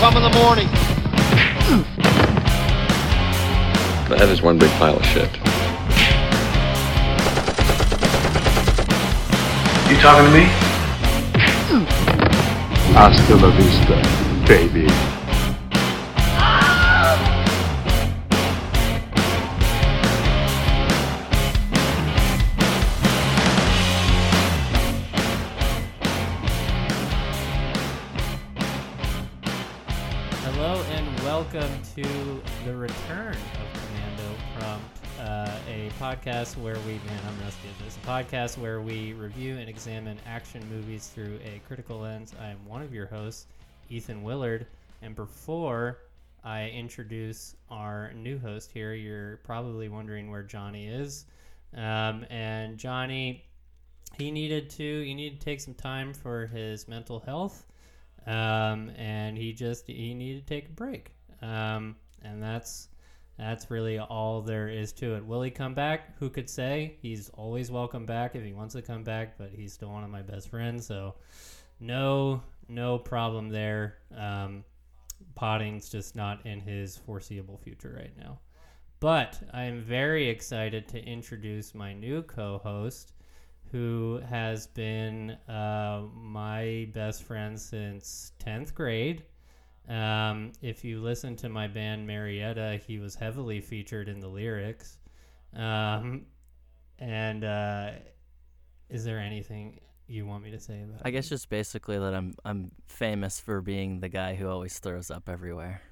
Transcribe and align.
come 0.00 0.16
in 0.16 0.22
the 0.22 0.38
morning. 0.38 0.66
That 4.08 4.30
is 4.30 4.40
one 4.40 4.58
big 4.58 4.70
pile 4.78 4.96
of 4.96 5.04
shit. 5.04 5.30
You 9.90 9.96
talking 10.00 10.24
to 10.24 10.32
me? 10.32 10.46
Hasta 12.94 13.36
la 13.36 13.50
vista, 13.50 14.46
baby. 14.48 15.19
Podcast 36.10 36.56
where 36.56 36.76
we, 36.86 36.94
man, 36.94 37.20
I'm 37.28 37.44
rusty 37.44 37.68
at 37.68 37.84
this. 37.84 37.96
A 37.96 38.06
podcast 38.06 38.58
where 38.58 38.80
we 38.80 39.12
review 39.12 39.56
and 39.58 39.68
examine 39.68 40.18
action 40.26 40.60
movies 40.68 41.06
through 41.06 41.38
a 41.44 41.60
critical 41.68 42.00
lens. 42.00 42.34
I 42.40 42.48
am 42.48 42.58
one 42.66 42.82
of 42.82 42.92
your 42.92 43.06
hosts, 43.06 43.46
Ethan 43.90 44.24
Willard, 44.24 44.66
and 45.02 45.14
before 45.14 45.98
I 46.42 46.68
introduce 46.70 47.54
our 47.70 48.12
new 48.12 48.40
host 48.40 48.72
here, 48.72 48.92
you're 48.92 49.36
probably 49.44 49.88
wondering 49.88 50.32
where 50.32 50.42
Johnny 50.42 50.88
is. 50.88 51.26
Um, 51.76 52.26
and 52.28 52.76
Johnny, 52.76 53.44
he 54.18 54.32
needed 54.32 54.68
to, 54.70 55.02
he 55.04 55.14
needed 55.14 55.38
to 55.38 55.44
take 55.44 55.60
some 55.60 55.74
time 55.74 56.12
for 56.12 56.46
his 56.46 56.88
mental 56.88 57.20
health 57.20 57.66
um, 58.26 58.90
and 58.96 59.38
he 59.38 59.52
just 59.52 59.86
he 59.86 60.12
needed 60.14 60.44
to 60.44 60.54
take 60.54 60.70
a 60.70 60.72
break. 60.72 61.12
Um, 61.40 61.94
and 62.22 62.42
that's 62.42 62.88
that's 63.40 63.70
really 63.70 63.98
all 63.98 64.42
there 64.42 64.68
is 64.68 64.92
to 64.94 65.14
it. 65.14 65.24
Will 65.24 65.42
he 65.42 65.50
come 65.50 65.74
back? 65.74 66.18
Who 66.18 66.28
could 66.28 66.50
say? 66.50 66.98
He's 67.00 67.30
always 67.30 67.70
welcome 67.70 68.04
back 68.04 68.36
if 68.36 68.44
he 68.44 68.52
wants 68.52 68.74
to 68.74 68.82
come 68.82 69.02
back, 69.02 69.38
but 69.38 69.50
he's 69.50 69.72
still 69.72 69.90
one 69.90 70.04
of 70.04 70.10
my 70.10 70.22
best 70.22 70.50
friends, 70.50 70.86
so 70.86 71.14
no 71.80 72.42
no 72.68 72.98
problem 72.98 73.48
there. 73.48 73.96
Um, 74.16 74.64
potting's 75.34 75.88
just 75.88 76.14
not 76.14 76.44
in 76.46 76.60
his 76.60 76.96
foreseeable 76.98 77.58
future 77.58 77.94
right 77.96 78.16
now. 78.16 78.38
But 79.00 79.40
I 79.52 79.64
am 79.64 79.82
very 79.82 80.28
excited 80.28 80.86
to 80.88 81.02
introduce 81.02 81.74
my 81.74 81.94
new 81.94 82.22
co-host 82.22 83.14
who 83.72 84.20
has 84.28 84.66
been 84.66 85.30
uh, 85.48 86.02
my 86.14 86.88
best 86.92 87.22
friend 87.22 87.58
since 87.58 88.32
10th 88.44 88.74
grade. 88.74 89.24
Um, 89.90 90.52
if 90.62 90.84
you 90.84 91.02
listen 91.02 91.34
to 91.36 91.48
my 91.48 91.66
band 91.66 92.06
Marietta, 92.06 92.80
he 92.86 93.00
was 93.00 93.16
heavily 93.16 93.60
featured 93.60 94.08
in 94.08 94.20
the 94.20 94.28
lyrics. 94.28 94.98
Um, 95.54 96.26
and 97.00 97.42
uh, 97.42 97.90
is 98.88 99.04
there 99.04 99.18
anything 99.18 99.80
you 100.06 100.26
want 100.26 100.44
me 100.44 100.50
to 100.52 100.60
say 100.60 100.82
about 100.82 101.00
I 101.04 101.10
guess 101.10 101.28
just 101.28 101.48
basically 101.48 101.98
that 101.98 102.14
I'm 102.14 102.34
I'm 102.44 102.70
famous 102.86 103.40
for 103.40 103.60
being 103.60 104.00
the 104.00 104.08
guy 104.08 104.34
who 104.34 104.48
always 104.48 104.78
throws 104.78 105.10
up 105.10 105.28
everywhere. 105.28 105.82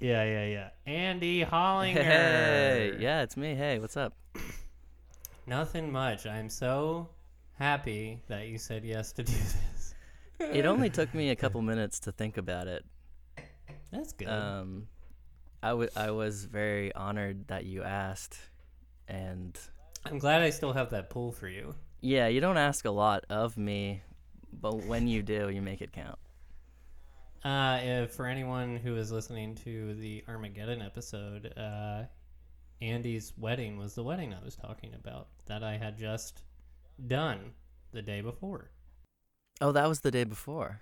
Yeah, 0.00 0.24
yeah, 0.24 0.46
yeah. 0.46 0.68
Andy 0.86 1.44
Hollinger. 1.44 2.02
Hey, 2.02 2.96
yeah, 2.98 3.22
it's 3.22 3.36
me. 3.36 3.54
Hey, 3.54 3.78
what's 3.78 3.96
up? 3.96 4.14
Nothing 5.46 5.90
much. 5.90 6.26
I'm 6.26 6.50
so 6.50 7.08
happy 7.54 8.20
that 8.28 8.48
you 8.48 8.58
said 8.58 8.84
yes 8.84 9.12
to 9.12 9.22
do 9.22 9.32
this. 9.32 9.94
It 10.40 10.66
only 10.66 10.90
took 10.90 11.14
me 11.14 11.30
a 11.30 11.36
couple 11.36 11.62
minutes 11.72 12.00
to 12.00 12.12
think 12.12 12.36
about 12.36 12.66
it. 12.66 12.84
That's 13.94 14.12
good. 14.12 14.28
Um, 14.28 14.88
I 15.62 15.72
wa- 15.74 15.86
I 15.96 16.10
was 16.10 16.44
very 16.44 16.94
honored 16.94 17.46
that 17.48 17.64
you 17.64 17.82
asked, 17.82 18.36
and 19.08 19.58
I'm 20.04 20.18
glad 20.18 20.42
I 20.42 20.50
still 20.50 20.72
have 20.72 20.90
that 20.90 21.08
pull 21.10 21.32
for 21.32 21.48
you. 21.48 21.74
yeah, 22.00 22.26
you 22.26 22.40
don't 22.40 22.58
ask 22.58 22.84
a 22.84 22.90
lot 22.90 23.24
of 23.30 23.56
me, 23.56 24.02
but 24.52 24.84
when 24.84 25.06
you 25.08 25.22
do, 25.22 25.48
you 25.48 25.62
make 25.62 25.80
it 25.80 25.92
count. 25.92 26.18
Uh, 27.44 27.78
if, 27.82 28.12
for 28.14 28.26
anyone 28.26 28.76
who 28.76 28.96
is 28.96 29.12
listening 29.12 29.54
to 29.54 29.94
the 29.94 30.24
Armageddon 30.28 30.82
episode, 30.82 31.52
uh, 31.56 32.04
Andy's 32.82 33.32
wedding 33.38 33.78
was 33.78 33.94
the 33.94 34.02
wedding 34.02 34.34
I 34.34 34.42
was 34.44 34.56
talking 34.56 34.94
about 34.94 35.28
that 35.46 35.62
I 35.62 35.76
had 35.76 35.96
just 35.98 36.42
done 37.06 37.52
the 37.92 38.02
day 38.02 38.20
before. 38.22 38.70
Oh, 39.60 39.72
that 39.72 39.88
was 39.88 40.00
the 40.00 40.10
day 40.10 40.24
before. 40.24 40.80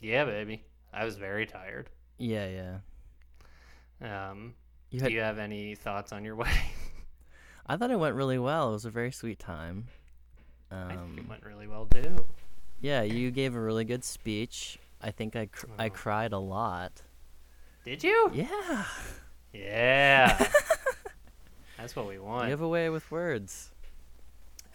Yeah, 0.00 0.24
baby. 0.24 0.64
I 0.92 1.04
was 1.04 1.16
very 1.16 1.46
tired. 1.46 1.90
Yeah, 2.22 2.78
yeah. 4.00 4.30
Um, 4.30 4.54
You 4.90 5.00
do 5.00 5.10
you 5.10 5.20
have 5.20 5.38
any 5.38 5.74
thoughts 5.74 6.12
on 6.12 6.24
your 6.24 6.36
wedding? 6.42 6.54
I 7.66 7.76
thought 7.76 7.90
it 7.90 7.98
went 7.98 8.14
really 8.14 8.38
well. 8.38 8.70
It 8.70 8.72
was 8.74 8.84
a 8.84 8.90
very 8.90 9.10
sweet 9.10 9.40
time. 9.40 9.88
I 10.70 10.88
think 10.88 11.00
it 11.18 11.20
Um, 11.22 11.26
went 11.28 11.44
really 11.44 11.66
well 11.66 11.86
too. 11.86 12.24
yeah, 12.80 13.02
you 13.02 13.30
gave 13.32 13.54
a 13.56 13.60
really 13.60 13.84
good 13.84 14.04
speech. 14.04 14.78
I 15.00 15.10
think 15.10 15.34
I 15.34 15.46
cr- 15.46 15.66
I 15.78 15.86
Oh. 15.86 15.90
cried 15.90 16.32
a 16.32 16.38
lot. 16.38 17.02
Did 17.84 18.04
you? 18.04 18.30
Yeah. 18.32 18.84
Yeah. 19.52 20.48
That's 21.76 21.96
what 21.96 22.06
we 22.06 22.18
want. 22.20 22.44
You 22.44 22.50
have 22.52 22.60
a 22.62 22.68
way 22.68 22.88
with 22.88 23.10
words. 23.10 23.70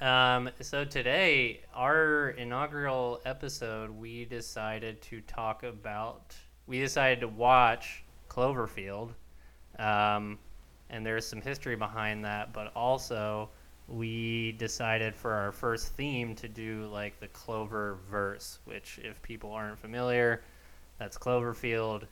Um, 0.01 0.49
so 0.59 0.83
today, 0.83 1.61
our 1.73 2.29
inaugural 2.31 3.21
episode, 3.25 3.89
we 3.91 4.25
decided 4.25 5.01
to 5.03 5.21
talk 5.21 5.63
about. 5.63 6.35
We 6.67 6.79
decided 6.79 7.21
to 7.21 7.27
watch 7.27 8.03
Cloverfield, 8.29 9.09
um, 9.79 10.37
and 10.89 11.05
there's 11.05 11.25
some 11.25 11.41
history 11.41 11.75
behind 11.75 12.23
that. 12.25 12.53
But 12.53 12.71
also, 12.75 13.49
we 13.87 14.51
decided 14.53 15.15
for 15.15 15.31
our 15.31 15.51
first 15.51 15.93
theme 15.93 16.35
to 16.35 16.47
do 16.47 16.87
like 16.91 17.19
the 17.19 17.29
Clover 17.29 17.97
verse, 18.11 18.59
which, 18.65 18.99
if 19.01 19.21
people 19.21 19.51
aren't 19.51 19.79
familiar, 19.79 20.43
that's 20.99 21.17
Cloverfield, 21.17 22.03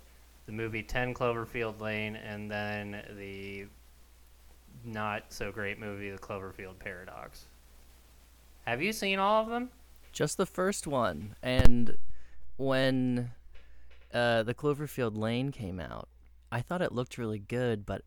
the 0.45 0.51
movie 0.51 0.83
Ten 0.83 1.13
Cloverfield 1.13 1.81
Lane, 1.81 2.15
and 2.15 2.49
then 2.49 3.03
the 3.17 3.65
not 4.83 5.23
so 5.29 5.51
great 5.51 5.79
movie, 5.79 6.11
The 6.11 6.17
Cloverfield 6.17 6.79
Paradox. 6.79 7.45
Have 8.65 8.81
you 8.81 8.93
seen 8.93 9.19
all 9.19 9.43
of 9.43 9.49
them? 9.49 9.69
Just 10.11 10.37
the 10.37 10.45
first 10.45 10.87
one. 10.87 11.35
And 11.41 11.97
when 12.57 13.31
uh, 14.15 14.43
the 14.43 14.53
Cloverfield 14.53 15.17
Lane 15.17 15.51
came 15.51 15.79
out, 15.79 16.07
I 16.51 16.61
thought 16.61 16.81
it 16.81 16.93
looked 16.93 17.17
really 17.17 17.39
good, 17.39 17.85
but 17.85 18.03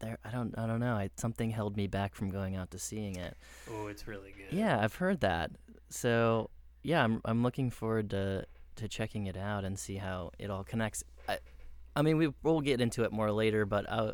there 0.00 0.18
I 0.24 0.30
don't 0.30 0.58
I 0.58 0.66
don't 0.66 0.80
know. 0.80 0.94
I, 0.94 1.10
something 1.16 1.50
held 1.50 1.76
me 1.76 1.86
back 1.86 2.14
from 2.14 2.30
going 2.30 2.56
out 2.56 2.70
to 2.72 2.78
seeing 2.78 3.16
it. 3.16 3.36
Oh, 3.70 3.86
it's 3.88 4.08
really 4.08 4.32
good. 4.32 4.56
Yeah, 4.56 4.80
I've 4.82 4.94
heard 4.94 5.20
that. 5.20 5.50
So 5.90 6.50
yeah, 6.82 7.04
I'm 7.04 7.20
I'm 7.24 7.42
looking 7.42 7.70
forward 7.70 8.10
to 8.10 8.46
to 8.76 8.88
checking 8.88 9.26
it 9.26 9.36
out 9.36 9.64
and 9.64 9.78
see 9.78 9.96
how 9.96 10.30
it 10.38 10.50
all 10.50 10.64
connects. 10.64 11.04
I, 11.28 11.38
I 11.94 12.02
mean, 12.02 12.16
we 12.16 12.32
we'll 12.42 12.60
get 12.60 12.80
into 12.80 13.04
it 13.04 13.12
more 13.12 13.30
later, 13.30 13.66
but 13.66 13.84
uh, 13.88 14.12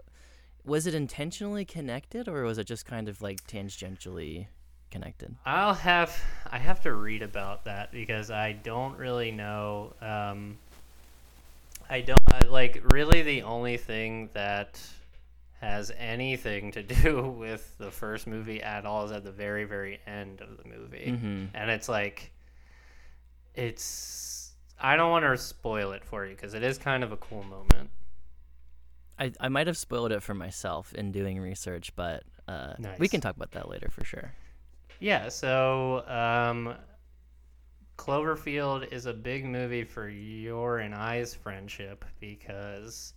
was 0.64 0.87
it 0.87 0.94
intentionally 0.94 1.64
connected 1.64 2.28
or 2.28 2.42
was 2.42 2.58
it 2.58 2.64
just 2.64 2.84
kind 2.84 3.08
of 3.08 3.22
like 3.22 3.44
tangentially 3.47 4.48
connected? 4.91 5.37
I'll 5.47 5.75
have 5.75 6.20
I 6.50 6.58
have 6.58 6.81
to 6.82 6.92
read 6.92 7.22
about 7.22 7.64
that 7.66 7.92
because 7.92 8.31
I 8.31 8.53
don't 8.53 8.97
really 8.98 9.31
know. 9.31 9.94
Um, 10.00 10.58
I 11.91 12.00
don't 12.03 12.21
I, 12.28 12.41
like 12.47 12.82
really 12.93 13.22
the 13.22 13.43
only 13.43 13.76
thing 13.76 14.31
that 14.34 14.81
has 15.60 15.91
anything 15.99 16.71
to 16.72 16.82
do 17.03 17.22
with 17.31 17.76
the 17.78 17.91
first 17.91 18.26
movie 18.26 18.62
at 18.62 18.84
all 18.87 19.04
is 19.06 19.12
at 19.12 19.25
the 19.25 19.32
very 19.32 19.64
very 19.64 19.99
end 20.06 20.40
of 20.40 20.56
the 20.56 20.69
movie, 20.69 21.06
Mm-hmm. 21.17 21.44
and 21.55 21.70
it's 21.70 21.88
like 21.88 22.31
it's. 23.55 24.52
I 24.81 24.94
don't 24.96 25.11
want 25.11 25.25
to 25.25 25.37
spoil 25.37 25.93
it 25.93 26.05
for 26.05 26.25
you 26.25 26.35
because 26.37 26.55
it 26.55 26.62
is 26.62 26.79
kind 26.79 27.02
of 27.02 27.11
a 27.11 27.17
cool 27.17 27.43
moment. 27.43 27.91
I, 29.19 29.32
I 29.41 29.49
might 29.49 29.67
have 29.67 29.76
spoiled 29.76 30.12
it 30.12 30.23
for 30.23 30.34
myself 30.34 30.93
in 30.94 31.11
doing 31.11 31.41
research, 31.41 31.91
but 31.96 32.23
uh, 32.46 32.75
we 32.99 33.08
can 33.08 33.20
talk 33.20 33.34
about 33.34 33.50
that 33.52 33.69
later 33.69 33.88
for 33.91 34.05
sure. 34.05 34.32
Yeah, 35.00 35.29
so 35.31 36.05
um, 36.06 36.75
Cloverfield 37.98 38.90
is 38.92 39.06
a 39.06 39.12
big 39.12 39.44
movie 39.44 39.84
for 39.84 40.08
your 40.08 40.78
and 40.78 40.94
I's 40.94 41.34
friendship 41.34 42.04
because 42.20 43.12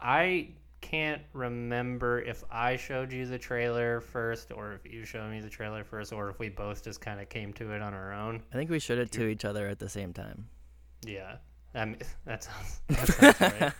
I 0.00 0.50
can't 0.80 1.22
remember 1.32 2.20
if 2.20 2.44
I 2.50 2.76
showed 2.76 3.12
you 3.12 3.26
the 3.26 3.38
trailer 3.38 4.00
first 4.00 4.52
or 4.52 4.72
if 4.72 4.90
you 4.90 5.04
showed 5.04 5.30
me 5.30 5.40
the 5.40 5.50
trailer 5.50 5.84
first 5.84 6.12
or 6.12 6.30
if 6.30 6.38
we 6.38 6.48
both 6.48 6.84
just 6.84 7.00
kind 7.00 7.20
of 7.20 7.28
came 7.28 7.52
to 7.54 7.72
it 7.72 7.82
on 7.82 7.92
our 7.92 8.12
own. 8.12 8.42
I 8.52 8.56
think 8.56 8.70
we 8.70 8.78
showed 8.78 8.98
it 8.98 9.10
to 9.12 9.26
each 9.26 9.44
other 9.44 9.68
at 9.68 9.80
the 9.80 9.88
same 9.88 10.12
time. 10.12 10.46
Yeah, 11.04 11.36
I 11.74 11.84
mean, 11.84 11.98
that 12.24 12.44
sounds, 12.44 12.80
that 12.88 13.38
sounds 13.38 13.72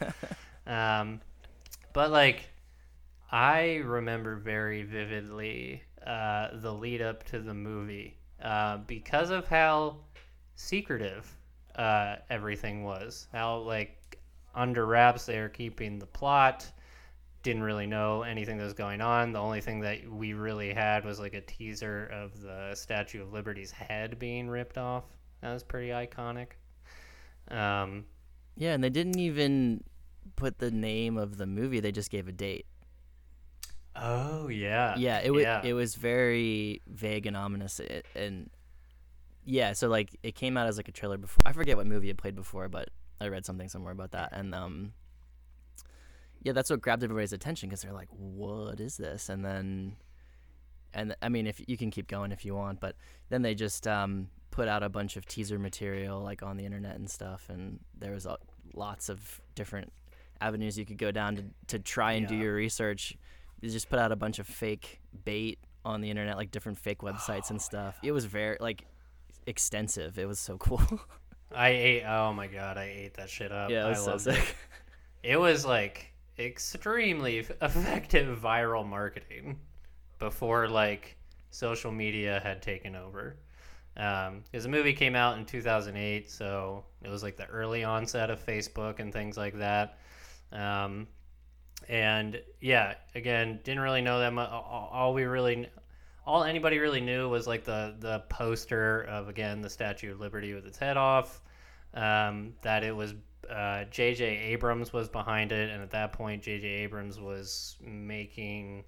right. 0.67 0.99
Um, 1.01 1.21
but 1.93 2.11
like, 2.11 2.49
I 3.31 3.77
remember 3.77 4.37
very 4.37 4.83
vividly 4.83 5.83
uh, 6.05 6.49
the 6.55 6.73
lead 6.73 7.03
up 7.03 7.23
to 7.25 7.39
the 7.39 7.55
movie 7.55 8.17
uh, 8.43 8.79
because 8.87 9.31
of 9.31 9.49
how 9.49 9.97
secretive 10.57 11.35
uh, 11.77 12.17
everything 12.31 12.85
was. 12.85 13.29
How 13.33 13.59
like 13.59 14.19
under 14.55 14.87
wraps 14.87 15.27
they 15.27 15.41
were 15.41 15.49
keeping 15.49 15.99
the 15.99 16.07
plot. 16.07 16.71
Didn't 17.43 17.63
really 17.63 17.87
know 17.87 18.23
anything 18.23 18.57
that 18.59 18.65
was 18.65 18.73
going 18.73 19.01
on. 19.01 19.33
The 19.33 19.41
only 19.41 19.61
thing 19.61 19.81
that 19.81 20.09
we 20.09 20.33
really 20.33 20.73
had 20.73 21.05
was 21.05 21.19
like 21.19 21.35
a 21.35 21.41
teaser 21.41 22.07
of 22.13 22.41
the 22.41 22.75
Statue 22.75 23.23
of 23.23 23.33
Liberty's 23.33 23.73
head 23.73 24.19
being 24.19 24.49
ripped 24.49 24.79
off. 24.79 25.05
That 25.41 25.53
was 25.53 25.65
pretty 25.65 25.89
iconic. 25.89 26.49
Um, 27.49 28.05
Yeah, 28.57 28.75
and 28.75 28.85
they 28.85 28.91
didn't 28.91 29.19
even 29.19 29.83
put 30.37 30.59
the 30.59 30.71
name 30.71 31.17
of 31.17 31.37
the 31.37 31.47
movie. 31.47 31.81
They 31.81 31.91
just 31.91 32.11
gave 32.11 32.29
a 32.29 32.33
date. 32.33 32.67
Oh 33.97 34.49
yeah, 34.49 34.97
yeah, 34.97 35.21
it 35.23 35.31
was 35.31 35.43
yeah. 35.43 35.61
it 35.65 35.73
was 35.73 35.95
very 35.95 36.83
vague 36.87 37.27
and 37.27 37.37
ominous, 37.37 37.81
it, 37.81 38.07
and 38.15 38.51
yeah, 39.45 39.73
so 39.73 39.89
like 39.89 40.17
it 40.23 40.35
came 40.35 40.57
out 40.57 40.67
as 40.67 40.77
like 40.77 40.89
a 40.89 40.93
trailer 40.93 41.19
before. 41.19 41.43
I 41.45 41.53
forget 41.53 41.77
what 41.77 41.87
movie 41.87 42.11
it 42.11 42.17
played 42.17 42.35
before, 42.35 42.69
but 42.69 42.91
I 43.21 43.29
read 43.29 43.45
something 43.45 43.69
somewhere 43.69 43.93
about 43.93 44.13
that, 44.13 44.31
and 44.33 44.55
um, 44.55 44.93
yeah, 46.43 46.53
that's 46.53 46.71
what 46.71 46.81
grabbed 46.81 47.05
everybody's 47.05 47.33
attention 47.33 47.69
because 47.69 47.83
they're 47.83 47.93
like, 47.93 48.09
"What 48.11 48.81
is 48.81 48.97
this?" 48.97 49.29
And 49.29 49.45
then, 49.45 49.97
and 50.93 51.15
I 51.23 51.29
mean, 51.29 51.47
if 51.47 51.61
you 51.67 51.77
can 51.77 51.91
keep 51.91 52.09
going 52.09 52.33
if 52.33 52.45
you 52.45 52.55
want, 52.55 52.81
but 52.81 52.97
then 53.29 53.43
they 53.43 53.55
just 53.55 53.87
um 53.87 54.29
put 54.51 54.69
out 54.69 54.83
a 54.83 54.89
bunch 54.89 55.17
of 55.17 55.27
teaser 55.27 55.59
material 55.59 56.21
like 56.21 56.43
on 56.43 56.57
the 56.57 56.65
internet 56.65 56.97
and 56.97 57.11
stuff, 57.11 57.47
and 57.49 57.81
there 57.99 58.13
was 58.13 58.27
uh, 58.27 58.37
lots 58.75 59.09
of 59.09 59.41
different 59.55 59.93
avenues 60.41 60.77
you 60.77 60.85
could 60.85 60.99
go 60.99 61.11
down 61.11 61.37
to 61.37 61.45
to 61.69 61.79
try 61.79 62.13
and 62.13 62.27
do 62.27 62.35
your 62.35 62.55
research 62.55 63.17
they 63.63 63.69
just 63.69 63.89
put 63.89 63.99
out 63.99 64.13
a 64.13 64.17
bunch 64.17 64.39
of 64.39 64.47
fake 64.47 65.01
bait 65.25 65.59
on 65.85 66.01
the 66.01 66.11
internet, 66.11 66.37
like 66.37 66.51
different 66.51 66.79
fake 66.79 66.99
websites 66.99 67.51
and 67.51 67.61
stuff. 67.61 67.99
It 68.03 68.13
was 68.13 68.25
very 68.25 68.57
like 68.61 68.85
extensive. 69.47 70.19
It 70.19 70.27
was 70.27 70.39
so 70.39 70.57
cool. 70.59 70.83
I 71.55 71.69
ate. 71.69 72.05
Oh 72.05 72.33
my 72.33 72.47
god, 72.49 72.77
I 72.77 72.85
ate 72.85 73.15
that 73.15 73.31
shit 73.31 73.53
up. 73.53 73.71
yeah, 73.71 73.85
it 73.85 73.87
I 73.87 73.91
was 73.91 74.05
so 74.05 74.11
loved 74.13 74.23
sick. 74.23 74.57
It. 75.23 75.33
it 75.33 75.41
was 75.41 75.65
like 75.65 76.13
extremely 76.39 77.39
effective 77.63 78.39
viral 78.41 78.87
marketing 78.87 79.59
before 80.19 80.69
like 80.69 81.17
social 81.51 81.93
media 81.93 82.41
had 82.43 82.63
taken 82.63 82.97
over. 82.97 83.37
Because 83.95 84.63
the 84.63 84.71
movie 84.71 84.95
came 84.95 85.15
out 85.15 85.37
in 85.37 85.45
2008, 85.45 86.31
so 86.31 86.83
it 87.03 87.11
was 87.11 87.23
like 87.23 87.37
the 87.37 87.47
early 87.47 87.85
onset 87.85 88.31
of 88.31 88.45
Facebook 88.45 89.01
and 89.01 89.13
things 89.13 89.37
like 89.37 89.59
that. 89.59 89.99
Um, 90.51 91.07
and 91.89 92.41
yeah, 92.61 92.95
again, 93.15 93.61
didn't 93.65 93.81
really 93.81 94.03
know 94.03 94.19
that. 94.21 94.33
All 94.37 95.13
we 95.15 95.25
really, 95.25 95.69
all 96.27 96.45
anybody 96.45 96.79
really 96.79 97.01
knew 97.01 97.29
was 97.29 97.47
like 97.47 97.65
the 97.65 97.95
the 97.99 98.21
poster 98.29 99.03
of 99.03 99.29
again 99.29 99.61
the 99.61 99.71
Statue 99.71 100.13
of 100.13 100.21
Liberty 100.21 100.55
with 100.55 100.67
its 100.67 100.79
head 100.79 100.97
off. 100.97 101.43
Um, 101.95 102.55
that 102.63 102.85
it 102.85 102.95
was 102.97 103.15
uh, 103.51 103.85
J.J. 103.91 104.25
Abrams 104.25 104.93
was 104.93 105.09
behind 105.09 105.53
it, 105.53 105.71
and 105.71 105.83
at 105.83 105.91
that 105.91 106.13
point, 106.13 106.43
J.J. 106.43 106.67
Abrams 106.67 107.21
was 107.21 107.77
making 107.83 108.85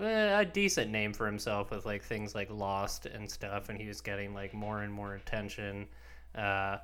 eh, 0.00 0.40
a 0.40 0.44
decent 0.44 0.90
name 0.90 1.12
for 1.12 1.26
himself 1.26 1.70
with 1.70 1.84
like 1.84 2.02
things 2.02 2.34
like 2.34 2.50
Lost 2.50 3.06
and 3.06 3.30
stuff, 3.30 3.68
and 3.68 3.78
he 3.78 3.86
was 3.86 4.00
getting 4.00 4.32
like 4.32 4.54
more 4.54 4.82
and 4.82 4.92
more 4.92 5.14
attention, 5.14 5.86
uh, 6.34 6.78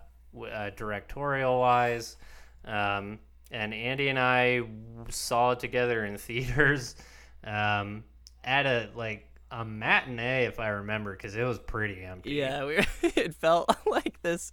uh, 0.52 0.70
directorial 0.76 1.58
wise. 1.60 2.16
Um, 2.64 3.18
and 3.50 3.72
Andy 3.74 4.08
and 4.08 4.18
I 4.18 4.62
saw 5.08 5.52
it 5.52 5.60
together 5.60 6.04
in 6.04 6.16
theaters 6.18 6.94
um, 7.44 8.04
at 8.44 8.66
a 8.66 8.90
like 8.94 9.26
a 9.50 9.64
matinee, 9.64 10.44
if 10.44 10.60
I 10.60 10.68
remember, 10.68 11.12
because 11.12 11.34
it 11.34 11.42
was 11.42 11.58
pretty 11.58 12.02
empty. 12.02 12.30
yeah, 12.32 12.64
we 12.64 12.76
it 13.02 13.34
felt 13.34 13.74
like 13.86 14.20
this 14.22 14.52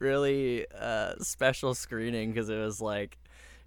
really 0.00 0.66
uh, 0.76 1.14
special 1.20 1.74
screening 1.74 2.32
because 2.32 2.48
it 2.48 2.58
was 2.58 2.80
like 2.80 3.16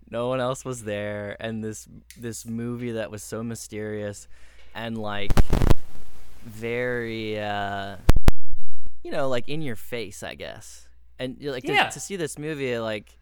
no 0.10 0.28
one 0.30 0.40
else 0.42 0.64
was 0.66 0.84
there, 0.84 1.38
and 1.40 1.64
this 1.64 1.88
this 2.20 2.46
movie 2.46 2.92
that 2.92 3.10
was 3.12 3.24
so 3.24 3.44
mysterious 3.44 4.28
and 4.76 4.98
like 4.98 5.32
very 6.46 7.40
uh, 7.40 7.98
you 9.04 9.12
know 9.12 9.30
like 9.30 9.48
in 9.50 9.62
your 9.62 9.76
face, 9.76 10.24
I 10.24 10.36
guess. 10.36 10.88
And 11.20 11.38
you're 11.40 11.52
like 11.52 11.64
to- 11.64 11.72
Yeah. 11.74 11.90
to 11.90 12.00
see 12.00 12.16
this 12.16 12.38
movie 12.38 12.78
like 12.78 13.17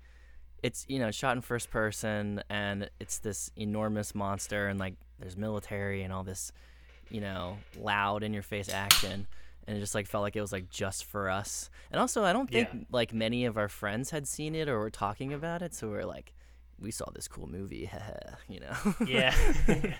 it's 0.65 0.85
you 0.87 0.99
know 0.99 1.11
shot 1.11 1.35
in 1.37 1.41
first 1.41 1.69
person 1.69 2.41
and 2.49 2.89
it's 2.99 3.19
this 3.19 3.51
enormous 3.55 4.15
monster 4.15 4.67
and 4.67 4.79
like 4.79 4.95
there's 5.19 5.37
military 5.37 6.01
and 6.03 6.11
all 6.13 6.23
this 6.23 6.51
you 7.09 7.21
know 7.21 7.57
loud 7.77 8.23
in 8.23 8.33
your 8.33 8.41
face 8.43 8.69
action 8.69 9.27
and 9.67 9.77
it 9.77 9.79
just 9.79 9.93
like 9.95 10.07
felt 10.07 10.21
like 10.23 10.35
it 10.35 10.41
was 10.41 10.51
like 10.51 10.69
just 10.69 11.05
for 11.05 11.29
us 11.29 11.69
and 11.91 11.99
also 12.01 12.23
i 12.23 12.33
don't 12.33 12.49
think 12.49 12.67
Yeah. 12.73 12.79
like 12.91 13.13
many 13.13 13.45
of 13.45 13.57
our 13.57 13.69
friends 13.69 14.09
had 14.09 14.27
seen 14.27 14.55
it 14.55 14.67
or 14.67 14.79
were 14.79 14.89
talking 14.89 15.33
about 15.33 15.61
it 15.61 15.73
so 15.73 15.87
we're 15.89 16.03
like 16.17 16.33
we 16.79 16.89
saw 16.91 17.05
this 17.13 17.27
cool 17.27 17.47
movie 17.47 17.89
you 18.49 18.59
know 18.59 18.75
yeah. 19.05 19.33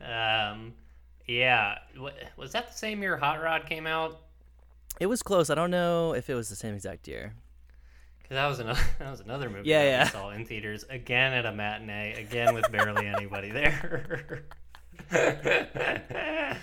um, 0.50 0.74
yeah. 1.26 1.78
Was 2.36 2.52
that 2.52 2.68
the 2.72 2.76
same 2.76 3.00
year 3.02 3.16
Hot 3.16 3.42
Rod 3.42 3.66
came 3.66 3.86
out? 3.86 4.20
it 5.00 5.06
was 5.06 5.22
close 5.22 5.48
i 5.48 5.54
don't 5.54 5.70
know 5.70 6.12
if 6.12 6.28
it 6.28 6.34
was 6.34 6.50
the 6.50 6.54
same 6.56 6.74
exact 6.74 7.08
year 7.08 7.32
that 8.32 8.46
was 8.46 8.58
another 8.58 8.80
that 8.98 9.10
was 9.10 9.20
another 9.20 9.48
movie 9.50 9.68
Yeah, 9.68 9.82
that 9.84 9.88
yeah. 9.90 10.04
we 10.04 10.10
saw 10.10 10.30
in 10.30 10.44
theaters 10.44 10.84
again 10.90 11.32
at 11.32 11.46
a 11.46 11.52
matinee 11.52 12.14
again 12.20 12.54
with 12.54 12.70
barely 12.72 13.06
anybody 13.06 13.50
there. 13.50 14.44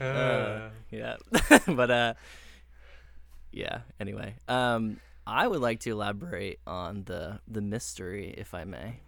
Uh, 0.00 0.68
yeah 0.90 1.16
but 1.66 1.90
uh 1.90 2.14
yeah 3.52 3.80
anyway 3.98 4.34
um 4.48 4.98
i 5.26 5.46
would 5.46 5.60
like 5.60 5.80
to 5.80 5.90
elaborate 5.90 6.58
on 6.66 7.04
the 7.04 7.38
the 7.48 7.60
mystery 7.62 8.34
if 8.36 8.52
i 8.54 8.64
may 8.64 8.98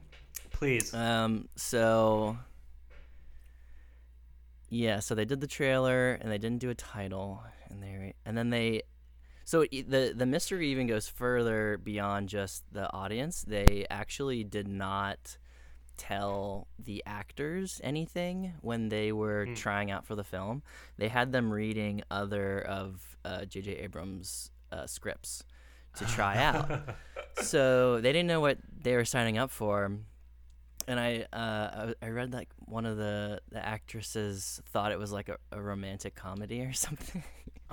Please. 0.50 0.94
Um, 0.94 1.48
so 1.56 2.36
yeah, 4.70 5.00
so 5.00 5.14
they 5.16 5.24
did 5.24 5.40
the 5.40 5.46
trailer 5.48 6.12
and 6.12 6.30
they 6.30 6.38
didn't 6.38 6.60
do 6.60 6.70
a 6.70 6.74
title, 6.74 7.42
and 7.68 7.82
they 7.82 8.14
and 8.24 8.38
then 8.38 8.50
they, 8.50 8.82
so 9.44 9.64
the 9.70 10.12
the 10.16 10.26
mystery 10.26 10.68
even 10.70 10.86
goes 10.86 11.08
further 11.08 11.78
beyond 11.78 12.28
just 12.28 12.64
the 12.72 12.90
audience. 12.92 13.42
They 13.42 13.86
actually 13.90 14.44
did 14.44 14.68
not 14.68 15.38
tell 15.98 16.66
the 16.78 17.02
actors 17.06 17.80
anything 17.84 18.54
when 18.62 18.88
they 18.88 19.12
were 19.12 19.46
Hmm. 19.46 19.54
trying 19.54 19.90
out 19.90 20.06
for 20.06 20.14
the 20.16 20.24
film. 20.24 20.62
They 20.96 21.08
had 21.08 21.32
them 21.32 21.52
reading 21.52 22.02
other 22.10 22.60
of 22.60 23.16
uh, 23.24 23.44
J.J. 23.44 23.72
Abrams' 23.72 24.50
uh, 24.72 24.86
scripts 24.86 25.44
to 25.96 26.06
try 26.06 26.36
out 26.42 26.70
so 27.42 28.00
they 28.00 28.10
didn't 28.12 28.26
know 28.26 28.40
what 28.40 28.56
they 28.82 28.96
were 28.96 29.04
signing 29.04 29.36
up 29.38 29.50
for 29.50 29.98
and 30.88 30.98
I, 30.98 31.26
uh, 31.32 31.92
I 32.02 32.06
I 32.06 32.08
read 32.08 32.32
like 32.32 32.48
one 32.64 32.86
of 32.86 32.96
the 32.96 33.40
the 33.50 33.64
actresses 33.64 34.60
thought 34.72 34.90
it 34.90 34.98
was 34.98 35.12
like 35.12 35.28
a, 35.28 35.36
a 35.52 35.60
romantic 35.60 36.14
comedy 36.16 36.62
or 36.62 36.72
something. 36.86 37.22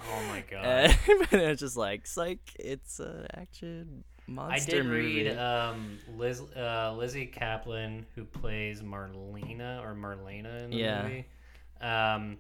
Oh 0.02 0.28
my 0.30 0.42
god. 0.50 0.66
Uh, 0.66 0.94
but 1.32 1.34
it 1.42 1.48
was 1.50 1.60
just 1.60 1.78
like 1.78 2.06
psych, 2.08 2.40
it's 2.60 3.00
an 3.00 3.28
action 3.36 4.04
monster 4.28 4.72
I 4.72 4.76
did 4.78 4.86
movie. 4.86 5.24
read 5.24 5.38
um, 5.38 5.98
Liz, 6.18 6.42
uh, 6.56 6.94
Lizzy 6.98 7.26
Caplan, 7.34 8.06
who 8.16 8.24
plays 8.26 8.82
Marlena 8.82 9.82
or 9.84 9.96
Marlena 9.96 10.64
in 10.64 10.70
the 10.72 10.78
Yeah. 10.78 11.04
movie. 11.04 11.26
Um, 11.82 12.38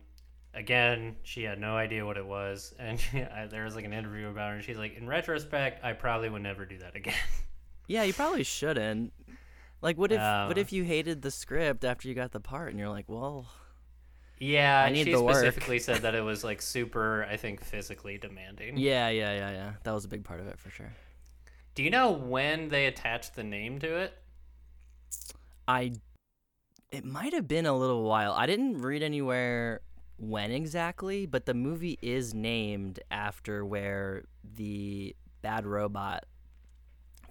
again, 0.54 1.16
she 1.24 1.44
had 1.44 1.60
no 1.60 1.76
idea 1.78 2.06
what 2.06 2.18
it 2.18 2.26
was, 2.26 2.74
and 2.80 3.00
she, 3.00 3.22
I, 3.24 3.48
there 3.48 3.64
was 3.66 3.76
like 3.76 3.86
an 3.86 3.94
interview 3.94 4.28
about 4.30 4.50
her, 4.50 4.56
and 4.56 4.64
she's 4.64 4.78
like, 4.78 4.98
"In 4.98 5.08
retrospect, 5.08 5.84
I 5.84 5.94
probably 5.94 6.30
would 6.30 6.42
never 6.44 6.66
do 6.66 6.78
that 6.80 6.96
again." 6.96 7.14
yeah, 7.88 8.04
you 8.04 8.14
probably 8.14 8.44
shouldn't. 8.44 9.14
Like, 9.82 9.98
what 9.98 10.12
if 10.12 10.20
what 10.20 10.58
Uh, 10.58 10.62
if 10.62 10.74
you 10.74 10.84
hated 10.84 11.22
the 11.22 11.32
script 11.32 11.86
after 11.86 12.08
you 12.08 12.14
got 12.14 12.32
the 12.32 12.40
part, 12.42 12.70
and 12.72 12.80
you're 12.80 12.90
like, 12.90 13.06
well, 13.08 13.46
yeah, 14.40 14.84
I 14.86 14.90
need 14.90 15.06
she 15.06 15.12
the 15.12 15.22
work. 15.22 15.36
specifically 15.36 15.80
said 15.80 16.02
that 16.04 16.16
it 16.16 16.22
was 16.22 16.44
like 16.44 16.62
super, 16.62 17.26
I 17.30 17.38
think, 17.38 17.64
physically 17.64 18.18
demanding. 18.18 18.78
yeah, 18.78 19.10
yeah, 19.10 19.34
yeah, 19.34 19.52
yeah, 19.52 19.72
that 19.84 19.94
was 19.94 20.06
a 20.06 20.08
big 20.08 20.24
part 20.24 20.40
of 20.40 20.48
it 20.48 20.60
for 20.60 20.70
sure. 20.70 20.92
Do 21.76 21.84
you 21.84 21.90
know 21.90 22.12
when 22.12 22.70
they 22.70 22.88
attached 22.88 23.36
the 23.36 23.44
name 23.44 23.80
to 23.80 23.96
it? 23.98 24.14
I 25.68 25.94
it 26.92 27.06
might 27.06 27.34
have 27.34 27.48
been 27.48 27.66
a 27.66 27.78
little 27.78 28.04
while. 28.04 28.34
I 28.34 28.48
didn't 28.48 28.82
read 28.82 29.04
anywhere 29.04 29.82
when 30.18 30.52
exactly, 30.52 31.26
but 31.26 31.46
the 31.46 31.54
movie 31.54 31.98
is 32.02 32.34
named 32.34 33.00
after 33.12 33.66
where 33.66 34.24
the 34.44 35.16
Bad 35.42 35.66
Robot 35.66 36.26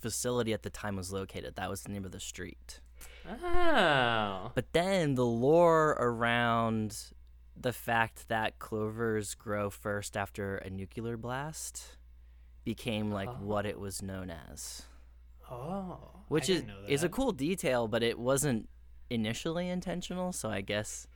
facility 0.00 0.53
at 0.53 0.62
the 0.62 0.71
time 0.71 0.97
was 0.97 1.12
located. 1.12 1.57
That 1.57 1.69
was 1.69 1.83
the 1.83 1.91
name 1.91 2.05
of 2.05 2.12
the 2.12 2.21
street. 2.21 2.81
Oh, 3.28 4.52
But 4.54 4.73
then 4.73 5.14
the 5.14 5.26
lore 5.26 5.90
around 5.99 6.97
the 7.61 7.73
fact 7.73 8.28
that 8.28 8.58
clovers 8.58 9.35
grow 9.35 9.68
first 9.70 10.16
after 10.16 10.56
a 10.56 10.70
nuclear 10.70 11.16
blast 11.16 11.97
became 12.64 13.11
like 13.11 13.28
Oh. 13.28 13.37
what 13.40 13.66
it 13.66 13.78
was 13.80 14.02
known 14.02 14.30
as 14.30 14.82
oh, 15.50 15.99
which 16.28 16.49
is 16.50 16.62
is 16.87 17.02
a 17.02 17.08
cool 17.08 17.32
detail, 17.32 17.88
but 17.88 18.02
it 18.02 18.18
wasn't 18.18 18.68
initially 19.11 19.68
intentional. 19.68 20.32
So 20.32 20.50
I 20.50 20.61
guess, 20.61 21.06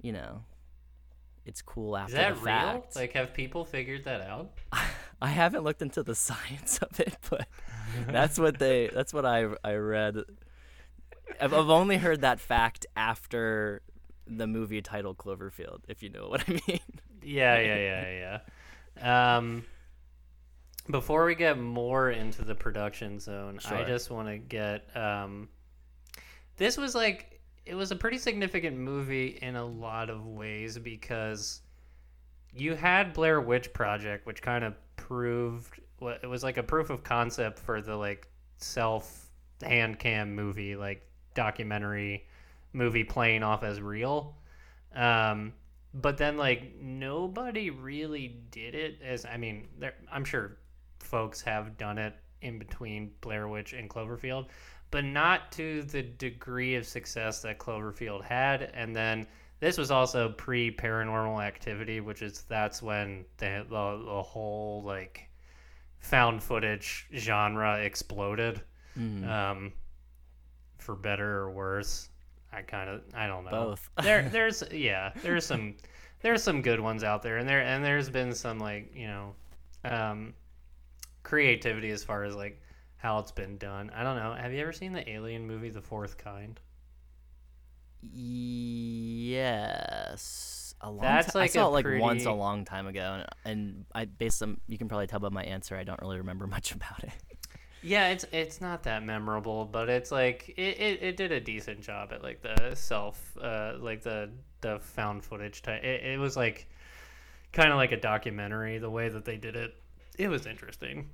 you 0.00 0.12
know, 0.12 0.44
it's 1.44 1.60
cool 1.62 1.96
after 1.96 2.12
Is 2.12 2.16
that 2.16 2.28
the 2.28 2.34
real? 2.36 2.44
fact. 2.44 2.96
Like, 2.96 3.12
have 3.14 3.34
people 3.34 3.64
figured 3.64 4.04
that 4.04 4.20
out? 4.22 4.52
I 5.20 5.28
haven't 5.28 5.64
looked 5.64 5.82
into 5.82 6.02
the 6.04 6.14
science 6.28 6.78
of 6.78 6.98
it, 7.00 7.16
but 7.28 7.46
that's 8.08 8.38
what 8.38 8.58
they 8.58 8.88
that's 8.94 9.12
what 9.12 9.26
I 9.26 9.46
I 9.64 9.74
read. 9.74 10.22
I've, 11.40 11.52
I've 11.52 11.70
only 11.70 11.96
heard 11.96 12.22
that 12.22 12.40
fact 12.40 12.86
after 12.96 13.82
the 14.26 14.46
movie 14.46 14.82
title 14.82 15.14
Cloverfield, 15.14 15.80
if 15.88 16.02
you 16.02 16.10
know 16.10 16.28
what 16.28 16.44
I 16.48 16.52
mean. 16.66 16.80
Yeah, 17.22 17.58
yeah, 17.58 17.76
yeah, 17.76 18.40
yeah. 19.00 19.36
Um, 19.36 19.64
before 20.90 21.24
we 21.24 21.34
get 21.34 21.58
more 21.58 22.10
into 22.10 22.44
the 22.44 22.54
production 22.54 23.18
zone, 23.18 23.58
I 23.70 23.84
just 23.84 24.10
want 24.10 24.28
to 24.28 24.38
get. 24.38 24.96
Um, 24.96 25.48
this 26.56 26.76
was 26.76 26.94
like 26.94 27.40
it 27.66 27.74
was 27.74 27.90
a 27.90 27.96
pretty 27.96 28.18
significant 28.18 28.76
movie 28.76 29.38
in 29.42 29.56
a 29.56 29.64
lot 29.64 30.08
of 30.10 30.26
ways 30.26 30.78
because 30.78 31.60
you 32.54 32.74
had 32.74 33.12
Blair 33.12 33.40
Witch 33.40 33.72
Project, 33.72 34.26
which 34.26 34.40
kind 34.40 34.64
of 34.64 34.74
proved 34.96 35.80
what 35.98 36.20
it 36.22 36.26
was 36.26 36.42
like 36.42 36.56
a 36.56 36.62
proof 36.62 36.90
of 36.90 37.04
concept 37.04 37.58
for 37.58 37.82
the 37.82 37.94
like 37.94 38.28
self 38.56 39.30
hand 39.62 39.98
cam 39.98 40.34
movie, 40.34 40.76
like 40.76 41.07
documentary 41.38 42.26
movie 42.72 43.04
playing 43.04 43.44
off 43.44 43.62
as 43.62 43.80
real. 43.80 44.34
Um, 44.94 45.52
but 45.94 46.18
then 46.18 46.36
like 46.36 46.74
nobody 46.80 47.70
really 47.70 48.40
did 48.50 48.74
it 48.74 49.00
as 49.02 49.24
I 49.24 49.36
mean, 49.36 49.68
there 49.78 49.94
I'm 50.12 50.24
sure 50.24 50.58
folks 50.98 51.40
have 51.42 51.78
done 51.78 51.96
it 51.98 52.14
in 52.42 52.58
between 52.58 53.12
Blair 53.20 53.46
Witch 53.46 53.72
and 53.72 53.88
Cloverfield, 53.88 54.46
but 54.90 55.04
not 55.04 55.52
to 55.52 55.82
the 55.84 56.02
degree 56.02 56.74
of 56.74 56.84
success 56.86 57.40
that 57.42 57.58
Cloverfield 57.58 58.24
had. 58.24 58.70
And 58.74 58.94
then 58.94 59.26
this 59.60 59.78
was 59.78 59.90
also 59.92 60.30
pre 60.30 60.74
paranormal 60.74 61.42
activity, 61.42 62.00
which 62.00 62.20
is 62.22 62.42
that's 62.48 62.82
when 62.82 63.24
the, 63.38 63.64
the 63.68 64.02
the 64.04 64.22
whole 64.22 64.82
like 64.84 65.28
found 66.00 66.42
footage 66.42 67.06
genre 67.14 67.78
exploded. 67.78 68.60
Mhm. 68.98 69.28
Um, 69.28 69.72
for 70.88 70.96
better 70.96 71.40
or 71.40 71.50
worse, 71.50 72.08
I 72.50 72.62
kind 72.62 72.88
of 72.88 73.02
I 73.12 73.26
don't 73.26 73.44
know 73.44 73.50
Both. 73.50 73.90
there 74.02 74.26
there's 74.30 74.64
yeah 74.72 75.12
there's 75.22 75.44
some 75.44 75.74
there's 76.22 76.42
some 76.42 76.62
good 76.62 76.80
ones 76.80 77.04
out 77.04 77.22
there 77.22 77.36
and 77.36 77.46
there 77.46 77.60
and 77.60 77.84
there's 77.84 78.08
been 78.08 78.34
some 78.34 78.58
like 78.58 78.90
you 78.96 79.06
know 79.06 79.34
um 79.84 80.32
creativity 81.24 81.90
as 81.90 82.02
far 82.02 82.24
as 82.24 82.34
like 82.34 82.62
how 82.96 83.18
it's 83.18 83.32
been 83.32 83.58
done 83.58 83.90
i 83.94 84.02
don't 84.02 84.16
know 84.16 84.32
have 84.32 84.50
you 84.50 84.62
ever 84.62 84.72
seen 84.72 84.94
the 84.94 85.06
alien 85.10 85.46
movie 85.46 85.68
the 85.68 85.82
fourth 85.82 86.16
kind 86.16 86.58
Yes. 89.20 90.74
A 90.80 90.88
long 90.88 91.00
That's 91.00 91.32
ti- 91.32 91.38
like 91.38 91.50
I 91.50 91.52
saw 91.52 91.66
it 91.66 91.72
like 91.72 92.00
once 92.00 92.24
a 92.24 92.30
long 92.30 92.64
time 92.64 92.86
ago, 92.86 93.00
and, 93.00 93.26
and 93.44 93.84
I 93.92 94.04
based 94.04 94.40
on 94.40 94.60
you 94.68 94.78
can 94.78 94.88
probably 94.88 95.08
tell 95.08 95.18
by 95.18 95.30
my 95.30 95.42
answer, 95.42 95.76
I 95.76 95.82
don't 95.82 96.00
really 96.00 96.18
remember 96.18 96.46
much 96.56 96.70
about 96.70 97.02
it. 97.02 97.10
Yeah 97.82 98.08
it's 98.08 98.24
it's 98.32 98.60
not 98.60 98.82
that 98.82 99.04
memorable 99.04 99.64
but 99.64 99.88
it's 99.88 100.10
like 100.10 100.52
it, 100.56 100.80
it, 100.80 101.02
it 101.02 101.16
did 101.16 101.32
a 101.32 101.40
decent 101.40 101.80
job 101.80 102.12
at 102.12 102.22
like 102.22 102.42
the 102.42 102.74
self 102.74 103.36
uh 103.40 103.74
like 103.78 104.02
the 104.02 104.28
the 104.60 104.78
found 104.80 105.24
footage 105.24 105.62
type 105.62 105.82
it, 105.84 106.04
it 106.04 106.18
was 106.18 106.36
like 106.36 106.68
kind 107.52 107.70
of 107.70 107.76
like 107.76 107.92
a 107.92 108.00
documentary 108.00 108.78
the 108.78 108.90
way 108.90 109.08
that 109.08 109.24
they 109.24 109.36
did 109.36 109.56
it 109.56 109.74
it 110.18 110.28
was 110.28 110.46
interesting 110.46 111.08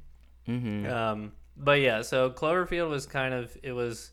Mm-hmm. 0.48 0.90
Um, 0.90 1.32
but 1.56 1.80
yeah, 1.80 2.02
so 2.02 2.30
Cloverfield 2.30 2.90
was 2.90 3.06
kind 3.06 3.34
of 3.34 3.56
it 3.62 3.72
was 3.72 4.10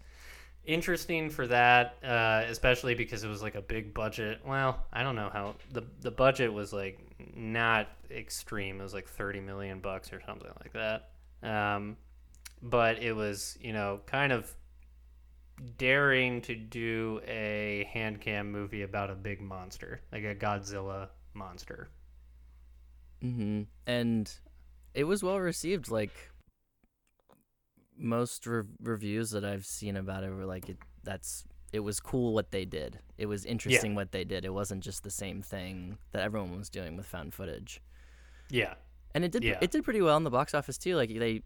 interesting 0.66 1.30
for 1.30 1.48
that, 1.48 1.98
uh, 2.04 2.44
especially 2.48 2.96
because 2.96 3.24
it 3.24 3.28
was 3.28 3.42
like 3.42 3.56
a 3.56 3.62
big 3.62 3.94
budget. 3.94 4.42
Well, 4.46 4.86
I 4.94 5.04
don't 5.04 5.16
know 5.16 5.30
how 5.32 5.56
the 5.72 5.84
the 6.02 6.12
budget 6.12 6.54
was 6.54 6.72
like 6.72 7.00
not 7.36 7.90
extreme. 8.10 8.80
It 8.80 8.84
was 8.84 8.94
like 8.94 9.08
thirty 9.08 9.40
million 9.40 9.80
bucks 9.80 10.14
or 10.14 10.22
something 10.26 10.52
like 10.62 10.74
that. 10.74 11.10
Um, 11.44 11.98
but 12.62 13.02
it 13.02 13.14
was 13.16 13.58
you 13.62 13.74
know 13.74 14.02
kind 14.06 14.32
of 14.32 14.54
daring 15.78 16.42
to 16.42 16.56
do 16.56 17.22
a 17.28 17.88
hand 17.92 18.20
cam 18.22 18.52
movie 18.52 18.82
about 18.82 19.10
a 19.10 19.16
big 19.16 19.42
monster, 19.42 20.02
like 20.12 20.24
a 20.24 20.34
Godzilla 20.36 21.10
monster. 21.34 21.90
Mm-hmm. 23.24 23.64
And 23.86 24.34
it 24.94 25.04
was 25.04 25.22
well 25.24 25.40
received. 25.40 25.92
Like 25.92 26.12
most 27.98 28.48
re- 28.48 28.64
reviews 28.82 29.32
that 29.32 29.46
I've 29.46 29.66
seen 29.66 29.96
about 29.96 30.24
it 30.24 30.32
were 30.32 30.46
like 30.46 30.70
it. 30.70 30.78
That's 31.04 31.44
it 31.72 31.80
was 31.82 32.00
cool 32.00 32.34
what 32.34 32.52
they 32.52 32.66
did. 32.66 33.00
It 33.18 33.28
was 33.28 33.46
interesting 33.46 33.96
what 33.96 34.12
they 34.12 34.24
did. 34.24 34.44
It 34.44 34.54
wasn't 34.54 34.84
just 34.84 35.04
the 35.04 35.12
same 35.12 35.42
thing 35.42 35.98
that 36.12 36.22
everyone 36.24 36.58
was 36.58 36.70
doing 36.70 36.98
with 36.98 37.06
found 37.06 37.34
footage. 37.34 37.82
Yeah, 38.50 38.74
And 39.16 39.24
it 39.24 39.32
did 39.32 39.44
Yeah. 39.44 39.58
it 39.62 39.72
did 39.72 39.84
pretty 39.86 40.02
well 40.02 40.18
in 40.18 40.24
the 40.26 40.30
box 40.30 40.54
office 40.54 40.78
too. 40.78 40.96
Like 40.96 41.10
they 41.18 41.44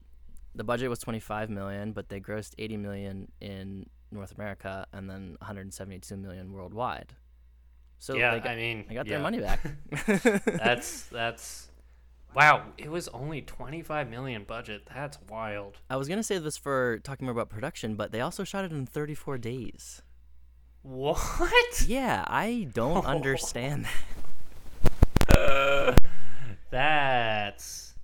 the 0.56 0.64
budget 0.64 0.90
was 0.90 1.00
25 1.00 1.50
million, 1.50 1.92
but 1.92 2.10
they 2.10 2.20
grossed 2.20 2.54
80 2.58 2.78
million 2.78 3.32
in 3.42 3.88
North 4.12 4.34
America 4.34 4.88
and 4.94 5.10
then 5.10 5.36
172 5.40 6.16
million 6.18 6.54
worldwide. 6.54 7.14
So 8.00 8.16
yeah. 8.16 8.32
they 8.32 8.40
got, 8.40 8.52
I 8.52 8.56
mean, 8.56 8.86
they 8.88 8.96
got 8.96 9.06
yeah. 9.06 9.14
their 9.14 9.20
money 9.20 9.40
back. 9.40 9.60
that's 10.46 11.04
that's 11.04 11.70
wow 12.34 12.66
it 12.78 12.90
was 12.90 13.08
only 13.10 13.42
25 13.42 14.10
million 14.10 14.44
budget 14.44 14.86
that's 14.94 15.18
wild 15.30 15.78
I 15.90 15.96
was 15.96 16.10
going 16.10 16.18
to 16.20 16.24
say 16.24 16.38
this 16.38 16.58
for 16.58 17.00
talking 17.00 17.26
more 17.26 17.32
about 17.32 17.50
production, 17.50 17.96
but 17.96 18.12
they 18.12 18.20
also 18.20 18.44
shot 18.44 18.66
it 18.66 18.72
in 18.72 18.86
34 18.86 19.38
days. 19.38 20.02
what 20.82 21.86
Yeah, 21.88 22.26
I 22.28 22.68
don't 22.74 23.06
Oh. 23.06 23.10
understand 23.16 23.88
that. 25.30 25.98
that's 26.70 27.95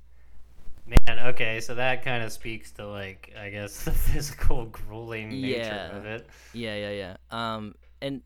man 1.08 1.20
okay 1.28 1.60
so 1.62 1.76
that 1.76 2.04
kind 2.04 2.24
of 2.24 2.32
speaks 2.32 2.72
to 2.72 2.88
like 2.88 3.34
i 3.40 3.50
guess 3.50 3.84
the 3.86 3.92
physical 3.92 4.66
grueling 4.66 5.30
nature 5.42 5.58
Yeah. 5.90 5.98
of 5.98 6.06
it 6.06 6.28
Yeah, 6.54 6.76
yeah, 6.76 6.92
yeah. 6.92 7.16
Um, 7.30 7.76
and 8.02 8.22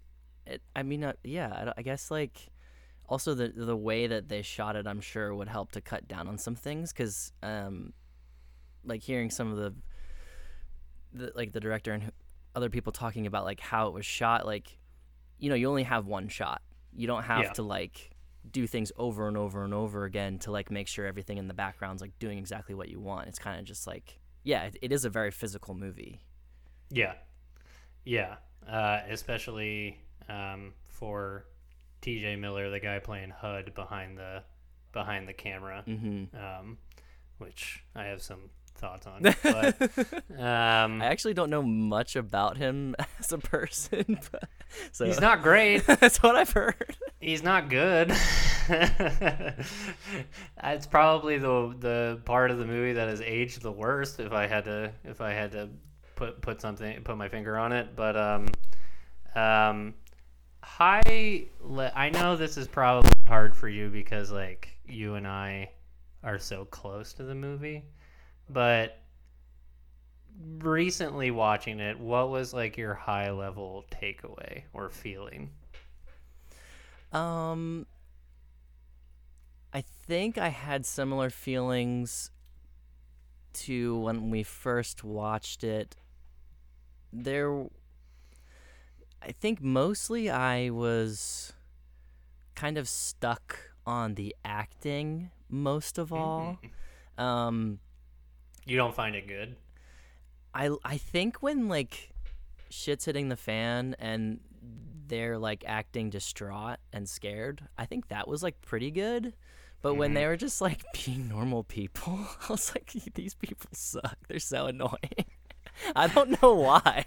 it, 0.47 0.61
I 0.75 0.83
mean, 0.83 1.03
uh, 1.03 1.13
yeah, 1.23 1.71
I, 1.75 1.79
I 1.79 1.81
guess 1.83 2.09
like 2.11 2.49
also 3.07 3.33
the 3.35 3.49
the 3.49 3.75
way 3.77 4.07
that 4.07 4.29
they 4.29 4.41
shot 4.41 4.75
it, 4.75 4.87
I'm 4.87 5.01
sure 5.01 5.33
would 5.35 5.47
help 5.47 5.71
to 5.73 5.81
cut 5.81 6.07
down 6.07 6.27
on 6.27 6.37
some 6.37 6.55
things 6.55 6.91
because 6.91 7.31
um, 7.43 7.93
like 8.83 9.03
hearing 9.03 9.29
some 9.29 9.51
of 9.51 9.57
the, 9.57 9.73
the 11.13 11.31
like 11.35 11.51
the 11.51 11.59
director 11.59 11.93
and 11.93 12.11
other 12.55 12.69
people 12.69 12.91
talking 12.91 13.25
about 13.27 13.43
like 13.45 13.59
how 13.59 13.87
it 13.87 13.93
was 13.93 14.05
shot, 14.05 14.45
like 14.45 14.77
you 15.37 15.49
know, 15.49 15.55
you 15.55 15.69
only 15.69 15.83
have 15.83 16.05
one 16.07 16.27
shot. 16.29 16.61
You 16.95 17.07
don't 17.07 17.23
have 17.23 17.43
Yeah. 17.43 17.51
to 17.53 17.63
like 17.63 18.11
do 18.51 18.67
things 18.67 18.91
over 18.97 19.27
and 19.27 19.37
over 19.37 19.63
and 19.63 19.73
over 19.73 20.03
again 20.05 20.39
to 20.39 20.51
like 20.51 20.69
make 20.71 20.87
sure 20.87 21.05
everything 21.05 21.37
in 21.37 21.47
the 21.47 21.53
background's 21.53 22.01
like 22.01 22.17
doing 22.19 22.37
exactly 22.37 22.75
what 22.75 22.89
you 22.89 22.99
want. 22.99 23.27
It's 23.27 23.39
kind 23.39 23.59
of 23.59 23.65
just 23.65 23.87
like 23.87 24.19
yeah, 24.43 24.63
it, 24.65 24.77
it 24.81 24.91
is 24.91 25.05
a 25.05 25.09
very 25.09 25.31
physical 25.31 25.73
movie. 25.73 26.19
yeah 26.91 27.13
yeah 28.03 28.35
uh, 28.69 28.99
especially 29.09 29.97
um, 30.29 30.73
for 30.87 31.45
tj 32.01 32.39
miller 32.39 32.69
the 32.69 32.79
guy 32.79 32.99
playing 32.99 33.31
hud 33.31 33.73
behind 33.73 34.17
the 34.17 34.43
behind 34.91 35.27
the 35.27 35.33
camera 35.33 35.83
Mm-hmm. 35.87 36.35
um, 36.37 36.77
which 37.39 37.83
i 37.95 38.03
have 38.05 38.21
some 38.21 38.49
thoughts 38.75 39.07
on 39.07 39.21
but 39.21 39.81
um, 40.39 41.01
I 41.01 41.05
actually 41.05 41.33
don't 41.33 41.49
know 41.49 41.63
much 41.63 42.15
about 42.15 42.57
him 42.57 42.95
as 43.19 43.31
a 43.31 43.37
person, 43.37 44.19
but, 44.31 44.49
so 44.91 45.05
he's 45.05 45.19
not 45.21 45.41
great 45.41 45.85
that's 45.85 46.21
what 46.21 46.35
I've 46.35 46.51
heard. 46.51 46.97
he's 47.19 47.41
not 47.43 47.69
good 47.69 48.11
it's 50.63 50.87
probably 50.87 51.37
the 51.37 51.75
the 51.79 52.19
part 52.25 52.51
of 52.51 52.57
the 52.57 52.65
movie 52.65 52.93
that 52.93 53.07
has 53.07 53.21
aged 53.21 53.61
the 53.61 53.71
worst 53.71 54.19
if 54.19 54.31
i 54.33 54.47
had 54.47 54.65
to 54.65 54.91
if 55.03 55.21
i 55.21 55.31
had 55.31 55.51
to 55.51 55.69
put 56.15 56.41
put 56.41 56.59
something 56.61 57.01
put 57.03 57.15
my 57.17 57.29
finger 57.29 57.57
on 57.57 57.71
it 57.71 57.95
but 57.95 58.17
um 58.17 58.47
um 59.35 59.93
high 60.63 61.45
le- 61.61 61.91
i 61.95 62.09
know 62.09 62.35
this 62.35 62.57
is 62.57 62.67
probably 62.67 63.11
hard 63.27 63.55
for 63.55 63.69
you 63.69 63.89
because 63.89 64.31
like 64.31 64.69
you 64.85 65.13
and 65.15 65.27
i 65.27 65.69
are 66.23 66.39
so 66.39 66.65
close 66.65 67.13
to 67.13 67.23
the 67.23 67.35
movie 67.35 67.83
but 68.49 69.01
recently 70.59 71.31
watching 71.31 71.79
it 71.79 71.99
what 71.99 72.29
was 72.29 72.53
like 72.53 72.77
your 72.77 72.93
high 72.93 73.31
level 73.31 73.85
takeaway 73.91 74.63
or 74.73 74.89
feeling 74.89 75.49
Um, 77.11 77.85
I 79.73 79.81
think 79.81 80.37
I 80.37 80.49
had 80.49 80.85
similar 80.85 81.29
feelings 81.29 82.31
to 83.53 83.97
when 83.99 84.29
we 84.29 84.43
first 84.43 85.03
watched 85.03 85.63
it. 85.63 85.95
There, 87.11 87.65
I 89.21 89.31
think 89.31 89.61
mostly 89.61 90.29
I 90.29 90.69
was 90.69 91.53
kind 92.55 92.77
of 92.77 92.87
stuck 92.87 93.71
on 93.85 94.15
the 94.15 94.35
acting 94.43 95.31
most 95.49 95.97
of 95.97 96.11
all. 96.13 96.59
Um, 97.17 97.79
You 98.65 98.77
don't 98.77 98.95
find 98.95 99.15
it 99.15 99.27
good? 99.27 99.55
I 100.53 100.69
I 100.83 100.97
think 100.97 101.41
when 101.41 101.67
like 101.67 102.11
shit's 102.69 103.05
hitting 103.05 103.29
the 103.29 103.35
fan 103.37 103.95
and 103.99 104.39
they're 105.07 105.37
like 105.37 105.63
acting 105.67 106.09
distraught 106.09 106.77
and 106.91 107.07
scared, 107.07 107.67
I 107.77 107.85
think 107.85 108.07
that 108.07 108.27
was 108.27 108.41
like 108.43 108.61
pretty 108.61 108.91
good. 108.91 109.33
But 109.81 109.95
when 109.95 110.11
Mhm. 110.11 110.15
they 110.15 110.25
were 110.25 110.37
just 110.37 110.61
like 110.61 110.83
being 111.05 111.27
normal 111.29 111.63
people, 111.63 112.19
I 112.41 112.51
was 112.51 112.73
like, 112.73 112.91
these 113.13 113.35
people 113.35 113.69
suck. 113.73 114.17
They're 114.27 114.39
so 114.39 114.65
annoying. 114.67 115.25
I 115.95 116.07
don't 116.07 116.41
know 116.41 116.53
why. 116.55 117.05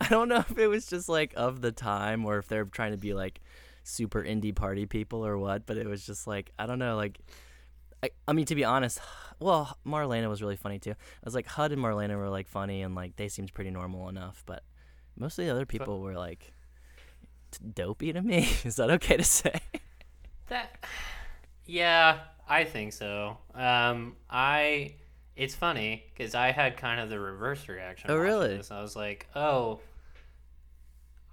I 0.00 0.08
don't 0.08 0.28
know 0.28 0.38
if 0.38 0.58
it 0.58 0.66
was 0.66 0.86
just 0.86 1.08
like 1.08 1.32
of 1.36 1.60
the 1.60 1.72
time 1.72 2.24
or 2.24 2.38
if 2.38 2.48
they're 2.48 2.64
trying 2.64 2.92
to 2.92 2.98
be 2.98 3.14
like 3.14 3.40
super 3.84 4.22
indie 4.22 4.54
party 4.54 4.86
people 4.86 5.24
or 5.24 5.38
what, 5.38 5.66
but 5.66 5.76
it 5.76 5.86
was 5.86 6.04
just 6.04 6.26
like, 6.26 6.50
I 6.58 6.66
don't 6.66 6.78
know, 6.78 6.96
like, 6.96 7.20
I, 8.04 8.10
I 8.28 8.32
mean, 8.32 8.46
to 8.46 8.54
be 8.54 8.64
honest, 8.64 9.00
well, 9.40 9.76
Marlena 9.86 10.28
was 10.28 10.42
really 10.42 10.56
funny 10.56 10.78
too. 10.78 10.92
I 10.92 11.24
was 11.24 11.34
like, 11.34 11.46
HUD 11.46 11.72
and 11.72 11.82
Marlena 11.82 12.16
were 12.16 12.28
like 12.28 12.48
funny 12.48 12.82
and 12.82 12.94
like 12.94 13.16
they 13.16 13.28
seemed 13.28 13.52
pretty 13.54 13.70
normal 13.70 14.08
enough, 14.08 14.42
but 14.46 14.62
most 15.16 15.38
of 15.38 15.44
the 15.44 15.50
other 15.50 15.66
people 15.66 16.00
were 16.00 16.14
like 16.14 16.52
dopey 17.74 18.12
to 18.12 18.22
me. 18.22 18.48
Is 18.64 18.76
that 18.76 18.90
okay 18.90 19.16
to 19.16 19.24
say? 19.24 19.60
That, 20.48 20.84
yeah, 21.66 22.20
I 22.48 22.64
think 22.64 22.92
so. 22.92 23.38
Um, 23.54 24.16
I, 24.28 24.94
it's 25.36 25.54
funny 25.54 26.04
because 26.12 26.34
I 26.34 26.52
had 26.52 26.76
kind 26.76 27.00
of 27.00 27.08
the 27.08 27.18
reverse 27.18 27.68
reaction. 27.68 28.10
Oh, 28.10 28.16
really? 28.16 28.56
This. 28.56 28.70
I 28.70 28.82
was 28.82 28.94
like, 28.94 29.28
oh, 29.34 29.80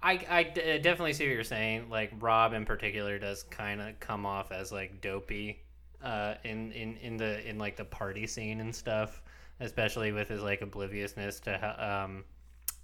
I, 0.02 0.20
I 0.28 0.42
d- 0.42 0.78
definitely 0.78 1.12
see 1.12 1.26
what 1.26 1.34
you're 1.34 1.44
saying. 1.44 1.88
Like 1.88 2.12
Rob 2.18 2.54
in 2.54 2.64
particular 2.64 3.18
does 3.18 3.44
kind 3.44 3.80
of 3.80 4.00
come 4.00 4.26
off 4.26 4.50
as 4.50 4.72
like 4.72 5.00
dopey, 5.00 5.60
uh, 6.02 6.34
in 6.44 6.72
in 6.72 6.96
in 6.98 7.16
the 7.16 7.46
in 7.48 7.58
like 7.58 7.76
the 7.76 7.84
party 7.84 8.26
scene 8.26 8.60
and 8.60 8.74
stuff, 8.74 9.22
especially 9.60 10.12
with 10.12 10.28
his 10.28 10.42
like 10.42 10.62
obliviousness 10.62 11.40
to 11.40 12.02
um, 12.04 12.24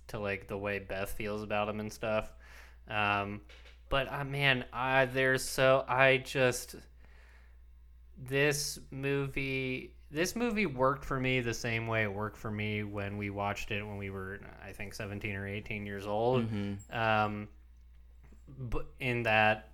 to 0.09 0.19
like 0.19 0.47
the 0.47 0.57
way 0.57 0.79
Beth 0.79 1.11
feels 1.11 1.43
about 1.43 1.69
him 1.69 1.81
and 1.81 1.93
stuff. 1.93 2.33
Um, 2.89 3.41
but 3.89 4.13
uh, 4.13 4.25
man, 4.25 4.65
I 4.73 5.07
there's 5.07 5.45
so 5.45 5.85
I 5.89 6.19
just 6.19 6.77
this 8.17 8.79
movie 8.91 9.95
this 10.11 10.35
movie 10.35 10.67
worked 10.67 11.05
for 11.05 11.21
me 11.21 11.41
the 11.41 11.55
same 11.55 11.87
way 11.87 12.03
it 12.03 12.13
worked 12.13 12.37
for 12.37 12.51
me 12.51 12.83
when 12.83 13.17
we 13.17 13.31
watched 13.31 13.71
it 13.71 13.87
when 13.87 13.99
we 13.99 14.11
were 14.11 14.41
I 14.65 14.73
think 14.73 14.95
17 14.95 15.35
or 15.37 15.47
18 15.47 15.87
years 15.87 16.07
old. 16.07 16.45
Um, 16.91 17.49
but 18.59 18.87
in 19.01 19.25
that 19.25 19.71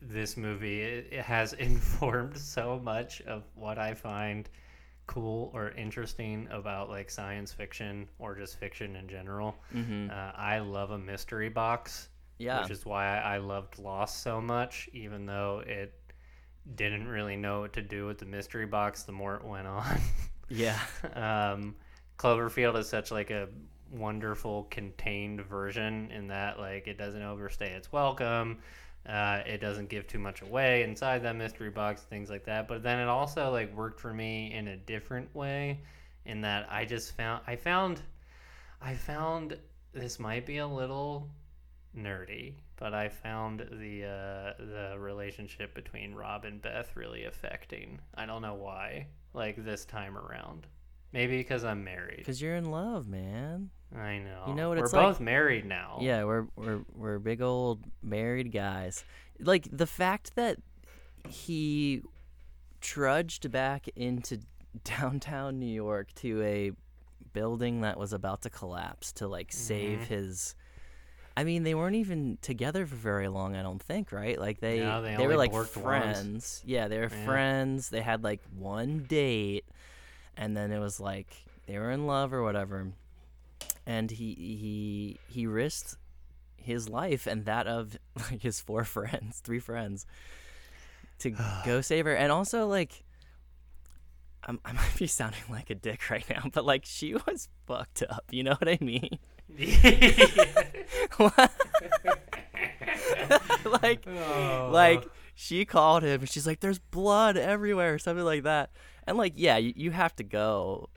this 0.00 0.36
movie 0.36 0.80
it, 0.82 1.12
has 1.20 1.52
informed 1.68 2.36
so 2.36 2.80
much 2.82 3.20
of 3.22 3.44
what 3.54 3.78
I 3.78 3.94
find 3.94 4.48
cool 5.06 5.50
or 5.54 5.70
interesting 5.70 6.46
about 6.50 6.90
like 6.90 7.10
science 7.10 7.52
fiction 7.52 8.08
or 8.18 8.34
just 8.36 8.58
fiction 8.58 8.94
in 8.96 9.08
general. 9.08 9.56
Mm-hmm. 9.74 10.10
Uh, 10.10 10.32
I 10.36 10.58
love 10.58 10.90
a 10.90 10.98
mystery 10.98 11.48
box 11.48 12.08
Yeah. 12.38 12.60
which 12.62 12.70
is 12.70 12.84
why 12.84 13.18
I 13.18 13.34
I 13.34 13.38
loved 13.38 13.78
Lost 13.78 14.22
so 14.22 14.40
much, 14.40 14.88
even 14.92 15.24
though 15.26 15.62
it 15.66 15.94
didn't 16.74 17.08
really 17.08 17.36
know 17.36 17.60
what 17.60 17.72
to 17.72 17.82
do 17.82 18.06
with 18.06 18.18
the 18.18 18.26
mystery 18.26 18.66
box 18.66 19.04
the 19.04 19.12
more 19.12 19.36
it 19.36 19.44
went 19.44 19.66
on. 19.66 19.98
yeah. 20.50 20.78
um, 21.14 21.74
Cloverfield 22.18 22.76
is 22.78 22.88
such 22.88 23.10
like 23.10 23.30
a 23.30 23.48
wonderful 23.90 24.64
contained 24.64 25.40
version 25.40 26.10
in 26.10 26.28
that 26.28 26.58
like 26.58 26.86
it 26.86 26.98
doesn't 26.98 27.22
overstay 27.22 27.72
its 27.72 27.90
welcome. 27.90 28.58
Uh, 29.06 29.40
it 29.46 29.58
doesn't 29.58 29.88
give 29.88 30.06
too 30.06 30.18
much 30.18 30.42
away 30.42 30.82
inside 30.82 31.22
that 31.22 31.36
mystery 31.36 31.70
box, 31.70 32.02
things 32.02 32.28
like 32.28 32.44
that. 32.44 32.68
But 32.68 32.82
then 32.82 32.98
it 32.98 33.08
also 33.08 33.50
like 33.50 33.74
worked 33.74 34.00
for 34.00 34.12
me 34.12 34.52
in 34.52 34.68
a 34.68 34.76
different 34.76 35.34
way, 35.34 35.80
in 36.26 36.42
that 36.42 36.66
I 36.70 36.84
just 36.84 37.16
found 37.16 37.42
I 37.46 37.56
found 37.56 38.02
I 38.82 38.94
found 38.94 39.58
this 39.92 40.18
might 40.18 40.44
be 40.46 40.58
a 40.58 40.66
little 40.66 41.30
nerdy, 41.96 42.54
but 42.76 42.94
I 42.94 43.08
found 43.08 43.60
the 43.60 44.04
uh, 44.04 44.52
the 44.58 44.94
relationship 44.98 45.74
between 45.74 46.14
Rob 46.14 46.44
and 46.44 46.60
Beth 46.60 46.94
really 46.94 47.24
affecting. 47.24 48.00
I 48.14 48.26
don't 48.26 48.42
know 48.42 48.54
why. 48.54 49.06
Like 49.34 49.62
this 49.62 49.84
time 49.84 50.16
around, 50.16 50.66
maybe 51.12 51.36
because 51.36 51.62
I'm 51.64 51.84
married. 51.84 52.18
Because 52.18 52.40
you're 52.40 52.56
in 52.56 52.70
love, 52.70 53.08
man. 53.08 53.70
I 53.96 54.18
know. 54.18 54.44
You 54.48 54.54
know 54.54 54.68
what 54.68 54.78
We're 54.78 54.84
it's 54.84 54.92
like? 54.92 55.06
both 55.06 55.20
married 55.20 55.64
now. 55.64 55.98
Yeah, 56.00 56.24
we're 56.24 56.46
we're 56.56 56.80
we're 56.94 57.18
big 57.18 57.40
old 57.40 57.80
married 58.02 58.52
guys. 58.52 59.04
Like 59.40 59.66
the 59.72 59.86
fact 59.86 60.34
that 60.36 60.58
he 61.28 62.02
trudged 62.80 63.50
back 63.50 63.88
into 63.96 64.40
downtown 64.84 65.58
New 65.58 65.66
York 65.72 66.12
to 66.16 66.42
a 66.42 66.72
building 67.32 67.82
that 67.82 67.98
was 67.98 68.12
about 68.12 68.42
to 68.42 68.50
collapse 68.50 69.12
to 69.12 69.28
like 69.28 69.52
save 69.52 70.00
Mhm. 70.00 70.06
his 70.06 70.54
I 71.36 71.44
mean, 71.44 71.62
they 71.62 71.74
weren't 71.76 71.94
even 71.94 72.36
together 72.42 72.84
for 72.84 72.96
very 72.96 73.28
long, 73.28 73.54
I 73.54 73.62
don't 73.62 73.80
think, 73.80 74.10
right? 74.10 74.36
Like 74.40 74.58
they 74.58 74.80
No, 74.80 75.00
they 75.02 75.24
were 75.24 75.36
like 75.36 75.52
worked 75.52 75.76
once. 75.76 75.84
friends. 75.86 76.62
Yeah, 76.66 76.88
they 76.88 76.98
were 76.98 77.04
Yeah. 77.12 77.24
friends. 77.24 77.90
They 77.90 78.00
had 78.02 78.24
like 78.24 78.40
one 78.56 79.04
date 79.04 79.64
and 80.36 80.56
then 80.56 80.72
it 80.72 80.78
was 80.80 80.98
like 81.00 81.28
they 81.66 81.78
were 81.78 81.90
in 81.92 82.06
love 82.06 82.32
or 82.32 82.42
whatever 82.42 82.92
and 83.88 84.10
he 84.10 84.34
he 84.34 85.18
he 85.28 85.46
risked 85.46 85.96
his 86.56 86.88
life 86.90 87.26
and 87.26 87.46
that 87.46 87.66
of 87.66 87.96
like 88.30 88.42
his 88.42 88.60
four 88.60 88.84
friends, 88.84 89.40
three 89.40 89.58
friends, 89.58 90.04
to 91.20 91.30
go 91.64 91.80
save 91.80 92.04
her. 92.04 92.14
And 92.14 92.30
also 92.30 92.66
like, 92.68 93.02
I'm, 94.44 94.60
I 94.64 94.72
might 94.72 94.94
be 94.98 95.06
sounding 95.06 95.40
like 95.50 95.70
a 95.70 95.74
dick 95.74 96.10
right 96.10 96.28
now, 96.28 96.42
but 96.52 96.66
like 96.66 96.84
she 96.84 97.14
was 97.26 97.48
fucked 97.66 98.02
up. 98.08 98.24
You 98.30 98.42
know 98.44 98.54
what 98.54 98.68
I 98.68 98.78
mean? 98.82 99.18
like, 103.64 104.06
Oh. 104.06 104.70
like 104.72 105.08
she 105.34 105.64
called 105.64 106.02
him 106.02 106.20
and 106.20 106.28
she's 106.28 106.46
like, 106.46 106.60
"There's 106.60 106.78
blood 106.78 107.36
everywhere," 107.36 107.94
or 107.94 107.98
something 107.98 108.24
like 108.24 108.42
that. 108.42 108.70
And 109.06 109.16
like, 109.16 109.32
yeah, 109.36 109.56
you, 109.56 109.72
you 109.76 109.90
have 109.92 110.14
to 110.16 110.24
go. 110.24 110.90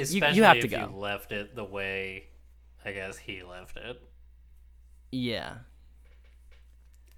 Especially 0.00 0.42
have 0.42 0.56
if 0.56 0.62
to 0.62 0.68
go. 0.68 0.80
you 0.90 0.96
left 0.96 1.32
it 1.32 1.54
the 1.54 1.64
way 1.64 2.28
I 2.84 2.92
guess 2.92 3.16
he 3.18 3.42
left 3.42 3.76
it. 3.76 4.00
Yeah. 5.12 5.54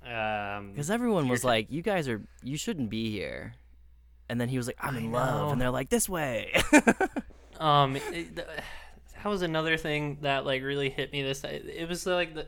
Um, 0.04 0.70
Because 0.72 0.90
everyone 0.90 1.28
was 1.28 1.44
like, 1.44 1.70
"You 1.70 1.82
guys 1.82 2.08
are, 2.08 2.22
you 2.42 2.56
shouldn't 2.56 2.88
be 2.88 3.10
here," 3.10 3.52
and 4.30 4.40
then 4.40 4.48
he 4.48 4.56
was 4.56 4.66
like, 4.66 4.78
"I'm 4.80 4.94
I 4.94 4.98
in 4.98 5.12
love," 5.12 5.40
know. 5.46 5.50
and 5.50 5.60
they're 5.60 5.70
like, 5.70 5.88
"This 5.90 6.08
way." 6.08 6.52
Um, 7.58 7.96
it, 7.96 8.34
th- 8.36 8.36
that 8.36 9.26
was 9.26 9.42
another 9.42 9.76
thing 9.76 10.16
that 10.22 10.46
like 10.46 10.62
really 10.62 10.88
hit 10.88 11.12
me. 11.12 11.22
This 11.22 11.44
it 11.44 11.86
was 11.86 12.06
like 12.06 12.34
the 12.34 12.46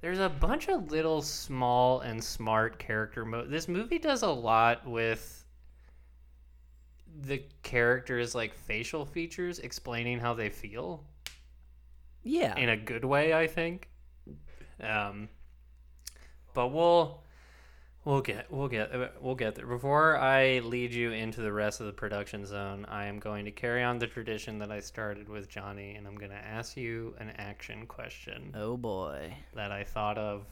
there's 0.00 0.20
a 0.20 0.28
bunch 0.28 0.68
of 0.68 0.92
little 0.92 1.20
small 1.20 1.98
and 1.98 2.22
smart 2.22 2.78
character 2.78 3.24
mo. 3.24 3.44
This 3.44 3.66
movie 3.66 3.98
does 3.98 4.22
a 4.22 4.30
lot 4.30 4.86
with 4.86 5.41
the 7.20 7.42
characters 7.62 8.34
like 8.34 8.54
facial 8.54 9.04
features 9.04 9.58
explaining 9.58 10.18
how 10.18 10.34
they 10.34 10.48
feel 10.48 11.04
yeah, 12.22 12.56
in 12.56 12.68
a 12.68 12.76
good 12.76 13.04
way, 13.04 13.34
I 13.34 13.46
think. 13.46 13.88
Um, 14.80 15.28
but 16.54 16.68
we'll 16.68 17.22
we'll 18.04 18.20
get 18.20 18.50
we'll 18.50 18.68
get 18.68 18.90
we'll 19.20 19.34
get 19.34 19.54
there. 19.54 19.66
Before 19.66 20.16
I 20.16 20.60
lead 20.60 20.92
you 20.92 21.10
into 21.12 21.40
the 21.40 21.52
rest 21.52 21.80
of 21.80 21.86
the 21.86 21.92
production 21.92 22.46
zone, 22.46 22.84
I 22.88 23.06
am 23.06 23.18
going 23.18 23.44
to 23.44 23.50
carry 23.50 23.82
on 23.82 23.98
the 23.98 24.06
tradition 24.06 24.58
that 24.58 24.70
I 24.70 24.80
started 24.80 25.28
with 25.28 25.48
Johnny, 25.48 25.94
and 25.94 26.06
I'm 26.06 26.16
going 26.16 26.30
to 26.30 26.36
ask 26.36 26.76
you 26.76 27.14
an 27.18 27.30
action 27.36 27.86
question 27.86 28.52
oh 28.54 28.76
boy. 28.76 29.34
that 29.54 29.72
I 29.72 29.84
thought 29.84 30.18
of 30.18 30.46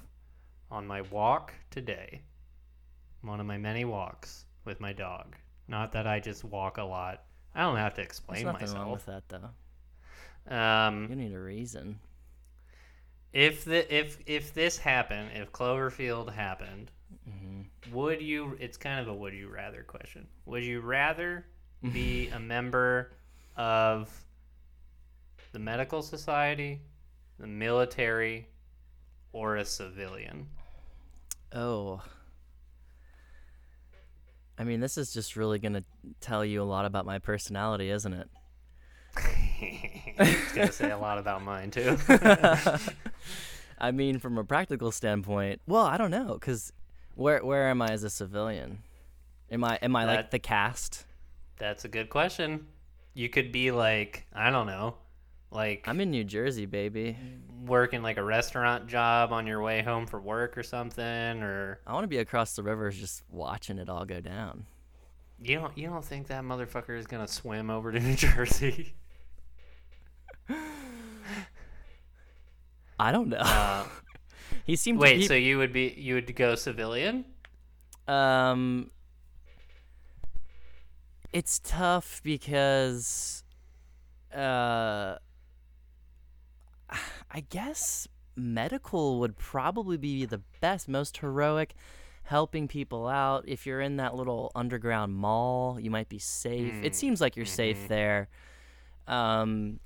on 0.71 0.87
my 0.87 1.03
walk 1.03 1.55
today. 1.71 2.23
One 3.23 3.39
of 3.39 3.47
my 3.47 3.59
many 3.59 3.85
walks 3.85 4.47
with 4.65 4.81
my 4.81 4.93
dog. 4.93 5.37
Not 5.71 5.93
that 5.93 6.07
I 6.07 6.21
just 6.21 6.45
walk 6.45 6.77
a 6.79 6.83
lot. 6.83 7.23
I 7.55 7.63
don't 7.63 7.77
have 7.77 7.95
to 7.95 8.03
explain 8.03 8.45
There's 8.45 8.53
nothing 8.61 8.75
wrong 8.75 8.91
myself. 8.91 9.07
with 9.07 9.07
that 9.07 9.29
though. 10.49 10.55
Um, 10.55 11.07
You 11.09 11.17
need 11.17 11.33
a 11.33 11.41
reason. 11.41 11.99
if 13.33 13.65
the 13.65 13.93
if 13.95 14.19
if 14.27 14.53
this 14.53 14.79
happened, 14.79 15.31
if 15.35 15.53
Cloverfield 15.53 16.33
happened, 16.35 16.91
hmm 17.25 17.63
would 17.93 18.21
you? 18.21 18.57
It's 18.61 18.77
kind 18.77 19.01
of 19.01 19.09
a 19.09 19.15
would 19.15 19.33
you 19.35 19.49
rather 19.49 19.83
question. 19.83 20.27
Would 20.47 20.65
you 20.65 20.81
rather 20.81 21.47
be 21.93 22.29
a 22.35 22.39
member 22.39 23.13
of 23.57 24.11
the 25.53 25.59
medical 25.59 26.03
society, 26.03 26.81
the 27.39 27.47
military, 27.47 28.49
or 29.33 29.57
a 29.57 29.65
civilian? 29.65 30.49
Oh. 31.53 32.03
I 34.61 34.65
mean, 34.65 34.81
this 34.81 34.99
is 34.99 35.11
just 35.11 35.37
really 35.37 35.59
gonna 35.59 35.85
tell 36.21 36.45
you 36.45 36.61
a 36.61 36.65
lot 36.65 36.85
about 36.85 37.07
my 37.07 37.19
personality, 37.19 37.89
isn't 37.89 38.13
it? 38.13 38.29
it's 39.59 40.53
gonna 40.53 40.71
say 40.71 40.91
a 40.91 40.99
lot 40.99 41.17
about 41.17 41.43
mine 41.43 41.71
too. 41.71 41.97
I 43.79 43.91
mean, 43.91 44.19
from 44.19 44.37
a 44.37 44.45
practical 44.45 44.93
standpoint, 44.93 45.63
well, 45.67 45.87
I 45.87 45.97
don't 45.97 46.11
know, 46.11 46.37
cause 46.39 46.75
where 47.15 47.43
where 47.43 47.71
am 47.71 47.81
I 47.81 47.89
as 47.89 48.05
a 48.05 48.11
civilian? 48.11 48.83
Am 49.51 49.65
I 49.65 49.79
am 49.81 49.97
I 49.97 50.05
like 50.05 50.31
the 50.31 50.39
cast? 50.39 51.07
That's 51.57 51.87
a 51.87 51.89
good 51.89 52.11
question. 52.11 52.67
You 53.15 53.31
could 53.31 53.53
be 53.53 53.71
like, 53.71 54.27
I 54.31 54.51
don't 54.51 54.67
know, 54.67 54.97
Like 55.53 55.85
I'm 55.89 56.01
in 56.01 56.11
New 56.11 56.25
Jersey, 56.25 56.67
baby. 56.67 57.17
working 57.67 58.03
like 58.03 58.17
a 58.19 58.23
restaurant 58.23 58.87
job 58.87 59.33
on 59.33 59.47
your 59.47 59.61
way 59.63 59.83
home 59.83 60.07
for 60.07 60.21
work 60.21 60.57
or 60.57 60.63
something, 60.63 61.05
or 61.43 61.81
I 61.87 61.93
want 61.93 62.05
to 62.05 62.09
be 62.09 62.19
across 62.19 62.55
the 62.55 62.63
river 62.63 62.91
just 62.91 63.23
watching 63.31 63.79
it 63.79 63.89
all 63.89 64.05
go 64.05 64.21
down. 64.21 64.67
you 65.43 65.57
don't 65.57 65.77
you 65.77 65.89
don't 65.89 66.05
think 66.05 66.29
that 66.29 66.45
motherfucker 66.45 66.97
is 66.97 67.07
gonna 67.07 67.27
swim 67.29 67.69
over 67.71 67.91
to 67.91 67.99
New 68.01 68.15
Jersey? 68.15 68.95
I 72.99 73.13
don't 73.13 73.29
know. 73.29 73.39
Uh, 73.39 73.87
he 74.65 74.77
seemed 74.77 74.99
wait, 74.99 75.21
he, 75.21 75.27
so 75.27 75.35
you 75.35 75.59
would 75.59 75.73
be 75.73 75.95
you 75.97 76.15
would 76.15 76.35
go 76.37 76.55
civilian? 76.55 77.25
Um, 78.07 78.91
it's 81.33 81.61
tough 81.61 82.21
because, 82.25 83.43
uh, 84.35 85.17
I 87.31 87.41
guess 87.41 88.09
medical 88.37 89.21
would 89.21 89.37
probably 89.39 89.97
be 89.97 90.25
the 90.27 90.43
best, 90.61 90.89
most 90.89 91.19
heroic, 91.19 91.75
helping 92.25 92.69
people 92.69 93.09
out. 93.09 93.45
If 93.47 93.67
you're 93.67 93.81
in 93.81 93.97
that 93.97 94.15
little 94.15 94.53
underground 94.55 95.15
mall, 95.15 95.79
you 95.81 95.91
might 95.91 96.09
be 96.09 96.19
safe. 96.19 96.79
It 96.83 96.95
Mm, 96.95 96.95
seems 96.95 97.21
like 97.21 97.37
you're 97.37 97.47
safe 97.47 97.87
mhm. 97.87 97.89
there. 97.89 98.29
Um, 99.09 99.81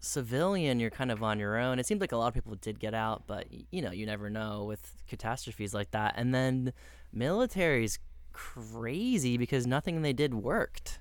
civilian, 0.00 0.80
you're 0.80 0.90
kind 0.90 1.10
of 1.12 1.22
on 1.22 1.38
your 1.38 1.58
own. 1.58 1.78
It 1.78 1.86
seemed 1.86 2.00
like 2.00 2.12
a 2.12 2.16
lot 2.16 2.28
of 2.28 2.34
people 2.34 2.54
did 2.56 2.80
get 2.80 2.94
out, 2.94 3.24
but 3.26 3.46
you 3.72 3.82
know, 3.82 3.92
you 3.92 4.06
never 4.06 4.30
know 4.30 4.64
with 4.64 5.02
catastrophes 5.08 5.74
like 5.74 5.90
that. 5.92 6.14
And 6.16 6.34
then 6.34 6.72
military's 7.12 7.98
crazy 8.32 9.36
because 9.36 9.66
nothing 9.66 10.02
they 10.02 10.12
did 10.12 10.34
worked. 10.34 11.00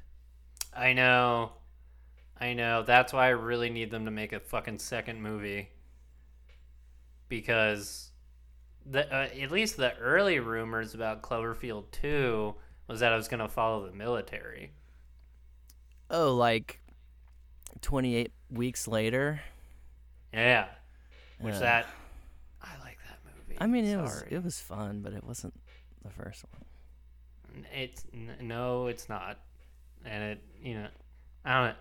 I 0.73 0.93
know. 0.93 1.51
I 2.41 2.53
know. 2.53 2.83
That's 2.83 3.11
why 3.13 3.25
I 3.27 3.29
really 3.29 3.69
need 3.69 3.91
them 3.91 4.05
to 4.05 4.11
make 4.11 4.31
a 4.33 4.39
fucking 4.39 4.79
second 4.79 5.21
movie. 5.21 5.69
Because 7.27 8.11
the 8.85 9.05
uh, 9.13 9.27
at 9.39 9.51
least 9.51 9.77
the 9.77 9.95
early 9.97 10.39
rumors 10.39 10.93
about 10.95 11.21
Cloverfield 11.21 11.91
2 11.91 12.55
was 12.87 13.01
that 13.01 13.11
it 13.13 13.15
was 13.15 13.27
going 13.27 13.39
to 13.41 13.47
follow 13.47 13.85
the 13.85 13.91
military. 13.95 14.71
Oh, 16.09 16.33
like 16.35 16.79
28 17.81 18.31
weeks 18.49 18.87
later. 18.87 19.41
Yeah. 20.33 20.65
Which 21.39 21.53
Yeah. 21.55 21.59
that 21.59 21.85
I 22.63 22.71
like 22.83 22.97
that 23.07 23.19
movie. 23.25 23.57
I 23.61 23.67
mean, 23.67 23.85
it 23.85 23.97
was 23.97 24.23
it 24.29 24.43
was 24.43 24.59
fun, 24.59 25.01
but 25.01 25.13
it 25.13 25.23
wasn't 25.23 25.53
the 26.03 26.09
first 26.09 26.45
one. 26.51 27.65
It's 27.73 28.05
n- 28.13 28.35
no, 28.41 28.87
it's 28.87 29.07
not. 29.07 29.37
And 30.05 30.23
it, 30.23 30.41
you 30.63 30.75
know, 30.75 30.87
I 31.45 31.65
don't 31.67 31.75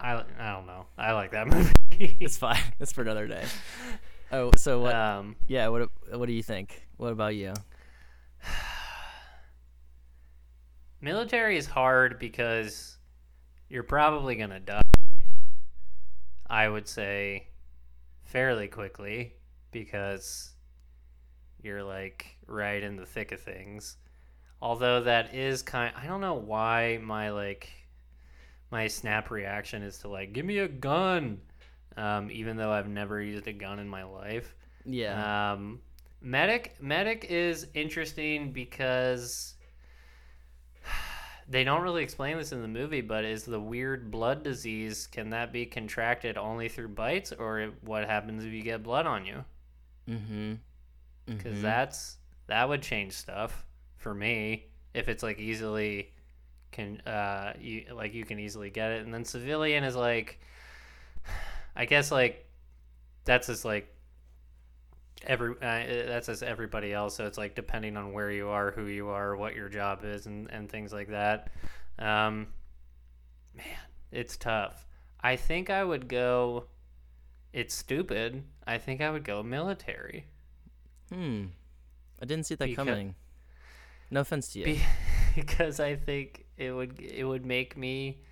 I, 0.00 0.22
I 0.38 0.52
don't 0.52 0.66
know. 0.66 0.86
I 0.96 1.12
like 1.12 1.32
that 1.32 1.46
movie. 1.48 1.72
It's 1.90 2.36
fine. 2.36 2.62
It's 2.80 2.92
for 2.92 3.02
another 3.02 3.26
day. 3.26 3.44
Oh, 4.32 4.52
so 4.56 4.82
what? 4.82 4.94
um 4.94 5.34
yeah, 5.48 5.66
what 5.66 5.90
what 6.12 6.26
do 6.26 6.32
you 6.32 6.42
think? 6.44 6.86
What 6.98 7.10
about 7.10 7.34
you? 7.34 7.52
Military 11.00 11.56
is 11.56 11.66
hard 11.66 12.20
because 12.20 12.96
you're 13.68 13.82
probably 13.82 14.36
going 14.36 14.50
to 14.50 14.60
die. 14.60 14.82
I 16.48 16.68
would 16.68 16.86
say 16.86 17.48
fairly 18.22 18.68
quickly 18.68 19.32
because 19.72 20.52
you're 21.60 21.82
like 21.82 22.36
right 22.46 22.84
in 22.84 22.94
the 22.94 23.06
thick 23.06 23.32
of 23.32 23.40
things. 23.40 23.96
Although 24.62 25.02
that 25.02 25.34
is 25.34 25.62
kind 25.62 25.92
I 26.00 26.06
don't 26.06 26.20
know 26.20 26.34
why 26.34 27.00
my 27.02 27.30
like 27.30 27.68
my 28.70 28.86
snap 28.86 29.30
reaction 29.30 29.82
is 29.82 29.98
to 29.98 30.08
like 30.08 30.32
give 30.32 30.44
me 30.46 30.58
a 30.58 30.68
gun 30.68 31.40
um, 31.96 32.30
even 32.30 32.56
though 32.56 32.70
I've 32.72 32.88
never 32.88 33.20
used 33.20 33.46
a 33.46 33.52
gun 33.52 33.78
in 33.78 33.88
my 33.88 34.04
life. 34.04 34.54
Yeah. 34.84 35.24
Um, 35.52 35.80
medic 36.20 36.76
medic 36.80 37.26
is 37.28 37.66
interesting 37.74 38.52
because 38.52 39.54
they 41.48 41.64
don't 41.64 41.82
really 41.82 42.02
explain 42.02 42.36
this 42.36 42.52
in 42.52 42.62
the 42.62 42.68
movie, 42.68 43.00
but 43.00 43.24
is 43.24 43.44
the 43.44 43.60
weird 43.60 44.10
blood 44.10 44.42
disease 44.42 45.06
can 45.06 45.30
that 45.30 45.52
be 45.52 45.66
contracted 45.66 46.36
only 46.38 46.68
through 46.68 46.88
bites, 46.88 47.32
or 47.32 47.70
what 47.82 48.06
happens 48.06 48.44
if 48.44 48.52
you 48.52 48.62
get 48.62 48.82
blood 48.82 49.06
on 49.06 49.24
you? 49.26 49.44
mm-hmm. 50.08 50.54
Because 51.26 51.58
Mhm. 51.58 51.62
that's 51.62 52.18
that 52.46 52.68
would 52.68 52.82
change 52.82 53.12
stuff 53.12 53.66
for 53.96 54.14
me 54.14 54.66
if 54.94 55.08
it's 55.08 55.22
like 55.22 55.38
easily 55.38 56.12
can 56.72 57.00
uh 57.02 57.54
you 57.60 57.84
like 57.94 58.14
you 58.14 58.24
can 58.24 58.38
easily 58.38 58.70
get 58.70 58.90
it, 58.92 59.04
and 59.04 59.12
then 59.12 59.24
civilian 59.24 59.84
is 59.84 59.96
like, 59.96 60.40
I 61.76 61.84
guess 61.84 62.10
like 62.10 62.46
that's 63.24 63.46
just 63.48 63.64
like 63.64 63.94
every 65.26 65.50
uh, 65.56 66.06
that's 66.08 66.30
as 66.30 66.42
everybody 66.42 66.94
else 66.94 67.14
so 67.16 67.26
it's 67.26 67.36
like 67.36 67.54
depending 67.54 67.96
on 67.98 68.12
where 68.14 68.30
you 68.30 68.48
are 68.48 68.70
who 68.70 68.86
you 68.86 69.08
are 69.08 69.36
what 69.36 69.54
your 69.54 69.68
job 69.68 70.00
is 70.02 70.24
and, 70.24 70.50
and 70.50 70.70
things 70.70 70.94
like 70.94 71.08
that 71.08 71.48
um 71.98 72.46
man 73.54 73.66
it's 74.10 74.38
tough 74.38 74.86
i 75.20 75.36
think 75.36 75.68
i 75.68 75.84
would 75.84 76.08
go 76.08 76.64
it's 77.52 77.74
stupid 77.74 78.42
i 78.66 78.78
think 78.78 79.02
i 79.02 79.10
would 79.10 79.22
go 79.24 79.42
military 79.42 80.24
Hmm. 81.12 81.46
I 82.22 82.24
didn't 82.24 82.46
see 82.46 82.54
that 82.54 82.68
Beca- 82.68 82.76
coming. 82.76 83.14
No 84.12 84.20
offense 84.20 84.52
to 84.52 84.60
you. 84.60 84.64
Be- 84.64 84.82
because 85.34 85.80
i 85.80 85.96
think 85.96 86.44
it 86.60 86.72
would 86.72 87.00
it 87.00 87.24
would 87.24 87.44
make 87.44 87.76
me 87.76 88.22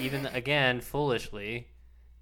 even 0.00 0.26
again 0.26 0.80
foolishly 0.80 1.66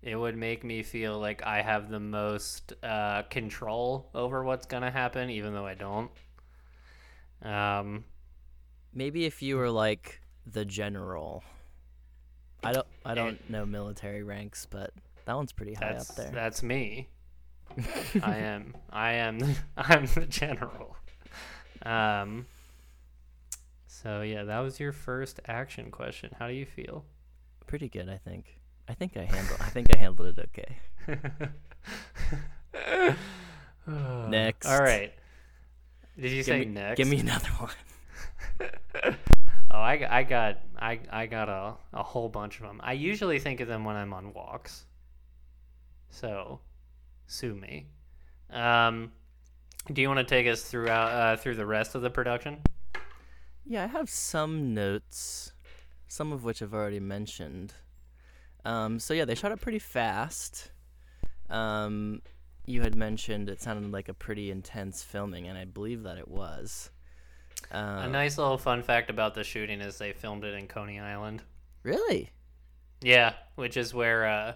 it 0.02 0.16
would 0.16 0.36
make 0.36 0.64
me 0.64 0.82
feel 0.82 1.18
like 1.18 1.42
i 1.46 1.62
have 1.62 1.88
the 1.88 2.00
most 2.00 2.72
uh, 2.82 3.22
control 3.30 4.10
over 4.14 4.44
what's 4.44 4.66
gonna 4.66 4.90
happen 4.90 5.30
even 5.30 5.54
though 5.54 5.66
i 5.66 5.74
don't 5.74 6.10
um 7.42 8.04
Maybe 8.94 9.24
if 9.24 9.42
you 9.42 9.56
were 9.56 9.70
like 9.70 10.20
the 10.46 10.64
general. 10.64 11.42
I 12.62 12.72
don't 12.72 12.86
I 13.04 13.14
don't 13.14 13.50
know 13.50 13.66
military 13.66 14.22
ranks, 14.22 14.66
but 14.70 14.92
that 15.26 15.34
one's 15.34 15.52
pretty 15.52 15.74
high 15.74 15.90
up 15.96 16.06
there. 16.14 16.30
that's 16.32 16.62
me. 16.62 17.08
I 18.22 18.36
am 18.36 18.76
I 18.90 19.14
am 19.14 19.40
I'm 19.76 20.06
the 20.06 20.26
general. 20.26 20.96
Um 21.82 22.46
so 24.04 24.20
yeah, 24.20 24.44
that 24.44 24.60
was 24.60 24.78
your 24.78 24.92
first 24.92 25.40
action 25.48 25.90
question. 25.90 26.30
How 26.38 26.46
do 26.46 26.54
you 26.54 26.66
feel? 26.66 27.04
Pretty 27.66 27.88
good, 27.88 28.08
I 28.08 28.18
think. 28.18 28.60
I 28.88 28.94
think 28.94 29.16
I 29.16 29.24
handled 29.24 29.58
I 29.60 29.70
think 29.70 29.92
I 29.94 29.98
handled 29.98 30.38
it 30.38 30.38
okay. 30.38 30.76
Next. 34.28 34.66
All 34.66 34.80
right. 34.80 35.12
Did 36.20 36.30
you 36.30 36.36
Give 36.38 36.46
say 36.46 36.58
me, 36.60 36.64
next? 36.66 36.96
Give 36.98 37.08
me 37.08 37.18
another 37.18 37.48
one. 37.58 37.72
Oh, 39.70 39.80
I, 39.80 39.96
got- 39.96 40.10
I 40.12 40.22
got 40.22 40.58
I, 40.78 41.00
I 41.10 41.26
got 41.26 41.48
a, 41.48 41.74
a 41.92 42.02
whole 42.04 42.28
bunch 42.28 42.60
of 42.60 42.66
them. 42.66 42.80
I 42.84 42.92
usually 42.92 43.40
think 43.40 43.58
of 43.58 43.66
them 43.66 43.84
when 43.84 43.96
I'm 43.96 44.12
on 44.12 44.32
walks. 44.32 44.84
So, 46.10 46.60
sue 47.26 47.56
me. 47.56 47.86
Um, 48.50 49.10
do 49.92 50.00
you 50.00 50.06
want 50.06 50.18
to 50.18 50.24
take 50.24 50.46
us 50.46 50.62
throughout 50.62 51.10
uh, 51.10 51.36
through 51.38 51.56
the 51.56 51.66
rest 51.66 51.96
of 51.96 52.02
the 52.02 52.10
production? 52.10 52.58
Yeah, 53.66 53.84
I 53.84 53.86
have 53.86 54.10
some 54.10 54.74
notes, 54.74 55.52
some 56.08 56.32
of 56.32 56.44
which 56.44 56.60
I've 56.62 56.74
already 56.74 57.00
mentioned. 57.00 57.74
Um, 58.64 58.98
so 58.98 59.14
yeah, 59.14 59.24
they 59.24 59.34
shot 59.34 59.52
it 59.52 59.60
pretty 59.60 59.78
fast. 59.78 60.70
Um, 61.50 62.22
you 62.66 62.82
had 62.82 62.94
mentioned 62.94 63.48
it 63.48 63.60
sounded 63.60 63.90
like 63.92 64.08
a 64.08 64.14
pretty 64.14 64.50
intense 64.50 65.02
filming, 65.02 65.46
and 65.48 65.56
I 65.58 65.64
believe 65.64 66.02
that 66.02 66.18
it 66.18 66.28
was. 66.28 66.90
Uh, 67.72 68.02
A 68.04 68.08
nice 68.08 68.38
little 68.38 68.58
fun 68.58 68.82
fact 68.82 69.10
about 69.10 69.34
the 69.34 69.44
shooting 69.44 69.80
is 69.80 69.98
they 69.98 70.12
filmed 70.12 70.44
it 70.44 70.54
in 70.54 70.66
Coney 70.66 71.00
Island. 71.00 71.42
Really? 71.82 72.30
Yeah, 73.02 73.34
which 73.54 73.76
is 73.76 73.92
where, 73.92 74.26
uh, 74.26 74.54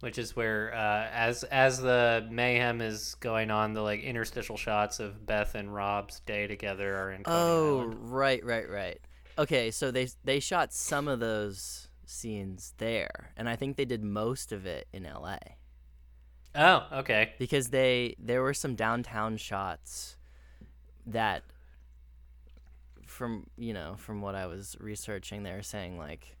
which 0.00 0.18
is 0.18 0.36
where, 0.36 0.72
uh, 0.74 1.08
as 1.12 1.42
as 1.44 1.80
the 1.80 2.26
mayhem 2.30 2.80
is 2.80 3.16
going 3.20 3.50
on, 3.50 3.72
the 3.74 3.82
like 3.82 4.02
interstitial 4.02 4.56
shots 4.56 5.00
of 5.00 5.26
Beth 5.26 5.54
and 5.54 5.74
Rob's 5.74 6.20
day 6.20 6.46
together 6.46 6.96
are 6.96 7.10
in 7.12 7.24
Coney 7.24 7.36
Oh, 7.36 7.78
Island. 7.80 7.94
right, 8.12 8.44
right, 8.44 8.68
right. 8.68 9.00
Okay, 9.38 9.70
so 9.70 9.90
they 9.90 10.08
they 10.24 10.40
shot 10.40 10.72
some 10.72 11.08
of 11.08 11.20
those 11.20 11.88
scenes 12.06 12.74
there, 12.78 13.32
and 13.36 13.48
I 13.48 13.56
think 13.56 13.76
they 13.76 13.84
did 13.84 14.02
most 14.02 14.50
of 14.52 14.66
it 14.66 14.86
in 14.92 15.04
L.A. 15.06 15.38
Oh, 16.54 16.86
okay. 17.00 17.34
because 17.38 17.68
they 17.68 18.14
there 18.18 18.42
were 18.42 18.54
some 18.54 18.74
downtown 18.74 19.36
shots 19.36 20.16
that 21.06 21.42
from 23.06 23.46
you 23.56 23.72
know 23.72 23.94
from 23.96 24.20
what 24.20 24.34
i 24.34 24.46
was 24.46 24.76
researching 24.80 25.42
they 25.42 25.52
were 25.52 25.62
saying 25.62 25.96
like 25.98 26.36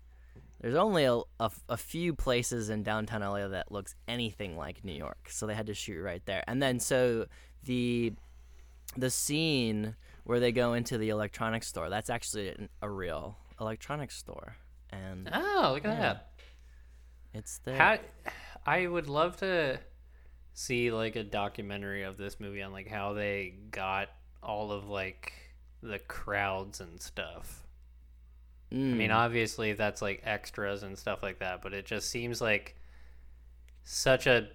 there's 0.60 0.74
only 0.74 1.04
a, 1.04 1.14
a, 1.40 1.50
a 1.68 1.76
few 1.76 2.14
places 2.14 2.68
in 2.70 2.82
downtown 2.82 3.20
la 3.22 3.48
that 3.48 3.70
looks 3.70 3.94
anything 4.06 4.56
like 4.56 4.84
new 4.84 4.92
york 4.92 5.28
so 5.30 5.46
they 5.46 5.54
had 5.54 5.66
to 5.66 5.74
shoot 5.74 6.00
right 6.02 6.24
there 6.26 6.42
and 6.46 6.62
then 6.62 6.78
so 6.80 7.26
the 7.64 8.12
the 8.96 9.10
scene 9.10 9.94
where 10.24 10.40
they 10.40 10.52
go 10.52 10.74
into 10.74 10.98
the 10.98 11.08
electronics 11.10 11.66
store 11.68 11.88
that's 11.88 12.10
actually 12.10 12.48
an, 12.48 12.68
a 12.82 12.90
real 12.90 13.36
electronics 13.60 14.16
store 14.16 14.56
and 14.90 15.28
Oh, 15.32 15.72
look 15.74 15.84
at 15.84 15.90
Yeah. 15.92 16.00
that. 16.00 16.28
it's 17.34 17.58
there 17.58 17.76
How 17.76 17.98
I 18.66 18.86
would 18.86 19.08
love 19.08 19.36
to 19.38 19.78
see 20.54 20.90
like 20.90 21.16
a 21.16 21.22
documentary 21.24 22.02
of 22.02 22.16
this 22.16 22.40
movie 22.40 22.62
on 22.62 22.72
like 22.72 22.88
how 22.88 23.12
they 23.12 23.54
got 23.70 24.08
all 24.42 24.72
of 24.72 24.88
like 24.88 25.32
the 25.82 25.98
crowds 26.00 26.80
and 26.80 27.00
stuff. 27.00 27.62
I 28.70 28.74
mean, 28.74 29.10
Mm. 29.10 29.14
obviously 29.14 29.72
that's 29.72 30.02
like 30.02 30.20
extras 30.24 30.82
and 30.82 30.98
stuff 30.98 31.22
like 31.22 31.38
that, 31.38 31.62
but 31.62 31.72
it 31.72 31.86
just 31.86 32.10
seems 32.10 32.40
like 32.40 32.76
such 33.84 34.26
a 34.26 34.48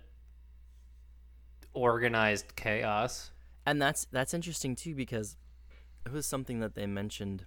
organized 1.74 2.56
chaos. 2.56 3.32
and 3.66 3.82
that's 3.82 4.06
that's 4.12 4.34
interesting 4.34 4.76
too 4.76 4.94
because 4.94 5.38
it 6.06 6.12
was 6.12 6.26
something 6.26 6.60
that 6.60 6.76
they 6.76 6.86
mentioned 6.86 7.46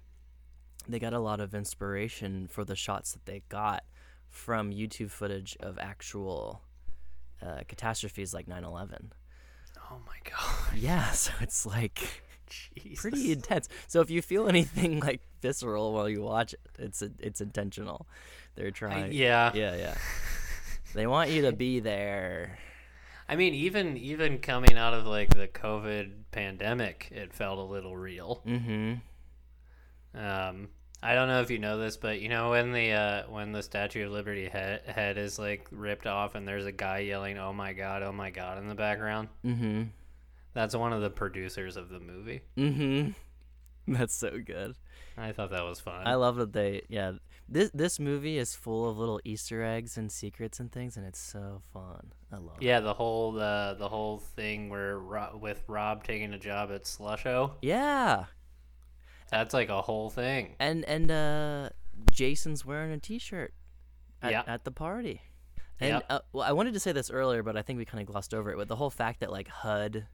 they 0.89 0.99
got 0.99 1.13
a 1.13 1.19
lot 1.19 1.39
of 1.39 1.53
inspiration 1.53 2.47
for 2.47 2.65
the 2.65 2.75
shots 2.75 3.11
that 3.13 3.25
they 3.25 3.43
got 3.49 3.83
from 4.29 4.71
youtube 4.71 5.09
footage 5.11 5.55
of 5.61 5.77
actual 5.79 6.61
uh, 7.41 7.59
catastrophes 7.67 8.33
like 8.33 8.47
9-11 8.47 9.11
Oh 9.89 9.99
my 10.05 10.17
god. 10.29 10.75
yeah 10.77 11.11
so 11.11 11.31
it's 11.39 11.65
like 11.65 12.23
Jesus. 12.49 13.01
pretty 13.01 13.31
intense 13.31 13.69
so 13.87 14.01
if 14.01 14.09
you 14.09 14.21
feel 14.21 14.47
anything 14.55 14.99
like 14.99 15.21
visceral 15.41 15.93
while 15.93 16.09
you 16.09 16.21
watch 16.21 16.53
it 16.53 16.59
it's 16.79 17.01
it's 17.19 17.41
intentional 17.41 18.07
they're 18.55 18.67
I- 18.67 18.71
trying 18.71 19.13
yeah. 19.13 19.51
yeah 19.53 19.75
yeah 19.75 19.95
they 20.93 21.07
want 21.07 21.29
you 21.29 21.43
to 21.43 21.51
be 21.51 21.79
there 21.79 22.57
I 23.29 23.35
mean, 23.35 23.53
even 23.53 23.97
even 23.97 24.39
coming 24.39 24.77
out 24.77 24.93
of 24.93 25.05
like 25.05 25.35
the 25.35 25.47
COVID 25.47 26.11
pandemic, 26.31 27.09
it 27.11 27.33
felt 27.33 27.59
a 27.59 27.63
little 27.63 27.97
real. 27.97 28.41
mm-hmm 28.47 28.93
Um, 30.17 30.69
I 31.03 31.13
don't 31.13 31.27
know 31.27 31.41
if 31.41 31.51
you 31.51 31.59
know 31.59 31.77
this, 31.77 31.97
but 31.97 32.21
you 32.21 32.29
know 32.29 32.51
when 32.51 32.71
the 32.71 32.91
uh, 32.93 33.23
when 33.27 33.51
the 33.51 33.61
Statue 33.61 34.05
of 34.05 34.11
Liberty 34.13 34.47
head, 34.47 34.81
head 34.87 35.17
is 35.17 35.37
like 35.37 35.67
ripped 35.71 36.07
off, 36.07 36.35
and 36.35 36.47
there's 36.47 36.65
a 36.65 36.71
guy 36.71 36.99
yelling 36.99 37.37
"Oh 37.37 37.51
my 37.53 37.73
God! 37.73 38.01
Oh 38.01 38.13
my 38.13 38.29
God!" 38.29 38.57
in 38.59 38.67
the 38.69 38.75
background. 38.75 39.27
mm-hmm 39.45 39.83
That's 40.57 40.75
one 40.75 40.91
of 40.91 41.01
the 41.01 41.11
producers 41.11 41.77
of 41.77 41.89
the 41.89 41.99
movie. 41.99 42.41
mm-hmm 42.57 43.11
that's 43.93 44.15
so 44.15 44.39
good 44.43 44.75
I 45.15 45.31
thought 45.31 45.51
that 45.51 45.63
was 45.63 45.79
fun. 45.79 46.05
I 46.07 46.15
love 46.15 46.35
that 46.37 46.51
they 46.53 46.81
yeah. 46.89 47.13
This 47.47 47.69
this 47.73 47.99
movie 47.99 48.37
is 48.37 48.53
full 48.55 48.89
of 48.89 48.97
little 48.97 49.19
Easter 49.23 49.63
eggs 49.63 49.97
and 49.97 50.11
secrets 50.11 50.59
and 50.59 50.71
things, 50.71 50.97
and 50.97 51.05
it's 51.05 51.19
so 51.19 51.61
fun. 51.73 52.11
I 52.31 52.35
love 52.37 52.57
it. 52.59 52.65
yeah, 52.65 52.79
the 52.81 52.93
whole 52.93 53.31
the 53.33 53.75
the 53.79 53.87
whole 53.87 54.17
thing 54.19 54.69
where 54.69 54.97
Ro- 54.99 55.37
with 55.41 55.63
Rob 55.67 56.03
taking 56.03 56.33
a 56.33 56.37
job 56.39 56.71
at 56.71 56.83
Slusho, 56.83 57.51
Yeah, 57.61 58.25
that's 59.31 59.53
like 59.53 59.69
a 59.69 59.81
whole 59.81 60.09
thing. 60.09 60.55
and 60.59 60.83
and 60.85 61.09
uh, 61.11 61.69
Jason's 62.11 62.65
wearing 62.65 62.91
a 62.91 62.99
T-shirt 62.99 63.53
at, 64.21 64.31
Yeah. 64.31 64.43
at 64.47 64.63
the 64.65 64.71
party. 64.71 65.21
And 65.79 65.89
Yep. 65.93 66.05
uh, 66.09 66.19
well, 66.33 66.43
I 66.43 66.51
wanted 66.51 66.73
to 66.73 66.79
say 66.79 66.91
this 66.91 67.09
earlier, 67.11 67.43
but 67.43 67.55
I 67.57 67.61
think 67.61 67.77
we 67.77 67.85
kind 67.85 68.01
of 68.01 68.07
glossed 68.11 68.33
over 68.33 68.51
it. 68.51 68.57
But 68.57 68.67
the 68.67 68.75
whole 68.75 68.89
fact 68.89 69.19
that 69.21 69.31
like 69.31 69.47
HUD 69.47 70.07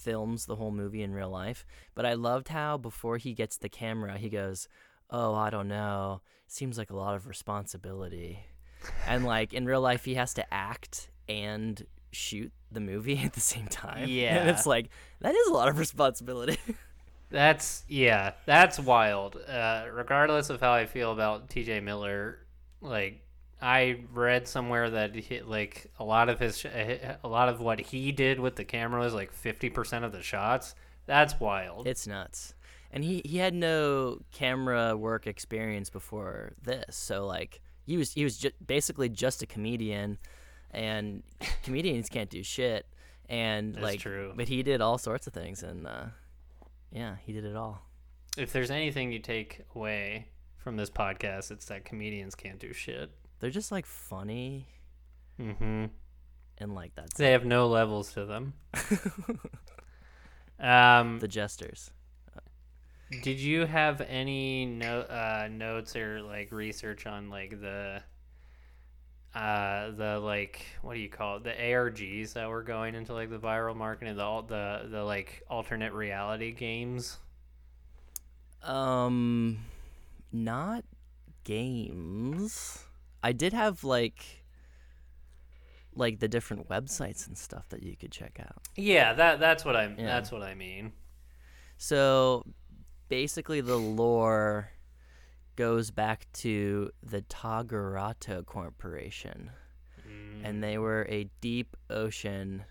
films 0.00 0.46
the 0.46 0.56
whole 0.56 0.70
movie 0.70 1.02
in 1.02 1.12
real 1.12 1.30
life. 1.30 1.64
But 1.94 2.06
I 2.06 2.14
loved 2.14 2.48
how 2.48 2.76
before 2.78 3.16
he 3.18 3.34
gets 3.34 3.56
the 3.56 3.68
camera, 3.68 4.16
he 4.18 4.28
goes, 4.28 4.68
"Oh, 5.10 5.34
I 5.34 5.50
don't 5.50 5.68
know. 5.68 6.22
Seems 6.46 6.78
like 6.78 6.90
a 6.90 6.96
lot 6.96 7.14
of 7.14 7.26
responsibility." 7.26 8.40
and 9.06 9.26
like 9.26 9.52
in 9.52 9.66
real 9.66 9.82
life, 9.82 10.04
he 10.06 10.14
has 10.14 10.32
to 10.34 10.54
act 10.54 11.10
and 11.28 11.84
shoot 12.12 12.50
the 12.72 12.80
movie 12.80 13.18
at 13.18 13.34
the 13.34 13.40
same 13.40 13.66
time. 13.68 13.98
and 14.04 14.10
Yeah. 14.10 14.48
it's 14.50 14.64
like 14.66 14.88
that 15.20 15.34
is 15.34 15.48
a 15.48 15.52
lot 15.52 15.68
of 15.68 15.78
responsibility. 15.78 16.58
That's 17.30 17.84
yeah, 17.86 18.32
that's 18.44 18.80
wild. 18.80 19.36
Uh, 19.36 19.84
regardless 19.92 20.50
of 20.50 20.60
how 20.60 20.72
I 20.72 20.86
feel 20.86 21.12
about 21.12 21.48
T.J. 21.48 21.78
Miller, 21.78 22.38
like 22.80 23.22
I 23.62 24.04
read 24.12 24.48
somewhere 24.48 24.88
that 24.90 25.14
he, 25.14 25.40
like 25.42 25.90
a 25.98 26.04
lot 26.04 26.28
of 26.28 26.38
his 26.40 26.64
a 26.64 27.18
lot 27.28 27.48
of 27.48 27.60
what 27.60 27.80
he 27.80 28.12
did 28.12 28.40
with 28.40 28.56
the 28.56 28.64
camera 28.64 29.00
was 29.00 29.14
like 29.14 29.32
fifty 29.32 29.68
percent 29.70 30.04
of 30.04 30.12
the 30.12 30.22
shots. 30.22 30.74
That's 31.06 31.38
wild. 31.40 31.86
It's 31.86 32.06
nuts. 32.06 32.54
And 32.92 33.04
he, 33.04 33.22
he 33.24 33.38
had 33.38 33.54
no 33.54 34.20
camera 34.32 34.96
work 34.96 35.26
experience 35.26 35.90
before 35.90 36.54
this, 36.62 36.96
so 36.96 37.26
like 37.26 37.60
he 37.86 37.96
was 37.96 38.12
he 38.12 38.24
was 38.24 38.38
ju- 38.38 38.50
basically 38.66 39.08
just 39.08 39.42
a 39.42 39.46
comedian, 39.46 40.18
and 40.72 41.22
comedians 41.62 42.08
can't 42.08 42.30
do 42.30 42.42
shit. 42.42 42.86
And 43.28 43.74
That's 43.74 43.84
like, 43.84 44.00
true. 44.00 44.32
but 44.34 44.48
he 44.48 44.62
did 44.64 44.80
all 44.80 44.98
sorts 44.98 45.28
of 45.28 45.32
things, 45.32 45.62
and 45.62 45.86
uh, 45.86 46.06
yeah, 46.90 47.16
he 47.24 47.32
did 47.32 47.44
it 47.44 47.54
all. 47.54 47.82
if 48.36 48.52
there's 48.52 48.70
anything 48.72 49.12
you 49.12 49.20
take 49.20 49.60
away 49.76 50.26
from 50.56 50.76
this 50.76 50.90
podcast, 50.90 51.52
it's 51.52 51.66
that 51.66 51.84
comedians 51.84 52.34
can't 52.34 52.58
do 52.58 52.72
shit. 52.72 53.10
They're 53.40 53.50
just 53.50 53.72
like 53.72 53.86
funny, 53.86 54.66
Mm-hmm. 55.40 55.86
and 56.58 56.74
like 56.74 56.94
that's 56.94 57.14
They 57.14 57.32
have 57.32 57.44
no 57.46 57.66
levels 57.68 58.12
to 58.12 58.26
them. 58.26 58.52
um, 60.60 61.18
the 61.18 61.28
jesters. 61.28 61.90
Did 63.22 63.40
you 63.40 63.66
have 63.66 64.00
any 64.02 64.66
no, 64.66 65.00
uh, 65.00 65.48
notes 65.50 65.96
or 65.96 66.22
like 66.22 66.52
research 66.52 67.06
on 67.06 67.28
like 67.28 67.60
the 67.60 68.02
uh 69.34 69.90
the 69.92 70.18
like 70.18 70.66
what 70.82 70.94
do 70.94 71.00
you 71.00 71.08
call 71.08 71.36
it 71.36 71.44
the 71.44 71.50
ARGs 71.52 72.32
that 72.32 72.48
were 72.48 72.64
going 72.64 72.96
into 72.96 73.14
like 73.14 73.30
the 73.30 73.38
viral 73.38 73.76
marketing 73.76 74.16
the 74.16 74.42
the 74.48 74.88
the 74.90 75.02
like 75.02 75.42
alternate 75.48 75.92
reality 75.92 76.52
games? 76.52 77.18
Um, 78.62 79.58
not 80.32 80.84
games. 81.44 82.84
I 83.22 83.32
did 83.32 83.52
have 83.52 83.84
like 83.84 84.44
like 85.94 86.20
the 86.20 86.28
different 86.28 86.68
websites 86.68 87.26
and 87.26 87.36
stuff 87.36 87.68
that 87.70 87.82
you 87.82 87.96
could 87.96 88.12
check 88.12 88.38
out. 88.40 88.62
Yeah, 88.76 89.12
that 89.14 89.40
that's 89.40 89.64
what 89.64 89.76
I 89.76 89.86
Yeah. 89.86 90.06
that's 90.06 90.30
what 90.30 90.42
I 90.42 90.54
mean. 90.54 90.92
So 91.76 92.44
basically, 93.08 93.60
the 93.60 93.76
lore 93.76 94.70
goes 95.56 95.90
back 95.90 96.26
to 96.32 96.90
the 97.02 97.22
Tagruato 97.22 98.44
Corporation, 98.44 99.50
and 100.44 100.62
they 100.62 100.78
were 100.78 101.06
a 101.08 101.28
deep 101.40 101.76
ocean 101.90 102.64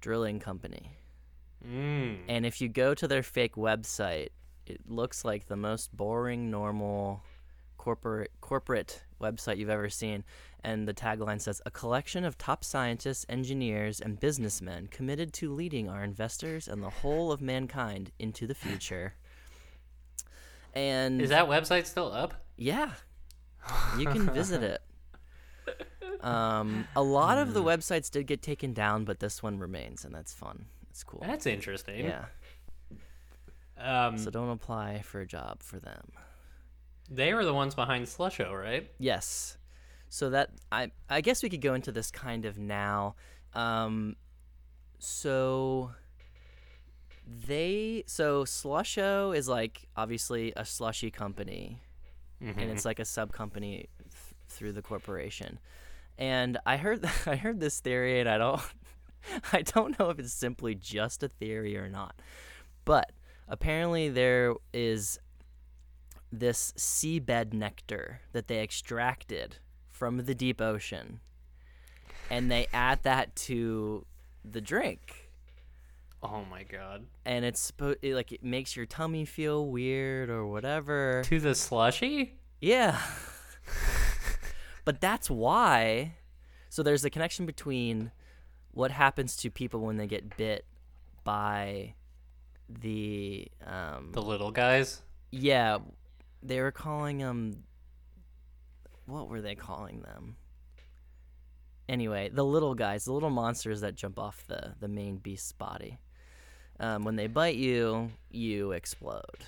drilling 0.00 0.38
company. 0.40 0.96
Mm. 1.66 2.20
And 2.28 2.46
if 2.46 2.60
you 2.60 2.68
go 2.68 2.94
to 2.94 3.06
their 3.06 3.22
fake 3.22 3.54
website, 3.54 4.28
it 4.66 4.88
looks 4.88 5.24
like 5.24 5.46
the 5.46 5.56
most 5.56 5.94
boring, 5.96 6.50
normal 6.50 7.22
corporate 7.76 8.30
corporate 8.40 9.02
website 9.20 9.58
you've 9.58 9.70
ever 9.70 9.88
seen. 9.88 10.24
And 10.62 10.86
the 10.88 10.94
tagline 10.94 11.40
says, 11.40 11.62
"A 11.64 11.70
collection 11.70 12.24
of 12.24 12.36
top 12.36 12.64
scientists, 12.64 13.24
engineers, 13.28 14.00
and 14.00 14.18
businessmen 14.20 14.88
committed 14.88 15.32
to 15.34 15.52
leading 15.54 15.88
our 15.88 16.02
investors 16.04 16.68
and 16.68 16.82
the 16.82 16.90
whole 16.90 17.30
of 17.32 17.40
mankind 17.40 18.12
into 18.18 18.46
the 18.46 18.54
future." 18.54 19.14
And 20.74 21.20
Is 21.20 21.30
that 21.30 21.46
website 21.46 21.86
still 21.86 22.12
up? 22.12 22.34
yeah, 22.56 22.92
you 23.98 24.06
can 24.06 24.30
visit 24.30 24.62
it. 24.62 24.82
Um, 26.22 26.86
a 26.94 27.02
lot 27.02 27.38
of 27.38 27.54
the 27.54 27.62
websites 27.62 28.10
did 28.10 28.26
get 28.26 28.42
taken 28.42 28.72
down, 28.74 29.04
but 29.04 29.20
this 29.20 29.42
one 29.42 29.58
remains, 29.58 30.04
and 30.04 30.14
that's 30.14 30.32
fun. 30.32 30.66
It's 30.90 31.02
cool. 31.02 31.22
That's 31.26 31.46
interesting. 31.46 32.04
Yeah. 32.04 32.24
Um, 33.78 34.18
So 34.18 34.30
don't 34.30 34.50
apply 34.50 35.00
for 35.02 35.20
a 35.20 35.26
job 35.26 35.62
for 35.62 35.78
them. 35.78 36.12
They 37.10 37.34
were 37.34 37.44
the 37.44 37.52
ones 37.52 37.74
behind 37.74 38.06
Slusho, 38.06 38.52
right? 38.52 38.90
Yes. 38.98 39.58
So 40.08 40.30
that 40.30 40.50
I 40.72 40.90
I 41.08 41.20
guess 41.20 41.42
we 41.42 41.48
could 41.48 41.60
go 41.60 41.74
into 41.74 41.92
this 41.92 42.10
kind 42.10 42.44
of 42.44 42.58
now. 42.58 43.16
Um, 43.54 44.16
so 44.98 45.92
they 47.26 48.04
so 48.06 48.44
Slusho 48.44 49.36
is 49.36 49.48
like 49.48 49.88
obviously 49.96 50.52
a 50.56 50.64
slushy 50.64 51.10
company, 51.10 51.80
and 52.40 52.70
it's 52.70 52.84
like 52.84 52.98
a 52.98 53.04
sub 53.04 53.32
company 53.32 53.88
th- 53.98 54.34
through 54.48 54.72
the 54.72 54.82
corporation. 54.82 55.58
And 56.18 56.58
I 56.66 56.76
heard 56.76 57.04
I 57.26 57.36
heard 57.36 57.60
this 57.60 57.80
theory, 57.80 58.20
and 58.20 58.28
I 58.28 58.38
don't 58.38 58.60
I 59.52 59.62
don't 59.62 59.98
know 59.98 60.10
if 60.10 60.18
it's 60.18 60.32
simply 60.32 60.74
just 60.74 61.22
a 61.22 61.28
theory 61.28 61.76
or 61.76 61.88
not, 61.88 62.20
but 62.84 63.12
apparently 63.48 64.08
there 64.08 64.54
is 64.72 65.18
this 66.32 66.72
seabed 66.76 67.52
nectar 67.52 68.20
that 68.32 68.46
they 68.48 68.62
extracted 68.62 69.56
from 69.90 70.18
the 70.24 70.34
deep 70.34 70.60
ocean 70.60 71.20
and 72.30 72.50
they 72.50 72.66
add 72.72 73.02
that 73.02 73.34
to 73.34 74.06
the 74.44 74.60
drink 74.60 75.30
Oh 76.22 76.44
my 76.50 76.62
god. 76.64 77.06
and 77.24 77.44
it's 77.44 77.72
it, 78.02 78.14
like 78.14 78.30
it 78.32 78.44
makes 78.44 78.76
your 78.76 78.86
tummy 78.86 79.24
feel 79.24 79.66
weird 79.66 80.30
or 80.30 80.46
whatever 80.46 81.22
To 81.24 81.40
the 81.40 81.54
slushy? 81.54 82.38
yeah 82.60 82.98
but 84.84 85.00
that's 85.00 85.28
why 85.30 86.14
so 86.68 86.82
there's 86.82 87.04
a 87.04 87.10
connection 87.10 87.46
between 87.46 88.12
what 88.72 88.90
happens 88.92 89.34
to 89.36 89.50
people 89.50 89.80
when 89.80 89.96
they 89.96 90.06
get 90.06 90.36
bit 90.36 90.64
by 91.24 91.94
the 92.68 93.48
um 93.66 94.10
The 94.12 94.22
little 94.22 94.52
guys? 94.52 95.02
Yeah, 95.32 95.78
they 96.42 96.60
were 96.60 96.72
calling 96.72 97.18
them. 97.18 97.64
What 99.06 99.28
were 99.28 99.40
they 99.40 99.54
calling 99.54 100.02
them? 100.02 100.36
anyway, 101.88 102.30
the 102.32 102.44
little 102.44 102.76
guys, 102.76 103.04
the 103.04 103.12
little 103.12 103.30
monsters 103.30 103.80
that 103.80 103.96
jump 103.96 104.16
off 104.18 104.44
the 104.46 104.74
the 104.78 104.86
main 104.88 105.16
beast's 105.16 105.52
body. 105.52 105.98
Um, 106.78 107.04
when 107.04 107.16
they 107.16 107.26
bite 107.26 107.56
you, 107.56 108.10
you 108.30 108.70
explode. 108.72 109.44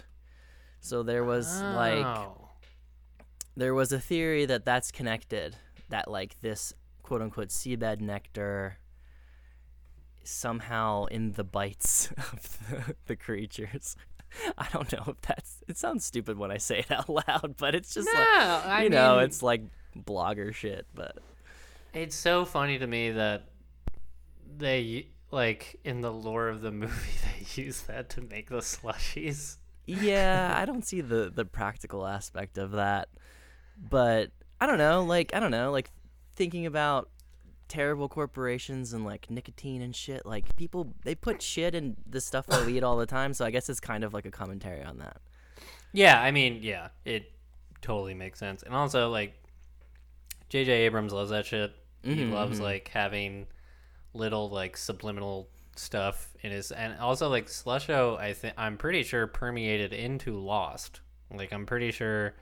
So 0.81 1.02
there 1.05 1.22
was 1.24 1.62
like 1.62 2.05
Oh. 2.05 2.48
there 3.57 3.74
was 3.74 3.92
a 3.92 4.00
theory 4.00 4.44
that 4.46 4.64
that's 4.64 4.90
connected 4.90 5.57
that 5.88 6.11
like 6.11 6.40
this 6.40 6.74
quote 7.02 7.22
unquote 7.22 7.48
seabed 7.50 8.00
nectar 8.00 8.78
somehow 10.24 11.05
in 11.07 11.33
the 11.33 11.44
bites 11.44 12.11
of 12.16 12.59
the, 12.68 12.94
the 13.07 13.16
creatures 13.16 13.96
i 14.59 14.66
don't 14.73 14.92
know 14.92 15.05
if 15.09 15.21
that's 15.23 15.62
it 15.68 15.77
sounds 15.77 16.05
stupid 16.05 16.38
when 16.38 16.51
i 16.51 16.57
say 16.57 16.81
it 16.81 16.90
out 16.90 17.09
loud 17.29 17.55
but 17.59 17.75
it's 17.75 17.95
just 17.95 18.09
no, 18.12 18.21
like 18.21 18.66
I 18.66 18.83
you 18.85 18.90
know 18.90 19.18
it's 19.18 19.42
like 19.42 19.62
blogger 19.97 20.55
shit 20.55 20.87
but 20.95 21.18
It's 21.92 22.16
so 22.16 22.45
funny 22.45 22.79
to 22.79 22.87
me 22.87 23.11
that 23.11 23.45
they 24.57 25.09
like 25.31 25.79
in 25.85 26.01
the 26.01 26.12
lore 26.12 26.49
of 26.49 26.61
the 26.61 26.71
movie 26.71 26.92
they 27.55 27.62
use 27.62 27.83
that 27.83 28.11
to 28.11 28.21
make 28.23 28.49
the 28.49 28.59
slushies. 28.59 29.57
yeah 29.87 30.55
i 30.57 30.64
don't 30.64 30.85
see 30.87 31.01
the 31.01 31.31
the 31.35 31.45
practical 31.45 32.07
aspect 32.07 32.59
of 32.59 32.73
that 32.73 33.09
but 33.79 34.31
i 34.61 34.66
don't 34.66 34.79
know 34.79 35.03
like 35.05 35.35
i 35.35 35.40
don't 35.40 35.51
know 35.51 35.71
like 35.73 35.90
thinking 36.35 36.66
about 36.66 37.09
terrible 37.72 38.08
corporations 38.08 38.92
and 38.92 39.04
like 39.04 39.30
nicotine 39.30 39.80
and 39.82 39.96
shit 39.96 40.26
like 40.26 40.54
people 40.56 40.92
they 41.04 41.14
put 41.14 41.40
shit 41.40 41.74
in 41.74 41.96
the 42.06 42.20
stuff 42.20 42.46
that 42.46 42.66
we 42.66 42.76
eat 42.76 42.82
all 42.85 42.98
the 42.98 43.06
time 43.06 43.32
so 43.32 43.44
i 43.46 43.50
guess 43.50 43.68
it's 43.70 43.80
kind 43.80 44.04
of 44.04 44.12
like 44.12 44.26
a 44.26 44.30
commentary 44.30 44.82
on 44.85 44.98
that 44.98 45.16
Yeah, 45.92 46.20
I 46.20 46.30
mean, 46.30 46.61
yeah, 46.62 46.88
it 47.04 47.32
totally 47.82 48.14
makes 48.14 48.38
sense. 48.38 48.62
And 48.62 48.74
also 48.74 49.11
like 49.11 49.35
JJ 50.50 50.68
Abrams 50.68 51.12
loves 51.12 51.30
that 51.30 51.46
shit. 51.46 51.72
He 52.02 52.24
Mhm, 52.24 52.30
loves 52.30 52.58
mhm. 52.58 52.62
like 52.62 52.88
having 52.88 53.46
little 54.14 54.50
like 54.50 54.76
subliminal 54.76 55.48
stuff 55.76 56.35
in 56.42 56.50
his 56.52 56.70
and 56.72 56.98
also 57.00 57.28
like 57.28 57.46
Slusho 57.46 58.18
I 58.18 58.35
think 58.35 58.54
I'm 58.58 58.76
pretty 58.76 59.02
sure 59.02 59.26
permeated 59.26 59.92
into 59.92 60.38
Lost. 60.38 61.00
Like 61.35 61.52
I'm 61.52 61.66
pretty 61.66 61.90
sure 61.92 62.35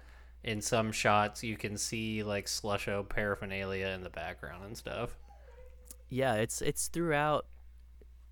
in 0.43 0.61
some 0.61 0.91
shots 0.93 1.43
you 1.45 1.57
can 1.57 1.77
see 1.77 2.23
like 2.23 2.47
Slusho 2.47 3.07
paraphernalia 3.09 3.89
in 3.89 4.03
the 4.03 4.11
background 4.11 4.65
and 4.65 4.77
stuff. 4.77 5.17
yeah 6.09 6.35
it's 6.35 6.63
it's 6.63 6.89
throughout 6.89 7.47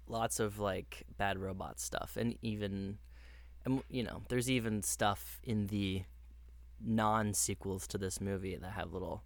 lots 0.06 0.40
of 0.40 0.58
like 0.58 1.04
bad 1.18 1.38
robot 1.38 1.78
stuff 1.78 2.16
and 2.16 2.36
even 2.42 2.96
and 3.64 3.82
you 3.90 4.02
know 4.02 4.22
there's 4.28 4.50
even 4.50 4.82
stuff 4.82 5.38
in 5.44 5.66
the 5.66 6.02
non 6.82 7.34
sequels 7.34 7.86
to 7.88 7.98
this 7.98 8.20
movie 8.20 8.56
that 8.56 8.70
have 8.72 8.92
little 8.92 9.22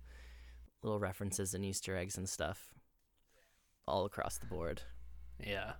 little 0.82 0.98
references 0.98 1.54
and 1.54 1.64
easter 1.64 1.96
eggs 1.96 2.16
and 2.18 2.28
stuff 2.28 2.72
all 3.86 4.04
across 4.04 4.38
the 4.38 4.46
board 4.46 4.82
Yeah. 5.44 5.72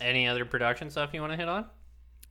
Any 0.00 0.26
other 0.26 0.44
production 0.46 0.90
stuff 0.90 1.10
you 1.12 1.20
want 1.20 1.32
to 1.32 1.36
hit 1.36 1.48
on? 1.48 1.66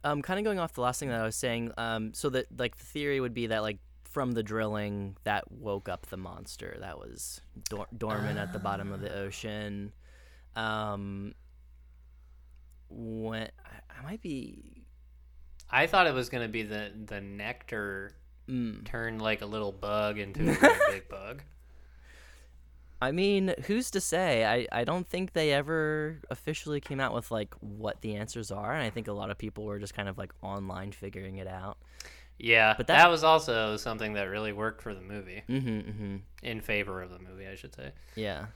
um 0.04 0.22
kind 0.24 0.40
of 0.40 0.44
going 0.44 0.58
off 0.60 0.74
the 0.74 0.82
last 0.82 1.00
thing 1.00 1.10
that 1.10 1.22
i 1.22 1.24
was 1.24 1.36
saying 1.36 1.72
um 1.78 2.12
so 2.14 2.28
that 2.30 2.46
like 2.58 2.76
the 2.76 2.84
theory 2.86 3.20
would 3.20 3.36
be 3.36 3.48
that 3.48 3.62
like 3.62 3.78
from 4.12 4.34
the 4.34 4.43
drilling 4.43 5.15
that 5.24 5.50
woke 5.52 5.88
up 5.89 6.08
the 6.08 6.17
monster 6.17 6.78
that 6.82 6.97
was 6.97 7.41
dor- 7.69 7.88
dormant 7.97 8.38
at 8.38 8.52
the 8.54 8.60
bottom 8.60 8.91
of 8.91 9.02
the 9.02 9.13
ocean. 9.13 9.91
Um 10.56 11.34
when 12.89 13.43
I, 13.65 14.00
I 14.00 14.04
might 14.04 14.21
be 14.21 14.86
I 15.69 15.88
thought 15.88 16.08
it 16.08 16.13
was 16.13 16.30
gonna 16.30 16.50
be 16.50 16.63
the 16.63 16.91
the 17.06 17.21
nectar 17.21 18.13
mm, 18.50 18.84
turned 18.86 19.21
like 19.21 19.41
a 19.41 19.45
little 19.45 19.71
bug 19.71 20.19
into 20.19 20.52
a 20.52 20.91
big 20.91 21.08
bug. 21.08 21.41
i 23.02 23.12
mean 23.12 23.54
who's 23.67 23.89
to 23.91 24.02
say? 24.02 24.45
I, 24.45 24.67
I 24.82 24.84
don't 24.84 25.08
think 25.08 25.32
they 25.34 25.54
ever 25.54 26.19
officially 26.30 26.82
came 26.82 27.00
out 27.00 27.13
with 27.13 27.32
like 27.32 27.56
what 27.62 28.02
the 28.02 28.15
answers 28.15 28.52
are 28.52 28.74
and 28.74 28.84
i 28.84 28.89
think 28.89 29.08
a 29.08 29.13
lot 29.13 29.30
of 29.32 29.38
people 29.38 29.63
were 29.63 29.80
just 29.80 29.93
kind 29.93 30.10
of 30.10 30.17
like 30.17 30.34
online 30.41 30.91
figuring 30.91 31.38
it 31.38 31.47
out 31.47 31.78
Yeah, 32.44 32.74
But 32.76 32.88
that- 32.88 32.98
that, 32.98 33.10
was 33.10 33.24
also 33.24 33.78
something 33.78 34.14
that 34.14 34.24
really 34.24 34.52
worked 34.54 34.82
for 34.82 34.94
the 34.94 35.02
movie, 35.02 35.44
mm-hmm, 35.48 35.70
mm-hmm. 35.70 36.16
in 36.42 36.60
favor 36.62 37.02
of 37.02 37.10
the 37.12 37.20
movie, 37.20 37.48
I 37.48 37.56
should 37.56 37.76
say. 37.76 37.92
Yeah. 38.16 38.48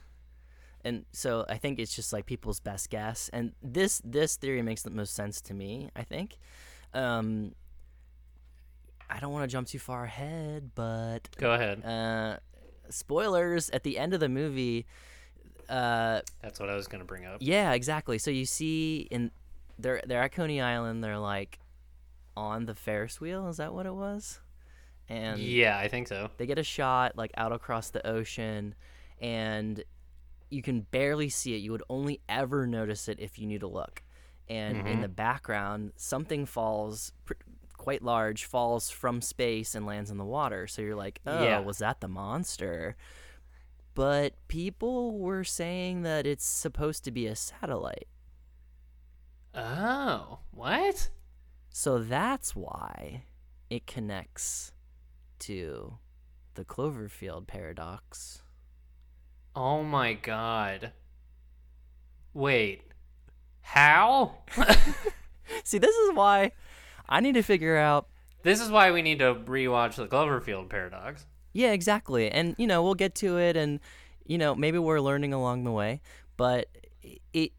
And 0.84 1.04
so 1.12 1.44
I 1.48 1.56
think 1.56 1.78
it's 1.78 1.94
just 1.94 2.12
like 2.12 2.26
people's 2.26 2.60
best 2.60 2.90
guess. 2.90 3.28
And 3.32 3.52
this 3.62 4.00
this 4.04 4.36
theory 4.36 4.62
makes 4.62 4.82
the 4.82 4.90
most 4.90 5.14
sense 5.14 5.40
to 5.42 5.54
me, 5.54 5.90
I 5.96 6.02
think. 6.02 6.38
Um 6.94 7.54
I 9.08 9.20
don't 9.20 9.32
want 9.32 9.44
to 9.44 9.52
jump 9.52 9.68
too 9.68 9.78
far 9.78 10.04
ahead, 10.04 10.70
but 10.74 11.28
Go 11.38 11.52
ahead. 11.54 11.84
uh 11.84 12.38
spoilers 12.90 13.68
at 13.70 13.82
the 13.82 13.98
end 13.98 14.14
of 14.14 14.20
the 14.20 14.28
movie 14.28 14.86
uh 15.68 16.20
That's 16.42 16.60
what 16.60 16.68
I 16.68 16.76
was 16.76 16.86
gonna 16.86 17.04
bring 17.04 17.24
up. 17.24 17.38
yeah, 17.40 17.72
exactly. 17.72 18.18
So 18.18 18.30
you 18.30 18.46
see 18.46 19.08
in 19.10 19.30
they're 19.78 20.00
they're 20.06 20.22
at 20.22 20.32
Coney 20.32 20.60
Island, 20.60 21.02
they're 21.02 21.18
like 21.18 21.58
on 22.36 22.66
the 22.66 22.74
Ferris 22.74 23.20
wheel, 23.20 23.48
is 23.48 23.56
that 23.58 23.72
what 23.74 23.86
it 23.86 23.94
was? 23.94 24.40
And 25.08 25.38
yeah, 25.40 25.78
I 25.78 25.88
think 25.88 26.08
so. 26.08 26.30
they 26.36 26.46
get 26.46 26.58
a 26.58 26.62
shot 26.64 27.16
like 27.16 27.30
out 27.36 27.52
across 27.52 27.90
the 27.90 28.04
ocean 28.06 28.74
and 29.20 29.82
you 30.50 30.62
can 30.62 30.80
barely 30.80 31.28
see 31.28 31.54
it 31.54 31.58
you 31.58 31.70
would 31.72 31.82
only 31.88 32.20
ever 32.28 32.66
notice 32.66 33.08
it 33.08 33.18
if 33.20 33.38
you 33.38 33.46
knew 33.46 33.58
to 33.58 33.66
look 33.66 34.02
and 34.48 34.76
in 34.86 34.98
Mhm. 34.98 35.02
the 35.02 35.08
background 35.08 35.92
something 35.96 36.44
falls 36.44 37.12
pr- 37.24 37.32
quite 37.76 38.02
large 38.02 38.44
falls 38.44 38.90
from 38.90 39.20
space 39.22 39.74
and 39.74 39.86
lands 39.86 40.10
in 40.10 40.18
the 40.18 40.24
water 40.24 40.66
so 40.66 40.82
you're 40.82 40.94
like 40.96 41.20
oh 41.26 41.42
Yeah. 41.44 41.58
was 41.60 41.78
that 41.78 42.00
the 42.00 42.08
monster 42.08 42.96
but 43.94 44.34
people 44.48 45.18
were 45.18 45.44
saying 45.44 46.02
that 46.02 46.26
it's 46.26 46.44
supposed 46.44 47.02
to 47.04 47.10
be 47.10 47.26
a 47.26 47.34
satellite 47.36 48.08
Oh, 49.54 50.40
what? 50.50 51.08
So 51.76 51.98
that's 51.98 52.56
why 52.56 53.24
it 53.68 53.86
connects 53.86 54.72
to 55.38 55.98
the 56.54 56.64
cloverfield 56.64 57.46
paradox 57.46 58.40
Oh 59.56 59.82
my 59.82 60.12
god. 60.12 60.92
Wait. 62.34 62.82
How? 63.62 64.34
See, 65.64 65.78
this 65.78 65.96
is 65.96 66.12
why 66.12 66.52
I 67.08 67.20
need 67.20 67.36
to 67.36 67.42
figure 67.42 67.78
out. 67.78 68.06
this 68.42 68.60
is 68.60 68.70
why 68.70 68.92
we 68.92 69.00
need 69.00 69.20
to 69.20 69.34
rewatch 69.34 69.94
the 69.94 70.06
Cloverfield 70.06 70.68
paradox. 70.68 71.24
Yeah, 71.54 71.72
exactly. 71.72 72.30
And, 72.30 72.54
you 72.58 72.66
know, 72.66 72.82
we'll 72.82 72.94
get 72.94 73.14
to 73.16 73.38
it 73.38 73.56
and, 73.56 73.80
you 74.26 74.36
know, 74.36 74.54
maybe 74.54 74.78
we're 74.78 75.00
learning 75.00 75.32
along 75.32 75.64
the 75.64 75.72
way. 75.72 76.02
But 76.36 76.68
it 77.32 77.52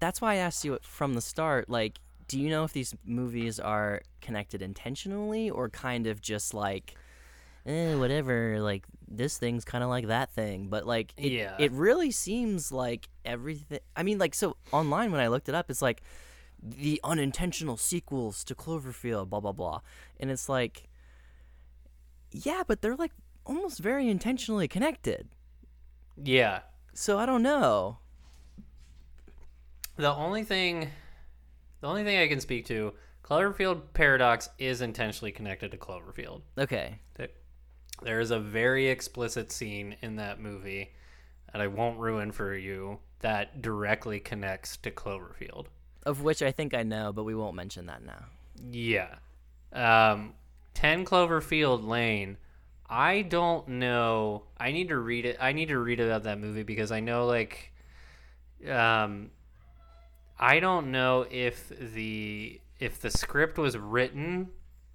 that's 0.00 0.20
why 0.20 0.32
I 0.32 0.36
asked 0.36 0.64
you 0.64 0.76
from 0.82 1.14
the 1.14 1.20
start 1.20 1.70
like, 1.70 2.00
do 2.28 2.38
you 2.40 2.48
know 2.48 2.64
if 2.64 2.72
these 2.72 2.94
movies 3.04 3.58
are 3.60 4.02
connected 4.20 4.62
intentionally 4.62 5.50
or 5.50 5.68
kind 5.68 6.06
of 6.06 6.20
just 6.20 6.54
like, 6.54 6.96
eh, 7.66 7.94
whatever, 7.94 8.60
like 8.60 8.84
this 9.08 9.38
thing's 9.38 9.64
kind 9.64 9.84
of 9.84 9.90
like 9.90 10.06
that 10.08 10.30
thing. 10.30 10.68
But 10.68 10.86
like, 10.86 11.12
it, 11.16 11.32
Yeah. 11.32 11.56
it 11.58 11.72
really 11.72 12.10
seems 12.10 12.72
like 12.72 13.08
everything. 13.24 13.80
I 13.96 14.02
mean, 14.02 14.18
like, 14.18 14.34
so 14.34 14.56
online 14.72 15.12
when 15.12 15.20
I 15.20 15.28
looked 15.28 15.48
it 15.48 15.54
up, 15.54 15.70
it's 15.70 15.82
like 15.82 16.02
the 16.62 17.00
unintentional 17.04 17.76
sequels 17.76 18.42
to 18.44 18.54
Cloverfield, 18.54 19.28
blah, 19.28 19.40
blah, 19.40 19.52
blah. 19.52 19.80
And 20.18 20.30
it's 20.30 20.48
like, 20.48 20.88
yeah, 22.32 22.62
but 22.66 22.80
they're 22.80 22.96
like 22.96 23.12
almost 23.44 23.78
very 23.80 24.08
intentionally 24.08 24.66
connected. 24.66 25.28
Yeah. 26.22 26.60
So 26.94 27.18
I 27.18 27.26
don't 27.26 27.42
know. 27.42 27.98
The 29.96 30.12
only 30.12 30.42
thing 30.42 30.90
the 31.84 31.90
only 31.90 32.02
thing 32.02 32.18
I 32.18 32.28
can 32.28 32.40
speak 32.40 32.64
to, 32.68 32.94
Cloverfield 33.22 33.82
paradox 33.92 34.48
is 34.58 34.80
intentionally 34.80 35.32
connected 35.32 35.70
to 35.72 35.76
Cloverfield. 35.76 36.40
Okay. 36.56 36.98
There- 38.02 38.20
is 38.20 38.30
a 38.30 38.40
very 38.40 38.88
explicit 38.88 39.52
scene 39.52 39.94
in 40.00 40.16
that 40.16 40.40
movie 40.40 40.94
that 41.52 41.60
I 41.60 41.66
won't 41.66 41.98
ruin 41.98 42.32
for 42.32 42.56
you 42.56 43.00
that 43.20 43.60
directly 43.60 44.18
connects 44.18 44.78
to 44.78 44.90
Cloverfield. 44.90 45.66
Of 46.04 46.22
which 46.22 46.40
I 46.42 46.52
think 46.52 46.72
I 46.72 46.84
know, 46.84 47.12
but 47.12 47.24
we 47.24 47.34
won't 47.34 47.54
mention 47.54 47.84
that 47.86 48.02
now. 48.02 48.24
Yeah. 48.70 49.16
Um, 49.70 50.32
10 50.72 51.04
Cloverfield 51.04 51.86
Lane. 51.86 52.38
I 52.88 53.20
don't 53.20 53.68
know. 53.68 54.44
I 54.58 54.72
need 54.72 54.88
to 54.88 54.96
read 54.96 55.26
it. 55.26 55.36
I 55.38 55.52
need 55.52 55.68
to 55.68 55.78
read 55.78 56.00
about 56.00 56.22
that 56.22 56.40
movie 56.40 56.62
because 56.62 56.90
I 56.90 57.00
know, 57.00 57.26
like, 57.26 57.74
um, 58.70 59.30
I 60.38 60.60
don't 60.60 60.90
know 60.90 61.26
if 61.30 61.68
the 61.68 62.60
if 62.78 63.00
the 63.00 63.10
script 63.10 63.56
was 63.58 63.78
written 63.78 64.50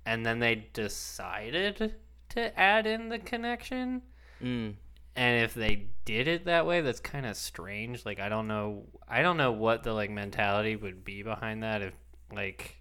and 0.05 0.25
then 0.25 0.39
they 0.39 0.67
decided 0.73 1.95
to 2.29 2.59
add 2.59 2.85
in 2.85 3.09
the 3.09 3.19
connection. 3.19 4.01
Mm. 4.41 4.75
and 5.17 5.43
if 5.43 5.53
they 5.53 5.87
did 6.05 6.29
it 6.29 6.45
that 6.45 6.65
way 6.65 6.79
that's 6.79 6.99
kind 7.01 7.25
of 7.25 7.35
strange. 7.35 8.05
Like 8.05 8.19
i 8.19 8.29
don't 8.29 8.47
know 8.47 8.83
i 9.07 9.21
don't 9.21 9.37
know 9.37 9.51
what 9.51 9.83
the 9.83 9.93
like 9.93 10.09
mentality 10.11 10.75
would 10.75 11.03
be 11.03 11.23
behind 11.23 11.63
that 11.63 11.81
if 11.81 11.93
like 12.33 12.77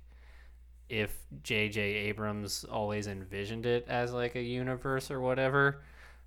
if 0.88 1.16
jj 1.42 1.78
abrams 1.78 2.64
always 2.64 3.06
envisioned 3.08 3.66
it 3.66 3.86
as 3.88 4.12
like 4.12 4.36
a 4.36 4.42
universe 4.42 5.10
or 5.10 5.20
whatever. 5.20 5.82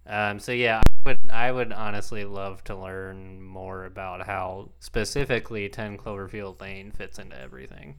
Um 0.06 0.40
so 0.40 0.52
yeah 0.52 0.80
i 0.80 1.10
would 1.10 1.21
I 1.32 1.52
would 1.52 1.72
honestly 1.72 2.26
love 2.26 2.64
to 2.66 2.76
learn 2.76 3.42
more 3.42 3.86
about 3.86 4.26
how 4.28 4.72
specifically 4.80 5.70
10 5.70 5.98
Cloverfield 5.98 6.60
Lane 6.60 6.92
fits 6.92 7.20
into 7.20 7.40
everything. 7.40 7.96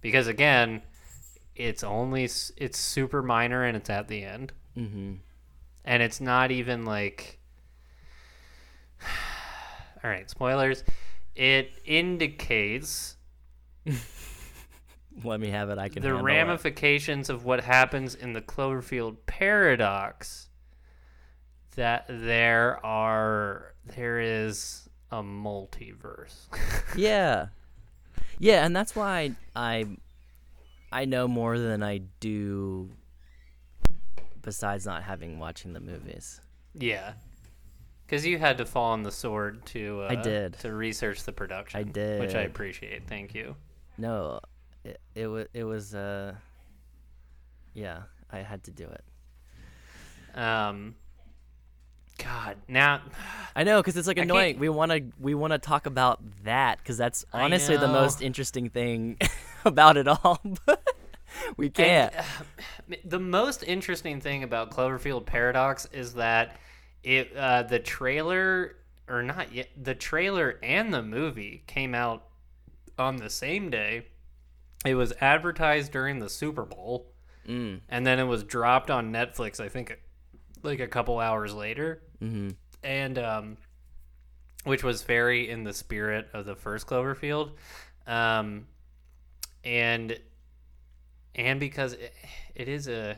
Because 0.00 0.26
again, 0.26 0.82
it's 1.56 1.82
only 1.82 2.24
it's 2.24 2.78
super 2.78 3.22
minor 3.22 3.64
and 3.64 3.76
it's 3.76 3.90
at 3.90 4.08
the 4.08 4.22
end. 4.22 4.52
Mm-hmm. 4.76 5.14
And 5.84 6.02
it's 6.02 6.20
not 6.20 6.50
even 6.50 6.84
like 6.84 7.38
All 10.04 10.10
right, 10.10 10.28
spoilers. 10.28 10.84
It 11.34 11.72
indicates 11.84 13.16
Let 15.24 15.40
me 15.40 15.48
have 15.50 15.70
it. 15.70 15.78
I 15.78 15.88
can. 15.88 16.02
the 16.02 16.08
handle 16.08 16.24
it. 16.26 16.30
ramifications 16.30 17.30
of 17.30 17.44
what 17.44 17.64
happens 17.64 18.14
in 18.14 18.32
the 18.32 18.40
Cloverfield 18.40 19.16
paradox 19.26 20.48
that 21.80 22.04
there 22.10 22.78
are 22.84 23.72
there 23.96 24.20
is 24.20 24.86
a 25.10 25.22
multiverse. 25.22 26.46
Yeah, 26.96 27.46
yeah, 28.38 28.66
and 28.66 28.76
that's 28.76 28.94
why 28.94 29.32
I 29.56 29.86
I 30.92 31.06
know 31.06 31.26
more 31.26 31.58
than 31.58 31.82
I 31.82 32.02
do. 32.20 32.90
Besides 34.42 34.84
not 34.84 35.04
having 35.04 35.38
watching 35.38 35.72
the 35.72 35.80
movies, 35.80 36.42
yeah. 36.74 37.14
Cuz 38.08 38.26
you 38.26 38.38
had 38.38 38.58
to 38.58 38.66
fall 38.66 38.92
on 38.92 39.02
the 39.02 39.12
sword 39.12 39.64
to 39.66 40.02
uh, 40.02 40.08
I 40.10 40.16
did. 40.16 40.54
to 40.60 40.74
research 40.74 41.22
the 41.24 41.32
production. 41.32 41.80
I 41.80 41.84
did. 41.84 42.20
which 42.20 42.34
I 42.34 42.42
appreciate. 42.42 43.06
Thank 43.06 43.34
you. 43.34 43.56
no, 43.96 44.40
it 44.84 45.00
it 45.14 45.28
was 45.28 45.46
it 45.54 45.64
was 45.64 45.94
uh. 45.94 46.34
Yeah, 47.72 48.02
I 48.30 48.40
had 48.40 48.64
to 48.64 48.70
do 48.70 48.86
it. 48.86 50.38
Um 50.38 50.96
God, 52.22 52.56
now 52.68 53.00
I 53.56 53.64
know 53.64 53.80
because 53.80 53.96
it's 53.96 54.06
like 54.08 54.18
I 54.18 54.20
can't- 54.20 54.30
annoying. 54.30 54.58
We 54.58 54.68
want 54.68 54.92
to 54.92 55.02
we 55.20 55.34
want 55.34 55.52
to 55.52 55.58
talk 55.58 55.86
about 55.86 56.20
that 56.44 56.78
because 56.78 56.96
that's 56.98 57.24
honestly 57.32 57.76
the 57.76 57.88
most 57.88 58.22
interesting 58.22 58.68
thing 58.70 59.18
about 59.64 59.96
it 59.96 60.06
all. 60.08 60.40
But 60.66 60.82
we 61.56 61.70
can't. 61.70 62.12
And, 62.14 62.24
uh, 62.92 62.96
the 63.04 63.20
most 63.20 63.62
interesting 63.62 64.20
thing 64.20 64.42
about 64.42 64.70
Cloverfield 64.72 65.26
Paradox 65.26 65.86
is 65.92 66.14
that 66.14 66.56
it 67.02 67.34
uh, 67.36 67.62
the 67.62 67.78
trailer 67.78 68.76
or 69.08 69.22
not 69.22 69.52
yet 69.54 69.68
the 69.80 69.94
trailer 69.94 70.58
and 70.62 70.92
the 70.92 71.02
movie 71.02 71.62
came 71.66 71.94
out 71.94 72.24
on 72.98 73.16
the 73.16 73.30
same 73.30 73.70
day. 73.70 74.06
It 74.84 74.94
was 74.94 75.12
advertised 75.20 75.92
during 75.92 76.18
the 76.18 76.28
Super 76.28 76.64
Bowl, 76.64 77.06
Mm, 77.48 77.80
and 77.88 78.06
then 78.06 78.18
it 78.18 78.24
was 78.24 78.44
dropped 78.44 78.90
on 78.90 79.12
Netflix. 79.12 79.60
I 79.60 79.68
think 79.68 79.98
like 80.62 80.80
a 80.80 80.86
couple 80.86 81.18
hours 81.18 81.54
later, 81.54 82.02
mm-hmm. 82.22 82.50
and 82.82 83.18
um, 83.18 83.56
which 84.64 84.84
was 84.84 85.02
very 85.02 85.48
in 85.48 85.64
the 85.64 85.72
spirit 85.72 86.28
of 86.32 86.46
the 86.46 86.54
first 86.54 86.86
Cloverfield, 86.86 87.52
um, 88.06 88.66
and 89.64 90.18
and 91.34 91.60
because 91.60 91.94
it, 91.94 92.14
it 92.54 92.68
is 92.68 92.88
a 92.88 93.16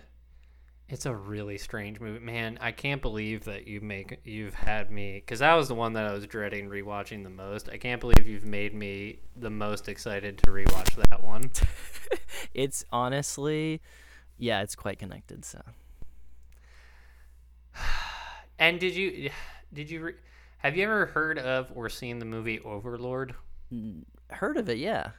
it's 0.88 1.07
a 1.07 1.14
really 1.14 1.57
strange 1.57 2.01
movie, 2.01 2.18
man. 2.18 2.59
I 2.61 2.70
can't 2.70 3.01
believe 3.01 3.45
that 3.45 3.66
you 3.66 3.80
make 3.80 4.20
you've 4.24 4.55
had 4.55 4.90
me 4.90 5.14
because 5.14 5.38
that 5.38 5.55
was 5.55 5.68
the 5.68 5.74
one 5.74 5.95
that 5.95 6.05
I 6.05 6.12
was 6.12 6.26
dreading 6.26 6.68
rewatching 6.68 7.24
the 7.24 7.30
most. 7.30 7.70
I 7.70 7.78
can't 7.78 8.01
believe 8.01 8.26
you've 8.26 8.45
made 8.45 8.74
me 8.74 9.20
the 9.34 9.49
most 9.49 9.88
excited 9.88 10.38
to 10.38 10.51
rewatch 10.51 10.95
that 11.09 11.24
one. 11.24 11.51
It's 12.55 12.84
honestly, 12.93 13.80
yeah, 14.38 14.62
it's 14.62 14.74
quite 14.74 14.99
connected. 14.99 15.45
So 15.45 15.62
And 18.58 18.78
did 18.78 18.94
you 18.94 19.30
did 19.72 19.90
you 19.90 20.04
re- 20.04 20.14
have 20.58 20.76
you 20.76 20.84
ever 20.84 21.06
heard 21.06 21.38
of 21.38 21.72
or 21.74 21.88
seen 21.88 22.20
the 22.20 22.24
movie 22.24 22.60
Overlord? 22.60 23.34
heard 24.30 24.56
of 24.56 24.68
it, 24.68 24.78
yeah. 24.78 25.10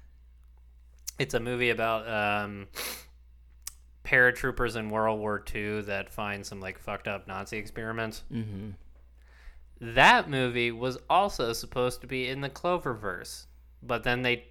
It's 1.19 1.33
a 1.33 1.39
movie 1.39 1.69
about 1.69 2.07
um, 2.07 2.67
paratroopers 4.05 4.75
in 4.75 4.89
World 4.89 5.19
War 5.19 5.43
II 5.53 5.81
that 5.81 6.09
find 6.09 6.45
some 6.45 6.59
like 6.59 6.79
fucked 6.79 7.07
up 7.07 7.27
Nazi 7.27 7.57
experiments. 7.57 8.23
Mm-hmm. 8.31 8.69
That 9.81 10.29
movie 10.29 10.71
was 10.71 10.97
also 11.09 11.51
supposed 11.53 12.01
to 12.01 12.07
be 12.07 12.27
in 12.29 12.41
the 12.41 12.49
Cloververse, 12.49 13.47
but 13.81 14.03
then 14.03 14.21
they, 14.21 14.45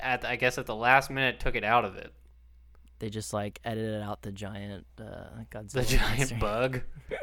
at 0.00 0.24
I 0.24 0.36
guess 0.36 0.58
at 0.58 0.66
the 0.66 0.74
last 0.76 1.10
minute, 1.10 1.40
took 1.40 1.56
it 1.56 1.64
out 1.64 1.84
of 1.84 1.96
it. 1.96 2.12
They 2.98 3.10
just 3.10 3.32
like 3.32 3.60
edited 3.64 4.00
out 4.00 4.22
the 4.22 4.32
giant 4.32 4.86
uh, 5.00 5.42
Godzilla. 5.50 5.72
The 5.72 5.82
giant 5.84 6.18
monster. 6.18 6.36
bug. 6.38 6.82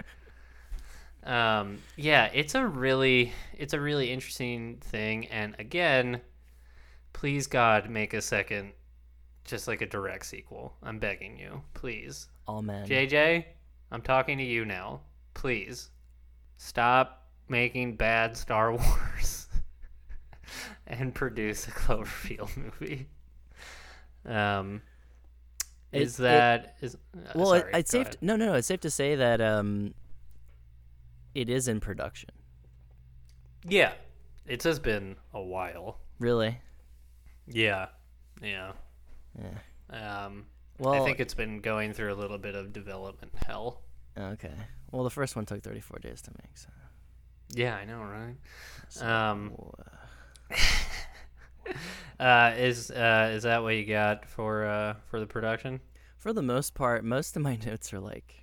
um, 1.26 1.80
yeah, 1.96 2.30
it's 2.34 2.56
a 2.56 2.66
really, 2.66 3.32
it's 3.58 3.74
a 3.74 3.80
really 3.80 4.12
interesting 4.12 4.78
thing, 4.82 5.28
and 5.28 5.56
again, 5.60 6.22
please 7.14 7.48
God, 7.48 7.90
make 7.90 8.14
a 8.14 8.22
second, 8.22 8.74
just 9.46 9.68
like 9.68 9.82
a 9.82 9.86
direct 9.86 10.26
sequel. 10.26 10.74
I'm 10.84 11.00
begging 11.00 11.38
you, 11.38 11.62
please. 11.74 12.28
All 12.48 12.62
men. 12.62 12.88
JJ, 12.88 13.46
I'm 13.92 14.02
talking 14.02 14.38
to 14.38 14.44
you 14.44 14.66
now. 14.66 15.02
Please 15.34 15.90
stop 16.58 17.28
making 17.50 17.96
bad 17.96 18.36
Star 18.38 18.72
Wars 18.76 19.48
and 20.88 21.14
produce 21.14 21.68
a 21.68 21.72
Cloverfield 21.72 22.50
movie. 22.82 23.08
Um, 24.26 24.82
It- 25.92 26.02
is 26.04 26.20
it- 26.20 26.24
that 26.24 26.76
is 26.82 26.96
uh, 26.96 27.32
well, 27.36 27.54
it, 27.54 27.66
it's 27.74 27.92
safe. 27.92 28.10
To, 28.12 28.18
no, 28.22 28.36
no, 28.36 28.48
no. 28.48 28.54
It's 28.56 28.68
safe 28.68 28.80
to 28.82 28.90
say 28.92 29.16
that 29.16 29.42
um, 29.42 29.94
it 31.36 31.50
is 31.50 31.68
in 31.68 31.80
production. 31.80 32.30
Yeah, 33.68 33.94
it 34.46 34.64
has 34.64 34.80
been 34.80 35.16
a 35.34 35.42
while. 35.42 36.00
Really? 36.20 36.60
Yeah, 37.48 37.88
yeah. 38.42 38.74
Yeah. 39.40 40.26
Um, 40.26 40.46
Well, 40.80 40.94
I 41.02 41.06
think 41.06 41.20
it's 41.20 41.34
been 41.34 41.60
going 41.60 41.94
through 41.94 42.14
a 42.14 42.16
little 42.16 42.38
bit 42.38 42.56
of 42.56 42.72
development 42.74 43.34
hell. 43.46 43.82
okay. 44.18 44.54
Well, 44.92 45.04
the 45.04 45.10
first 45.10 45.36
one 45.36 45.46
took 45.46 45.64
34 45.64 46.00
days 46.00 46.22
to 46.24 46.32
make. 46.44 46.56
So, 46.58 46.70
Yeah, 47.56 47.76
I 47.76 47.86
know, 47.86 48.02
right? 48.04 48.36
so, 48.90 49.08
Um, 49.08 49.56
uh, 50.52 50.56
Uh, 52.20 52.54
is 52.58 52.92
uh, 52.92 53.32
is 53.34 53.44
that 53.44 53.64
what 53.64 53.76
you 53.76 53.86
got 53.86 54.26
for 54.26 54.66
uh, 54.66 54.96
for 55.06 55.20
the 55.20 55.26
production? 55.26 55.80
for 56.18 56.32
the 56.32 56.42
most 56.44 56.74
part, 56.74 57.04
most 57.04 57.36
of 57.36 57.42
my 57.42 57.58
notes 57.66 57.92
are 57.94 58.00
like 58.00 58.43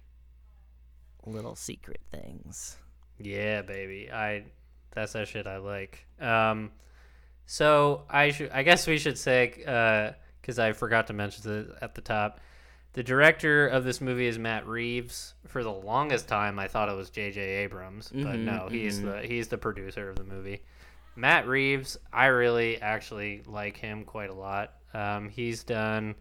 little 1.32 1.54
secret 1.56 2.00
things. 2.10 2.76
Yeah, 3.18 3.62
baby. 3.62 4.10
I 4.12 4.44
that's 4.92 5.12
that 5.12 5.28
shit 5.28 5.46
I 5.46 5.58
like. 5.58 6.06
Um, 6.20 6.70
so 7.46 8.04
I 8.08 8.30
should 8.30 8.50
I 8.50 8.62
guess 8.62 8.86
we 8.86 8.98
should 8.98 9.18
say 9.18 9.52
because 10.40 10.58
I 10.58 10.72
forgot 10.72 11.06
to 11.08 11.12
mention 11.12 11.52
it 11.52 11.68
at 11.82 11.94
the 11.94 12.00
top. 12.00 12.40
The 12.92 13.02
director 13.04 13.68
of 13.68 13.84
this 13.84 14.00
movie 14.00 14.26
is 14.26 14.36
Matt 14.38 14.66
Reeves. 14.66 15.34
For 15.46 15.62
the 15.62 15.72
longest 15.72 16.26
time, 16.26 16.58
I 16.58 16.66
thought 16.66 16.88
it 16.88 16.96
was 16.96 17.08
J.J. 17.08 17.40
Abrams, 17.40 18.08
but 18.08 18.34
Mhm, 18.36 18.44
no, 18.44 18.68
he's 18.68 18.98
mhm. 18.98 19.04
the 19.22 19.26
he's 19.28 19.46
the 19.48 19.58
producer 19.58 20.10
of 20.10 20.16
the 20.16 20.24
movie. 20.24 20.62
Matt 21.14 21.46
Reeves, 21.46 21.96
I 22.12 22.26
really 22.26 22.80
actually 22.80 23.42
like 23.46 23.76
him 23.76 24.04
quite 24.04 24.30
a 24.30 24.34
lot. 24.34 24.72
Um, 24.94 25.28
he's 25.28 25.62
done 25.62 26.14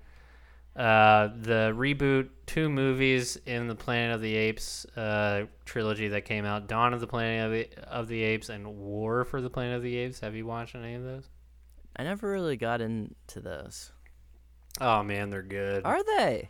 uh, 0.76 1.30
the 1.42 1.74
reboot 1.76 2.30
two 2.46 2.70
movies 2.70 3.38
in 3.46 3.68
the 3.68 3.76
Planet 3.76 4.16
of 4.16 4.22
the 4.22 4.36
Apes 4.36 4.86
uh, 4.96 5.46
trilogy 5.66 6.10
that 6.10 6.26
came 6.26 6.46
out: 6.46 6.68
Dawn 6.68 6.94
of 6.94 7.00
the 7.00 7.08
Planet 7.08 7.46
of 7.46 7.52
the, 7.52 7.90
of 7.92 8.08
the 8.08 8.22
Apes 8.24 8.50
and 8.50 8.78
War 8.78 9.26
for 9.26 9.42
the 9.42 9.50
Planet 9.50 9.78
of 9.78 9.84
the 9.84 9.98
Apes. 9.98 10.20
Have 10.22 10.36
you 10.36 10.46
watched 10.46 10.76
any 10.76 10.96
of 10.96 11.04
those? 11.04 11.30
I 11.96 12.04
never 12.04 12.30
really 12.32 12.56
got 12.56 12.82
into 12.82 13.40
those. 13.42 13.92
Oh 14.80 15.04
man, 15.04 15.30
they're 15.30 15.42
good. 15.42 15.86
Are 15.86 16.04
they? 16.04 16.50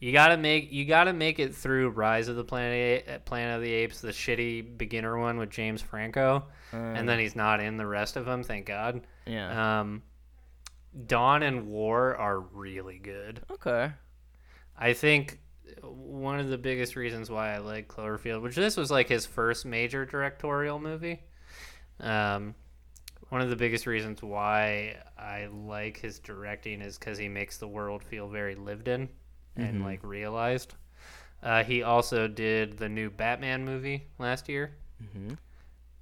You 0.00 0.12
gotta 0.12 0.36
make 0.36 0.70
you 0.70 0.84
gotta 0.84 1.12
make 1.12 1.40
it 1.40 1.52
through 1.52 1.88
Rise 1.90 2.28
of 2.28 2.36
the 2.36 2.44
Planet 2.44 3.24
Planet 3.24 3.56
of 3.56 3.62
the 3.62 3.72
Apes, 3.72 4.00
the 4.00 4.12
shitty 4.12 4.78
beginner 4.78 5.18
one 5.18 5.38
with 5.38 5.50
James 5.50 5.82
Franco, 5.82 6.44
and 6.70 7.08
then 7.08 7.18
he's 7.18 7.34
not 7.34 7.58
in 7.60 7.76
the 7.76 7.86
rest 7.86 8.14
of 8.16 8.24
them. 8.24 8.44
Thank 8.44 8.66
God. 8.66 9.00
yeah. 9.26 9.80
Um, 9.80 10.02
Dawn 11.06 11.42
and 11.42 11.66
War 11.66 12.16
are 12.16 12.40
really 12.40 12.98
good. 12.98 13.40
okay. 13.50 13.92
I 14.76 14.92
think 14.92 15.40
one 15.82 16.38
of 16.40 16.48
the 16.48 16.58
biggest 16.58 16.96
reasons 16.96 17.30
why 17.30 17.54
I 17.54 17.58
like 17.58 17.88
Cloverfield, 17.88 18.42
which 18.42 18.54
this 18.56 18.76
was 18.76 18.90
like 18.90 19.08
his 19.08 19.26
first 19.26 19.66
major 19.66 20.04
directorial 20.06 20.78
movie. 20.78 21.20
Um, 22.00 22.54
one 23.28 23.40
of 23.40 23.50
the 23.50 23.56
biggest 23.56 23.86
reasons 23.86 24.22
why 24.22 24.96
I 25.18 25.46
like 25.46 25.98
his 25.98 26.18
directing 26.20 26.80
is 26.80 26.96
because 26.96 27.18
he 27.18 27.28
makes 27.28 27.58
the 27.58 27.68
world 27.68 28.02
feel 28.02 28.28
very 28.28 28.54
lived 28.54 28.88
in 28.88 29.08
and 29.56 29.80
Mhm. 29.80 29.84
like 29.84 30.02
realized. 30.04 30.74
Uh, 31.42 31.62
he 31.64 31.82
also 31.82 32.26
did 32.28 32.78
the 32.78 32.88
new 32.88 33.10
Batman 33.10 33.64
movie 33.64 34.06
last 34.18 34.48
year, 34.48 34.76
hmm 35.12 35.34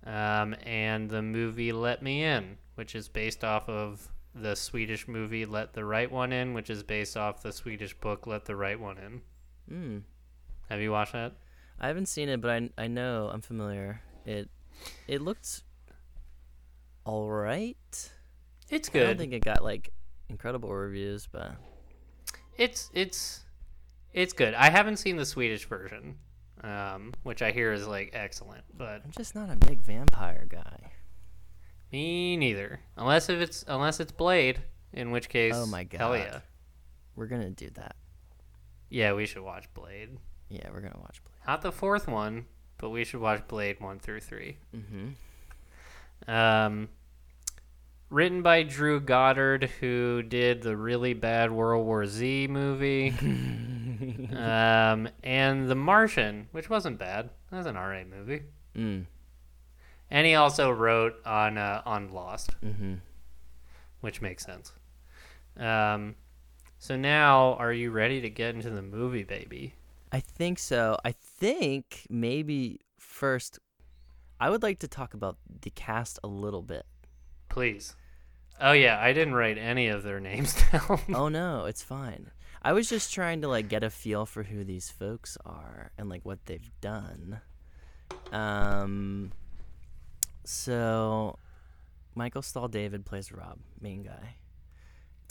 um, 0.05 0.55
and 0.65 1.11
the 1.11 1.21
movie 1.23 1.73
Let 1.73 2.01
Me 2.03 2.23
In, 2.23 2.57
which 2.77 2.95
is 2.95 3.09
based 3.09 3.43
off 3.43 3.69
of 3.69 4.09
the 4.41 4.55
Swedish 4.55 5.09
movie 5.09 5.47
Let 5.47 5.73
the 5.73 5.85
Right 5.85 6.11
One 6.11 6.33
In, 6.33 6.55
which 6.55 6.71
is 6.71 6.83
based 6.83 7.17
off 7.17 7.43
the 7.43 7.53
Swedish 7.53 7.95
book 7.95 8.27
Let 8.27 8.45
the 8.45 8.57
Right 8.57 8.79
One 8.79 8.99
In. 8.99 9.23
Mm. 9.71 10.03
Have 10.69 10.81
you 10.81 10.93
watched 10.93 11.13
that? 11.13 11.33
I 11.81 11.89
haven't 11.89 12.07
seen 12.07 12.29
it, 12.29 12.41
but 12.41 12.51
I 12.51 12.71
I 12.79 12.87
know 12.87 13.31
I'm 13.33 13.41
familiar. 13.41 14.01
It 14.25 14.49
it 15.07 15.23
looked 15.23 15.63
all 17.05 17.31
right. 17.31 18.11
It's 18.69 18.89
good. 18.89 19.03
I 19.03 19.07
don't 19.07 19.19
think 19.19 19.33
it 19.33 19.45
got 19.45 19.63
like 19.63 19.93
incredible 20.29 20.73
reviews, 20.75 21.29
but 21.31 21.53
It's 22.57 22.91
it's 22.95 23.45
it's 24.13 24.33
good. 24.33 24.55
I 24.55 24.71
haven't 24.71 24.97
seen 24.97 25.17
the 25.17 25.27
Swedish 25.27 25.67
version, 25.67 26.17
um, 26.63 27.13
which 27.23 27.43
I 27.43 27.53
hear 27.53 27.73
is 27.73 27.87
like 27.87 28.11
excellent, 28.13 28.65
but 28.77 29.03
I'm 29.05 29.13
just 29.17 29.35
not 29.35 29.51
a 29.51 29.57
big 29.57 29.81
vampire 29.81 30.47
guy. 30.49 30.91
Me 31.93 32.37
neither. 32.37 32.81
Unless 32.97 33.29
if 33.29 33.41
it's 33.41 33.65
unless 33.69 34.01
it's 34.01 34.13
Blade, 34.13 34.63
in 34.93 35.11
which 35.11 35.29
case, 35.29 35.55
Oh 35.57 35.67
my 35.67 35.85
god, 35.85 35.99
hell 35.99 36.17
yeah, 36.17 36.41
We're 37.15 37.27
gonna 37.27 37.51
do 37.51 37.69
that. 37.75 37.97
yeah, 38.89 39.13
we 39.13 39.27
should 39.27 39.43
watch 39.43 39.73
Blade. 39.75 40.11
Yeah, 40.49 40.69
we're 40.73 40.81
gonna 40.81 41.01
watch 41.01 41.23
Blade. 41.25 41.33
Not 41.47 41.63
the 41.63 41.73
fourth 41.73 42.07
one, 42.09 42.47
but 42.79 42.91
we 42.91 43.05
should 43.05 43.21
watch 43.21 43.47
Blade 43.49 43.81
one 43.81 43.99
through 43.99 44.21
three. 44.21 44.57
Mm-hmm. 44.75 46.31
Um, 46.31 46.89
written 48.11 48.43
by 48.43 48.63
Drew 48.63 49.01
Goddard, 49.01 49.65
who 49.81 50.23
did 50.23 50.63
the 50.63 50.77
really 50.77 51.15
bad 51.15 51.51
World 51.53 51.85
War 51.87 52.07
Z 52.07 52.47
movie, 52.49 53.11
um, 54.37 55.09
and 55.23 55.69
The 55.69 55.75
Martian, 55.75 56.49
which 56.53 56.69
wasn't 56.71 56.99
bad. 56.99 57.31
That 57.51 57.59
was 57.59 57.67
an 57.67 57.77
alright 57.77 58.09
movie. 58.09 58.43
Mm. 58.77 59.07
And 60.11 60.27
he 60.27 60.35
also 60.35 60.71
wrote 60.71 61.15
on 61.27 61.59
uh, 61.59 61.83
on 61.85 62.13
Lost, 62.13 62.51
Mm-hmm. 62.65 62.95
which 64.01 64.21
makes 64.23 64.45
sense. 64.45 64.73
Um, 65.57 66.15
so 66.79 66.97
now, 66.97 67.55
are 67.55 67.73
you 67.73 67.91
ready 67.91 68.21
to 68.21 68.31
get 68.31 68.55
into 68.55 68.71
the 68.71 68.83
movie, 68.83 69.25
baby? 69.25 69.75
I 70.13 70.21
think 70.21 70.59
so. 70.59 70.97
I 71.05 71.13
think 71.13 72.07
maybe 72.09 72.81
first, 72.99 73.59
I 74.39 74.51
would 74.51 74.63
like 74.63 74.79
to 74.81 74.89
talk 74.89 75.15
about 75.15 75.39
the 75.63 75.71
cast 75.71 76.19
a 76.23 76.29
little 76.29 76.63
bit. 76.63 76.87
Please. 77.49 77.97
Oh 78.61 78.73
yeah, 78.73 78.99
I 79.01 79.13
didn't 79.13 79.35
write 79.35 79.59
any 79.59 79.89
of 79.89 80.03
their 80.03 80.21
names 80.31 80.55
down. 80.71 81.01
oh 81.15 81.29
no, 81.29 81.65
it's 81.65 81.83
fine. 81.83 82.31
I 82.63 82.73
was 82.73 82.89
just 82.89 83.13
trying 83.13 83.43
to 83.43 83.49
like 83.49 83.69
get 83.69 83.83
a 83.85 83.91
feel 83.91 84.25
for 84.27 84.45
who 84.45 84.63
these 84.65 84.91
folks 84.91 85.37
are 85.45 85.91
and 85.99 86.09
like 86.09 86.25
what 86.25 86.47
they've 86.47 86.71
done. 86.81 87.41
Um. 88.33 89.33
So, 90.47 91.39
Michael 92.15 92.43
Stahl 92.43 92.69
David 92.69 93.05
plays 93.05 93.33
Rob, 93.33 93.59
main 93.81 94.03
guy. 94.03 94.37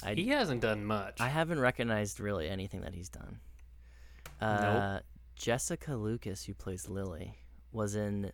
I 0.03 0.13
he 0.13 0.27
hasn't 0.27 0.61
done 0.61 0.85
much. 0.85 1.21
I 1.21 1.29
haven't 1.29 1.59
recognized 1.59 2.19
really 2.19 2.49
anything 2.49 2.81
that 2.81 2.93
he's 2.93 3.09
done. 3.09 3.39
Uh, 4.41 4.99
Jessica 5.35 5.95
Lucas, 5.95 6.43
who 6.43 6.53
plays 6.53 6.89
Lily, 6.89 7.33
was 7.71 7.95
in 7.95 8.31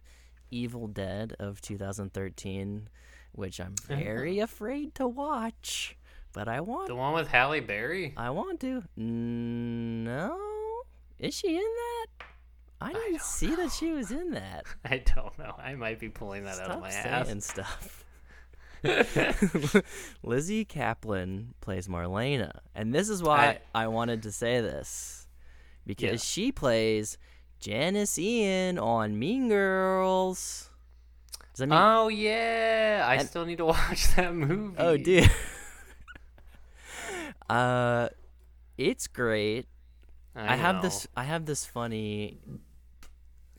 Evil 0.50 0.88
Dead 0.88 1.36
of 1.40 1.62
2013, 1.62 2.90
which 3.34 3.62
I'm 3.62 3.76
very 3.88 4.40
afraid 4.40 4.96
to 4.96 5.08
watch, 5.08 5.98
but 6.34 6.48
I 6.48 6.62
want. 6.62 6.88
the 6.88 6.96
one 6.96 7.14
with 7.14 7.28
Halle 7.28 7.60
Berry. 7.60 8.14
I 8.18 8.32
want 8.32 8.60
to. 8.62 8.84
No, 8.98 10.38
is 11.20 11.36
she 11.36 11.56
in 11.56 11.62
that? 11.62 12.21
I 12.82 12.94
didn't 12.94 13.12
don't 13.12 13.22
see 13.22 13.56
that 13.56 13.72
she 13.72 13.92
was 13.92 14.12
in 14.12 14.32
that. 14.32 14.66
I 14.86 14.98
don't 14.98 15.38
know. 15.38 15.56
I 15.58 15.76
might 15.76 16.00
be 16.00 16.10
pulling 16.10 16.46
that 16.46 16.60
out 16.60 16.72
of 16.72 16.82
my 16.82 16.90
saying 16.90 17.06
ass. 17.06 17.30
And 17.30 17.44
stuff. 17.44 18.04
Lizzy 20.24 20.66
Caplan 20.66 21.50
plays 21.62 21.88
Marlena, 21.88 22.52
and 22.74 22.94
this 22.96 23.10
is 23.10 23.22
why 23.22 23.60
I, 23.76 23.88
wanted 23.88 24.24
to 24.24 24.32
say 24.32 24.60
this 24.60 25.28
because 25.86 26.12
Yeah. 26.12 26.18
she 26.18 26.52
plays 26.52 27.20
Janis 27.60 28.18
Ian 28.18 28.80
on 28.80 29.20
Mean 29.20 29.50
Girls. 29.50 30.70
Does 31.54 31.60
that 31.60 31.68
mean? 31.68 31.78
Oh 31.80 32.08
yeah, 32.08 33.06
I 33.08 33.16
And- 33.18 33.28
still 33.28 33.46
need 33.46 33.58
to 33.60 33.66
watch 33.66 34.16
that 34.16 34.34
movie. 34.34 34.76
oh, 34.80 34.98
dude. 34.98 35.30
uh, 37.50 38.10
it's 38.80 39.06
great. 39.08 39.68
I, 40.36 40.54
I, 40.54 40.56
have 40.56 40.82
this. 40.82 41.08
I 41.16 41.24
have 41.26 41.46
this 41.46 41.66
funny 41.66 42.40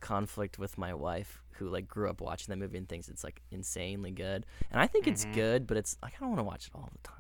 conflict 0.03 0.59
with 0.59 0.77
my 0.77 0.93
wife, 0.93 1.41
who 1.53 1.69
like 1.71 1.89
grew 1.89 2.11
up 2.11 2.21
watching 2.21 2.47
that 2.53 2.59
movie 2.59 2.77
and 2.77 2.89
thinks 2.89 3.09
it's 3.09 3.25
like 3.25 3.41
insanely 3.51 4.11
good, 4.11 4.45
and 4.71 4.81
I 4.81 4.87
think 4.87 5.07
it's 5.07 5.25
Mhm. 5.25 5.35
good, 5.35 5.67
but 5.67 5.77
it's 5.79 5.97
like 6.03 6.15
I 6.17 6.19
don't 6.21 6.29
want 6.31 6.41
to 6.41 6.45
watch 6.45 6.67
it 6.67 6.73
all 6.75 6.91
the 6.93 7.09
time. 7.09 7.19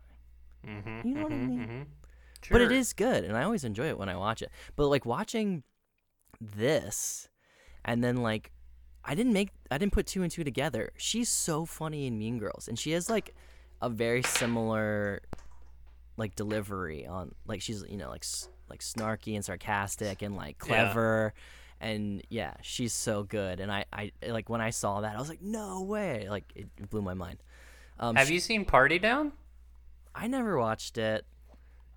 Mm-hmm, 0.66 1.08
You 1.08 1.14
know 1.14 1.22
what 1.24 1.32
I 1.32 1.36
mean? 1.36 1.60
Mm-hmm. 1.60 1.82
But 2.50 2.60
it 2.60 2.72
is 2.72 2.92
good, 2.92 3.24
and 3.24 3.36
I 3.36 3.44
always 3.44 3.64
enjoy 3.64 3.86
it 3.88 3.98
when 3.98 4.08
I 4.08 4.16
watch 4.16 4.42
it. 4.42 4.50
But 4.76 4.88
like 4.88 5.06
watching 5.06 5.62
this, 6.40 7.28
and 7.84 8.02
then 8.02 8.16
like, 8.16 8.52
I 9.04 9.14
didn't 9.14 9.32
make, 9.32 9.50
I 9.70 9.78
didn't 9.78 9.92
put 9.92 10.06
two 10.06 10.22
and 10.22 10.30
two 10.30 10.44
together. 10.44 10.90
She's 10.96 11.28
so 11.28 11.64
funny 11.64 12.06
in 12.06 12.18
Mean 12.18 12.38
Girls, 12.38 12.68
and 12.68 12.78
she 12.78 12.92
has 12.92 13.08
like 13.08 13.34
a 13.80 13.88
very 13.88 14.22
similar 14.22 15.22
like 16.18 16.36
delivery 16.36 17.06
on 17.06 17.34
like 17.46 17.62
she's 17.62 17.82
you 17.88 17.96
know 17.96 18.10
like 18.10 18.22
s- 18.22 18.48
like 18.68 18.80
snarky 18.80 19.34
and 19.34 19.42
sarcastic 19.44 20.20
and 20.22 20.36
like 20.36 20.56
Yeah. 20.68 20.84
And 21.82 22.22
yeah, 22.30 22.54
she's 22.62 22.92
so 22.92 23.24
good. 23.24 23.58
And 23.58 23.70
I, 23.72 23.84
I 23.92 24.12
like 24.28 24.48
when 24.48 24.60
I 24.60 24.70
saw 24.70 25.00
that, 25.00 25.16
I 25.16 25.18
was 25.18 25.28
like, 25.28 25.42
no 25.42 25.82
way! 25.82 26.28
Like 26.30 26.44
it 26.54 26.68
blew 26.90 27.02
my 27.02 27.14
mind. 27.14 27.38
Um, 27.98 28.14
Have 28.16 28.28
she- 28.28 28.34
you 28.34 28.40
seen 28.40 28.64
Party 28.64 28.98
Down? 29.00 29.32
I 30.14 30.28
never 30.28 30.56
watched 30.58 30.96
it. 30.98 31.24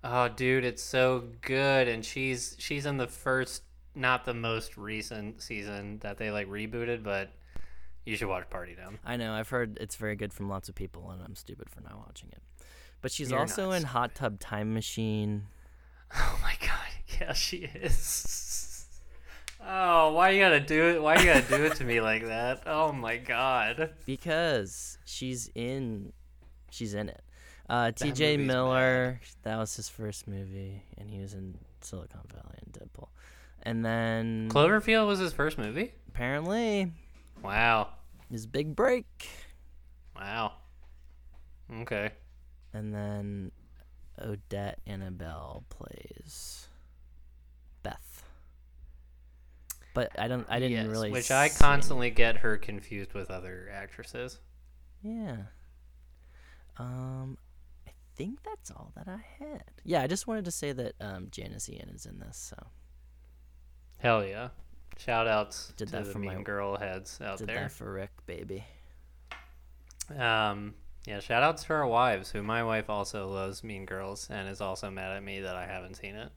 Oh, 0.02 0.28
dude, 0.28 0.64
it's 0.64 0.82
so 0.82 1.24
good, 1.40 1.86
and 1.88 2.04
she's 2.04 2.56
she's 2.58 2.84
in 2.84 2.96
the 2.96 3.06
first, 3.06 3.62
not 3.94 4.24
the 4.24 4.34
most 4.34 4.76
recent 4.76 5.40
season 5.40 5.98
that 6.00 6.18
they 6.18 6.30
like 6.32 6.48
rebooted, 6.48 7.02
but 7.04 7.30
you 8.04 8.16
should 8.16 8.28
watch 8.28 8.50
Party 8.50 8.74
Down. 8.74 8.98
I 9.04 9.16
know. 9.16 9.32
I've 9.34 9.48
heard 9.48 9.78
it's 9.80 9.94
very 9.96 10.16
good 10.16 10.32
from 10.32 10.48
lots 10.48 10.68
of 10.68 10.74
people, 10.74 11.10
and 11.10 11.22
I'm 11.22 11.36
stupid 11.36 11.70
for 11.70 11.80
not 11.80 11.96
watching 11.98 12.28
it. 12.32 12.42
But 13.02 13.12
she's 13.12 13.30
You're 13.30 13.38
also 13.40 13.70
in 13.70 13.84
Hot 13.84 14.14
Tub 14.16 14.40
Time 14.40 14.74
Machine. 14.74 15.44
Oh 16.14 16.38
my 16.40 16.54
god, 16.60 16.88
yeah, 17.20 17.32
she 17.32 17.58
is. 17.58 18.42
Oh, 19.68 20.12
why 20.12 20.30
you 20.30 20.40
gotta 20.40 20.60
do 20.60 20.90
it? 20.90 21.02
Why 21.02 21.18
you 21.18 21.24
gotta 21.24 21.42
do 21.48 21.64
it 21.64 21.74
to 21.76 21.84
me 21.84 22.00
like 22.00 22.24
that? 22.26 22.62
Oh 22.66 22.92
my 22.92 23.16
god. 23.16 23.90
because 24.04 24.98
she's 25.04 25.50
in 25.54 26.12
she's 26.70 26.94
in 26.94 27.08
it 27.08 27.22
uh 27.68 27.86
tj 27.94 28.38
miller 28.38 29.20
that 29.42 29.56
was 29.56 29.74
his 29.74 29.88
first 29.88 30.28
movie 30.28 30.82
and 30.98 31.10
he 31.10 31.20
was 31.20 31.32
in 31.32 31.56
silicon 31.80 32.20
valley 32.32 32.58
and 32.64 32.72
deadpool 32.72 33.08
and 33.62 33.84
then 33.84 34.48
Cloverfield 34.52 35.06
was 35.06 35.18
his 35.18 35.32
first 35.32 35.58
movie. 35.58 35.92
apparently 36.08 36.92
Wow, 37.42 37.88
his 38.30 38.46
big 38.46 38.76
break 38.76 39.28
wow. 40.14 40.52
Okay. 41.80 42.10
and 42.72 42.94
then 42.94 43.50
Odette 44.22 44.78
Annable 44.86 45.64
plays 45.70 46.68
beth 47.82 48.22
but 49.96 50.12
i 50.18 50.28
don't 50.28 50.46
i 50.48 50.58
didn't 50.60 50.76
Yes, 50.76 50.86
really 50.86 51.10
Which 51.10 51.30
I 51.32 51.48
constantly 51.48 52.10
get 52.10 52.36
her 52.38 52.56
confused 52.56 53.14
with 53.14 53.30
other 53.30 53.68
actresses. 53.74 54.38
Yeah. 55.02 55.36
Um, 56.78 57.38
I 57.86 57.90
think 58.16 58.42
that's 58.44 58.70
all 58.70 58.92
that 58.96 59.08
I 59.08 59.24
had. 59.42 59.62
Yeah, 59.84 60.02
I 60.02 60.06
just 60.06 60.26
wanted 60.26 60.44
to 60.44 60.50
say 60.50 60.72
that 60.72 60.92
um, 61.00 61.28
Janis 61.30 61.68
Ian 61.70 61.88
is 61.94 62.06
in 62.06 62.18
this, 62.18 62.36
so 62.36 62.56
Hell 63.98 64.24
yeah. 64.26 64.48
Shout 64.98 65.26
outs 65.26 65.72
Did 65.76 65.88
to 65.88 65.92
that 65.92 66.04
the 66.04 66.10
for 66.12 66.18
mean 66.18 66.36
my- 66.36 66.42
girl 66.42 66.76
heads 66.76 67.18
out 67.22 67.38
did 67.38 67.48
there. 67.48 67.56
that 67.62 67.72
for 67.72 67.90
Rick, 67.92 68.10
baby. 68.26 68.64
Um, 70.16 70.74
yeah, 71.06 71.20
shout 71.20 71.42
outs 71.42 71.64
to 71.64 71.72
our 71.74 71.86
wives, 71.86 72.30
who 72.30 72.42
my 72.42 72.62
wife 72.62 72.88
also 72.90 73.28
loves 73.28 73.62
Mean 73.64 73.84
Girls 73.86 74.28
and 74.30 74.48
is 74.48 74.60
also 74.60 74.90
mad 74.90 75.16
at 75.16 75.22
me 75.22 75.40
that 75.40 75.56
I 75.56 75.66
haven't 75.66 75.94
seen 75.96 76.14
it. 76.16 76.30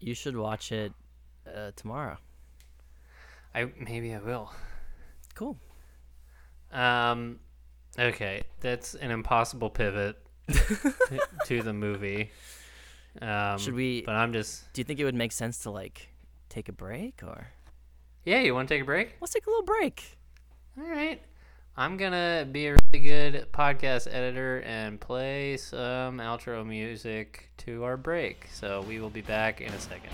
You 0.00 0.14
should 0.14 0.36
watch 0.36 0.72
it 0.72 0.92
uh, 1.54 1.70
tomorrow. 1.76 2.18
I 3.56 3.66
maybe 3.80 4.14
I 4.14 4.18
will. 4.18 4.52
Cool. 5.34 5.58
Um, 6.72 7.40
okay, 7.98 8.42
that's 8.60 8.94
an 8.94 9.10
impossible 9.10 9.70
pivot 9.70 10.16
to, 10.52 11.20
to 11.46 11.62
the 11.62 11.72
movie. 11.72 12.30
Um, 13.22 13.58
Should 13.58 13.74
we- 13.74 14.02
But 14.02 14.14
I'm 14.16 14.32
just. 14.32 14.72
Do 14.74 14.80
you 14.80 14.84
think 14.84 15.00
it 15.00 15.04
would 15.04 15.14
make 15.14 15.32
sense 15.32 15.60
to 15.60 15.70
like 15.70 16.08
take 16.50 16.68
a 16.68 16.72
break, 16.72 17.22
or 17.22 17.48
Yeah, 18.24 18.40
you 18.40 18.54
want 18.54 18.68
to 18.68 18.74
take 18.74 18.82
a 18.82 18.84
break? 18.86 19.14
let's 19.20 19.32
take 19.32 19.46
a 19.46 19.50
little 19.50 19.64
break? 19.64 20.16
All 20.78 20.84
right. 20.84 21.22
I'm 21.78 21.96
gonna 21.98 22.46
be 22.50 22.66
a 22.68 22.76
really 22.92 23.04
good 23.04 23.46
podcast 23.52 24.06
editor 24.10 24.62
and 24.66 24.98
play 25.00 25.56
some 25.58 26.18
outro 26.18 26.64
music 26.66 27.50
to 27.58 27.84
our 27.84 27.96
break. 27.98 28.48
So 28.52 28.82
we 28.88 28.98
will 28.98 29.10
be 29.10 29.20
back 29.22 29.60
in 29.60 29.72
a 29.72 29.78
second. 29.80 30.12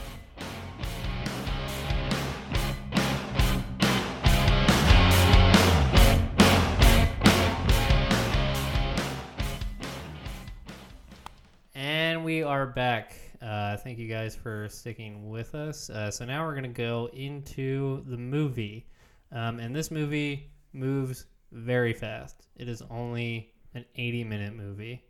We 12.33 12.43
are 12.43 12.67
back. 12.67 13.15
Uh, 13.43 13.77
thank 13.77 13.99
you 13.99 14.09
guys 14.09 14.35
for 14.35 14.67
sticking 14.71 15.29
with 15.29 15.55
us. 15.55 15.91
Uh, 15.91 16.11
so 16.11 16.25
now 16.25 16.47
we're 16.47 16.55
going 16.55 16.63
to 16.63 16.71
go 16.71 17.11
into 17.13 18.03
the 18.07 18.17
movie. 18.17 18.87
Um, 19.33 19.59
and 19.59 19.77
this 19.77 19.91
movie 19.91 20.51
moves 20.73 21.27
very 21.51 21.93
fast. 21.93 22.47
It 22.57 22.71
is 22.71 22.81
only 22.89 23.53
an 23.75 23.85
80 23.97 24.25
minute 24.25 24.55
movie, 24.55 25.05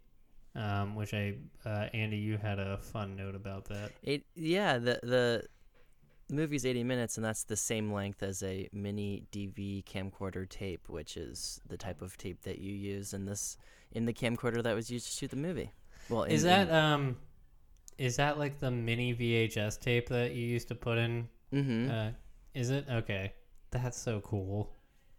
um, 0.56 0.96
which 0.96 1.14
I, 1.14 1.36
uh, 1.64 1.86
Andy, 1.94 2.16
you 2.16 2.38
had 2.38 2.58
a 2.58 2.78
fun 2.78 3.14
note 3.14 3.36
about 3.36 3.66
that. 3.66 3.92
It 4.02 4.24
yeah 4.34 4.78
the 4.78 4.98
the 5.04 5.44
movie's 6.28 6.66
80 6.66 6.82
minutes 6.82 7.18
and 7.18 7.24
that's 7.24 7.44
the 7.44 7.56
same 7.56 7.92
length 7.92 8.24
as 8.24 8.42
a 8.42 8.68
mini 8.72 9.22
DV 9.30 9.84
camcorder 9.84 10.48
tape, 10.48 10.88
which 10.88 11.16
is 11.16 11.60
the 11.68 11.76
type 11.76 12.02
of 12.02 12.18
tape 12.18 12.42
that 12.42 12.58
you 12.58 12.72
use 12.72 13.14
in 13.14 13.26
this 13.26 13.56
in 13.92 14.06
the 14.06 14.12
camcorder 14.12 14.60
that 14.64 14.74
was 14.74 14.90
used 14.90 15.06
to 15.06 15.12
shoot 15.12 15.30
the 15.30 15.36
movie. 15.36 15.70
Well, 16.08 16.24
Is 16.24 16.42
that 16.42 16.70
um, 16.70 17.16
is 17.98 18.16
that 18.16 18.38
like 18.38 18.58
the 18.58 18.70
mini 18.70 19.14
VHS 19.14 19.80
tape 19.80 20.08
that 20.08 20.32
you 20.34 20.44
used 20.46 20.68
to 20.68 20.74
put 20.74 20.98
in? 20.98 21.28
Mhm. 21.52 21.90
Uh, 21.90 22.12
is 22.54 22.70
it 22.70 22.86
okay? 22.90 23.32
That's 23.70 23.98
so 23.98 24.20
cool. 24.20 24.70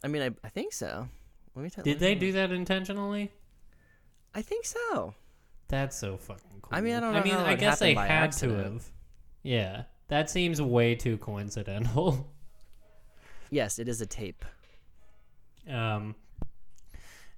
I 0.03 0.07
mean, 0.07 0.21
I 0.21 0.29
I 0.43 0.49
think 0.49 0.73
so. 0.73 1.07
Let 1.55 1.63
me 1.63 1.69
tell. 1.69 1.83
Did 1.83 1.99
they 1.99 2.15
do 2.15 2.31
that 2.33 2.51
intentionally? 2.51 3.31
I 4.35 4.41
think 4.41 4.65
so. 4.65 5.13
That's 5.67 5.95
so 5.95 6.17
fucking 6.17 6.59
cool. 6.61 6.69
I 6.77 6.81
mean, 6.81 6.95
I 6.95 6.99
don't 6.99 7.13
know. 7.13 7.19
I 7.19 7.23
mean, 7.23 7.33
I 7.35 7.55
guess 7.55 7.79
they 7.79 7.93
had 7.93 8.09
accident. 8.09 8.57
to 8.57 8.63
have. 8.73 8.91
Yeah, 9.43 9.83
that 10.07 10.29
seems 10.29 10.61
way 10.61 10.95
too 10.95 11.17
coincidental. 11.17 12.29
Yes, 13.49 13.77
it 13.77 13.87
is 13.87 14.01
a 14.01 14.07
tape. 14.07 14.43
Um, 15.69 16.15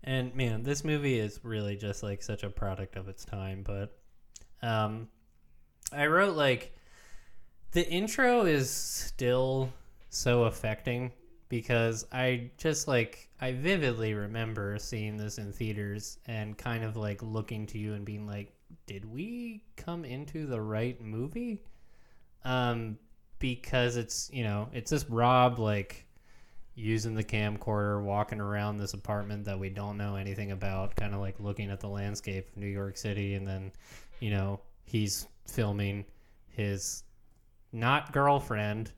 and 0.06 0.34
man, 0.36 0.64
this 0.64 0.84
movie 0.84 1.20
is 1.20 1.40
really 1.44 1.76
just 1.76 2.04
like 2.04 2.22
such 2.22 2.44
a 2.44 2.50
product 2.50 2.96
of 2.96 3.10
its 3.10 3.26
time. 3.26 3.64
But 3.64 3.98
um, 4.62 5.08
I 5.92 6.06
wrote 6.06 6.36
like 6.36 6.76
the 7.72 7.88
intro 7.90 8.46
is 8.46 8.70
still 8.70 9.74
so 10.10 10.44
affecting 10.44 11.12
because 11.50 12.06
I 12.12 12.52
just 12.58 12.88
like 12.88 13.30
I 13.42 13.52
vividly 13.52 14.14
remember 14.14 14.78
seeing 14.78 15.18
this 15.18 15.40
in 15.40 15.52
theaters 15.52 16.20
and 16.28 16.56
kind 16.56 16.84
of 16.84 16.96
like 16.96 17.22
looking 17.24 17.66
to 17.68 17.80
you 17.80 17.96
and 17.96 18.06
being 18.06 18.28
like, 18.28 18.54
did 18.86 19.12
we 19.12 19.64
come 19.76 20.06
into 20.06 20.46
the 20.46 20.62
right 20.62 21.02
movie? 21.02 21.64
Um, 22.44 23.00
because 23.40 23.98
it's 23.98 24.30
you 24.32 24.44
know 24.44 24.70
it's 24.72 24.92
this 24.92 25.10
Rob 25.10 25.58
like 25.58 26.05
using 26.76 27.16
the 27.16 27.24
camcorder, 27.24 28.02
walking 28.04 28.40
around 28.42 28.78
this 28.78 28.94
apartment 28.94 29.46
that 29.46 29.58
we 29.58 29.70
don't 29.70 29.98
know 29.98 30.16
anything 30.16 30.52
about, 30.52 30.96
kind 30.96 31.14
of 31.14 31.22
like 31.22 31.40
looking 31.40 31.72
at 31.72 31.80
the 31.80 31.88
landscape 31.88 32.50
of 32.50 32.58
New 32.58 32.68
York 32.68 32.98
City, 32.98 33.36
and 33.36 33.48
then, 33.48 33.72
you 34.20 34.30
know, 34.30 34.60
he's 34.84 35.28
filming 35.48 36.06
his 36.50 37.04
not 37.72 38.12
girlfriend, 38.12 38.92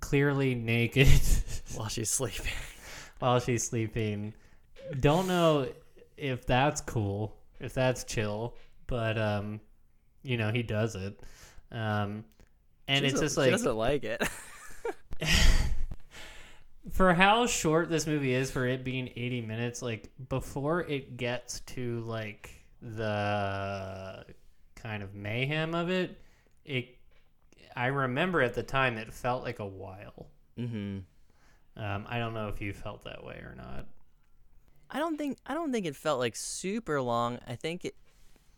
clearly 0.00 0.54
naked 0.54 1.08
While 1.74 1.88
she's 1.88 2.10
sleeping. 2.10 2.52
while 3.18 3.40
she's 3.40 3.64
sleeping. 3.66 4.34
Don't 5.00 5.26
know 5.26 5.68
if 6.16 6.46
that's 6.46 6.80
cool, 6.80 7.36
if 7.60 7.74
that's 7.74 8.04
chill, 8.04 8.54
but 8.86 9.18
um, 9.18 9.60
you 10.22 10.36
know, 10.36 10.50
he 10.50 10.62
does 10.62 10.94
it. 10.94 11.20
Um, 11.72 12.24
and 12.86 13.04
She 13.04 13.10
it's 13.10 13.20
just 13.20 13.34
she 13.34 13.40
like 13.42 13.50
doesn't 13.50 13.76
like 13.76 14.04
it. 14.04 14.22
for 16.90 17.14
how 17.14 17.46
short 17.46 17.90
this 17.90 18.06
movie 18.06 18.34
is 18.34 18.50
for 18.50 18.66
it 18.66 18.84
being 18.84 19.08
80 19.14 19.42
minutes 19.42 19.82
like 19.82 20.10
before 20.28 20.82
it 20.82 21.16
gets 21.16 21.60
to 21.60 22.00
like 22.00 22.50
the 22.80 24.24
kind 24.76 25.02
of 25.02 25.14
mayhem 25.14 25.74
of 25.74 25.90
it 25.90 26.20
it 26.64 26.96
i 27.76 27.86
remember 27.86 28.40
at 28.40 28.54
the 28.54 28.62
time 28.62 28.96
it 28.96 29.12
felt 29.12 29.42
like 29.42 29.58
a 29.58 29.66
while 29.66 30.26
mm-hmm. 30.58 30.98
um, 31.82 32.06
i 32.08 32.18
don't 32.18 32.34
know 32.34 32.48
if 32.48 32.60
you 32.60 32.72
felt 32.72 33.04
that 33.04 33.24
way 33.24 33.36
or 33.36 33.54
not 33.56 33.86
I 34.90 34.98
don't 34.98 35.18
think 35.18 35.38
I 35.46 35.54
don't 35.54 35.72
think 35.72 35.86
it 35.86 35.96
felt 35.96 36.18
like 36.18 36.34
super 36.34 37.00
long. 37.00 37.38
I 37.46 37.56
think 37.56 37.84
it 37.84 37.94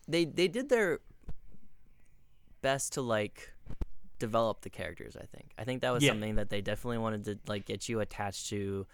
they 0.06 0.24
they 0.24 0.48
did 0.48 0.68
their 0.68 1.00
best 2.62 2.92
to 2.94 3.02
like 3.02 3.52
develop 4.20 4.60
the 4.60 4.70
characters, 4.70 5.16
I 5.16 5.24
think. 5.26 5.50
I 5.58 5.64
think 5.64 5.82
that 5.82 5.90
was 5.92 6.04
Yeah. 6.04 6.10
something 6.12 6.36
that 6.36 6.48
they 6.50 6.60
definitely 6.60 6.98
wanted 6.98 7.24
to 7.24 7.38
like 7.48 7.64
get 7.66 7.88
you 7.88 7.98
attached 7.98 8.48
to 8.50 8.86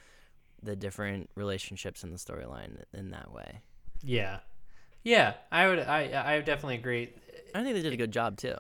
the 0.63 0.75
different 0.75 1.29
relationships 1.35 2.03
in 2.03 2.11
the 2.13 2.17
storyline 2.19 2.83
in 2.95 3.11
that 3.11 3.31
way. 3.31 3.61
yeah 4.03 4.39
yeah 5.05 5.35
i 5.53 5.69
would 5.69 5.79
i 5.81 6.35
i 6.35 6.41
definitely 6.41 6.75
agree 6.77 7.13
I 7.55 7.63
think 7.63 7.75
they 7.77 7.83
did 7.83 7.93
a 7.93 7.97
good 7.97 8.11
job 8.11 8.37
too. 8.39 8.55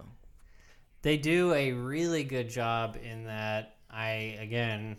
they 1.02 1.16
do 1.16 1.52
a 1.54 1.72
really 1.72 2.22
good 2.24 2.48
job 2.48 2.96
in 3.02 3.24
that 3.24 3.76
I 3.90 4.36
again 4.40 4.96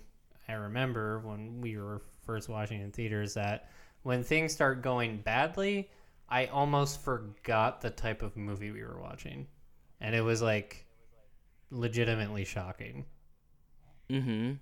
I 0.49 0.53
remember 0.53 1.20
when 1.20 1.61
we 1.61 1.78
were 1.78 2.01
first 2.26 2.49
watching 2.49 2.82
in 2.82 2.91
theaters 2.91 3.34
that 3.36 3.70
when 4.03 4.24
things 4.24 4.53
start 4.53 4.82
going 4.82 5.18
badly, 5.18 5.89
I 6.30 6.45
almost 6.47 7.01
forgot 7.03 7.82
the 7.82 7.89
type 7.89 8.22
of 8.22 8.36
movie 8.38 8.72
we 8.72 8.82
were 8.84 8.99
watching. 9.01 9.47
And 9.99 10.15
it 10.15 10.22
was 10.22 10.41
like 10.41 10.86
legitimately 11.72 12.45
shocking. 12.45 13.05
Mm-hmm. 14.09 14.53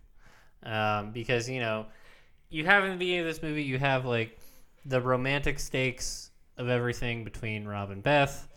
Um, 0.69 1.11
because, 1.11 1.49
you 1.49 1.59
know, 1.59 1.85
you 2.49 2.65
have 2.65 2.83
in 2.83 2.91
the 2.91 2.97
beginning 2.97 3.21
of 3.21 3.27
this 3.27 3.43
movie, 3.43 3.63
you 3.63 3.77
have 3.77 4.05
like 4.05 4.39
the 4.85 5.01
romantic 5.01 5.59
stakes 5.59 6.31
of 6.57 6.69
everything 6.69 7.23
between 7.23 7.65
Rob 7.65 7.91
and 7.91 8.01
Beth. 8.01 8.47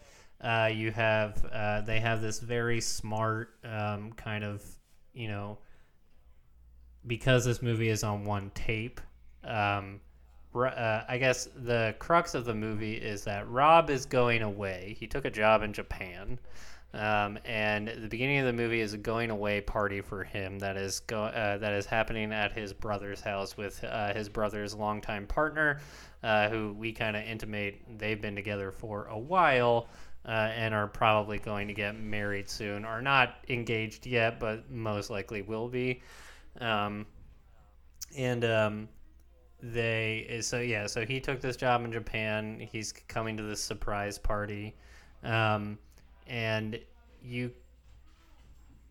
Uh, 0.41 0.71
you 0.73 0.93
have, 0.93 1.45
uh, 1.53 1.81
they 1.83 2.01
have 2.01 2.23
this 2.23 2.39
very 2.39 2.81
smart 2.81 3.55
um, 3.65 4.13
kind 4.13 4.45
of, 4.45 4.65
you 5.13 5.29
know, 5.29 5.59
because 7.07 7.45
this 7.45 7.61
movie 7.61 7.89
is 7.89 8.05
on 8.05 8.25
one 8.25 8.51
tape. 8.55 9.01
Um, 9.45 10.01
uh, 10.55 11.03
I 11.09 11.19
guess 11.19 11.49
the 11.57 11.95
crux 11.99 12.35
of 12.35 12.45
the 12.45 12.55
movie 12.55 12.95
is 12.95 13.25
that 13.25 13.49
Rob 13.49 13.91
is 13.91 14.07
going 14.07 14.43
away. 14.43 14.97
He 14.99 15.07
took 15.07 15.25
a 15.25 15.31
job 15.31 15.63
in 15.63 15.73
Japan. 15.73 16.39
Um, 16.95 17.39
and 17.45 17.89
the 17.89 18.09
beginning 18.09 18.39
of 18.39 18.47
the 18.47 18.53
movie 18.53 18.81
is 18.81 18.95
a 18.95 18.99
going 18.99 19.31
away 19.31 19.61
party 19.61 20.01
for 20.01 20.25
him 20.25 20.59
that 20.61 20.79
is 20.79 21.01
go- 21.01 21.25
uh, 21.25 21.59
that 21.59 21.75
is 21.75 21.85
happening 21.85 22.33
at 22.33 22.53
his 22.53 22.73
brother's 22.73 23.21
house 23.21 23.59
with 23.59 23.85
uh, 23.85 24.15
his 24.15 24.29
brother's 24.29 24.75
longtime 24.75 25.27
partner, 25.27 25.81
uh, 26.23 26.49
who 26.49 26.73
we 26.73 26.93
kind 26.93 27.15
of 27.15 27.25
intimate 27.25 27.83
they've 27.99 28.23
been 28.23 28.35
together 28.35 28.71
for 28.71 29.05
a 29.07 29.19
while 29.19 29.89
uh, 30.27 30.31
and 30.31 30.75
are 30.75 30.87
probably 30.87 31.39
going 31.39 31.69
to 31.69 31.75
get 31.75 31.99
married 31.99 32.49
soon. 32.49 32.87
Are 32.87 33.03
not 33.03 33.37
engaged 33.49 34.07
yet, 34.07 34.41
but 34.41 34.71
most 34.71 35.11
likely 35.11 35.43
will 35.43 35.69
be. 35.69 36.01
Um, 36.59 37.07
and 38.17 38.45
um, 38.47 38.89
they 39.63 40.39
so 40.41 40.61
yeah, 40.61 40.87
so 40.87 41.05
he 41.05 41.21
took 41.21 41.41
this 41.41 41.57
job 41.57 41.85
in 41.85 41.93
Japan. 41.93 42.67
He's 42.73 42.93
coming 42.93 43.37
to 43.37 43.43
this 43.43 43.61
surprise 43.61 44.19
party. 44.19 44.75
Um, 45.23 45.79
and 46.29 46.79
you 47.23 47.51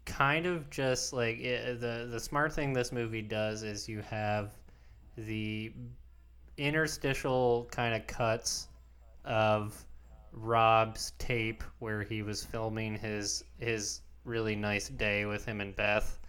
kind 0.05 0.45
of 0.45 0.69
just 0.69 1.13
like 1.13 1.39
it, 1.39 1.79
the 1.79 2.07
the 2.09 2.19
smart 2.19 2.53
thing 2.53 2.73
this 2.73 2.91
movie 2.91 3.21
does 3.21 3.63
is 3.63 3.87
you 3.87 4.01
have 4.01 4.53
the 5.17 5.71
interstitial 6.57 7.67
kind 7.71 7.93
of 7.93 8.07
cuts 8.07 8.67
of 9.25 9.85
Rob's 10.31 11.13
tape 11.17 11.63
where 11.79 12.03
he 12.03 12.21
was 12.21 12.43
filming 12.43 12.95
his 12.95 13.43
his 13.59 14.01
really 14.23 14.55
nice 14.55 14.89
day 14.89 15.25
with 15.25 15.45
him 15.45 15.61
and 15.61 15.75
Beth, 15.75 16.19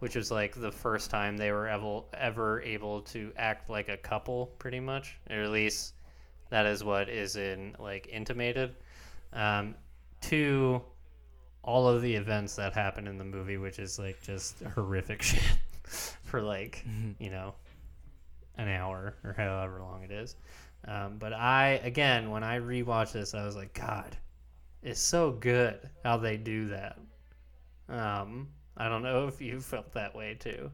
which 0.00 0.16
was 0.16 0.30
like 0.30 0.54
the 0.54 0.72
first 0.72 1.10
time 1.10 1.36
they 1.36 1.52
were 1.52 1.68
ever 1.68 2.02
ever 2.14 2.60
able 2.62 3.02
to 3.02 3.32
act 3.36 3.70
like 3.70 3.88
a 3.88 3.96
couple, 3.96 4.46
pretty 4.58 4.80
much, 4.80 5.18
or 5.30 5.36
at 5.36 5.50
least 5.50 5.94
that 6.50 6.66
is 6.66 6.84
what 6.84 7.08
is 7.08 7.36
in 7.36 7.74
like 7.78 8.08
intimated. 8.12 8.74
Um, 9.32 9.74
to 10.22 10.82
all 11.62 11.88
of 11.88 12.02
the 12.02 12.14
events 12.14 12.56
that 12.56 12.72
happen 12.72 13.06
in 13.06 13.18
the 13.18 13.24
movie, 13.24 13.56
which 13.56 13.78
is 13.78 13.98
like 13.98 14.20
just 14.22 14.60
horrific 14.74 15.22
shit 15.22 15.42
for 16.24 16.42
like 16.42 16.84
you 17.18 17.30
know 17.30 17.54
an 18.56 18.68
hour 18.68 19.14
or 19.24 19.32
however 19.32 19.80
long 19.80 20.02
it 20.02 20.10
is. 20.10 20.36
Um, 20.86 21.16
but 21.18 21.32
I 21.32 21.80
again, 21.84 22.30
when 22.30 22.42
I 22.42 22.58
rewatched 22.58 23.12
this, 23.12 23.34
I 23.34 23.44
was 23.44 23.56
like, 23.56 23.72
God, 23.74 24.16
it's 24.82 25.00
so 25.00 25.32
good 25.32 25.78
how 26.04 26.16
they 26.16 26.36
do 26.36 26.68
that. 26.68 26.98
Um, 27.88 28.48
I 28.76 28.88
don't 28.88 29.02
know 29.02 29.28
if 29.28 29.40
you 29.40 29.60
felt 29.60 29.92
that 29.92 30.14
way 30.14 30.34
too. 30.34 30.70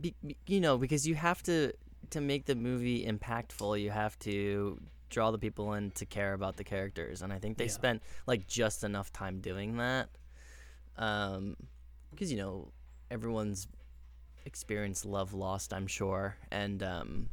Be- 0.00 0.14
you 0.46 0.60
know, 0.60 0.78
because 0.78 1.06
you 1.06 1.14
have 1.14 1.42
to 1.44 1.72
to 2.10 2.20
make 2.20 2.46
the 2.46 2.54
movie 2.54 3.06
impactful, 3.06 3.80
you 3.80 3.90
have 3.90 4.18
to 4.20 4.80
draw 5.10 5.30
the 5.30 5.38
people 5.38 5.74
in 5.74 5.90
to 5.92 6.06
care 6.06 6.32
about 6.32 6.56
the 6.56 6.64
characters, 6.64 7.20
and 7.22 7.32
I 7.32 7.38
think 7.38 7.58
they 7.58 7.64
Yeah. 7.66 7.70
spent 7.70 8.02
like 8.26 8.46
just 8.46 8.82
enough 8.84 9.12
time 9.12 9.40
doing 9.40 9.76
that. 9.76 10.08
Um, 10.96 11.56
because 12.10 12.30
you 12.32 12.38
know 12.38 12.72
everyone's 13.10 13.68
experienced 14.44 15.04
love 15.04 15.32
lost, 15.34 15.72
I'm 15.72 15.86
sure, 15.86 16.36
and 16.50 16.82
um, 16.82 17.28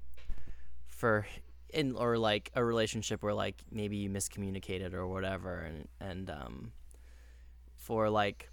for 0.87 1.25
in 1.69 1.95
or 1.95 2.17
like 2.17 2.51
a 2.55 2.63
relationship 2.63 3.21
where 3.23 3.33
like 3.33 3.61
maybe 3.71 3.97
you 3.97 4.09
miscommunicated 4.09 4.93
or 4.93 5.07
whatever, 5.07 5.59
and 5.61 5.87
and 5.99 6.29
um, 6.29 6.71
for 7.75 8.09
like 8.09 8.49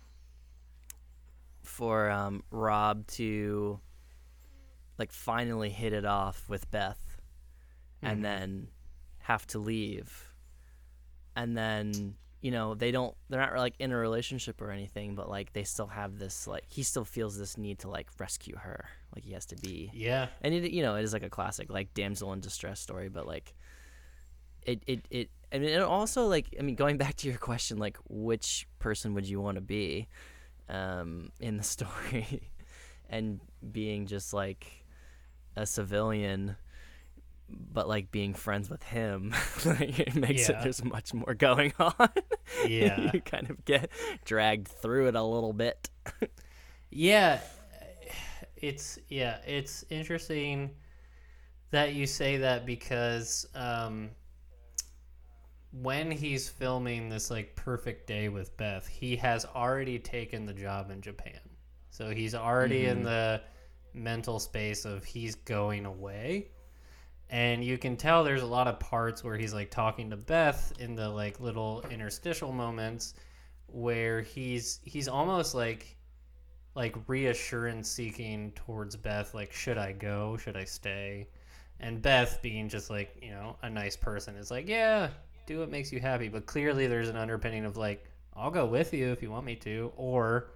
for 1.63 2.11
um, 2.11 2.43
Rob 2.51 3.07
to 3.07 3.81
like 4.99 5.11
finally 5.13 5.71
hit 5.71 5.93
it 5.93 6.05
off 6.05 6.49
with 6.49 6.71
Beth 6.71 7.01
and 8.03 8.23
then 8.25 8.69
have 9.25 9.47
to 9.49 9.59
leave. 9.59 10.33
And 11.37 11.57
then, 11.57 12.15
you 12.41 12.51
know, 12.51 12.75
they 12.75 12.91
don't 12.91 13.15
they're 13.29 13.41
not 13.41 13.57
like 13.57 13.75
in 13.79 13.91
a 13.93 13.97
relationship 13.97 14.61
or 14.63 14.71
anything, 14.71 15.15
but 15.15 15.29
like 15.29 15.53
they 15.53 15.65
still 15.65 15.89
have 15.89 16.19
this 16.19 16.47
like 16.47 16.65
he 16.69 16.83
still 16.83 17.05
feels 17.05 17.37
this 17.39 17.57
need 17.59 17.79
to 17.81 17.89
like 17.91 18.09
rescue 18.19 18.57
her. 18.57 18.85
Like 19.15 19.25
he 19.25 19.33
has 19.33 19.47
to 19.47 19.57
be 19.57 19.91
Yeah. 19.95 20.29
and 20.43 20.55
it 20.55 20.71
you 20.73 20.83
know, 20.83 20.95
it 20.97 21.03
is 21.03 21.13
like 21.13 21.23
a 21.25 21.31
classic 21.31 21.71
like 21.71 21.93
damsel 21.95 22.33
in 22.33 22.41
distress 22.41 22.81
story, 22.81 23.09
but 23.09 23.27
like 23.27 23.55
it 24.63 24.83
it 24.87 25.07
it 25.11 25.31
I 25.53 25.59
mean, 25.59 25.71
it 25.71 25.81
also 25.83 26.27
like 26.27 26.55
I 26.59 26.63
mean, 26.63 26.75
going 26.75 26.97
back 27.05 27.17
to 27.17 27.29
your 27.29 27.39
question, 27.39 27.79
like 27.79 27.97
which 28.09 28.67
person 28.79 29.15
would 29.15 29.27
you 29.29 29.41
want 29.41 29.57
to 29.57 29.61
be 29.61 30.09
um, 30.69 31.31
in 31.41 31.57
the 31.57 31.63
story, 31.75 32.51
and 33.11 33.41
being 33.73 34.07
just 34.07 34.33
like 34.33 34.85
a 35.57 35.67
civilian, 35.67 36.57
but 37.49 37.89
like 37.89 38.11
being 38.11 38.35
friends 38.35 38.71
with 38.71 38.83
him, 38.83 39.35
like 39.65 39.99
it 39.99 40.15
makes 40.15 40.49
it 40.49 40.57
there's 40.63 40.85
much 40.85 41.13
more 41.15 41.35
going 41.35 41.73
on. 41.79 42.09
Yeah. 42.67 43.11
you 43.13 43.21
kind 43.21 43.51
of 43.51 43.65
get 43.65 43.91
dragged 44.25 44.69
through 44.69 45.09
it 45.09 45.15
a 45.15 45.23
little 45.23 45.53
bit. 45.53 45.91
Yeah, 46.91 47.41
it's 48.57 48.99
yeah, 49.09 49.39
it's 49.47 49.85
interesting 49.91 50.71
that 51.71 51.95
you 51.95 52.07
say 52.07 52.37
that 52.37 52.65
because 52.65 53.47
um, 53.55 54.11
when 55.73 56.11
he's 56.11 56.49
filming 56.49 57.09
this 57.09 57.31
like 57.31 57.57
perfect 57.57 58.07
day 58.07 58.29
with 58.29 58.57
Beth, 58.57 58.87
he 58.87 59.17
has 59.17 59.45
already 59.45 59.99
taken 59.99 60.47
the 60.47 60.55
job 60.55 60.91
in 60.91 61.01
Japan, 61.01 61.41
so 61.91 62.11
he's 62.11 62.35
already 62.35 62.87
in 62.87 63.03
the 63.03 63.41
mental 63.93 64.39
space 64.39 64.85
of 64.85 65.05
he's 65.05 65.35
going 65.35 65.85
away. 65.87 66.49
And 67.35 67.65
you 67.65 67.79
can 67.79 67.97
tell 67.97 68.23
there's 68.23 68.43
a 68.43 68.47
lot 68.47 68.69
of 68.69 68.79
parts 68.79 69.25
where 69.25 69.37
he's 69.37 69.53
like 69.53 69.69
talking 69.69 70.09
to 70.11 70.17
Beth 70.17 70.73
in 70.79 70.95
the 70.95 71.09
like 71.09 71.41
little 71.41 71.85
interstitial 71.91 72.53
moments 72.53 73.15
where 73.67 74.23
he's 74.23 74.79
he's 74.85 75.09
almost 75.09 75.53
like 75.53 75.97
like 76.77 76.95
reassurance 77.09 77.91
seeking 77.91 78.53
towards 78.53 78.95
Beth, 78.95 79.35
like, 79.35 79.53
should 79.53 79.79
I 79.79 79.91
go? 79.91 80.37
Should 80.37 80.57
I 80.57 80.63
stay? 80.63 81.27
And 81.81 82.01
Beth 82.01 82.39
being 82.41 82.69
just 82.69 82.89
like, 82.89 83.17
you 83.21 83.33
know, 83.33 83.57
a 83.63 83.69
nice 83.69 83.97
person 83.97 84.37
is 84.37 84.53
like, 84.53 84.69
yeah, 84.69 85.09
do 85.45 85.59
what 85.59 85.71
makes 85.73 85.91
you 85.91 85.99
happy. 85.99 86.29
But 86.29 86.47
clearly 86.47 86.87
there's 86.87 87.09
an 87.09 87.17
underpinning 87.17 87.65
of 87.65 87.77
like, 87.77 88.05
I'll 88.37 88.53
go 88.53 88.65
with 88.65 88.95
you 88.95 89.11
if 89.11 89.25
you 89.25 89.33
want 89.33 89.45
me 89.45 89.57
to, 89.57 89.91
or 89.97 90.53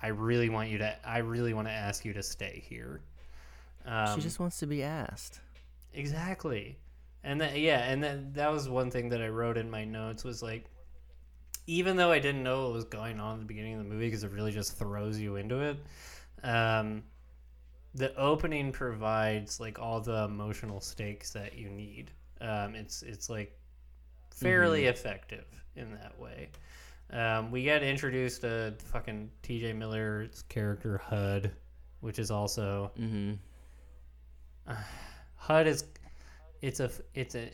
I 0.00 0.08
really 0.08 0.48
want 0.48 0.68
you 0.68 0.78
to, 0.78 0.96
I 1.04 1.18
really 1.18 1.54
want 1.54 1.66
to 1.66 1.74
ask 1.74 2.04
you 2.04 2.12
to 2.12 2.22
stay 2.22 2.62
here. 2.68 3.00
Um, 3.84 4.14
she 4.14 4.22
just 4.22 4.38
wants 4.38 4.60
to 4.60 4.68
be 4.68 4.84
asked. 4.84 5.40
Exactly. 5.94 6.78
And 7.22 7.40
that 7.40 7.58
yeah, 7.58 7.84
and 7.90 8.02
that 8.02 8.34
that 8.34 8.52
was 8.52 8.68
one 8.68 8.90
thing 8.90 9.08
that 9.10 9.22
I 9.22 9.28
wrote 9.28 9.56
in 9.56 9.70
my 9.70 9.84
notes 9.84 10.24
was 10.24 10.42
like 10.42 10.66
even 11.66 11.96
though 11.96 12.10
I 12.10 12.18
didn't 12.18 12.42
know 12.42 12.64
what 12.64 12.72
was 12.74 12.84
going 12.84 13.18
on 13.18 13.34
at 13.34 13.38
the 13.40 13.46
beginning 13.46 13.74
of 13.74 13.78
the 13.78 13.88
movie 13.88 14.06
because 14.06 14.24
it 14.24 14.32
really 14.32 14.52
just 14.52 14.76
throws 14.78 15.18
you 15.18 15.36
into 15.36 15.60
it. 15.60 15.78
Um 16.42 17.02
the 17.94 18.14
opening 18.16 18.72
provides 18.72 19.60
like 19.60 19.78
all 19.78 20.00
the 20.00 20.24
emotional 20.24 20.80
stakes 20.80 21.30
that 21.30 21.56
you 21.56 21.70
need. 21.70 22.10
Um 22.40 22.74
it's 22.74 23.02
it's 23.02 23.30
like 23.30 23.58
fairly 24.30 24.86
effective 24.86 25.46
in 25.76 25.92
that 25.94 26.18
way. 26.18 26.50
Um, 27.10 27.50
we 27.50 27.62
get 27.62 27.82
introduced 27.82 28.40
to 28.40 28.74
fucking 28.78 29.30
TJ 29.42 29.76
Miller's 29.76 30.42
character 30.48 30.98
HUD, 30.98 31.52
which 32.00 32.18
is 32.18 32.30
also 32.30 32.90
Mm-hmm. 32.98 33.34
HUD 35.46 35.66
is 35.66 35.84
it's 36.62 36.80
a 36.80 36.90
it's 37.14 37.34
a 37.34 37.50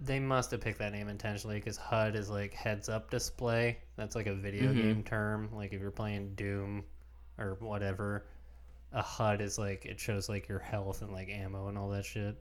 they 0.00 0.20
must 0.20 0.50
have 0.50 0.60
picked 0.60 0.78
that 0.78 0.92
name 0.92 1.08
intentionally 1.08 1.56
because 1.56 1.76
HUD 1.76 2.14
is 2.14 2.30
like 2.30 2.52
heads 2.54 2.88
up 2.88 3.10
display. 3.10 3.78
That's 3.96 4.14
like 4.14 4.26
a 4.26 4.34
video 4.34 4.72
Mhm. 4.72 4.76
game 4.82 5.02
term. 5.02 5.48
Like 5.52 5.72
if 5.72 5.80
you're 5.80 5.90
playing 5.90 6.34
Doom 6.34 6.84
or 7.38 7.56
whatever, 7.60 8.26
a 8.92 9.02
HUD 9.02 9.40
is 9.40 9.58
like 9.58 9.84
it 9.84 9.98
shows 9.98 10.28
like 10.28 10.48
your 10.48 10.58
health 10.60 11.02
and 11.02 11.12
like 11.12 11.28
ammo 11.28 11.68
and 11.68 11.76
all 11.78 11.88
that 11.90 12.04
shit. 12.04 12.36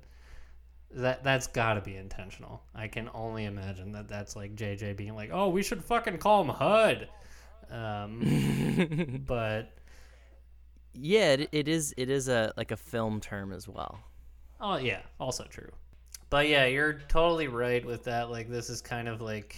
That 0.91 1.23
that's 1.23 1.47
got 1.47 1.73
to 1.75 1.81
be 1.81 1.95
intentional. 1.95 2.61
I 2.75 2.87
can 2.87 3.09
only 3.15 3.45
imagine 3.45 3.91
that 3.93 4.07
that's 4.07 4.35
like 4.35 4.55
JJ 4.55 4.95
being 4.95 5.15
like, 5.15 5.31
"Oh, 5.33 5.49
we 5.49 5.63
should 5.63 5.83
fucking 5.83 6.19
call 6.19 6.41
him 6.43 6.49
HUD." 6.49 7.09
Um, 7.71 9.23
but 9.27 9.71
Yeah, 10.93 11.31
it, 11.33 11.49
it 11.51 11.67
is. 11.67 11.95
It 11.97 12.09
is 12.11 12.27
a 12.29 12.53
like 12.57 12.69
a 12.71 12.77
film 12.77 13.19
term 13.21 13.51
as 13.53 13.67
well. 13.67 13.99
Oh 14.59 14.77
yeah, 14.77 15.01
also 15.19 15.43
true. 15.45 15.71
But 16.29 16.47
yeah, 16.47 16.65
you're 16.65 16.93
totally 17.07 17.47
right 17.47 17.85
with 17.85 18.05
that. 18.05 18.29
Like 18.31 18.49
this 18.49 18.69
is 18.69 18.81
kind 18.81 19.07
of 19.07 19.21
like 19.21 19.55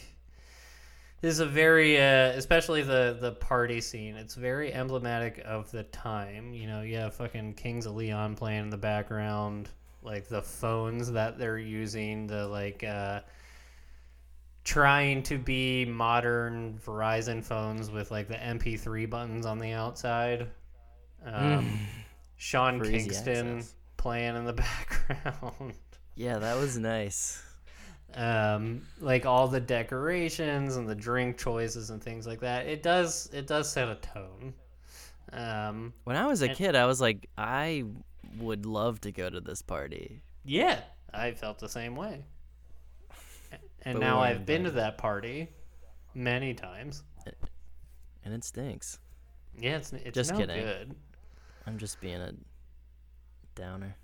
this 1.21 1.33
is 1.33 1.39
a 1.39 1.45
very 1.45 1.97
uh, 1.97 2.31
especially 2.33 2.81
the 2.81 3.17
the 3.19 3.31
party 3.33 3.81
scene. 3.81 4.15
It's 4.15 4.35
very 4.35 4.73
emblematic 4.73 5.41
of 5.45 5.71
the 5.71 5.83
time. 5.83 6.53
You 6.53 6.67
know, 6.67 6.81
you 6.81 6.97
have 6.97 7.15
fucking 7.15 7.53
Kings 7.53 7.85
of 7.85 7.95
Leon 7.95 8.35
playing 8.35 8.63
in 8.63 8.69
the 8.69 8.77
background, 8.77 9.69
like 10.03 10.27
the 10.27 10.41
phones 10.41 11.11
that 11.11 11.37
they're 11.39 11.57
using, 11.57 12.27
the 12.27 12.47
like 12.47 12.83
uh 12.83 13.21
trying 14.65 15.23
to 15.23 15.37
be 15.37 15.85
modern 15.85 16.77
Verizon 16.85 17.43
phones 17.43 17.89
with 17.89 18.11
like 18.11 18.27
the 18.27 18.35
MP3 18.35 19.09
buttons 19.09 19.45
on 19.45 19.59
the 19.59 19.71
outside. 19.71 20.47
Um, 21.23 21.79
Sean 22.35 22.79
For 22.79 22.89
Kingston 22.89 23.59
access. 23.59 23.75
Playing 24.05 24.35
in 24.35 24.45
the 24.45 24.53
background. 24.65 25.73
Yeah, 26.15 26.37
that 26.37 26.57
was 26.59 26.77
nice. 26.77 27.41
um, 28.13 28.83
like 29.01 29.25
all 29.25 29.47
the 29.47 29.59
decorations 29.59 30.75
and 30.75 30.87
the 30.87 30.93
drink 30.93 31.39
choices 31.39 31.89
and 31.89 31.99
things 32.03 32.27
like 32.27 32.39
that. 32.41 32.67
It 32.67 32.83
does 32.83 33.27
it 33.33 33.47
does 33.47 33.67
set 33.67 33.89
a 33.89 33.95
tone. 33.95 34.53
Um, 35.33 35.91
When 36.03 36.15
I 36.15 36.27
was 36.27 36.43
a 36.43 36.49
And- 36.49 36.55
kid, 36.55 36.75
I 36.75 36.85
was 36.85 37.01
like, 37.01 37.27
I 37.35 37.83
would 38.37 38.67
love 38.67 39.01
to 39.01 39.11
go 39.11 39.27
to 39.27 39.41
this 39.41 39.63
party. 39.63 40.21
yeah, 40.43 40.81
I 41.11 41.31
felt 41.31 41.57
the 41.57 41.67
same 41.69 41.95
way. 41.95 42.23
And 43.81 43.99
now 43.99 44.19
I've 44.19 44.45
been 44.45 44.63
to 44.65 44.71
that 44.71 44.97
party 44.99 45.49
many 46.13 46.53
times. 46.53 47.01
And 48.23 48.33
it 48.35 48.43
stinks. 48.43 48.99
Yeah, 49.59 49.77
it's 49.77 49.93
it's 49.93 50.13
Just 50.13 50.31
no 50.31 50.37
kidding. 50.39 50.63
good. 50.63 50.95
I'm 51.65 51.77
just 51.79 51.99
being 52.01 52.21
a 52.21 52.33
downer. 53.55 53.95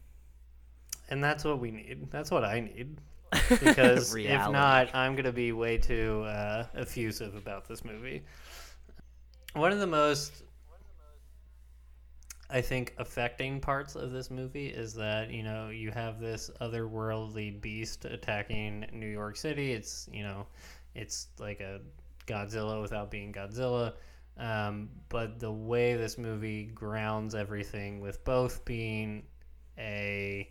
And 1.09 1.23
that's 1.23 1.43
what 1.43 1.59
we 1.59 1.71
need. 1.71 2.09
That's 2.09 2.31
what 2.31 2.43
I 2.43 2.61
need. 2.61 2.97
Because 3.63 4.13
if 4.13 4.49
not, 4.49 4.93
I'm 4.93 5.13
going 5.13 5.23
to 5.25 5.31
be 5.31 5.53
way 5.53 5.77
too 5.77 6.23
uh, 6.23 6.65
effusive 6.75 7.35
about 7.35 7.65
this 7.65 7.85
movie. 7.85 8.23
One 9.53 9.71
of 9.71 9.79
the 9.79 9.87
most, 9.87 10.43
I 12.49 12.59
think, 12.59 12.93
affecting 12.97 13.61
parts 13.61 13.95
of 13.95 14.11
this 14.11 14.31
movie 14.31 14.67
is 14.67 14.93
that, 14.95 15.31
you 15.31 15.43
know, 15.43 15.69
you 15.69 15.91
have 15.91 16.19
this 16.19 16.51
otherworldly 16.59 17.61
beast 17.61 18.03
attacking 18.03 18.85
New 18.91 19.07
York 19.07 19.37
City. 19.37 19.71
It's, 19.71 20.09
you 20.11 20.23
know, 20.23 20.45
it's 20.93 21.27
like 21.39 21.61
a 21.61 21.79
Godzilla 22.27 22.81
without 22.81 23.11
being 23.11 23.31
Godzilla. 23.31 23.93
Um, 24.37 24.89
but 25.09 25.39
the 25.39 25.51
way 25.51 25.95
this 25.95 26.17
movie 26.17 26.65
grounds 26.65 27.35
everything 27.35 27.99
with 27.99 28.23
both 28.23 28.63
being 28.65 29.23
a 29.81 30.47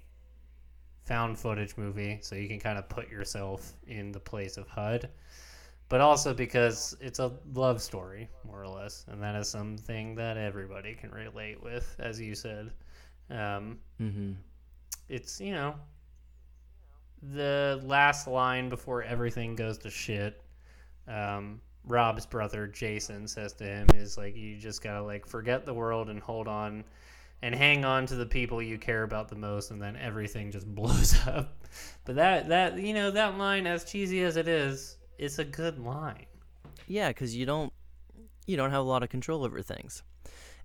found 1.04 1.38
footage 1.38 1.76
movie, 1.76 2.18
so 2.20 2.34
you 2.34 2.48
can 2.48 2.58
kind 2.60 2.78
of 2.78 2.88
put 2.88 3.08
yourself 3.08 3.72
in 3.86 4.12
the 4.12 4.20
place 4.20 4.56
of 4.56 4.68
HUD, 4.68 5.08
but 5.88 6.00
also 6.00 6.34
because 6.34 6.96
it's 7.00 7.18
a 7.20 7.32
love 7.54 7.80
story, 7.80 8.28
more 8.46 8.62
or 8.62 8.68
less, 8.68 9.04
and 9.08 9.22
that 9.22 9.34
is 9.36 9.48
something 9.48 10.14
that 10.16 10.36
everybody 10.36 10.94
can 10.94 11.10
relate 11.10 11.62
with, 11.62 11.96
as 11.98 12.20
you 12.20 12.34
said. 12.34 12.72
Um, 13.30 13.78
Mm-hmm. 14.00 14.32
it's 15.08 15.40
you 15.40 15.52
know 15.52 15.74
the 17.34 17.80
last 17.84 18.26
line 18.26 18.68
before 18.68 19.02
everything 19.02 19.54
goes 19.54 19.78
to 19.78 19.90
shit. 19.90 20.40
Um, 21.06 21.60
Rob's 21.86 22.26
brother 22.26 22.66
Jason 22.66 23.26
says 23.28 23.52
to 23.54 23.64
him 23.64 23.86
is 23.94 24.16
like 24.18 24.36
you 24.36 24.56
just 24.56 24.82
gotta 24.82 25.02
like 25.02 25.26
forget 25.26 25.64
the 25.64 25.74
world 25.74 26.08
and 26.10 26.20
hold 26.20 26.46
on 26.48 26.84
and 27.42 27.54
hang 27.54 27.84
on 27.84 28.06
to 28.06 28.16
the 28.16 28.26
people 28.26 28.60
you 28.62 28.78
care 28.78 29.02
about 29.02 29.28
the 29.28 29.36
most 29.36 29.70
and 29.70 29.80
then 29.80 29.96
everything 29.96 30.50
just 30.50 30.66
blows 30.74 31.14
up. 31.26 31.64
But 32.04 32.16
that 32.16 32.48
that 32.48 32.78
you 32.78 32.94
know 32.94 33.10
that 33.10 33.38
line 33.38 33.66
as 33.66 33.84
cheesy 33.84 34.22
as 34.22 34.36
it 34.36 34.48
is, 34.48 34.96
it's 35.18 35.38
a 35.38 35.44
good 35.44 35.78
line. 35.78 36.26
Yeah, 36.86 37.08
because 37.08 37.34
you 37.36 37.46
don't 37.46 37.72
you 38.46 38.56
don't 38.56 38.70
have 38.70 38.80
a 38.80 38.88
lot 38.88 39.02
of 39.02 39.08
control 39.08 39.44
over 39.44 39.62
things, 39.62 40.02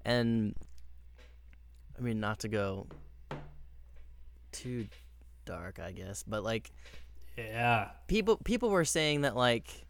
and 0.04 0.56
I 1.98 2.02
mean 2.02 2.20
not 2.20 2.40
to 2.40 2.48
go 2.48 2.88
too 4.52 4.88
dark, 5.46 5.80
I 5.80 5.92
guess, 5.92 6.24
but 6.24 6.44
like 6.44 6.72
Yeah. 7.38 7.90
people 8.08 8.38
people 8.38 8.70
were 8.70 8.86
saying 8.86 9.22
that 9.22 9.36
like 9.36 9.86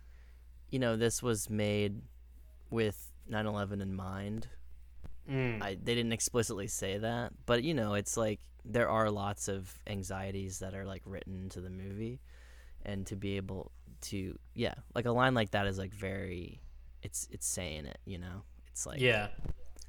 you 0.69 0.79
know 0.79 0.97
this 0.97 1.23
was 1.23 1.49
made 1.49 2.01
with 2.69 3.11
9/11 3.31 3.81
in 3.81 3.93
mind 3.95 4.47
Mm. 5.29 5.61
I, 5.61 5.77
they 5.81 5.95
didn't 5.95 6.13
explicitly 6.13 6.67
say 6.67 6.97
that, 6.99 7.33
but 7.45 7.63
you 7.63 7.73
know, 7.73 7.93
it's 7.95 8.17
like 8.17 8.39
there 8.63 8.89
are 8.89 9.09
lots 9.09 9.47
of 9.47 9.73
anxieties 9.87 10.59
that 10.59 10.73
are 10.75 10.85
like 10.85 11.01
written 11.05 11.35
into 11.43 11.61
the 11.61 11.69
movie, 11.69 12.19
and 12.85 13.05
to 13.07 13.15
be 13.15 13.37
able 13.37 13.71
to, 14.01 14.37
yeah, 14.53 14.75
like 14.93 15.05
a 15.05 15.11
line 15.11 15.33
like 15.33 15.51
that 15.51 15.67
is 15.67 15.77
like 15.77 15.93
very, 15.93 16.61
it's 17.01 17.27
it's 17.31 17.47
saying 17.47 17.85
it, 17.85 17.97
you 18.05 18.17
know, 18.19 18.43
it's 18.67 18.85
like 18.85 18.99
yeah, 19.01 19.27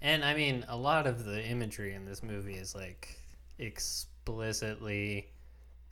and 0.01 0.25
I 0.25 0.35
mean, 0.35 0.65
a 0.69 0.77
lot 0.77 1.07
of 1.07 1.25
the 1.25 1.45
imagery 1.45 1.95
in 1.95 2.05
this 2.05 2.23
movie 2.23 2.55
is 2.55 2.75
like 2.75 3.19
explicitly 3.59 5.29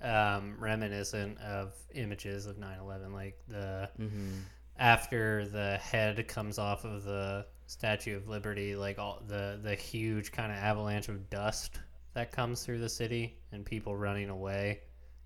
um, 0.01 0.57
reminiscent 0.59 1.39
of 1.39 1.75
images 1.95 2.47
of 2.47 2.57
9/11, 2.57 3.13
like 3.13 3.39
the 3.49 3.91
hmm 3.97 4.39
after 4.77 5.47
the 5.47 5.77
head 5.79 6.27
comes 6.27 6.59
off 6.59 6.85
of 6.85 7.05
the 7.05 7.47
Statue 7.67 8.17
of 8.17 8.29
Liberty, 8.29 8.77
like 8.77 8.99
all 8.99 9.23
the 9.27 9.59
the 9.63 9.75
huge 9.75 10.33
kind 10.33 10.53
of 10.53 10.59
avalanche 10.59 11.09
of 11.09 11.29
dust 11.31 11.81
that 12.15 12.31
comes 12.33 12.63
through 12.65 12.79
the 12.79 12.89
city 12.89 13.37
and 13.53 13.65
people 13.65 13.97
running 13.97 14.29
away, 14.31 14.81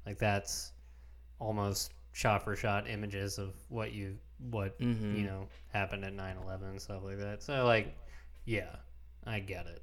like 0.07 0.19
that's 0.19 0.73
almost 1.41 1.93
shot 2.13 2.43
for 2.43 2.57
shot 2.57 2.89
images 2.89 3.39
of 3.39 3.55
what 3.69 3.93
you 3.93 4.17
what 4.51 4.79
Mhm. 4.81 5.17
you 5.17 5.25
know 5.25 5.49
happened 5.73 6.05
at 6.05 6.13
9/11 6.13 6.71
and 6.71 6.81
stuff 6.81 7.03
like 7.05 7.19
that. 7.19 7.43
So 7.43 7.65
like, 7.67 7.95
yeah, 8.45 8.77
I 9.27 9.41
get 9.41 9.67
it. 9.67 9.83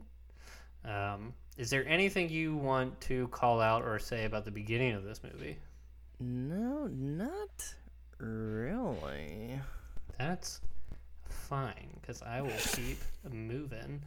Um, 0.88 1.34
is 1.58 1.70
there 1.70 1.86
anything 1.88 2.30
you 2.30 2.56
want 2.56 3.00
to 3.02 3.28
call 3.30 3.60
out 3.60 3.84
or 3.84 4.00
say 4.00 4.26
about 4.26 4.46
the 4.46 4.52
beginning 4.52 4.94
of 4.94 5.04
this 5.04 5.22
movie? 5.24 5.58
No, 6.20 6.88
not 6.88 7.76
really. 8.18 9.60
That's 10.18 10.62
fine 11.46 11.90
because 12.02 12.22
I 12.22 12.42
will 12.42 12.50
keep 12.74 12.98
moving. 13.32 14.02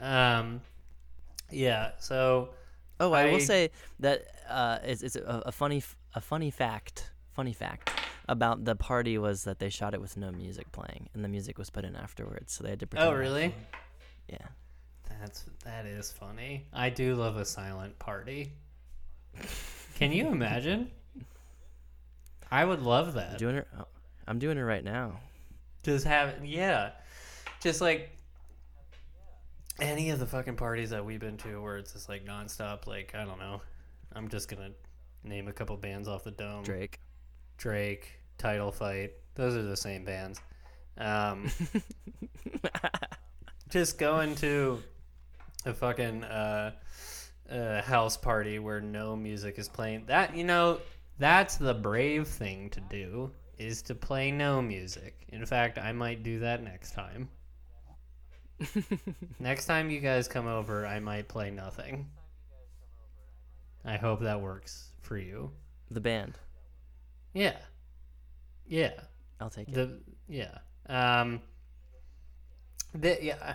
Um, 0.00 0.60
yeah. 1.50 1.92
So 1.98 2.50
Oh, 2.98 3.12
I, 3.12 3.22
I- 3.28 3.32
will 3.32 3.40
say 3.40 3.70
that 4.00 4.26
uh, 4.48 4.78
it's, 4.84 5.02
it's 5.02 5.16
a, 5.16 5.42
a 5.46 5.52
funny 5.52 5.82
a 6.14 6.20
funny 6.20 6.50
fact. 6.50 7.10
Funny 7.32 7.52
fact 7.52 7.90
about 8.28 8.64
the 8.64 8.74
party 8.76 9.16
was 9.16 9.44
that 9.44 9.58
they 9.60 9.70
shot 9.70 9.94
it 9.94 10.00
with 10.00 10.16
no 10.16 10.30
music 10.32 10.70
playing, 10.72 11.08
and 11.14 11.24
the 11.24 11.28
music 11.28 11.56
was 11.58 11.70
put 11.70 11.84
in 11.84 11.94
afterwards, 11.96 12.52
so 12.52 12.64
they 12.64 12.70
had 12.70 12.80
to. 12.80 12.86
pretend 12.86 13.08
Oh, 13.10 13.16
really? 13.16 13.54
Yeah. 14.28 14.36
that's 15.20 15.44
that 15.64 15.86
is 15.86 16.10
funny. 16.12 16.66
I 16.72 16.90
do 16.90 17.14
love 17.14 17.36
a 17.36 17.44
silent 17.44 17.98
party. 17.98 18.52
Can 19.94 20.12
you 20.12 20.26
imagine? 20.32 20.90
I 22.50 22.64
would 22.64 22.82
love 22.82 23.08
I'm 23.08 23.14
that. 23.14 23.38
doing 23.38 23.56
it. 23.56 23.68
oh, 23.78 23.86
I'm 24.26 24.38
doing 24.40 24.58
it 24.58 24.62
right 24.62 24.84
now. 24.84 25.20
Just 25.82 26.04
have 26.06 26.44
yeah, 26.44 26.90
just 27.60 27.80
like 27.80 28.10
any 29.80 30.10
of 30.10 30.18
the 30.18 30.26
fucking 30.26 30.56
parties 30.56 30.90
that 30.90 31.04
we've 31.04 31.20
been 31.20 31.38
to 31.38 31.62
where 31.62 31.78
it's 31.78 31.92
just 31.92 32.08
like 32.08 32.26
nonstop. 32.26 32.86
Like 32.86 33.14
I 33.14 33.24
don't 33.24 33.38
know. 33.38 33.62
I'm 34.12 34.28
just 34.28 34.48
gonna 34.48 34.70
name 35.24 35.48
a 35.48 35.52
couple 35.52 35.76
bands 35.76 36.08
off 36.08 36.24
the 36.24 36.30
dome. 36.30 36.64
Drake. 36.64 37.00
Drake, 37.56 38.12
Title 38.38 38.72
Fight. 38.72 39.12
Those 39.34 39.56
are 39.56 39.62
the 39.62 39.76
same 39.76 40.04
bands. 40.04 40.40
Um, 40.98 41.50
just 43.70 43.98
going 43.98 44.34
to 44.36 44.82
a 45.64 45.72
fucking 45.72 46.24
uh, 46.24 46.72
uh, 47.50 47.82
house 47.82 48.16
party 48.16 48.58
where 48.58 48.80
no 48.80 49.16
music 49.16 49.58
is 49.58 49.68
playing. 49.68 50.06
That 50.06 50.36
you 50.36 50.44
know, 50.44 50.80
that's 51.18 51.56
the 51.56 51.74
brave 51.74 52.28
thing 52.28 52.70
to 52.70 52.80
do 52.80 53.30
is 53.60 53.82
to 53.82 53.94
play 53.94 54.30
no 54.30 54.62
music. 54.62 55.26
In 55.28 55.44
fact, 55.44 55.78
I 55.78 55.92
might 55.92 56.22
do 56.22 56.38
that 56.38 56.62
next 56.62 56.92
time. 56.92 57.28
next 59.38 59.66
time 59.66 59.90
you 59.90 60.00
guys 60.00 60.26
come 60.26 60.46
over, 60.46 60.86
I 60.86 60.98
might 60.98 61.28
play 61.28 61.50
nothing. 61.50 62.08
I 63.84 63.98
hope 63.98 64.20
that 64.20 64.40
works 64.40 64.88
for 65.02 65.18
you. 65.18 65.50
The 65.90 66.00
band. 66.00 66.38
Yeah. 67.34 67.56
Yeah. 68.66 68.92
I'll 69.40 69.50
take 69.50 69.68
it. 69.68 69.74
The 69.74 69.98
yeah. 70.26 70.58
Um 70.88 71.42
the, 72.94 73.18
yeah. 73.20 73.54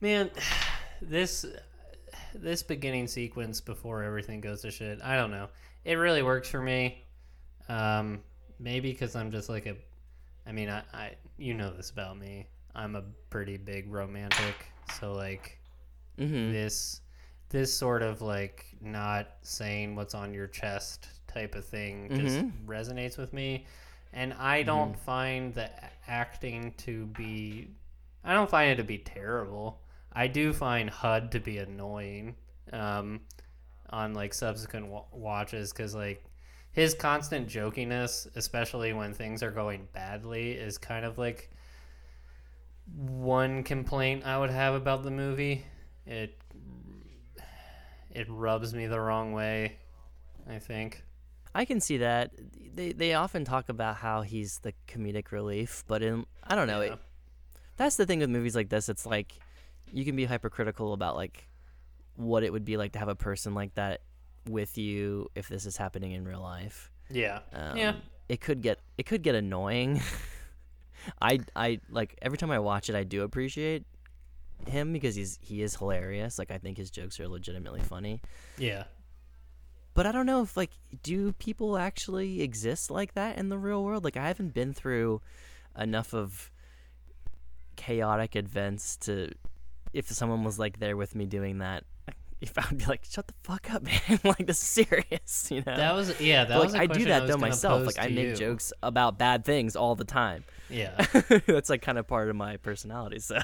Man, 0.00 0.30
this 1.02 1.46
this 2.34 2.64
beginning 2.64 3.06
sequence 3.06 3.60
before 3.60 4.02
everything 4.02 4.40
goes 4.40 4.62
to 4.62 4.72
shit. 4.72 5.00
I 5.02 5.16
don't 5.16 5.30
know. 5.30 5.48
It 5.84 5.94
really 5.94 6.22
works 6.22 6.48
for 6.48 6.60
me. 6.60 7.04
Um 7.68 8.22
maybe 8.60 8.94
cuz 8.94 9.16
I'm 9.16 9.30
just 9.32 9.48
like 9.48 9.66
a 9.66 9.76
I 10.46 10.52
mean, 10.52 10.68
I, 10.70 10.82
I 10.92 11.16
you 11.38 11.54
know 11.54 11.70
this 11.70 11.90
about 11.90 12.18
me. 12.18 12.46
I'm 12.74 12.94
a 12.96 13.02
pretty 13.30 13.56
big 13.56 13.90
romantic. 13.92 14.54
So 14.98 15.12
like 15.12 15.58
mm-hmm. 16.18 16.52
this 16.52 17.00
this 17.50 17.76
sort 17.76 18.02
of 18.02 18.22
like 18.22 18.66
not 18.80 19.28
saying 19.42 19.96
what's 19.96 20.14
on 20.14 20.32
your 20.32 20.46
chest 20.46 21.08
type 21.26 21.54
of 21.54 21.64
thing 21.64 22.08
just 22.14 22.36
Mhm. 22.38 22.52
resonates 22.66 23.16
with 23.18 23.32
me 23.32 23.66
and 24.12 24.32
i 24.34 24.62
don't 24.64 24.98
find 24.98 25.54
the 25.54 25.70
acting 26.08 26.72
to 26.78 27.06
be 27.06 27.68
i 28.24 28.32
don't 28.34 28.50
find 28.50 28.70
it 28.70 28.76
to 28.76 28.84
be 28.84 28.98
terrible 28.98 29.80
i 30.12 30.26
do 30.26 30.52
find 30.52 30.90
hud 30.90 31.30
to 31.32 31.38
be 31.40 31.58
annoying 31.58 32.34
um, 32.72 33.20
on 33.90 34.12
like 34.14 34.32
subsequent 34.34 34.86
wa- 34.88 35.04
watches 35.12 35.72
because 35.72 35.94
like 35.94 36.24
his 36.72 36.94
constant 36.94 37.48
jokiness 37.48 38.28
especially 38.36 38.92
when 38.92 39.12
things 39.12 39.42
are 39.42 39.50
going 39.50 39.88
badly 39.92 40.52
is 40.52 40.78
kind 40.78 41.04
of 41.04 41.18
like 41.18 41.50
one 42.96 43.62
complaint 43.62 44.24
i 44.24 44.38
would 44.38 44.50
have 44.50 44.74
about 44.74 45.02
the 45.02 45.10
movie 45.10 45.64
it 46.06 46.40
it 48.10 48.26
rubs 48.28 48.74
me 48.74 48.86
the 48.86 49.00
wrong 49.00 49.32
way 49.32 49.76
i 50.48 50.58
think 50.58 51.02
I 51.54 51.64
can 51.64 51.80
see 51.80 51.98
that. 51.98 52.32
They 52.74 52.92
they 52.92 53.14
often 53.14 53.44
talk 53.44 53.68
about 53.68 53.96
how 53.96 54.22
he's 54.22 54.58
the 54.60 54.72
comedic 54.86 55.32
relief, 55.32 55.84
but 55.86 56.02
in 56.02 56.26
I 56.44 56.54
don't 56.54 56.68
know. 56.68 56.80
Yeah. 56.80 56.92
It, 56.92 56.98
that's 57.76 57.96
the 57.96 58.06
thing 58.06 58.20
with 58.20 58.30
movies 58.30 58.54
like 58.54 58.68
this. 58.68 58.88
It's 58.88 59.04
like 59.04 59.32
you 59.92 60.04
can 60.04 60.14
be 60.14 60.24
hypercritical 60.24 60.92
about 60.92 61.16
like 61.16 61.48
what 62.14 62.44
it 62.44 62.52
would 62.52 62.64
be 62.64 62.76
like 62.76 62.92
to 62.92 62.98
have 62.98 63.08
a 63.08 63.14
person 63.14 63.54
like 63.54 63.74
that 63.74 64.02
with 64.48 64.78
you 64.78 65.28
if 65.34 65.48
this 65.48 65.66
is 65.66 65.76
happening 65.76 66.12
in 66.12 66.24
real 66.26 66.40
life. 66.40 66.90
yeah 67.10 67.40
Um, 67.52 67.76
Yeah. 67.76 67.94
It 68.28 68.40
could 68.40 68.62
get 68.62 68.78
it 68.96 69.06
could 69.06 69.22
get 69.22 69.34
annoying. 69.34 70.00
I 71.20 71.40
I 71.56 71.80
like 71.90 72.16
every 72.22 72.38
time 72.38 72.50
I 72.50 72.58
watch 72.60 72.88
it, 72.88 72.94
I 72.94 73.02
do 73.04 73.22
appreciate 73.22 73.84
him 74.68 74.92
because 74.92 75.14
he's 75.16 75.38
he 75.42 75.62
is 75.62 75.74
hilarious. 75.76 76.38
Like 76.38 76.50
I 76.52 76.58
think 76.58 76.76
his 76.78 76.90
jokes 76.90 77.18
are 77.18 77.26
legitimately 77.26 77.80
funny. 77.80 78.20
yeah 78.56 78.84
But 79.94 80.06
I 80.06 80.12
don't 80.12 80.26
know 80.26 80.42
if 80.42 80.56
like 80.56 80.70
do 81.02 81.32
people 81.32 81.76
actually 81.76 82.42
exist 82.42 82.90
like 82.90 83.14
that 83.14 83.36
in 83.36 83.48
the 83.48 83.58
real 83.58 83.82
world? 83.82 84.04
Like 84.04 84.16
I 84.16 84.28
haven't 84.28 84.54
been 84.54 84.72
through 84.72 85.20
enough 85.76 86.14
of 86.14 86.52
chaotic 87.76 88.36
events 88.36 88.96
to 88.98 89.30
if 89.92 90.08
someone 90.08 90.44
was 90.44 90.58
like 90.58 90.78
there 90.78 90.96
with 90.96 91.14
me 91.16 91.26
doing 91.26 91.58
that, 91.58 91.82
if 92.40 92.56
I 92.58 92.64
would 92.70 92.78
be 92.78 92.84
like, 92.86 93.04
shut 93.04 93.26
the 93.26 93.34
fuck 93.42 93.72
up, 93.72 93.82
man. 94.08 94.20
like 94.24 94.46
this 94.46 94.58
is 94.62 94.86
serious, 94.86 95.48
you 95.50 95.58
know. 95.66 95.76
that 95.76 95.94
was 95.94 96.18
yeah 96.20 96.44
that 96.44 96.56
But, 96.56 96.64
was 96.64 96.72
like 96.72 96.90
I 96.90 96.92
do 96.92 97.04
that 97.06 97.22
was 97.22 97.30
though 97.30 97.36
myself. 97.36 97.86
Like 97.86 97.98
I 97.98 98.08
make 98.08 98.28
you. 98.28 98.36
jokes 98.36 98.72
about 98.82 99.18
bad 99.18 99.44
things 99.44 99.76
all 99.76 99.94
the 99.94 100.04
time. 100.04 100.44
yeah 100.68 101.04
That's 101.46 101.68
like 101.70 101.82
kind 101.82 101.98
of 101.98 102.06
part 102.06 102.28
of 102.30 102.36
my 102.36 102.56
personality. 102.58 103.18
So, 103.18 103.38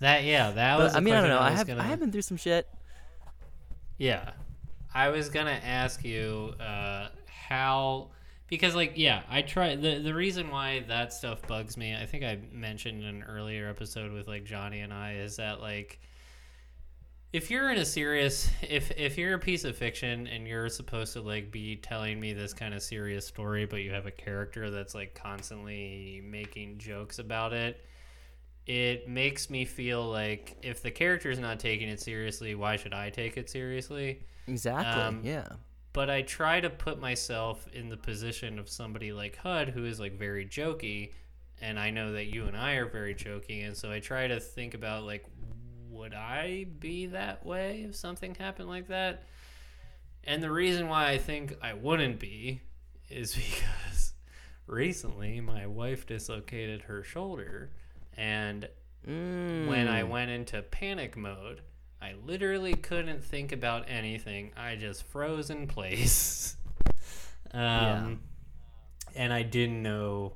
that 0.00 0.24
yeah 0.24 0.50
that 0.52 0.78
was 0.78 0.92
but, 0.92 0.98
I 0.98 1.00
mean, 1.00 1.14
I 1.14 1.20
don't 1.20 1.30
know. 1.30 1.38
I 1.38 1.50
was 1.50 1.58
have 1.58 1.66
gonna, 1.66 1.80
I 1.80 1.84
have 1.86 2.00
been 2.00 2.12
through 2.12 2.22
some 2.22 2.36
shit. 2.36 2.68
Yeah. 3.98 4.32
I 4.94 5.08
was 5.08 5.28
going 5.30 5.46
to 5.46 5.52
ask 5.66 6.04
you 6.04 6.52
uh, 6.60 7.08
how 7.26 8.08
because 8.48 8.74
like 8.74 8.92
yeah, 8.96 9.22
I 9.30 9.40
try 9.40 9.74
the 9.76 9.98
the 10.00 10.12
reason 10.12 10.50
why 10.50 10.84
that 10.88 11.12
stuff 11.14 11.40
bugs 11.46 11.76
me, 11.78 11.94
I 11.94 12.04
think 12.04 12.22
I 12.24 12.38
mentioned 12.52 13.02
in 13.02 13.08
an 13.08 13.22
earlier 13.22 13.68
episode 13.70 14.12
with 14.12 14.28
like 14.28 14.44
Johnny 14.44 14.80
and 14.80 14.92
I 14.92 15.14
is 15.14 15.36
that 15.36 15.60
like 15.62 15.98
if 17.32 17.50
you're 17.50 17.70
in 17.70 17.78
a 17.78 17.84
serious 17.84 18.50
if 18.62 18.90
if 18.98 19.16
you're 19.16 19.34
a 19.34 19.38
piece 19.38 19.64
of 19.64 19.76
fiction 19.76 20.26
and 20.26 20.46
you're 20.46 20.68
supposed 20.68 21.12
to 21.14 21.20
like 21.20 21.50
be 21.50 21.76
telling 21.76 22.20
me 22.20 22.32
this 22.32 22.52
kind 22.52 22.74
of 22.74 22.82
serious 22.82 23.26
story 23.26 23.64
but 23.64 23.76
you 23.76 23.90
have 23.90 24.06
a 24.06 24.10
character 24.10 24.70
that's 24.70 24.94
like 24.94 25.14
constantly 25.14 26.22
making 26.24 26.78
jokes 26.78 27.18
about 27.18 27.52
it 27.52 27.84
it 28.66 29.08
makes 29.08 29.50
me 29.50 29.64
feel 29.64 30.08
like 30.08 30.56
if 30.62 30.82
the 30.82 30.90
character's 30.90 31.38
not 31.38 31.58
taking 31.58 31.88
it 31.88 32.00
seriously 32.00 32.54
why 32.54 32.76
should 32.76 32.92
i 32.94 33.10
take 33.10 33.36
it 33.36 33.48
seriously 33.50 34.20
Exactly. 34.48 35.02
Um, 35.02 35.20
yeah. 35.22 35.46
but 35.92 36.10
I 36.10 36.22
try 36.22 36.60
to 36.60 36.68
put 36.68 37.00
myself 37.00 37.68
in 37.72 37.88
the 37.88 37.96
position 37.96 38.58
of 38.58 38.68
somebody 38.68 39.12
like 39.12 39.36
HUD 39.36 39.68
who 39.68 39.84
is 39.84 40.00
like 40.00 40.18
very 40.18 40.44
jokey 40.44 41.12
and 41.60 41.78
I 41.78 41.90
know 41.90 42.10
that 42.12 42.24
you 42.26 42.46
and 42.46 42.56
I 42.56 42.72
are 42.72 42.86
very 42.86 43.14
jokey 43.14 43.64
and 43.64 43.76
so 43.76 43.90
I 43.92 44.00
try 44.00 44.26
to 44.26 44.40
think 44.40 44.74
about 44.74 45.04
like 45.04 45.24
would 46.02 46.14
I 46.14 46.66
be 46.80 47.06
that 47.06 47.46
way 47.46 47.86
if 47.88 47.94
something 47.94 48.34
happened 48.34 48.68
like 48.68 48.88
that? 48.88 49.22
And 50.24 50.42
the 50.42 50.50
reason 50.50 50.88
why 50.88 51.10
I 51.10 51.18
think 51.18 51.54
I 51.62 51.74
wouldn't 51.74 52.18
be 52.18 52.60
is 53.08 53.34
because 53.36 54.12
recently 54.66 55.40
my 55.40 55.68
wife 55.68 56.04
dislocated 56.04 56.82
her 56.82 57.04
shoulder 57.04 57.70
and 58.16 58.68
when 59.04 59.86
I 59.88 60.02
Mm. 60.02 60.08
went 60.08 60.30
into 60.32 60.60
panic 60.62 61.16
mode, 61.16 61.60
I 62.00 62.14
literally 62.24 62.74
couldn't 62.74 63.22
think 63.22 63.52
about 63.52 63.88
anything. 63.88 64.50
I 64.56 64.74
just 64.74 65.04
froze 65.04 65.50
in 65.50 65.68
place. 65.68 66.56
um, 67.52 68.20
And 69.14 69.32
I 69.32 69.42
didn't 69.42 69.82
know 69.82 70.34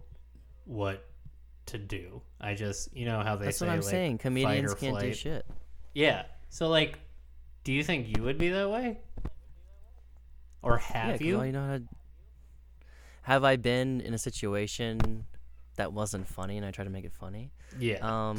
what 0.64 1.04
to 1.66 1.78
do. 1.78 2.22
I 2.40 2.54
just, 2.54 2.94
you 2.96 3.04
know 3.06 3.20
how 3.20 3.36
they 3.36 3.46
That's 3.46 3.58
say, 3.58 3.66
what 3.66 3.72
I'm 3.72 3.80
like, 3.80 3.90
saying. 3.90 4.18
Comedians 4.18 4.74
can't 4.74 4.98
do 4.98 5.12
shit. 5.12 5.46
Yeah. 5.96 6.24
So, 6.50 6.68
like, 6.68 6.98
do 7.64 7.72
you 7.72 7.82
think 7.82 8.14
you 8.14 8.22
would 8.22 8.36
be 8.36 8.50
that 8.50 8.68
way? 8.70 8.98
Or 10.62 10.78
Yeah, 10.94 11.16
you? 11.18 11.42
you 11.42 11.52
know. 11.52 11.80
Have 13.22 13.44
I 13.44 13.56
been 13.56 14.02
in 14.02 14.12
a 14.12 14.18
situation 14.18 15.24
that 15.76 15.94
wasn't 15.94 16.28
funny 16.28 16.58
and 16.58 16.66
I 16.66 16.70
tried 16.70 16.84
to 16.84 16.90
make 16.90 17.06
it 17.06 17.14
funny? 17.14 17.50
yeah. 17.80 17.98
Um 18.02 18.36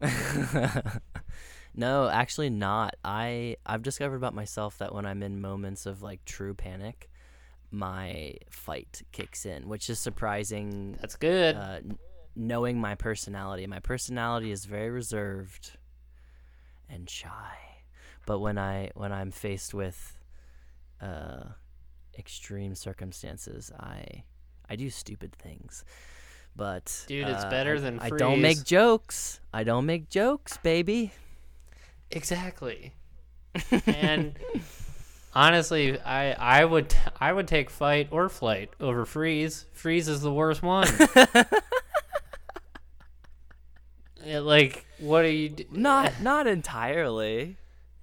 No, 1.74 2.08
actually 2.08 2.50
not. 2.50 2.94
I 3.04 3.56
I've 3.66 3.82
discovered 3.82 4.16
about 4.16 4.34
myself 4.34 4.78
that 4.78 4.94
when 4.94 5.06
I'm 5.06 5.24
in 5.24 5.40
moments 5.40 5.84
of 5.84 6.00
like 6.00 6.24
true 6.24 6.54
panic, 6.54 7.10
my 7.72 8.34
fight 8.50 9.02
kicks 9.10 9.44
in, 9.46 9.68
which 9.68 9.90
is 9.90 9.98
surprising 9.98 10.96
That's 11.00 11.16
good. 11.16 11.56
uh, 11.56 11.80
knowing 12.36 12.80
my 12.80 12.94
personality. 12.94 13.66
My 13.66 13.80
personality 13.80 14.52
is 14.52 14.64
very 14.64 14.90
reserved 14.90 15.72
and 16.90 17.08
shy. 17.08 17.56
But 18.26 18.40
when 18.40 18.58
I 18.58 18.90
when 18.94 19.12
I'm 19.12 19.30
faced 19.30 19.72
with 19.74 20.18
uh, 21.00 21.44
extreme 22.18 22.74
circumstances, 22.74 23.70
I 23.78 24.24
I 24.68 24.76
do 24.76 24.90
stupid 24.90 25.34
things. 25.34 25.84
But 26.56 27.04
Dude, 27.06 27.28
it's 27.28 27.44
uh, 27.44 27.50
better 27.50 27.76
I- 27.76 27.80
than 27.80 27.98
I 28.00 28.10
don't 28.10 28.40
make 28.42 28.64
jokes. 28.64 29.40
I 29.52 29.64
don't 29.64 29.86
make 29.86 30.08
jokes, 30.10 30.58
baby. 30.58 31.12
Exactly. 32.10 32.92
and 33.86 34.36
honestly, 35.34 35.98
I 36.00 36.32
I 36.32 36.64
would 36.64 36.94
I 37.20 37.32
would 37.32 37.48
take 37.48 37.70
fight 37.70 38.08
or 38.10 38.28
flight 38.28 38.70
over 38.80 39.04
freeze. 39.06 39.64
Freeze 39.72 40.08
is 40.08 40.20
the 40.20 40.32
worst 40.32 40.62
one. 40.62 40.86
Yeah, 44.24 44.40
like, 44.40 44.84
what 45.00 45.24
are 45.24 45.30
you? 45.30 45.48
d- 45.50 45.66
Not 45.70 46.20
not 46.22 46.46
entirely. 46.46 47.56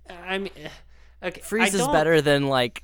I 0.10 0.38
mean, 0.38 0.52
okay. 1.24 1.42
Freeze 1.42 1.74
is 1.74 1.88
better 1.88 2.22
than 2.22 2.48
like 2.48 2.84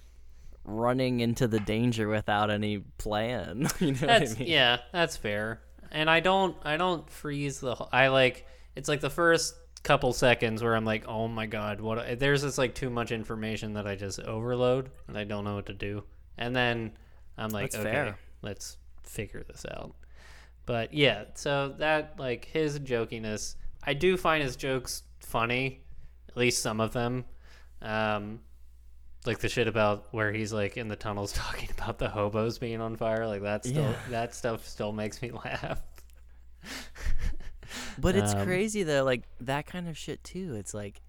running 0.66 1.20
into 1.20 1.48
the 1.48 1.60
danger 1.60 2.08
without 2.08 2.50
any 2.50 2.80
plan. 2.98 3.68
you 3.80 3.92
know 3.92 3.98
That's 4.00 4.32
what 4.32 4.38
I 4.38 4.44
mean? 4.44 4.48
yeah, 4.52 4.78
that's 4.92 5.18
fair. 5.18 5.62
And 5.92 6.10
I 6.10 6.20
don't 6.20 6.56
I 6.64 6.78
don't 6.78 7.10
freeze 7.10 7.60
the. 7.60 7.76
whole- 7.76 7.90
I 7.92 8.08
like 8.10 8.48
it's 8.76 8.90
like 8.90 9.02
the 9.02 9.10
first 9.10 9.56
couple 9.84 10.14
seconds 10.14 10.64
where 10.64 10.76
I'm 10.76 10.86
like, 10.86 11.06
oh 11.08 11.28
my 11.28 11.46
god, 11.46 11.82
what? 11.82 12.18
There's 12.20 12.42
just 12.44 12.58
like 12.58 12.74
too 12.76 12.90
much 12.90 13.12
information 13.12 13.74
that 13.74 13.86
I 13.86 13.96
just 13.96 14.20
overload 14.20 14.90
and 15.08 15.18
I 15.18 15.24
don't 15.26 15.44
know 15.44 15.56
what 15.56 15.66
to 15.68 15.74
do. 15.74 16.04
And 16.38 16.56
then 16.56 16.94
I'm 17.38 17.50
like, 17.50 17.72
That's 17.72 17.76
okay, 17.84 17.92
fair. 17.92 18.18
let's 18.42 18.78
figure 19.04 19.44
this 19.48 19.66
out. 19.70 19.94
But 20.66 20.94
yeah, 20.94 21.26
so 21.36 21.76
that 21.80 22.16
like 22.18 22.46
his 22.46 22.80
jokiness, 22.80 23.56
I 23.86 23.94
do 23.94 24.18
find 24.18 24.42
his 24.44 24.56
jokes 24.56 25.04
funny, 25.20 25.82
at 26.30 26.38
least 26.38 26.62
some 26.62 26.80
of 26.80 26.94
them. 26.94 27.26
Um, 27.82 28.40
like 29.26 29.40
the 29.40 29.50
shit 29.50 29.68
about 29.68 30.08
where 30.12 30.32
he's 30.32 30.52
like 30.54 30.78
in 30.78 30.88
the 30.88 30.96
tunnels 30.96 31.32
talking 31.34 31.70
about 31.78 31.98
the 32.00 32.10
hobos 32.10 32.58
being 32.58 32.82
on 32.82 32.96
fire, 32.96 33.26
like 33.28 33.42
that 33.42 33.66
still 33.66 33.84
Yeah. 33.84 33.96
that 34.10 34.34
stuff 34.36 34.68
still 34.68 34.92
makes 34.92 35.22
me 35.22 35.32
laugh. 35.46 35.82
But 37.98 38.16
it's 38.16 38.34
Um, 38.34 38.46
crazy 38.46 38.84
though, 38.84 39.04
like 39.04 39.24
that 39.42 39.66
kind 39.66 39.88
of 39.88 39.98
shit 39.98 40.24
too. 40.24 40.56
It's 40.56 40.74
like, 40.74 41.02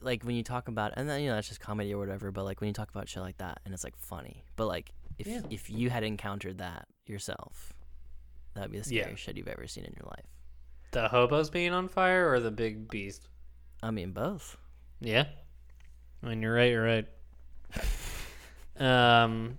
like 0.00 0.22
when 0.24 0.36
you 0.36 0.42
talk 0.44 0.68
about, 0.68 0.92
and 0.96 1.08
then 1.08 1.20
you 1.22 1.28
know 1.28 1.34
that's 1.34 1.48
just 1.48 1.60
comedy 1.60 1.92
or 1.92 1.98
whatever. 1.98 2.30
But 2.30 2.44
like 2.44 2.60
when 2.60 2.68
you 2.68 2.74
talk 2.74 2.90
about 2.90 3.08
shit 3.08 3.22
like 3.22 3.38
that, 3.38 3.60
and 3.64 3.74
it's 3.74 3.84
like 3.84 3.96
funny. 3.96 4.44
But 4.56 4.66
like 4.66 4.92
if 5.18 5.26
Yeah. 5.26 5.42
if 5.50 5.68
you 5.70 5.90
had 5.90 6.02
encountered 6.04 6.58
that 6.58 6.86
yourself, 7.06 7.72
that'd 8.54 8.70
be 8.70 8.78
the 8.78 8.94
Yeah. 8.94 9.02
scariest 9.02 9.22
shit 9.24 9.36
you've 9.36 9.48
ever 9.48 9.66
seen 9.66 9.84
in 9.84 9.94
your 9.98 10.06
life. 10.06 10.26
The 10.90 11.08
hobos 11.08 11.50
being 11.50 11.72
on 11.72 11.88
fire 11.88 12.30
or 12.30 12.40
the 12.40 12.50
big 12.50 12.88
beast? 12.88 13.28
I 13.82 13.90
mean, 13.90 14.12
both. 14.12 14.56
Yeah. 15.00 15.26
I 16.22 16.28
mean, 16.28 16.42
you're 16.42 16.54
right. 16.54 16.70
You're 16.70 16.84
right. 16.84 17.06
Um. 18.78 19.58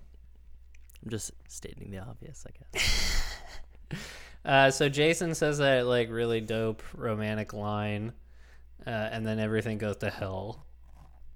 I'm 1.02 1.10
just 1.10 1.32
stating 1.48 1.90
the 1.90 1.98
obvious, 1.98 2.44
I 2.46 2.78
guess. 2.78 3.16
Uh, 4.42 4.70
so 4.70 4.88
Jason 4.88 5.34
says 5.34 5.58
that 5.58 5.86
like 5.86 6.10
really 6.10 6.40
dope 6.40 6.82
romantic 6.94 7.52
line, 7.52 8.14
uh, 8.86 8.90
and 8.90 9.26
then 9.26 9.38
everything 9.38 9.76
goes 9.76 9.98
to 9.98 10.08
hell. 10.08 10.64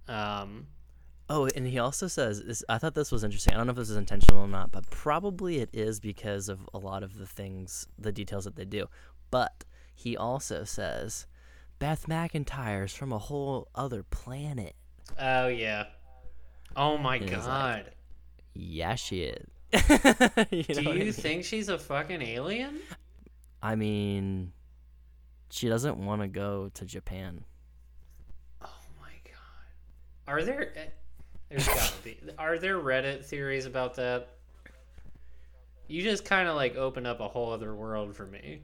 Um, 0.09 0.68
Oh, 1.30 1.49
and 1.57 1.66
he 1.66 1.78
also 1.78 2.07
says 2.07 2.42
this. 2.45 2.62
I 2.68 2.76
thought 2.76 2.95
this 2.95 3.11
was 3.11 3.24
interesting. 3.24 3.55
I 3.55 3.57
don't 3.57 3.66
know 3.66 3.70
if 3.70 3.78
this 3.78 3.90
is 3.90 3.97
intentional 3.97 4.42
or 4.42 4.49
not, 4.49 4.70
but 4.70 4.90
probably 4.90 5.59
it 5.59 5.70
is 5.72 5.99
because 5.99 6.51
of 6.51 6.68
a 6.74 6.78
lot 6.78 7.03
of 7.03 7.16
the 7.16 7.26
things, 7.26 7.86
the 7.99 8.12
details 8.12 8.45
that 8.45 8.57
they 8.57 8.66
do. 8.66 8.88
But 9.30 9.64
he 9.95 10.16
also 10.16 10.64
says 10.64 11.26
Beth 11.78 12.07
McIntyre's 12.09 12.95
from 12.95 13.12
a 13.12 13.18
whole 13.18 13.68
other 13.74 14.03
planet. 14.03 14.74
oh 15.18 15.49
yeah. 15.49 15.86
Oh 16.76 16.99
my 16.99 17.16
And 17.16 17.24
it's 17.24 17.32
like- 17.32 17.45
god. 17.47 17.90
Yeah, 18.55 18.95
she 18.95 19.22
is. 19.24 19.47
You 20.53 20.62
Do 20.62 20.82
know 20.82 20.90
I 20.92 20.95
you 20.95 21.05
mean? 21.05 21.12
think 21.12 21.45
she's 21.45 21.68
a 21.68 21.76
fucking 21.78 22.22
alien? 22.22 22.78
I 23.62 23.74
mean, 23.76 24.53
she 25.51 25.68
doesn't 25.68 25.97
want 25.99 26.22
to 26.22 26.28
go 26.28 26.70
to 26.74 26.84
Japan. 26.84 27.45
Oh 28.62 28.68
my 29.01 29.11
god. 29.24 30.32
Are 30.32 30.42
there? 30.45 30.72
eh, 30.76 30.86
There's 31.49 31.66
gotta 31.66 31.92
be. 32.05 32.18
Are 32.38 32.59
there 32.59 32.78
Reddit 32.78 33.24
theories 33.24 33.66
about 33.66 33.95
that? 33.97 34.28
You 35.88 36.03
just 36.03 36.24
kind 36.24 36.49
of 36.49 36.55
like 36.57 36.76
open 36.76 37.05
up 37.07 37.20
a 37.20 37.28
whole 37.28 37.53
other 37.53 37.74
world 37.74 38.14
for 38.14 38.26
me. 38.26 38.62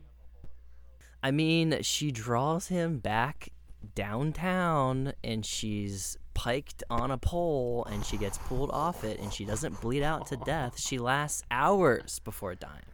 I 1.23 1.31
mean, 1.31 1.83
she 1.83 2.11
draws 2.11 2.69
him 2.69 2.99
back 2.99 3.51
downtown 3.95 5.13
and 5.23 5.45
she's 5.45 6.17
piked 6.35 6.83
on 6.89 7.11
a 7.11 7.19
pole 7.19 7.87
and 7.91 8.05
she 8.05 8.17
gets 8.17 8.39
pulled 8.39 8.71
off 8.71 9.05
it 9.05 9.21
and 9.21 9.33
she 9.33 9.45
doesn't 9.45 9.81
bleed 9.81 10.03
out 10.03 10.27
to 10.29 10.37
death. 10.39 10.81
She 10.81 10.99
lasts 10.99 11.43
hours 11.51 12.19
before 12.21 12.55
dying. 12.55 12.85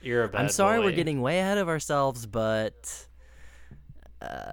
You're 0.00 0.24
a 0.24 0.28
bad 0.28 0.40
I'm 0.42 0.48
sorry 0.48 0.78
we're 0.80 0.92
getting 0.92 1.20
way 1.20 1.40
ahead 1.40 1.58
of 1.58 1.68
ourselves, 1.68 2.24
but 2.24 3.06
uh, 4.22 4.52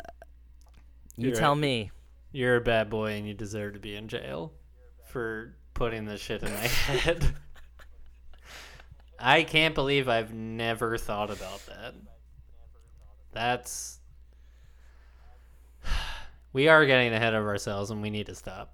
you 1.16 1.30
You're 1.30 1.38
tell 1.38 1.56
me. 1.56 1.92
You're 2.34 2.58
a 2.58 2.62
bad 2.62 2.90
boy 2.90 3.14
and 3.14 3.26
you 3.26 3.34
deserve 3.34 3.74
to 3.74 3.80
be 3.80 3.96
in 3.96 4.10
jail 4.10 4.52
for 5.10 5.56
putting 5.74 6.06
this 6.06 6.20
shit 6.20 6.44
in 6.44 6.52
my 6.52 6.58
head. 6.68 7.34
I 9.20 9.44
can't 9.44 9.74
believe 9.74 10.10
I've 10.10 10.34
never 10.34 10.98
thought 10.98 11.32
about 11.32 11.66
that. 11.68 11.96
That's. 13.32 14.00
We 16.54 16.70
are 16.70 16.86
getting 16.88 17.14
ahead 17.14 17.36
of 17.36 17.46
ourselves 17.46 17.92
and 17.92 18.02
we 18.02 18.10
need 18.10 18.26
to 18.28 18.34
stop. 18.36 18.74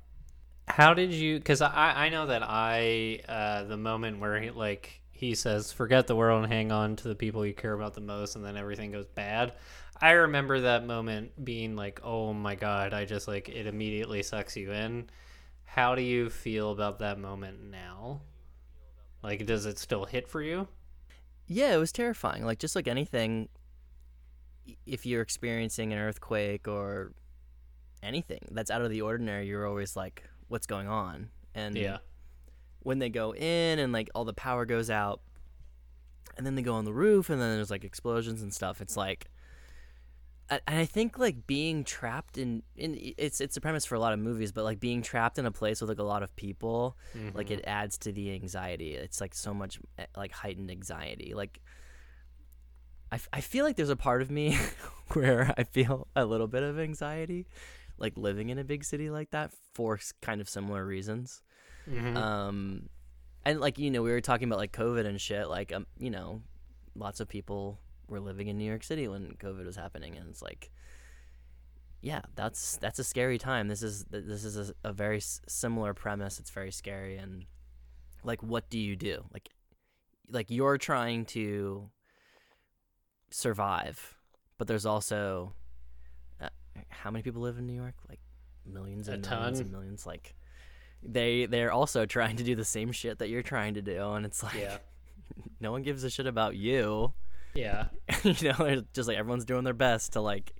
How 0.67 0.93
did 0.93 1.11
you? 1.13 1.37
Because 1.37 1.59
I, 1.61 2.05
I 2.05 2.09
know 2.09 2.27
that 2.27 2.41
I, 2.41 3.19
uh, 3.27 3.63
the 3.65 3.75
moment 3.75 4.19
where 4.19 4.39
he, 4.39 4.51
like, 4.51 5.01
he 5.11 5.35
says, 5.35 5.73
forget 5.73 6.07
the 6.07 6.15
world 6.15 6.43
and 6.43 6.53
hang 6.53 6.71
on 6.71 6.95
to 6.97 7.09
the 7.09 7.15
people 7.15 7.45
you 7.45 7.53
care 7.53 7.73
about 7.73 7.93
the 7.93 7.99
most, 8.01 8.35
and 8.37 8.45
then 8.45 8.55
everything 8.55 8.91
goes 8.91 9.07
bad. 9.07 9.53
I 9.99 10.11
remember 10.11 10.61
that 10.61 10.85
moment 10.85 11.43
being 11.43 11.75
like, 11.75 11.99
oh 12.03 12.31
my 12.33 12.55
god, 12.55 12.93
I 12.93 13.03
just 13.05 13.27
like 13.27 13.49
it 13.49 13.67
immediately 13.67 14.23
sucks 14.23 14.55
you 14.55 14.71
in. 14.71 15.09
How 15.65 15.95
do 15.95 16.01
you 16.01 16.29
feel 16.29 16.71
about 16.71 16.99
that 16.99 17.19
moment 17.19 17.63
now? 17.69 18.21
Like, 19.21 19.45
does 19.45 19.65
it 19.65 19.77
still 19.77 20.05
hit 20.05 20.27
for 20.29 20.41
you? 20.41 20.67
Yeah, 21.47 21.73
it 21.73 21.77
was 21.79 21.91
terrifying. 21.91 22.45
Like 22.45 22.59
just 22.59 22.75
like 22.75 22.87
anything, 22.87 23.49
i- 23.55 23.62
if 24.85 25.05
you're 25.05 25.21
experiencing 25.21 25.91
an 25.93 25.99
earthquake 25.99 26.67
or 26.67 27.13
anything 28.01 28.39
that's 28.51 28.69
out 28.71 28.81
of 28.81 28.89
the 28.89 29.01
ordinary, 29.01 29.47
you're 29.47 29.67
always 29.67 29.95
like, 29.95 30.23
"What's 30.47 30.67
going 30.67 30.87
on?" 30.87 31.29
And 31.55 31.75
Yeah. 31.77 31.97
when 32.79 32.99
they 32.99 33.09
go 33.09 33.33
in 33.33 33.79
and 33.79 33.93
like 33.93 34.09
all 34.15 34.25
the 34.25 34.33
power 34.33 34.65
goes 34.65 34.89
out, 34.89 35.21
and 36.37 36.45
then 36.45 36.55
they 36.55 36.61
go 36.61 36.73
on 36.73 36.85
the 36.85 36.93
roof, 36.93 37.29
and 37.29 37.39
then 37.41 37.55
there's 37.55 37.71
like 37.71 37.83
explosions 37.83 38.41
and 38.41 38.53
stuff. 38.53 38.81
It's 38.81 38.97
like, 38.97 39.29
I- 40.49 40.59
and 40.67 40.77
I 40.79 40.85
think 40.85 41.17
like 41.17 41.47
being 41.47 41.83
trapped 41.83 42.37
in 42.37 42.63
in 42.75 42.97
it's 43.17 43.39
it's 43.39 43.55
a 43.55 43.61
premise 43.61 43.85
for 43.85 43.95
a 43.95 43.99
lot 43.99 44.13
of 44.13 44.19
movies, 44.19 44.51
but 44.51 44.63
like 44.63 44.79
being 44.79 45.01
trapped 45.01 45.37
in 45.39 45.45
a 45.45 45.51
place 45.51 45.79
with 45.79 45.89
like 45.89 45.99
a 45.99 46.03
lot 46.03 46.23
of 46.23 46.35
people, 46.35 46.97
like 47.33 47.47
Mm-hmm. 47.47 47.53
it 47.59 47.63
adds 47.65 47.97
to 47.99 48.11
the 48.11 48.33
anxiety. 48.33 48.93
It's 48.95 49.21
like 49.21 49.33
so 49.33 49.53
much 49.53 49.79
eh, 49.97 50.05
like 50.17 50.31
heightened 50.33 50.69
anxiety. 50.71 51.33
Like 51.33 51.61
I, 53.13 53.15
f- 53.15 53.29
I 53.31 53.41
feel 53.41 53.63
like 53.63 53.75
there's 53.75 53.89
a 53.89 53.95
part 53.95 54.21
of 54.23 54.31
me 54.31 54.57
where 55.13 55.53
I 55.55 55.63
feel 55.63 56.07
a 56.15 56.25
little 56.25 56.47
bit 56.47 56.63
of 56.63 56.79
anxiety, 56.79 57.45
like 57.99 58.17
living 58.17 58.49
in 58.49 58.57
a 58.57 58.63
big 58.63 58.83
city 58.83 59.11
like 59.11 59.29
that 59.31 59.51
for 59.75 59.99
kind 60.21 60.41
of 60.41 60.49
similar 60.49 60.83
reasons. 60.83 61.43
Mhm. 61.87 62.15
Um, 62.17 62.89
and 63.45 63.59
like 63.59 63.77
you 63.77 63.91
know 63.91 64.01
we 64.01 64.09
were 64.11 64.21
talking 64.21 64.47
about 64.47 64.57
like 64.57 64.71
COVID 64.71 65.05
and 65.05 65.21
shit. 65.21 65.47
Like 65.47 65.71
um, 65.71 65.85
you 65.99 66.09
know, 66.09 66.41
lots 66.95 67.19
of 67.19 67.27
people 67.29 67.77
were 68.07 68.19
living 68.19 68.47
in 68.47 68.57
New 68.57 68.65
York 68.65 68.83
City 68.83 69.07
when 69.07 69.33
COVID 69.39 69.65
was 69.65 69.75
happening, 69.75 70.17
and 70.17 70.29
it's 70.29 70.41
like, 70.41 70.71
yeah, 72.01 72.21
that's 72.35 72.77
that's 72.77 72.99
a 72.99 73.03
scary 73.03 73.37
time. 73.37 73.67
This 73.67 73.83
is 73.83 74.05
this 74.05 74.43
is 74.43 74.57
a, 74.71 74.73
a 74.83 74.91
very 74.93 75.17
s- 75.17 75.39
similar 75.47 75.93
premise. 75.93 76.39
It's 76.39 76.51
very 76.51 76.71
scary, 76.71 77.17
and 77.17 77.45
like, 78.23 78.41
what 78.41 78.69
do 78.69 78.79
you 78.79 78.95
do? 78.95 79.25
Like, 79.31 79.49
like 80.29 80.49
you're 80.49 80.77
trying 80.77 81.25
to 81.27 81.89
survive, 83.33 84.17
but 84.57 84.67
there's 84.67 84.85
also 84.85 85.53
uh, 86.41 86.49
how 86.89 87.11
many 87.11 87.23
people 87.23 87.41
live 87.41 87.57
in 87.57 87.65
New 87.65 87.73
York? 87.73 87.95
Like 88.07 88.19
millions 88.65 89.09
A 89.09 89.13
and 89.13 89.29
millions 89.29 89.59
and 89.59 89.71
millions. 89.71 90.05
Like 90.05 90.35
they 91.01 91.45
they're 91.45 91.71
also 91.71 92.05
trying 92.17 92.37
to 92.37 92.43
do 92.43 92.55
the 92.55 92.65
same 92.65 92.91
shit 92.91 93.19
that 93.19 93.29
you're 93.29 93.41
trying 93.43 93.73
to 93.75 93.81
do, 93.81 94.13
and 94.13 94.25
it's 94.25 94.43
like 94.43 94.55
Yeah. 94.55 94.77
no 95.59 95.71
one 95.71 95.83
gives 95.83 96.03
a 96.03 96.09
shit 96.09 96.27
about 96.27 96.55
you. 96.55 97.13
Yeah. 97.53 97.87
you 98.23 98.33
know, 98.49 98.65
it's 98.65 98.91
just 98.93 99.07
like 99.07 99.17
everyone's 99.17 99.45
doing 99.45 99.63
their 99.63 99.73
best 99.73 100.13
to 100.13 100.21
like 100.21 100.53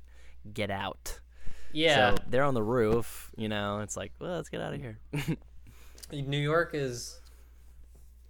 get 0.51 0.69
out. 0.69 1.19
Yeah. 1.71 2.15
So 2.15 2.24
they're 2.28 2.43
on 2.43 2.53
the 2.53 2.63
roof, 2.63 3.32
you 3.36 3.49
know, 3.49 3.80
it's 3.80 3.97
like, 3.97 4.11
well, 4.19 4.36
let's 4.36 4.49
get 4.49 4.61
out 4.61 4.76
of 4.76 4.80
here. 4.80 4.99
New 6.11 6.38
York 6.38 6.71
is 6.74 7.19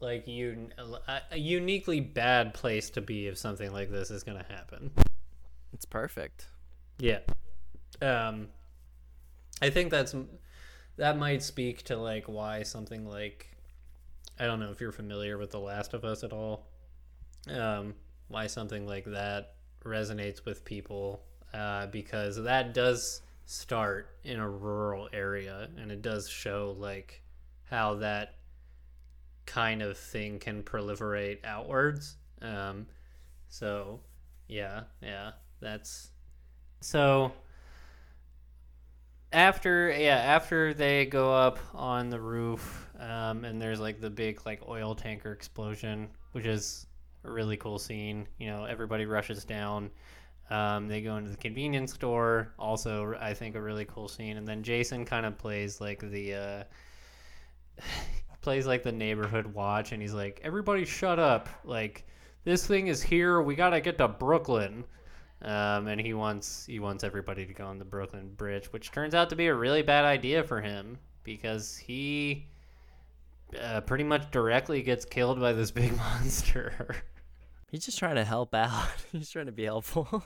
like 0.03 0.27
a, 0.27 1.21
a 1.31 1.37
uniquely 1.37 1.99
bad 1.99 2.53
place 2.53 2.89
to 2.91 3.01
be 3.01 3.27
if 3.27 3.37
something 3.37 3.71
like 3.71 3.89
this 3.89 4.11
is 4.11 4.23
going 4.23 4.37
to 4.37 4.53
happen. 4.53 4.91
it's 5.73 5.85
perfect. 5.85 6.47
Yeah. 6.99 7.19
Um 8.01 8.49
I 9.61 9.69
think 9.69 9.89
that's 9.89 10.13
that 10.97 11.17
might 11.17 11.41
speak 11.41 11.83
to 11.83 11.97
like 11.97 12.25
why 12.25 12.63
something 12.63 13.07
like 13.07 13.47
I 14.39 14.45
don't 14.45 14.59
know 14.59 14.71
if 14.71 14.81
you're 14.81 14.91
familiar 14.91 15.37
with 15.37 15.51
The 15.51 15.59
Last 15.59 15.93
of 15.93 16.03
Us 16.03 16.23
at 16.23 16.33
all. 16.33 16.67
Um 17.49 17.95
why 18.27 18.47
something 18.47 18.85
like 18.85 19.05
that 19.05 19.55
resonates 19.83 20.45
with 20.45 20.65
people 20.65 21.23
uh 21.53 21.87
because 21.87 22.41
that 22.43 22.73
does 22.73 23.21
start 23.45 24.07
in 24.23 24.39
a 24.39 24.49
rural 24.49 25.09
area 25.13 25.67
and 25.77 25.91
it 25.91 26.01
does 26.01 26.29
show 26.29 26.75
like 26.77 27.21
how 27.69 27.95
that 27.95 28.35
kind 29.45 29.81
of 29.81 29.97
thing 29.97 30.39
can 30.39 30.63
proliferate 30.63 31.39
outwards. 31.43 32.17
Um 32.41 32.87
so 33.49 33.99
yeah, 34.47 34.83
yeah, 35.01 35.31
that's 35.59 36.09
so 36.81 37.31
after 39.33 39.89
yeah 39.91 40.17
after 40.17 40.73
they 40.73 41.05
go 41.05 41.33
up 41.33 41.57
on 41.73 42.09
the 42.09 42.19
roof 42.19 42.87
um, 42.99 43.43
and 43.43 43.59
there's 43.59 43.79
like 43.79 43.99
the 43.99 44.09
big 44.09 44.39
like 44.45 44.61
oil 44.69 44.93
tanker 44.93 45.31
explosion 45.31 46.07
which 46.33 46.45
is 46.45 46.85
a 47.25 47.31
really 47.31 47.57
cool 47.57 47.79
scene 47.79 48.27
you 48.37 48.47
know 48.47 48.65
everybody 48.65 49.05
rushes 49.05 49.43
down 49.43 49.89
um, 50.51 50.87
they 50.87 51.01
go 51.01 51.17
into 51.17 51.31
the 51.31 51.37
convenience 51.37 51.93
store 51.93 52.53
also 52.59 53.15
i 53.19 53.33
think 53.33 53.55
a 53.55 53.61
really 53.61 53.85
cool 53.85 54.07
scene 54.07 54.37
and 54.37 54.47
then 54.47 54.61
jason 54.61 55.03
kind 55.03 55.25
of 55.25 55.35
plays 55.35 55.81
like 55.81 55.99
the 56.11 56.33
uh, 56.35 56.63
plays 58.43 58.67
like 58.67 58.83
the 58.83 58.91
neighborhood 58.91 59.47
watch 59.47 59.91
and 59.91 60.01
he's 60.01 60.13
like 60.13 60.39
everybody 60.43 60.85
shut 60.85 61.17
up 61.17 61.49
like 61.63 62.05
this 62.43 62.67
thing 62.67 62.87
is 62.87 63.01
here 63.01 63.41
we 63.41 63.55
gotta 63.55 63.81
get 63.81 63.97
to 63.97 64.07
brooklyn 64.07 64.83
um, 65.43 65.87
and 65.87 65.99
he 65.99 66.13
wants 66.13 66.65
he 66.65 66.79
wants 66.79 67.03
everybody 67.03 67.45
to 67.45 67.53
go 67.53 67.65
on 67.65 67.77
the 67.77 67.85
Brooklyn 67.85 68.29
Bridge, 68.35 68.71
which 68.71 68.91
turns 68.91 69.13
out 69.13 69.29
to 69.29 69.35
be 69.35 69.47
a 69.47 69.53
really 69.53 69.81
bad 69.81 70.05
idea 70.05 70.41
for 70.41 70.61
him 70.61 70.97
because 71.23 71.75
he 71.75 72.47
uh, 73.61 73.81
pretty 73.81 74.05
much 74.05 74.31
directly 74.31 74.81
gets 74.81 75.03
killed 75.03 75.41
by 75.41 75.51
this 75.51 75.69
big 75.71 75.95
monster. 75.97 76.95
He's 77.69 77.85
just 77.85 77.99
trying 77.99 78.15
to 78.15 78.23
help 78.23 78.55
out. 78.55 78.87
He's 79.11 79.29
trying 79.29 79.47
to 79.47 79.51
be 79.51 79.65
helpful. 79.65 80.23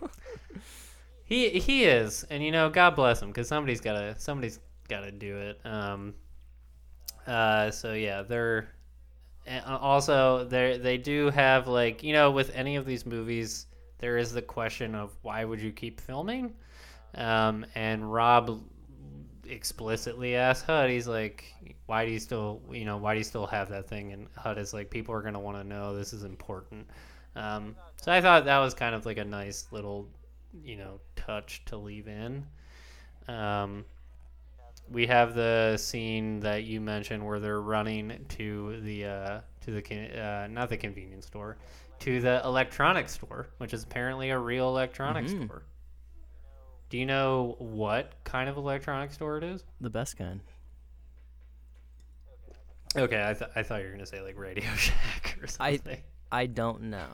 he 1.25 1.49
he 1.59 1.85
is, 1.85 2.23
and 2.29 2.43
you 2.43 2.51
know, 2.51 2.69
God 2.69 2.95
bless 2.95 3.19
him 3.19 3.29
because 3.29 3.47
somebody's 3.47 3.81
gotta 3.81 4.15
somebody's 4.19 4.59
gotta 4.87 5.11
do 5.11 5.35
it. 5.35 5.59
Um, 5.65 6.13
uh, 7.27 7.71
so 7.71 7.93
yeah, 7.93 8.23
they're 8.23 8.69
also 9.65 10.43
they 10.45 10.77
they 10.77 10.97
do 10.97 11.29
have 11.29 11.67
like 11.67 12.03
you 12.03 12.13
know 12.13 12.31
with 12.31 12.51
any 12.53 12.75
of 12.75 12.85
these 12.85 13.05
movies 13.05 13.67
there 13.99 14.17
is 14.17 14.33
the 14.33 14.41
question 14.41 14.93
of 14.93 15.15
why 15.21 15.45
would 15.45 15.61
you 15.61 15.71
keep 15.71 16.01
filming? 16.01 16.53
Um, 17.15 17.65
and 17.75 18.11
rob 18.11 18.61
explicitly 19.47 20.35
asks 20.35 20.65
hud 20.65 20.89
he's 20.89 21.07
like 21.07 21.55
why 21.87 22.05
do 22.05 22.11
you 22.11 22.19
still 22.19 22.61
you 22.69 22.85
know 22.85 22.97
why 22.97 23.13
do 23.13 23.17
you 23.17 23.23
still 23.23 23.47
have 23.47 23.69
that 23.69 23.87
thing? 23.87 24.13
And 24.13 24.27
hud 24.35 24.57
is 24.57 24.73
like 24.73 24.89
people 24.91 25.15
are 25.15 25.21
to 25.21 25.39
want 25.39 25.57
to 25.57 25.63
know. 25.63 25.95
This 25.95 26.13
is 26.13 26.23
important. 26.23 26.87
Um, 27.35 27.75
so 28.01 28.11
i 28.11 28.21
thought 28.21 28.45
that 28.45 28.59
was 28.59 28.73
kind 28.73 28.93
of 28.93 29.05
like 29.05 29.17
a 29.17 29.25
nice 29.25 29.67
little 29.71 30.07
you 30.63 30.75
know 30.75 30.99
touch 31.15 31.63
to 31.65 31.77
leave 31.77 32.07
in. 32.07 32.45
Um, 33.27 33.85
we 34.89 35.05
have 35.07 35.33
the 35.35 35.77
scene 35.77 36.39
that 36.41 36.63
you 36.63 36.79
mentioned 36.81 37.25
where 37.25 37.39
they're 37.39 37.61
running 37.61 38.25
to 38.29 38.79
the 38.81 39.05
uh, 39.05 39.39
to 39.61 39.71
the 39.71 40.21
uh, 40.21 40.47
not 40.47 40.69
the 40.69 40.77
convenience 40.77 41.25
store 41.27 41.57
to 41.99 42.21
the 42.21 42.41
electronics 42.45 43.13
store, 43.13 43.47
which 43.57 43.73
is 43.73 43.83
apparently 43.83 44.29
a 44.29 44.37
real 44.39 44.67
electronics 44.69 45.31
Mhm. 45.31 45.45
store. 45.45 45.63
Do 46.89 46.97
you 46.97 47.05
know 47.05 47.55
what 47.59 48.13
kind 48.23 48.49
of 48.49 48.55
electronics 48.57 49.15
store 49.15 49.37
it 49.37 49.43
is? 49.43 49.63
the 49.81 49.89
best 49.89 50.15
kind. 50.17 50.41
Okay, 52.95 53.21
I, 53.29 53.33
th- 53.33 53.51
I 53.55 53.63
thought 53.63 53.81
you 53.81 53.87
were 53.87 53.91
gonna 53.93 54.05
say 54.05 54.21
like 54.21 54.37
Radio 54.37 54.63
Shack 54.75 55.37
or 55.41 55.47
something. 55.47 55.65
I- 55.73 55.75
something. 55.77 56.01
I 56.31 56.45
don't 56.45 56.81
know. 56.83 57.07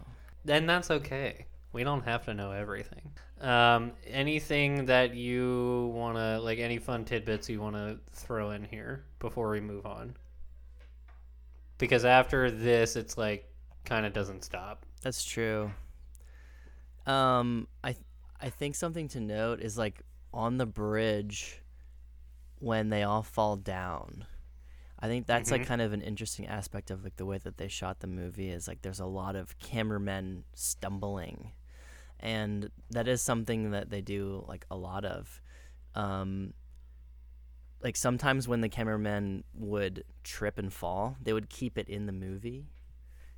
then 0.46 0.66
that's 0.66 0.90
okay. 0.92 1.46
We 1.72 1.84
don't 1.84 2.04
have 2.06 2.26
to 2.26 2.34
know 2.34 2.52
everything. 2.52 3.12
Um, 3.44 3.92
anything 4.08 4.86
that 4.86 5.14
you 5.16 5.92
want 5.94 6.18
to, 6.18 6.40
like 6.40 6.60
any 6.60 6.78
fun 6.80 7.04
tidbits 7.06 7.50
you 7.50 7.60
want 7.62 7.76
to 7.76 8.00
throw 8.14 8.52
in 8.52 8.64
here 8.64 9.04
before 9.20 9.50
we 9.50 9.60
move 9.60 9.86
on? 9.86 10.16
Because 11.78 12.06
after 12.06 12.50
this, 12.50 12.96
it's 12.96 13.18
like 13.18 13.52
kind 13.84 14.06
of 14.06 14.14
doesn't 14.14 14.46
stop. 14.46 14.86
That's 15.02 15.24
true. 15.26 15.72
Um, 17.06 17.68
I 17.84 17.92
th- 17.94 18.06
I 18.40 18.50
think 18.50 18.76
something 18.76 19.10
to 19.10 19.20
note 19.20 19.60
is 19.62 19.78
like 19.78 20.02
on 20.34 20.58
the 20.58 20.66
bridge 20.66 21.62
when 22.60 22.90
they 22.90 23.04
all 23.04 23.24
fall 23.24 23.58
down. 23.58 24.26
I 25.00 25.08
think 25.08 25.28
that's 25.28 25.52
like 25.52 25.64
Mhm. 25.64 25.66
kind 25.68 25.82
of 25.82 25.92
an 25.92 26.02
interesting 26.02 26.48
aspect 26.48 26.90
of 26.90 27.04
like 27.04 27.18
the 27.18 27.26
way 27.26 27.38
that 27.40 27.58
they 27.58 27.68
shot 27.68 28.00
the 28.00 28.08
movie 28.08 28.50
is 28.50 28.70
like 28.70 28.82
there's 28.84 29.02
a 29.02 29.06
lot 29.06 29.36
of 29.36 29.60
cameramen 29.60 30.46
stumbling, 30.54 31.52
and 32.24 32.72
that 32.90 33.08
is 33.08 33.22
something 33.22 33.70
that 33.72 33.90
they 33.92 34.02
do 34.02 34.44
like 34.48 34.66
a 34.72 34.76
lot 34.76 35.06
of. 35.06 35.42
Um, 35.94 36.54
like 37.84 37.96
sometimes 37.98 38.48
when 38.48 38.62
the 38.62 38.70
cameramen 38.70 39.44
would 39.54 40.06
trip 40.24 40.58
and 40.58 40.72
fall, 40.74 41.18
they 41.22 41.34
would 41.34 41.50
keep 41.50 41.78
it 41.78 41.90
in 41.90 42.06
the 42.06 42.14
movie 42.14 42.66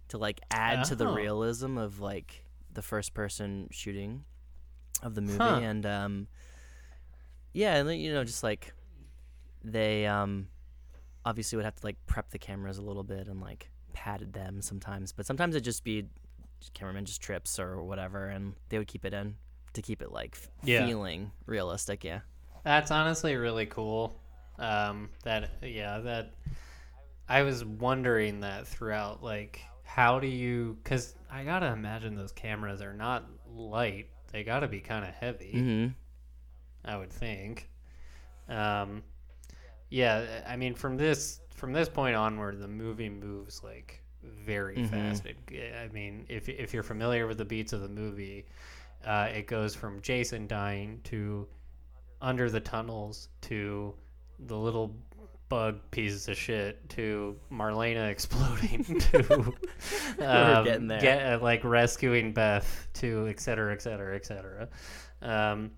to 0.09 0.17
like 0.19 0.39
add 0.51 0.83
to 0.85 0.95
the 0.95 1.07
Oh. 1.07 1.13
realism 1.13 1.77
of 1.79 1.99
like 1.99 2.45
the 2.71 2.83
first 2.83 3.13
person 3.15 3.67
shooting 3.71 4.23
of 5.01 5.15
the 5.15 5.21
movie 5.21 5.37
Huh. 5.39 5.55
and 5.61 5.85
um 5.85 6.27
yeah 7.53 7.75
and 7.77 7.89
you 7.99 8.13
know 8.13 8.23
just 8.23 8.43
like 8.43 8.73
they 9.63 10.05
um 10.05 10.47
obviously 11.25 11.55
would 11.55 11.65
have 11.65 11.75
to 11.75 11.85
like 11.85 11.97
prep 12.05 12.29
the 12.29 12.37
cameras 12.37 12.77
a 12.77 12.81
little 12.81 13.03
bit 13.03 13.27
and 13.27 13.41
like 13.41 13.69
padded 13.93 14.33
them 14.33 14.61
sometimes 14.61 15.11
but 15.11 15.25
sometimes 15.25 15.55
it'd 15.55 15.63
just 15.65 15.83
be 15.83 16.05
cameraman 16.73 17.05
just 17.05 17.21
trips 17.21 17.59
or 17.59 17.81
whatever 17.83 18.27
and 18.27 18.53
they 18.69 18.77
would 18.77 18.87
keep 18.87 19.05
it 19.05 19.13
in 19.13 19.35
to 19.73 19.81
keep 19.81 20.01
it 20.01 20.11
like 20.11 20.31
f- 20.35 20.49
Yeah. 20.63 20.85
feeling 20.85 21.31
realistic 21.45 22.03
yeah 22.03 22.21
That's 22.63 22.91
honestly 22.91 23.35
really 23.35 23.65
cool. 23.65 24.19
Um, 24.57 25.09
that 25.23 25.51
yeah, 25.61 25.99
that 25.99 26.33
I 27.27 27.41
was 27.43 27.65
wondering 27.65 28.39
that 28.39 28.65
throughout. 28.67 29.21
Like, 29.21 29.59
how 29.83 30.19
do 30.19 30.27
you? 30.27 30.77
Because 30.81 31.13
I 31.29 31.43
gotta 31.43 31.67
imagine 31.67 32.15
those 32.15 32.31
cameras 32.31 32.81
are 32.81 32.93
not 32.93 33.25
light. 33.53 34.07
They 34.31 34.43
gotta 34.43 34.67
be 34.67 34.79
kind 34.79 35.03
of 35.05 35.11
heavy. 35.13 35.51
mm-hmm 35.55 35.87
I 36.89 36.97
would 36.97 37.11
think. 37.11 37.69
Um, 38.47 39.03
yeah, 39.89 40.43
I 40.47 40.55
mean, 40.55 40.73
from 40.75 40.97
this 40.97 41.41
from 41.55 41.73
this 41.73 41.89
point 41.89 42.15
onward, 42.15 42.59
the 42.59 42.67
movie 42.67 43.09
moves 43.09 43.61
like 43.63 44.01
very 44.45 44.77
Mhm. 44.77 44.89
fast. 44.89 45.25
It, 45.25 45.37
I 45.75 45.87
mean, 45.93 46.25
if 46.29 46.49
if 46.49 46.73
you're 46.73 46.83
familiar 46.83 47.27
with 47.27 47.37
the 47.37 47.45
beats 47.45 47.73
of 47.73 47.81
the 47.81 47.89
movie, 47.89 48.45
uh, 49.05 49.29
it 49.33 49.47
goes 49.47 49.75
from 49.75 50.01
Jason 50.01 50.47
dying 50.47 51.01
to 51.05 51.47
under 52.21 52.49
the 52.49 52.59
tunnels 52.59 53.29
to 53.41 53.93
the 54.39 54.57
little 54.57 54.95
bug 55.47 55.79
pieces 55.91 56.27
of 56.27 56.35
shit 56.35 56.87
to 56.89 57.39
Marlena 57.51 58.09
exploding 58.09 58.83
to 58.99 59.53
um, 60.19 60.63
getting 60.65 60.87
there. 60.87 60.99
Get, 60.99 61.33
uh, 61.33 61.39
like 61.43 61.63
rescuing 61.63 62.33
Beth 62.33 62.87
to 62.95 63.27
et 63.27 63.39
cetera, 63.39 63.71
et 63.73 63.81
cetera, 63.81 64.15
et 64.15 64.25
cetera. 64.25 64.67
Um, 65.21 65.71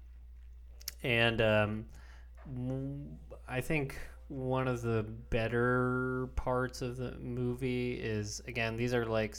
and 1.03 1.41
um, 1.41 1.85
I 3.47 3.61
think 3.61 3.97
one 4.29 4.67
of 4.67 4.81
the 4.81 5.03
better 5.29 6.27
parts 6.35 6.81
of 6.81 6.97
the 6.97 7.11
movie 7.19 7.93
is 7.93 8.41
again 8.47 8.75
these 8.75 8.93
are 8.93 9.05
like 9.05 9.35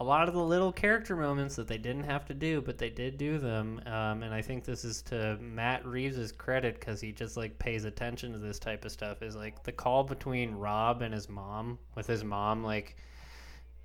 a 0.00 0.04
lot 0.04 0.26
of 0.28 0.34
the 0.34 0.42
little 0.42 0.72
character 0.72 1.14
moments 1.14 1.54
that 1.54 1.68
they 1.68 1.78
didn't 1.78 2.02
have 2.04 2.24
to 2.24 2.34
do, 2.34 2.60
but 2.60 2.76
they 2.76 2.90
did 2.90 3.18
do 3.18 3.38
them. 3.38 3.80
Um, 3.86 4.24
and 4.24 4.34
I 4.34 4.42
think 4.42 4.64
this 4.64 4.84
is 4.84 5.00
to 5.02 5.36
Matt 5.40 5.86
Reeves' 5.86 6.32
credit 6.32 6.80
because 6.80 7.00
he 7.00 7.12
just 7.12 7.36
like 7.36 7.56
pays 7.60 7.84
attention 7.84 8.32
to 8.32 8.38
this 8.38 8.58
type 8.58 8.84
of 8.84 8.90
stuff. 8.90 9.22
Is 9.22 9.36
like 9.36 9.62
the 9.62 9.70
call 9.70 10.02
between 10.02 10.54
Rob 10.54 11.02
and 11.02 11.14
his 11.14 11.28
mom, 11.28 11.78
with 11.94 12.06
his 12.08 12.24
mom 12.24 12.64
like 12.64 12.96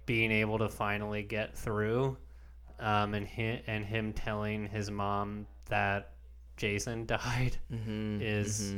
being 0.07 0.31
able 0.31 0.57
to 0.57 0.69
finally 0.69 1.21
get 1.21 1.55
through, 1.55 2.17
um, 2.79 3.13
and 3.13 3.27
him 3.27 3.59
and 3.67 3.85
him 3.85 4.11
telling 4.13 4.65
his 4.67 4.89
mom 4.89 5.45
that 5.65 6.13
Jason 6.55 7.05
died 7.05 7.57
Mm-hmm. 7.71 8.19
is 8.21 8.73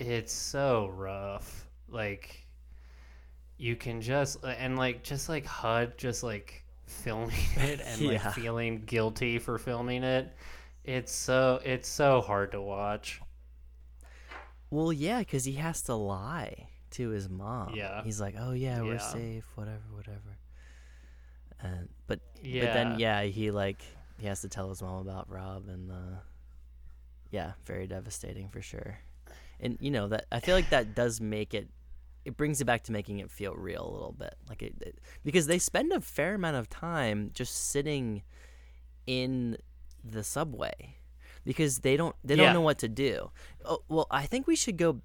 it's 0.00 0.32
so 0.32 0.88
rough. 0.88 1.68
Like 1.88 2.46
you 3.58 3.76
can 3.76 4.00
just 4.00 4.38
and 4.44 4.76
like 4.78 5.02
just 5.02 5.28
like 5.28 5.44
HUD 5.44 5.98
just 5.98 6.22
like 6.22 6.64
filming 6.86 7.34
it 7.56 7.80
and 7.84 8.00
like 8.02 8.32
feeling 8.32 8.82
guilty 8.86 9.38
for 9.38 9.58
filming 9.58 10.02
it. 10.02 10.34
It's 10.84 11.12
so 11.12 11.60
it's 11.64 11.88
so 11.88 12.20
hard 12.20 12.52
to 12.52 12.60
watch. 12.60 13.20
Well, 14.70 14.92
yeah, 14.92 15.18
because 15.18 15.44
he 15.44 15.54
has 15.54 15.82
to 15.82 15.94
lie 15.94 16.68
to 16.92 17.08
his 17.10 17.28
mom. 17.28 17.74
Yeah. 17.74 18.02
He's 18.04 18.20
like, 18.20 18.36
"Oh 18.38 18.52
yeah, 18.52 18.80
we're 18.82 18.98
safe, 18.98 19.44
whatever, 19.56 19.82
whatever." 19.92 20.38
And 21.60 21.88
but 22.06 22.20
Yeah. 22.42 22.64
but 22.66 22.72
then 22.72 22.98
yeah, 22.98 23.22
he 23.22 23.50
like 23.50 23.82
he 24.18 24.26
has 24.26 24.40
to 24.42 24.48
tell 24.48 24.68
his 24.70 24.80
mom 24.80 25.06
about 25.06 25.30
Rob, 25.30 25.68
and 25.68 25.90
uh, 25.90 26.20
yeah, 27.30 27.52
very 27.66 27.86
devastating 27.86 28.48
for 28.48 28.62
sure. 28.62 28.98
And 29.60 29.76
you 29.80 29.90
know 29.90 30.08
that 30.08 30.26
I 30.32 30.40
feel 30.40 30.54
like 30.54 30.70
that 30.70 30.94
does 30.94 31.20
make 31.20 31.54
it. 31.54 31.68
It 32.24 32.36
brings 32.36 32.60
it 32.60 32.64
back 32.64 32.82
to 32.84 32.92
making 32.92 33.18
it 33.20 33.30
feel 33.30 33.54
real 33.54 33.86
a 33.88 33.92
little 33.92 34.12
bit, 34.12 34.34
like 34.48 34.62
it, 34.62 34.74
it 34.80 34.98
because 35.24 35.46
they 35.46 35.58
spend 35.58 35.92
a 35.92 36.00
fair 36.00 36.34
amount 36.34 36.56
of 36.56 36.68
time 36.68 37.30
just 37.34 37.70
sitting 37.70 38.22
in 39.06 39.56
the 40.04 40.22
subway 40.22 40.96
because 41.44 41.78
they 41.80 41.96
don't 41.96 42.14
they 42.24 42.36
don't 42.36 42.46
know 42.52 42.60
what 42.60 42.78
to 42.78 42.88
do. 42.88 43.30
Oh, 43.64 43.82
well, 43.88 44.06
I 44.10 44.26
think 44.26 44.46
we 44.46 44.56
should 44.56 44.76
go 44.76 45.00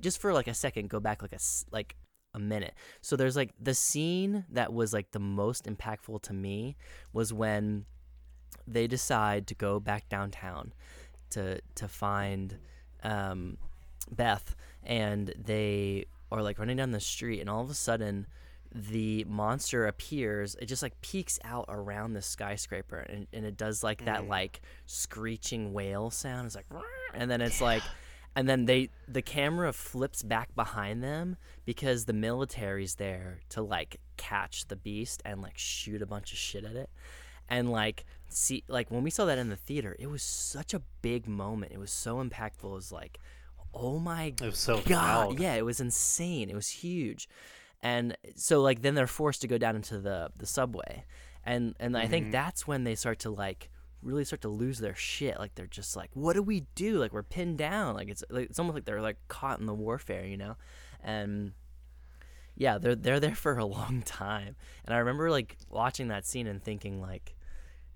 just 0.00 0.20
for 0.20 0.32
like 0.32 0.46
a 0.48 0.54
second 0.54 0.90
go 0.90 1.00
back 1.00 1.22
like 1.22 1.32
a 1.32 1.36
s- 1.36 1.66
like 1.70 1.96
a 2.34 2.38
minute. 2.38 2.74
So 3.00 3.16
there's 3.16 3.36
like 3.36 3.52
the 3.60 3.74
scene 3.74 4.44
that 4.50 4.72
was 4.72 4.92
like 4.92 5.10
the 5.12 5.20
most 5.20 5.66
impactful 5.66 6.22
to 6.22 6.32
me 6.32 6.76
was 7.12 7.32
when 7.32 7.86
they 8.66 8.86
decide 8.86 9.46
to 9.48 9.54
go 9.54 9.78
back 9.80 10.08
downtown 10.08 10.72
to 11.30 11.60
to 11.76 11.88
find 11.88 12.58
um, 13.02 13.58
Beth 14.14 14.56
and 14.82 15.32
they 15.36 16.06
are 16.30 16.42
like 16.42 16.58
running 16.58 16.76
down 16.76 16.90
the 16.90 17.00
street 17.00 17.40
and 17.40 17.48
all 17.48 17.62
of 17.62 17.70
a 17.70 17.74
sudden 17.74 18.26
the 18.74 19.24
monster 19.24 19.86
appears. 19.86 20.56
It 20.60 20.66
just 20.66 20.82
like 20.82 21.00
peeks 21.00 21.38
out 21.44 21.66
around 21.68 22.14
the 22.14 22.22
skyscraper 22.22 22.98
and, 22.98 23.26
and 23.32 23.44
it 23.44 23.56
does 23.56 23.84
like 23.84 24.04
that 24.04 24.22
mm. 24.22 24.28
like 24.28 24.60
screeching 24.86 25.72
whale 25.72 26.10
sound. 26.10 26.46
It's 26.46 26.56
like 26.56 26.66
and 27.14 27.30
then 27.30 27.40
it's 27.40 27.60
like 27.60 27.82
and 28.34 28.48
then 28.48 28.64
they 28.64 28.90
the 29.06 29.22
camera 29.22 29.72
flips 29.72 30.22
back 30.22 30.54
behind 30.56 31.04
them 31.04 31.36
because 31.64 32.04
the 32.04 32.12
military's 32.12 32.96
there 32.96 33.40
to 33.50 33.62
like 33.62 34.00
catch 34.16 34.66
the 34.66 34.76
beast 34.76 35.22
and 35.24 35.40
like 35.40 35.56
shoot 35.56 36.02
a 36.02 36.06
bunch 36.06 36.32
of 36.32 36.38
shit 36.38 36.64
at 36.64 36.74
it. 36.74 36.90
And 37.48 37.70
like 37.70 38.04
see 38.28 38.64
like 38.66 38.90
when 38.90 39.04
we 39.04 39.10
saw 39.10 39.24
that 39.26 39.38
in 39.38 39.50
the 39.50 39.56
theater 39.56 39.94
it 40.00 40.08
was 40.08 40.22
such 40.24 40.74
a 40.74 40.82
big 41.00 41.28
moment. 41.28 41.70
It 41.70 41.78
was 41.78 41.92
so 41.92 42.16
impactful. 42.16 42.64
It 42.64 42.74
was 42.74 42.90
like 42.90 43.20
oh 43.74 43.98
my 43.98 44.26
It 44.26 44.40
was 44.40 44.58
so 44.58 44.80
god. 44.80 45.28
loud. 45.30 45.40
yeah 45.40 45.54
it 45.54 45.64
was 45.64 45.80
insane. 45.80 46.48
It 46.50 46.54
was 46.54 46.68
huge. 46.68 47.28
And 47.82 48.16
so 48.36 48.62
like 48.62 48.80
then 48.82 48.94
they're 48.94 49.06
forced 49.06 49.40
to 49.42 49.48
go 49.48 49.58
down 49.58 49.76
into 49.76 49.98
the 49.98 50.30
the 50.38 50.46
subway. 50.46 51.04
And 51.44 51.74
and 51.78 51.96
i 51.96 52.02
Mm-hmm. 52.02 52.10
think 52.10 52.32
that's 52.32 52.66
when 52.66 52.84
they 52.84 52.94
start 52.94 53.18
to 53.20 53.30
like 53.30 53.70
really 54.02 54.24
start 54.24 54.42
to 54.42 54.48
lose 54.48 54.78
their 54.78 54.94
shit. 54.94 55.38
Like 55.38 55.54
they're 55.54 55.66
just 55.66 55.96
like 55.96 56.10
what 56.14 56.34
do 56.34 56.42
we 56.42 56.66
do? 56.74 56.98
Like 56.98 57.12
we're 57.12 57.22
pinned 57.22 57.58
down. 57.58 57.94
Like 57.94 58.08
it's 58.08 58.22
like, 58.30 58.48
it's 58.50 58.58
almost 58.58 58.74
like 58.74 58.84
they're 58.84 59.02
like 59.02 59.16
caught 59.28 59.60
in 59.60 59.66
the 59.66 59.74
warfare 59.74 60.24
you 60.24 60.36
know? 60.36 60.56
And 61.02 61.52
yeah 62.56 62.78
they're 62.78 62.94
they're 62.94 63.20
there 63.20 63.34
for 63.34 63.58
a 63.58 63.64
long 63.78 64.02
time. 64.02 64.56
And 64.86 64.94
i 64.94 64.98
remember 64.98 65.30
like 65.30 65.56
watching 65.68 66.08
that 66.08 66.24
scene 66.26 66.46
and 66.46 66.62
thinking 66.62 67.00
like 67.00 67.34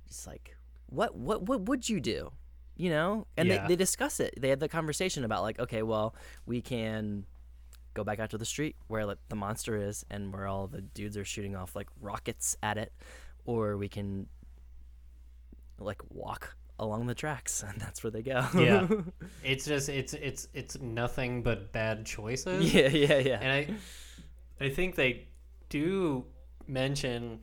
just 0.09 0.27
like 0.27 0.57
what 0.87 1.15
what 1.17 1.43
what 1.43 1.63
would 1.69 1.89
you 1.89 2.01
do 2.01 2.33
you 2.79 2.89
know 2.89 3.27
and 3.37 3.49
Yeah. 3.49 3.63
they, 3.63 3.69
they 3.69 3.77
discuss 3.77 4.21
it 4.21 4.33
they 4.41 4.49
had 4.49 4.61
the 4.61 4.69
conversation 4.69 5.25
about 5.25 5.43
like 5.43 5.59
okay 5.59 5.83
well 5.83 6.15
we 6.47 6.61
can 6.63 7.27
go 7.95 8.05
back 8.05 8.19
out 8.21 8.31
to 8.31 8.39
the 8.39 8.45
street 8.47 8.77
where 8.87 9.05
like 9.05 9.19
the 9.29 9.37
monster 9.37 9.77
is 9.77 10.07
and 10.11 10.33
where 10.33 10.47
all 10.47 10.67
the 10.69 10.81
dudes 10.81 11.17
are 11.17 11.25
shooting 11.25 11.55
off 11.57 11.75
like 11.77 11.89
rockets 12.01 12.57
at 12.63 12.79
it 12.79 12.93
or 13.45 13.77
we 13.77 13.89
can 13.89 14.29
like 15.81 16.01
walk 16.11 16.57
along 16.79 17.07
the 17.07 17.15
tracks 17.15 17.63
and 17.69 17.81
that's 17.81 18.03
where 18.05 18.11
they 18.11 18.23
go 18.23 18.47
Yeah. 18.55 18.87
It's 19.45 19.65
just 19.65 19.89
it's 19.89 20.15
it's 20.15 20.49
it's 20.55 20.79
nothing 20.81 21.43
but 21.43 21.73
bad 21.73 22.07
choices. 22.07 22.73
yeah 22.75 22.89
yeah 22.89 23.19
yeah 23.19 23.39
And 23.41 23.53
I 24.61 24.65
I 24.65 24.69
think 24.71 24.95
they 24.95 25.29
do 25.69 26.27
mention 26.67 27.41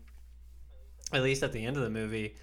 at 1.14 1.22
least 1.24 1.44
at 1.44 1.52
the 1.52 1.66
end 1.66 1.78
of 1.78 1.84
the 1.84 1.90
movie 1.90 2.36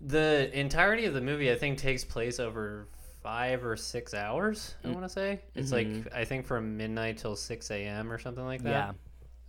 the 0.00 0.50
entirety 0.58 1.04
of 1.06 1.14
the 1.14 1.20
movie 1.20 1.50
I 1.50 1.56
think 1.56 1.78
takes 1.78 2.04
place 2.04 2.38
over 2.40 2.88
5 3.22 3.64
or 3.64 3.76
6 3.76 4.14
hours, 4.14 4.74
I 4.84 4.88
want 4.88 5.02
to 5.02 5.08
say. 5.08 5.40
It's 5.54 5.72
like 5.72 5.88
I 6.14 6.24
think 6.24 6.46
from 6.46 6.76
midnight 6.76 7.18
till 7.18 7.36
6 7.36 7.70
a.m. 7.70 8.12
or 8.12 8.18
something 8.18 8.44
like 8.44 8.62
that. 8.62 8.94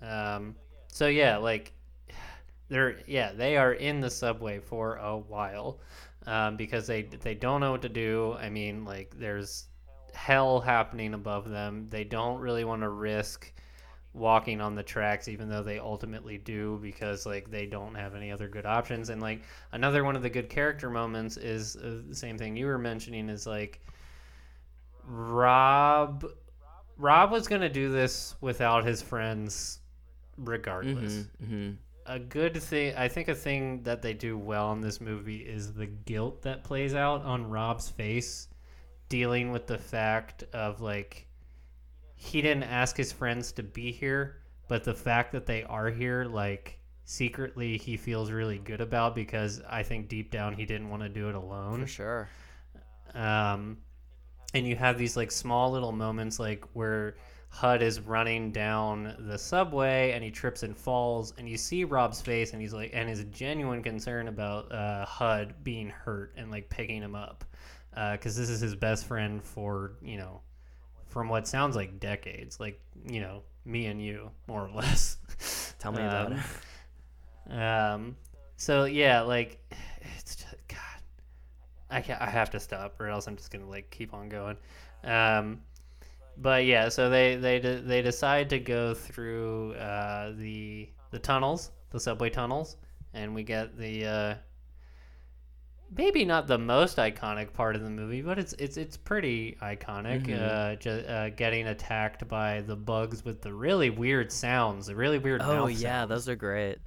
yeah. 0.02 0.36
Um 0.36 0.56
so 0.88 1.08
yeah, 1.08 1.38
like 1.38 1.74
they're 2.68 2.98
yeah, 3.08 3.32
they 3.34 3.58
are 3.58 3.74
in 3.74 4.00
the 4.00 4.10
subway 4.10 4.60
for 4.60 4.96
a 4.96 5.18
while. 5.18 5.80
Um, 6.28 6.58
because 6.58 6.86
they 6.86 7.04
they 7.04 7.34
don't 7.34 7.62
know 7.62 7.72
what 7.72 7.82
to 7.84 7.90
do. 7.90 8.36
I 8.40 8.50
mean, 8.50 8.86
like 8.86 9.16
there's 9.18 9.68
hell 10.14 10.60
happening 10.60 11.14
above 11.14 11.50
them. 11.50 11.88
They 11.90 12.04
don't 12.04 12.40
really 12.40 12.66
want 12.66 12.82
to 12.82 12.90
risk 12.90 13.52
walking 14.20 14.62
on 14.62 14.76
the 14.76 14.84
tracks 14.84 15.28
even 15.28 15.50
though 15.50 15.64
they 15.64 15.80
ultimately 15.80 16.38
do 16.38 16.78
because 16.82 17.26
like 17.26 17.50
they 17.50 17.66
don't 17.66 17.96
have 17.96 18.16
any 18.16 18.32
other 18.32 18.48
good 18.48 18.66
options. 18.66 19.10
And 19.10 19.22
like 19.22 19.42
another 19.72 20.04
one 20.04 20.16
of 20.16 20.22
the 20.22 20.30
good 20.30 20.50
character 20.50 20.90
moments 20.90 21.38
is 21.38 21.76
uh, 21.78 22.02
the 22.08 22.16
same 22.16 22.38
thing 22.38 22.56
you 22.56 22.68
were 22.68 22.78
mentioning 22.78 23.30
is 23.30 23.48
like 23.48 23.80
Rob 25.06 26.26
Rob 26.98 27.32
was 27.32 27.48
going 27.48 27.62
to 27.62 27.70
do 27.70 27.90
this 27.90 28.36
without 28.42 28.86
his 28.86 29.02
friends 29.02 29.80
regardless. 30.38 31.28
Hmm 31.44 31.72
a 32.10 32.18
good 32.18 32.58
thing 32.62 32.94
i 32.98 33.08
think 33.08 33.28
a 33.28 33.36
thing 33.36 33.84
that 33.84 34.02
they 34.02 34.14
do 34.14 34.36
well 34.36 34.74
in 34.74 34.82
this 34.82 35.00
movie 35.00 35.38
is 35.38 35.74
the 35.74 35.86
guilt 35.86 36.42
that 36.42 36.64
plays 36.64 36.96
out 36.96 37.24
on 37.24 37.48
rob's 37.48 37.88
face 37.88 38.48
dealing 39.10 39.52
with 39.52 39.68
the 39.68 39.78
fact 39.78 40.44
of 40.52 40.82
like 40.82 41.28
he 42.22 42.42
didn't 42.42 42.64
ask 42.64 42.98
his 42.98 43.12
friends 43.14 43.54
to 43.54 43.64
be 43.64 43.92
here 43.92 44.42
but 44.68 44.84
the 44.84 44.94
fact 44.94 45.32
that 45.32 45.46
they 45.46 45.64
are 45.64 45.90
here 45.90 46.26
like 46.26 46.78
secretly 47.06 47.78
he 47.78 47.96
feels 47.96 48.30
really 48.30 48.60
good 48.60 48.82
about 48.82 49.16
because 49.16 49.62
i 49.70 49.82
think 49.82 50.10
deep 50.10 50.30
down 50.30 50.54
he 50.54 50.66
didn't 50.66 50.90
want 50.90 51.02
to 51.02 51.10
do 51.10 51.30
it 51.30 51.36
alone. 51.36 51.82
For 51.82 51.88
sure. 51.88 52.30
Um, 53.16 53.78
and 54.54 54.68
you 54.68 54.76
have 54.76 54.98
these 54.98 55.16
like 55.16 55.32
small 55.32 55.72
little 55.72 55.92
moments 55.92 56.40
like 56.40 56.66
where 56.74 57.16
HUD 57.52 57.82
is 57.82 58.00
running 58.02 58.52
down 58.52 59.16
the 59.28 59.38
subway 59.38 60.12
and 60.12 60.24
he 60.24 60.30
trips 60.30 60.62
and 60.64 60.78
falls 60.78 61.34
and 61.38 61.50
you 61.50 61.58
see 61.58 61.84
Rob's 61.84 62.22
face 62.22 62.52
and 62.52 62.62
he's 62.62 62.74
like 62.74 62.92
and 62.94 63.10
his 63.10 63.24
genuine 63.32 63.82
concern 63.82 64.28
about 64.28 64.72
uh, 64.72 65.06
HUD 65.06 65.56
being 65.64 65.90
hurt 65.90 66.34
and 66.38 66.52
like 66.52 66.70
picking 66.70 67.02
him 67.02 67.16
up 67.16 67.44
because 68.12 68.36
this 68.36 68.50
is 68.50 68.60
his 68.60 68.76
best 68.76 69.06
friend 69.06 69.42
for 69.44 69.94
you 70.02 70.18
know 70.18 70.42
from 71.10 71.28
what 71.28 71.48
sounds 71.48 71.76
like 71.76 72.00
decades 72.00 72.60
like 72.60 72.80
you 73.06 73.20
know 73.20 73.44
me 73.66 73.88
and 73.88 74.02
you 74.04 74.32
more 74.48 74.66
or 74.66 74.72
less 74.72 75.18
tell 75.80 75.92
me 75.92 76.02
about 76.02 76.32
Um, 76.32 76.34
it 76.34 76.44
um, 77.52 78.16
so 78.58 78.86
yeah, 78.86 79.22
like 79.22 79.58
it's 80.02 80.36
just 80.36 80.56
God, 80.68 80.78
I 81.90 82.02
can't. 82.02 82.22
I 82.22 82.30
have 82.30 82.52
to 82.52 82.60
stop, 82.60 83.00
or 83.00 83.08
else 83.08 83.26
I'm 83.28 83.36
just 83.36 83.52
gonna 83.52 83.68
like 83.68 83.90
keep 83.90 84.14
on 84.14 84.30
going. 84.30 84.58
Um, 85.04 85.62
but 86.38 86.66
yeah, 86.66 86.90
so 86.90 87.10
they 87.10 87.38
they 87.38 87.60
de- 87.60 87.82
they 87.82 88.02
decide 88.02 88.50
to 88.52 88.60
go 88.60 88.94
through 88.94 89.74
uh, 89.74 90.34
the 90.38 90.90
the 91.12 91.20
tunnels, 91.20 91.72
the 91.90 92.00
subway 92.00 92.30
tunnels, 92.30 92.78
and 93.14 93.34
we 93.34 93.44
get 93.44 93.78
the 93.78 94.06
uh, 94.06 94.36
maybe 95.96 96.26
not 96.26 96.48
the 96.48 96.58
most 96.58 96.98
iconic 96.98 97.54
part 97.54 97.76
of 97.76 97.82
the 97.84 97.90
movie, 97.90 98.22
but 98.22 98.38
it's 98.40 98.54
it's 98.54 98.78
it's 98.78 98.98
pretty 98.98 99.58
iconic. 99.62 100.26
Mhm. 100.28 100.42
Uh, 100.42 100.76
ju- 100.76 100.90
uh, 101.08 101.30
getting 101.30 101.68
attacked 101.68 102.28
by 102.28 102.62
the 102.62 102.76
bugs 102.76 103.24
with 103.26 103.42
the 103.42 103.54
really 103.54 103.90
weird 103.90 104.32
sounds, 104.32 104.88
the 104.88 104.96
really 104.96 105.18
weird. 105.20 105.42
oh 105.44 105.68
yeah 105.68 106.02
sounds. 106.02 106.10
those 106.10 106.30
are 106.30 106.36
great 106.36 106.78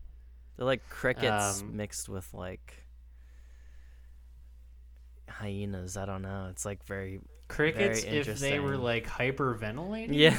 they're 0.57 0.67
like 0.67 0.87
crickets 0.91 1.63
Um, 1.63 1.77
mixed 1.77 2.09
with 2.09 2.33
like 2.35 2.85
hyenas 5.29 5.97
i 5.97 6.05
don't 6.05 6.23
know 6.23 6.49
it's 6.51 6.65
like 6.65 6.85
very 6.85 7.21
crickets 7.49 8.05
Very 8.05 8.19
if 8.19 8.39
they 8.39 8.61
were 8.61 8.77
like 8.77 9.07
hyperventilating 9.07 10.09
yeah 10.11 10.37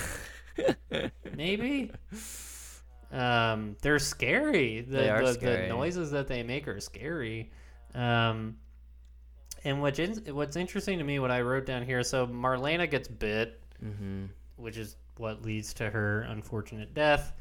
maybe 1.35 1.91
Um, 3.11 3.75
they're 3.83 3.99
scary. 3.99 4.81
The, 4.81 4.97
They 4.97 5.09
are 5.09 5.23
the, 5.23 5.33
scary. 5.33 5.67
the 5.67 5.67
noises 5.69 6.09
that 6.11 6.27
they 6.27 6.41
make 6.41 6.67
are 6.67 6.79
scary. 6.79 7.51
Um, 7.95 8.57
and 9.63 9.81
what's 9.81 9.99
in, 9.99 10.15
what's 10.35 10.55
interesting 10.55 10.97
to 10.97 11.03
me, 11.03 11.19
what 11.19 11.31
I 11.31 11.41
wrote 11.41 11.65
down 11.65 11.83
here. 11.83 12.03
So 12.03 12.27
Marlena 12.27 12.89
gets 12.89 13.07
bit, 13.07 13.59
Mm-hmm. 13.83 14.25
which 14.55 14.77
is 14.77 14.95
what 15.17 15.41
leads 15.43 15.73
to 15.75 15.89
her 15.89 16.21
unfortunate 16.21 16.93
death. 16.93 17.33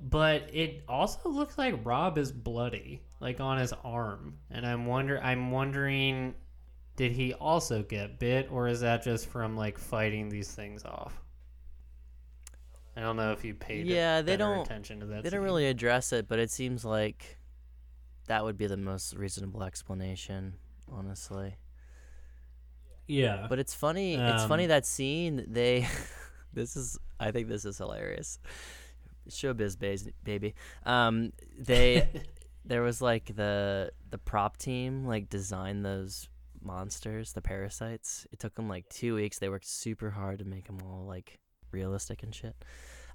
But 0.00 0.50
it 0.52 0.82
also 0.88 1.28
looks 1.28 1.56
like 1.56 1.74
Rob 1.84 2.18
is 2.18 2.30
bloody, 2.32 3.00
like 3.20 3.40
on 3.40 3.58
his 3.58 3.72
arm, 3.84 4.36
and 4.50 4.66
I'm 4.66 4.84
wonder 4.86 5.18
I'm 5.22 5.50
wondering, 5.52 6.34
did 6.96 7.12
he 7.12 7.32
also 7.34 7.82
get 7.82 8.18
bit, 8.18 8.48
or 8.50 8.66
is 8.68 8.80
that 8.80 9.02
just 9.02 9.28
from 9.28 9.56
like 9.56 9.78
fighting 9.78 10.28
these 10.28 10.50
things 10.50 10.84
off? 10.84 11.20
I 12.96 13.00
don't 13.00 13.16
know 13.16 13.32
if 13.32 13.44
you 13.44 13.54
paid 13.54 13.86
Yeah, 13.86 14.20
they 14.22 14.36
don't- 14.36 14.60
attention 14.60 15.00
to 15.00 15.06
that. 15.06 15.22
They 15.24 15.30
don't 15.30 15.42
really 15.42 15.66
address 15.68 16.12
it, 16.12 16.28
but 16.28 16.38
it 16.38 16.50
seems 16.50 16.84
like 16.84 17.38
that 18.26 18.44
would 18.44 18.56
be 18.56 18.66
the 18.66 18.76
most 18.76 19.14
reasonable 19.14 19.62
explanation, 19.62 20.54
honestly. 20.90 21.56
Yeah, 23.06 23.46
But 23.50 23.58
it's 23.58 23.74
funny. 23.74 24.14
it's 24.14 24.44
funny 24.44 24.64
Um, 24.64 24.68
that 24.70 24.86
scene. 24.86 25.44
They, 25.48 25.86
this 26.52 26.74
is. 26.76 26.98
I 27.20 27.30
think 27.32 27.48
this 27.48 27.64
is 27.64 27.76
hilarious. 27.78 28.38
Showbiz, 29.28 29.78
bas- 29.78 30.08
baby. 30.22 30.54
Um, 30.84 31.32
they, 31.58 32.08
there 32.64 32.82
was 32.82 33.02
like 33.02 33.34
the 33.36 33.92
the 34.10 34.18
prop 34.18 34.56
team 34.56 35.06
like 35.06 35.28
designed 35.28 35.84
those 35.84 36.28
monsters, 36.62 37.32
the 37.34 37.42
parasites. 37.42 38.26
It 38.32 38.38
took 38.38 38.54
them 38.54 38.68
like 38.68 38.88
two 38.88 39.14
weeks. 39.14 39.38
They 39.38 39.50
worked 39.50 39.66
super 39.68 40.10
hard 40.10 40.38
to 40.38 40.44
make 40.46 40.66
them 40.66 40.78
all 40.82 41.04
like 41.06 41.38
realistic 41.72 42.22
and 42.22 42.34
shit. 42.34 42.56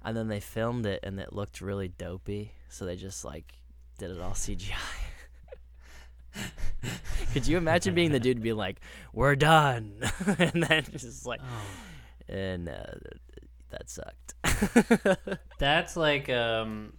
And 0.04 0.16
then 0.16 0.28
they 0.28 0.40
filmed 0.40 0.86
it, 0.86 1.00
and 1.02 1.18
it 1.18 1.32
looked 1.32 1.60
really 1.60 1.88
dopey. 1.88 2.52
So 2.68 2.84
they 2.86 2.94
just 2.96 3.24
like 3.24 3.54
did 4.00 4.10
it 4.10 4.20
all 4.20 4.32
CGI. 4.32 4.72
Could 7.32 7.46
you 7.46 7.56
imagine 7.58 7.94
being 7.94 8.12
the 8.12 8.20
dude 8.20 8.42
being 8.42 8.56
like, 8.56 8.80
"We're 9.12 9.36
done," 9.36 9.92
and 10.38 10.62
then 10.64 10.84
just 10.96 11.26
like, 11.26 11.40
Oh. 11.42 12.34
and 12.34 12.68
uh, 12.68 12.94
that 13.70 13.90
sucked. 13.90 15.28
That's 15.58 15.96
like 15.96 16.28
um 16.30 16.94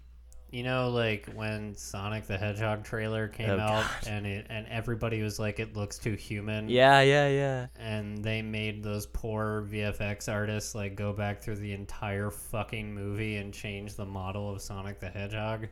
you 0.51 0.63
know 0.63 0.89
like 0.89 1.29
when 1.33 1.75
Sonic 1.75 2.27
the 2.27 2.37
Hedgehog 2.37 2.83
trailer 2.83 3.27
came 3.29 3.49
Oh, 3.49 3.57
out 3.59 3.83
God. 4.03 4.07
and 4.07 4.27
it 4.27 4.47
and 4.49 4.67
everybody 4.67 5.21
was 5.23 5.39
like 5.39 5.59
it 5.59 5.75
looks 5.75 5.97
too 5.97 6.13
human. 6.13 6.69
yeah, 6.69 7.01
yeah, 7.01 7.27
yeah. 7.29 7.67
And 7.79 8.23
they 8.23 8.41
made 8.41 8.83
those 8.83 9.05
poor 9.07 9.65
VFX 9.71 10.31
artists 10.31 10.75
like 10.75 10.95
go 10.95 11.13
back 11.13 11.41
through 11.41 11.55
the 11.57 11.73
entire 11.73 12.29
fucking 12.29 12.93
movie 12.93 13.37
and 13.37 13.53
change 13.53 13.95
the 13.95 14.05
model 14.05 14.53
of 14.53 14.61
Sonic 14.61 14.99
the 14.99 15.09
Hedgehog. 15.09 15.67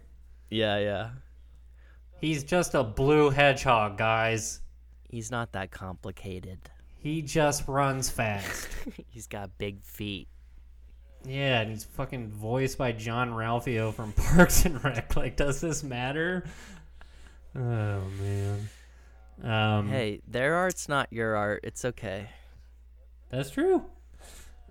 Yeah, 0.50 0.78
yeah. 0.80 1.10
He's 2.22 2.44
just 2.44 2.74
a 2.76 2.84
blue 2.84 3.30
hedgehog, 3.30 3.98
guys. 3.98 4.62
He's 5.10 5.32
not 5.32 5.54
that 5.54 5.72
complicated. 5.72 6.60
He 6.98 7.22
just 7.22 7.68
runs 7.68 8.10
fast. 8.10 8.68
He's 9.08 9.28
got 9.28 9.58
big 9.58 9.82
feet. 9.84 10.28
yeah, 11.26 11.62
and 11.62 11.70
he's 11.72 11.84
fucking 11.86 12.30
voiced 12.30 12.78
by 12.78 12.92
Jean-Ralphio 12.92 13.94
from 13.94 14.12
Parks 14.18 14.66
and 14.66 14.84
Rec. 14.84 15.16
Like, 15.16 15.36
does 15.38 15.62
this 15.62 15.82
matter? 15.84 16.46
Oh 17.56 18.02
man. 18.22 18.70
Um, 19.42 19.90
Hey, 19.90 20.22
their 20.28 20.56
art's 20.56 20.90
not 20.90 21.08
your 21.12 21.36
art. 21.36 21.62
It's 21.64 21.86
okay. 21.86 22.30
That's 23.30 23.50
true. 23.50 23.86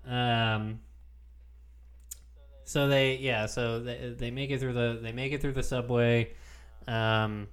Um. 0.07 0.79
So 2.69 2.87
they 2.87 3.15
yeah 3.15 3.47
so 3.47 3.79
they, 3.79 4.13
they 4.15 4.29
make 4.29 4.51
it 4.51 4.59
through 4.59 4.73
the 4.73 4.99
they 5.01 5.11
make 5.11 5.33
it 5.33 5.41
through 5.41 5.53
the 5.53 5.63
subway. 5.63 6.33
Um, 6.87 7.47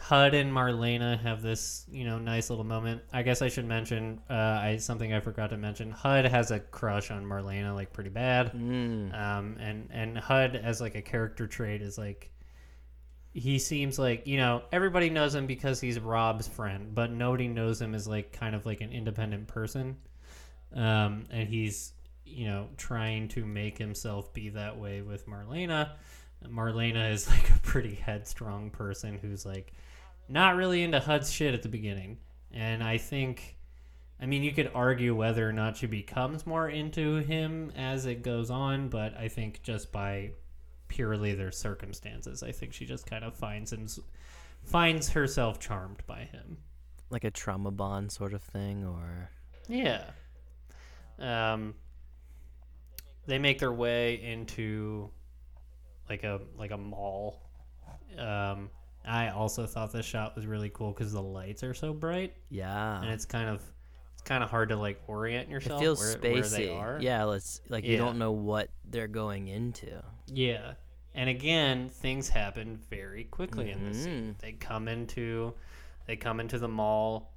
HUD 0.00 0.32
and 0.32 0.50
Marlena 0.50 1.20
have 1.20 1.42
this 1.42 1.84
you 1.92 2.06
know 2.06 2.18
nice 2.18 2.48
little 2.48 2.64
moment. 2.64 3.02
I 3.12 3.22
guess 3.22 3.42
I 3.42 3.48
should 3.48 3.66
mention 3.66 4.22
uh, 4.30 4.32
I 4.32 4.78
something 4.78 5.12
I 5.12 5.20
forgot 5.20 5.50
to 5.50 5.58
mention. 5.58 5.90
HUD 5.90 6.24
has 6.24 6.52
a 6.52 6.58
crush 6.58 7.10
on 7.10 7.22
Marlena 7.22 7.74
like 7.74 7.92
pretty 7.92 8.08
bad. 8.08 8.54
Mm. 8.54 9.12
Um, 9.12 9.58
and 9.60 9.90
and 9.92 10.16
HUD 10.16 10.56
as 10.56 10.80
like 10.80 10.94
a 10.94 11.02
character 11.02 11.46
trait 11.46 11.82
is 11.82 11.98
like 11.98 12.30
he 13.34 13.58
seems 13.58 13.98
like 13.98 14.26
you 14.26 14.38
know 14.38 14.62
everybody 14.72 15.10
knows 15.10 15.34
him 15.34 15.46
because 15.46 15.82
he's 15.82 16.00
Rob's 16.00 16.48
friend, 16.48 16.94
but 16.94 17.10
nobody 17.10 17.46
knows 17.46 17.78
him 17.78 17.94
as 17.94 18.08
like 18.08 18.32
kind 18.32 18.54
of 18.54 18.64
like 18.64 18.80
an 18.80 18.90
independent 18.90 19.48
person. 19.48 19.98
Um, 20.74 21.24
and 21.30 21.46
he's 21.46 21.92
you 22.24 22.46
know 22.46 22.68
trying 22.76 23.28
to 23.28 23.44
make 23.44 23.78
himself 23.78 24.32
be 24.32 24.50
that 24.50 24.78
way 24.78 25.02
with 25.02 25.28
Marlena. 25.28 25.92
Marlena 26.46 27.12
is 27.12 27.28
like 27.30 27.50
a 27.50 27.58
pretty 27.60 27.94
headstrong 27.94 28.70
person 28.70 29.18
who's 29.18 29.46
like 29.46 29.72
not 30.28 30.56
really 30.56 30.82
into 30.82 31.00
HUD's 31.00 31.30
shit 31.30 31.54
at 31.54 31.62
the 31.62 31.68
beginning, 31.68 32.18
and 32.52 32.82
I 32.82 32.98
think. 32.98 33.56
I 34.20 34.26
mean, 34.26 34.44
you 34.44 34.52
could 34.52 34.70
argue 34.72 35.16
whether 35.16 35.48
or 35.48 35.52
not 35.52 35.76
she 35.76 35.88
becomes 35.88 36.46
more 36.46 36.68
into 36.68 37.16
him 37.16 37.72
as 37.74 38.06
it 38.06 38.22
goes 38.22 38.50
on, 38.50 38.88
but 38.88 39.16
I 39.16 39.26
think 39.26 39.64
just 39.64 39.90
by 39.90 40.30
purely 40.86 41.34
their 41.34 41.50
circumstances, 41.50 42.42
I 42.44 42.52
think 42.52 42.72
she 42.72 42.86
just 42.86 43.04
kind 43.04 43.24
of 43.24 43.34
finds 43.34 43.72
him, 43.72 43.88
finds 44.62 45.08
herself 45.08 45.58
charmed 45.58 46.02
by 46.06 46.20
him. 46.20 46.58
Like 47.10 47.24
a 47.24 47.32
trauma 47.32 47.72
bond 47.72 48.12
sort 48.12 48.32
of 48.32 48.42
thing, 48.42 48.84
or 48.84 49.30
Yeah. 49.68 50.04
Um, 51.18 51.74
they 53.26 53.38
make 53.38 53.58
their 53.58 53.72
way 53.72 54.22
into 54.22 55.10
like 56.08 56.24
a 56.24 56.40
like 56.58 56.70
a 56.70 56.78
mall. 56.78 57.42
Um, 58.18 58.70
I 59.04 59.30
also 59.30 59.66
thought 59.66 59.92
this 59.92 60.06
shot 60.06 60.36
was 60.36 60.46
really 60.46 60.70
cool 60.70 60.92
because 60.92 61.12
the 61.12 61.22
lights 61.22 61.62
are 61.62 61.74
so 61.74 61.92
bright, 61.92 62.34
yeah. 62.50 63.00
and 63.00 63.10
it's 63.10 63.24
kind 63.24 63.48
of 63.48 63.62
it's 64.12 64.22
kind 64.22 64.44
of 64.44 64.50
hard 64.50 64.68
to 64.68 64.76
like 64.76 65.00
orient 65.06 65.48
yourself. 65.48 65.80
It 65.80 65.84
feels 65.84 66.00
where, 66.00 66.16
spacey. 66.16 66.32
where 66.32 66.48
they 66.48 66.70
are. 66.70 66.98
Yeah, 67.00 67.24
let's 67.24 67.60
like 67.68 67.84
you 67.84 67.96
don't 67.96 68.18
know 68.18 68.32
what 68.32 68.68
they're 68.88 69.08
going 69.08 69.48
into. 69.48 70.02
Yeah. 70.26 70.74
And 71.14 71.28
again, 71.28 71.90
things 71.90 72.28
happen 72.28 72.78
very 72.88 73.24
quickly 73.24 73.70
in 73.70 73.84
this 73.84 74.04
scene. 74.04 74.34
Mhm. 74.34 74.40
They 74.40 74.52
come 74.52 74.88
into 74.88 75.54
they 76.06 76.16
come 76.16 76.40
into 76.40 76.58
the 76.58 76.68
mall. 76.68 77.32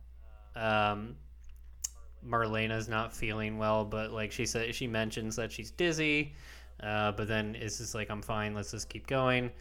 Um 0.55 1.15
Marlena's 2.27 2.87
not 2.87 3.13
feeling 3.13 3.57
well, 3.57 3.85
but 3.85 4.11
like 4.11 4.31
she 4.31 4.45
said 4.45 4.73
she 4.73 4.87
mentions 4.87 5.35
that 5.35 5.51
she's 5.51 5.71
dizzy. 5.71 6.33
Uh, 6.81 7.11
but 7.11 7.27
then 7.27 7.55
it's 7.55 7.77
just 7.77 7.95
like 7.95 8.09
I'm 8.09 8.21
fine, 8.21 8.53
let's 8.53 8.71
just 8.71 8.89
keep 8.89 9.07
going. 9.07 9.51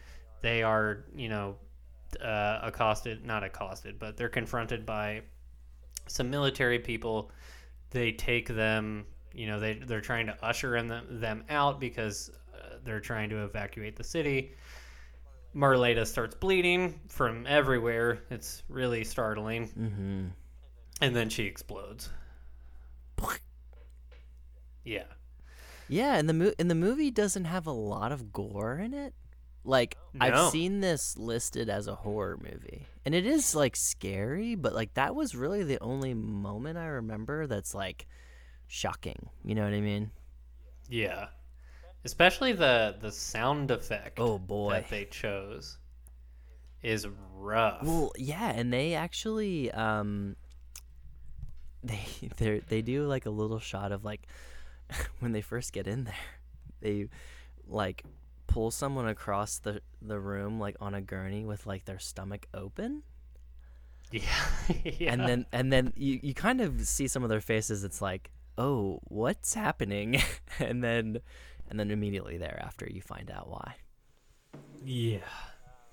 They 0.41 0.63
are, 0.63 1.05
you 1.15 1.29
know, 1.29 1.55
uh, 2.21 2.59
accosted 2.61 3.25
not 3.25 3.43
accosted, 3.43 3.99
but 3.99 4.17
they're 4.17 4.29
confronted 4.29 4.85
by 4.85 5.21
some 6.07 6.29
military 6.29 6.79
people. 6.79 7.31
They 7.91 8.11
take 8.11 8.47
them, 8.47 9.05
you 9.33 9.47
know, 9.47 9.59
they 9.59 9.75
they're 9.75 10.01
trying 10.01 10.27
to 10.27 10.45
usher 10.45 10.75
in 10.75 10.87
them, 10.87 11.05
them 11.09 11.43
out 11.49 11.79
because 11.79 12.31
uh, 12.53 12.77
they're 12.83 12.99
trying 12.99 13.29
to 13.29 13.43
evacuate 13.43 13.95
the 13.95 14.03
city. 14.03 14.53
Marlena 15.55 16.05
starts 16.05 16.35
bleeding 16.35 16.99
from 17.07 17.47
everywhere. 17.47 18.23
It's 18.29 18.63
really 18.67 19.05
startling. 19.05 19.69
Mm-hmm. 19.69 20.25
And 21.01 21.15
then 21.15 21.29
she 21.29 21.43
explodes. 21.43 22.09
Yeah. 24.83 25.05
Yeah, 25.87 26.15
and 26.15 26.27
the 26.29 26.33
mo- 26.33 26.53
and 26.59 26.69
the 26.69 26.75
movie 26.75 27.11
doesn't 27.11 27.45
have 27.45 27.67
a 27.67 27.71
lot 27.71 28.11
of 28.11 28.31
gore 28.31 28.77
in 28.77 28.93
it. 28.93 29.13
Like 29.63 29.97
No. 30.13 30.25
I've 30.25 30.51
seen 30.51 30.79
this 30.81 31.17
listed 31.17 31.69
as 31.69 31.87
a 31.87 31.95
horror 31.95 32.37
movie, 32.39 32.85
and 33.03 33.15
it 33.15 33.25
is 33.25 33.55
like 33.55 33.75
scary, 33.75 34.53
but 34.55 34.73
like 34.73 34.93
that 34.93 35.15
was 35.15 35.35
really 35.35 35.63
the 35.63 35.81
only 35.81 36.13
moment 36.13 36.77
I 36.77 36.85
remember 36.85 37.47
that's 37.47 37.73
like 37.73 38.05
shocking. 38.67 39.29
You 39.43 39.55
know 39.55 39.63
what 39.63 39.73
I 39.73 39.81
mean? 39.81 40.11
Yeah. 40.87 41.27
Especially 42.03 42.53
the 42.53 42.95
the 42.99 43.11
sound 43.11 43.71
effect 43.71 44.19
Oh 44.19 44.37
boy. 44.37 44.71
that 44.73 44.89
they 44.89 45.05
chose 45.05 45.77
is 46.83 47.07
rough. 47.33 47.81
Well, 47.83 48.11
yeah, 48.17 48.51
and 48.55 48.71
they 48.71 48.93
actually 48.93 49.71
um 49.71 50.35
they 51.87 52.29
they 52.37 52.59
they 52.59 52.81
do 52.81 53.07
like 53.07 53.25
a 53.25 53.29
little 53.29 53.59
shot 53.59 53.91
of 53.91 54.03
like 54.03 54.27
when 55.19 55.31
they 55.31 55.41
first 55.41 55.73
get 55.73 55.87
in 55.87 56.03
there. 56.03 56.13
They 56.81 57.07
like 57.67 58.03
pull 58.47 58.71
someone 58.71 59.07
across 59.07 59.59
the 59.59 59.81
the 60.01 60.19
room 60.19 60.59
like 60.59 60.75
on 60.79 60.93
a 60.93 61.01
gurney 61.01 61.45
with 61.45 61.65
like 61.65 61.85
their 61.85 61.99
stomach 61.99 62.47
open. 62.53 63.03
yeah. 64.11 64.21
yeah. 64.83 65.11
And 65.13 65.21
then 65.21 65.45
and 65.51 65.71
then 65.71 65.93
you 65.95 66.19
you 66.21 66.33
kind 66.33 66.61
of 66.61 66.81
see 66.87 67.07
some 67.07 67.23
of 67.23 67.29
their 67.29 67.41
faces 67.41 67.83
it's 67.83 68.01
like, 68.01 68.31
"Oh, 68.57 68.99
what's 69.05 69.53
happening?" 69.53 70.21
and 70.59 70.83
then 70.83 71.19
and 71.69 71.79
then 71.79 71.91
immediately 71.91 72.37
thereafter 72.37 72.87
you 72.89 73.01
find 73.01 73.31
out 73.31 73.49
why. 73.49 73.75
Yeah. 74.83 75.19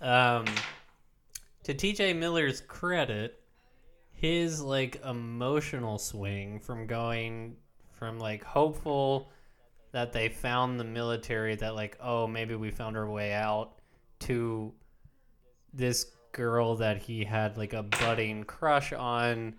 Um, 0.01 0.45
to 1.65 1.75
TJ 1.75 2.17
Miller's 2.17 2.61
credit, 2.61 3.42
his 4.23 4.63
like 4.63 5.03
emotional 5.05 5.99
swing 5.99 6.61
from 6.61 6.87
going 6.87 7.57
from 7.91 8.21
like 8.21 8.45
hopeful 8.45 9.33
that 9.91 10.13
they 10.13 10.29
found 10.29 10.79
the 10.79 10.85
military 10.85 11.57
that 11.57 11.75
like 11.75 11.99
oh 12.01 12.29
maybe 12.29 12.55
we 12.55 12.71
found 12.71 12.97
our 12.97 13.11
way 13.11 13.33
out 13.33 13.81
to 14.21 14.73
this 15.75 16.13
girl 16.31 16.77
that 16.77 16.99
he 16.99 17.25
had 17.25 17.59
like 17.59 17.73
a 17.73 17.83
budding 17.83 18.45
crush 18.45 18.93
on 18.93 19.57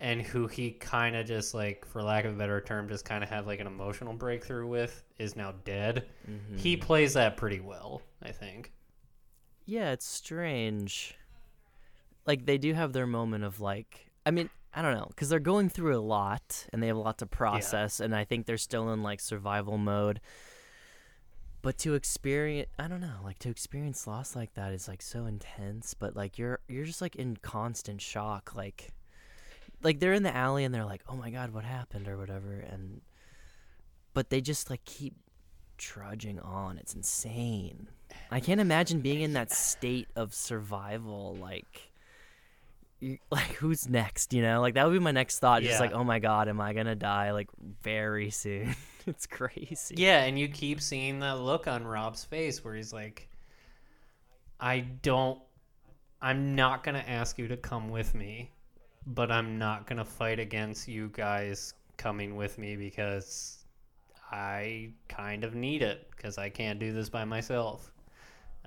and 0.00 0.20
who 0.20 0.46
he 0.46 0.72
kind 0.72 1.16
of 1.16 1.24
just 1.26 1.54
like 1.54 1.86
for 1.86 2.02
lack 2.02 2.26
of 2.26 2.34
a 2.34 2.36
better 2.36 2.60
term 2.60 2.90
just 2.90 3.06
kind 3.06 3.24
of 3.24 3.30
had 3.30 3.46
like 3.46 3.58
an 3.58 3.66
emotional 3.66 4.12
breakthrough 4.12 4.66
with 4.66 5.02
is 5.18 5.34
now 5.34 5.54
dead. 5.64 6.04
He 6.56 6.76
mm-hmm. 6.76 6.84
plays 6.84 7.14
that 7.14 7.38
pretty 7.38 7.60
well 7.60 8.02
i 8.22 8.32
think. 8.32 8.70
Yeah, 9.64 9.92
it's 9.92 10.06
strange. 10.06 11.16
Like 12.26 12.46
they 12.46 12.58
do 12.58 12.74
have 12.74 12.92
their 12.92 13.06
moment 13.06 13.44
of 13.44 13.60
like, 13.60 14.10
I 14.24 14.30
mean, 14.30 14.50
I 14.74 14.80
don't 14.82 14.94
know, 14.96 15.06
because 15.08 15.28
they're 15.28 15.38
going 15.40 15.68
through 15.68 15.96
a 15.96 16.00
lot 16.00 16.66
and 16.72 16.82
they 16.82 16.86
have 16.86 16.96
a 16.96 17.00
lot 17.00 17.18
to 17.18 17.26
process, 17.26 18.00
and 18.00 18.14
I 18.14 18.24
think 18.24 18.46
they're 18.46 18.56
still 18.56 18.92
in 18.92 19.02
like 19.02 19.20
survival 19.20 19.76
mode. 19.76 20.20
But 21.60 21.78
to 21.78 21.94
experience, 21.94 22.68
I 22.78 22.88
don't 22.88 23.00
know, 23.00 23.20
like 23.22 23.38
to 23.40 23.48
experience 23.50 24.06
loss 24.06 24.34
like 24.34 24.54
that 24.54 24.72
is 24.72 24.88
like 24.88 25.02
so 25.02 25.26
intense. 25.26 25.94
But 25.94 26.16
like 26.16 26.38
you're 26.38 26.58
you're 26.68 26.84
just 26.84 27.00
like 27.00 27.16
in 27.16 27.36
constant 27.36 28.00
shock, 28.00 28.54
like, 28.56 28.88
like 29.82 30.00
they're 30.00 30.12
in 30.12 30.22
the 30.22 30.34
alley 30.34 30.64
and 30.64 30.74
they're 30.74 30.84
like, 30.84 31.02
oh 31.08 31.16
my 31.16 31.30
god, 31.30 31.52
what 31.52 31.64
happened 31.64 32.08
or 32.08 32.16
whatever, 32.16 32.52
and 32.52 33.00
but 34.14 34.30
they 34.30 34.40
just 34.40 34.70
like 34.70 34.84
keep 34.84 35.14
trudging 35.78 36.40
on. 36.40 36.78
It's 36.78 36.94
insane. 36.94 37.88
I 38.30 38.40
can't 38.40 38.60
imagine 38.60 39.00
being 39.00 39.20
in 39.20 39.34
that 39.34 39.52
state 39.52 40.08
of 40.16 40.34
survival. 40.34 41.36
Like, 41.40 41.91
like 43.30 43.54
who's 43.54 43.88
next? 43.88 44.32
You 44.32 44.42
know, 44.42 44.60
like 44.60 44.74
that 44.74 44.86
would 44.86 44.92
be 44.92 44.98
my 44.98 45.12
next 45.12 45.38
thought. 45.38 45.62
Just 45.62 45.80
like, 45.80 45.92
oh 45.92 46.04
my 46.04 46.18
god, 46.18 46.48
am 46.48 46.60
I 46.60 46.72
gonna 46.72 46.94
die 46.94 47.32
like 47.32 47.48
very 47.82 48.30
soon? 48.30 48.74
it's 49.06 49.26
crazy. 49.26 49.94
Yeah, 49.96 50.24
and 50.24 50.38
you 50.38 50.48
keep 50.48 50.80
seeing 50.80 51.20
that 51.20 51.40
look 51.40 51.66
on 51.66 51.84
Rob's 51.84 52.24
face 52.24 52.64
where 52.64 52.74
he's 52.74 52.92
like, 52.92 53.28
I 54.60 54.80
don't, 54.80 55.40
I'm 56.20 56.54
not 56.54 56.84
going 56.84 56.94
to 56.94 57.10
ask 57.10 57.38
you 57.38 57.48
to 57.48 57.56
come 57.56 57.88
with 57.88 58.14
me, 58.14 58.50
but 59.06 59.32
I'm 59.32 59.58
not 59.58 59.86
going 59.86 59.98
to 59.98 60.04
fight 60.04 60.38
against 60.38 60.86
you 60.88 61.10
guys 61.12 61.74
coming 61.96 62.36
with 62.36 62.58
me 62.58 62.76
because 62.76 63.64
I 64.30 64.90
kind 65.08 65.44
of 65.44 65.54
need 65.54 65.82
it 65.82 66.08
because 66.16 66.38
I 66.38 66.48
can't 66.48 66.78
do 66.78 66.92
this 66.92 67.08
by 67.08 67.24
myself. 67.24 67.92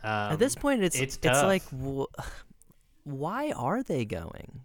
Um, 0.04 0.34
At 0.34 0.40
this 0.40 0.56
point, 0.56 0.84
it's 0.84 1.00
it's 1.00 1.18
it's, 1.24 1.44
like, 1.44 1.64
why 3.06 3.52
are 3.52 3.82
they 3.82 4.04
going? 4.06 4.62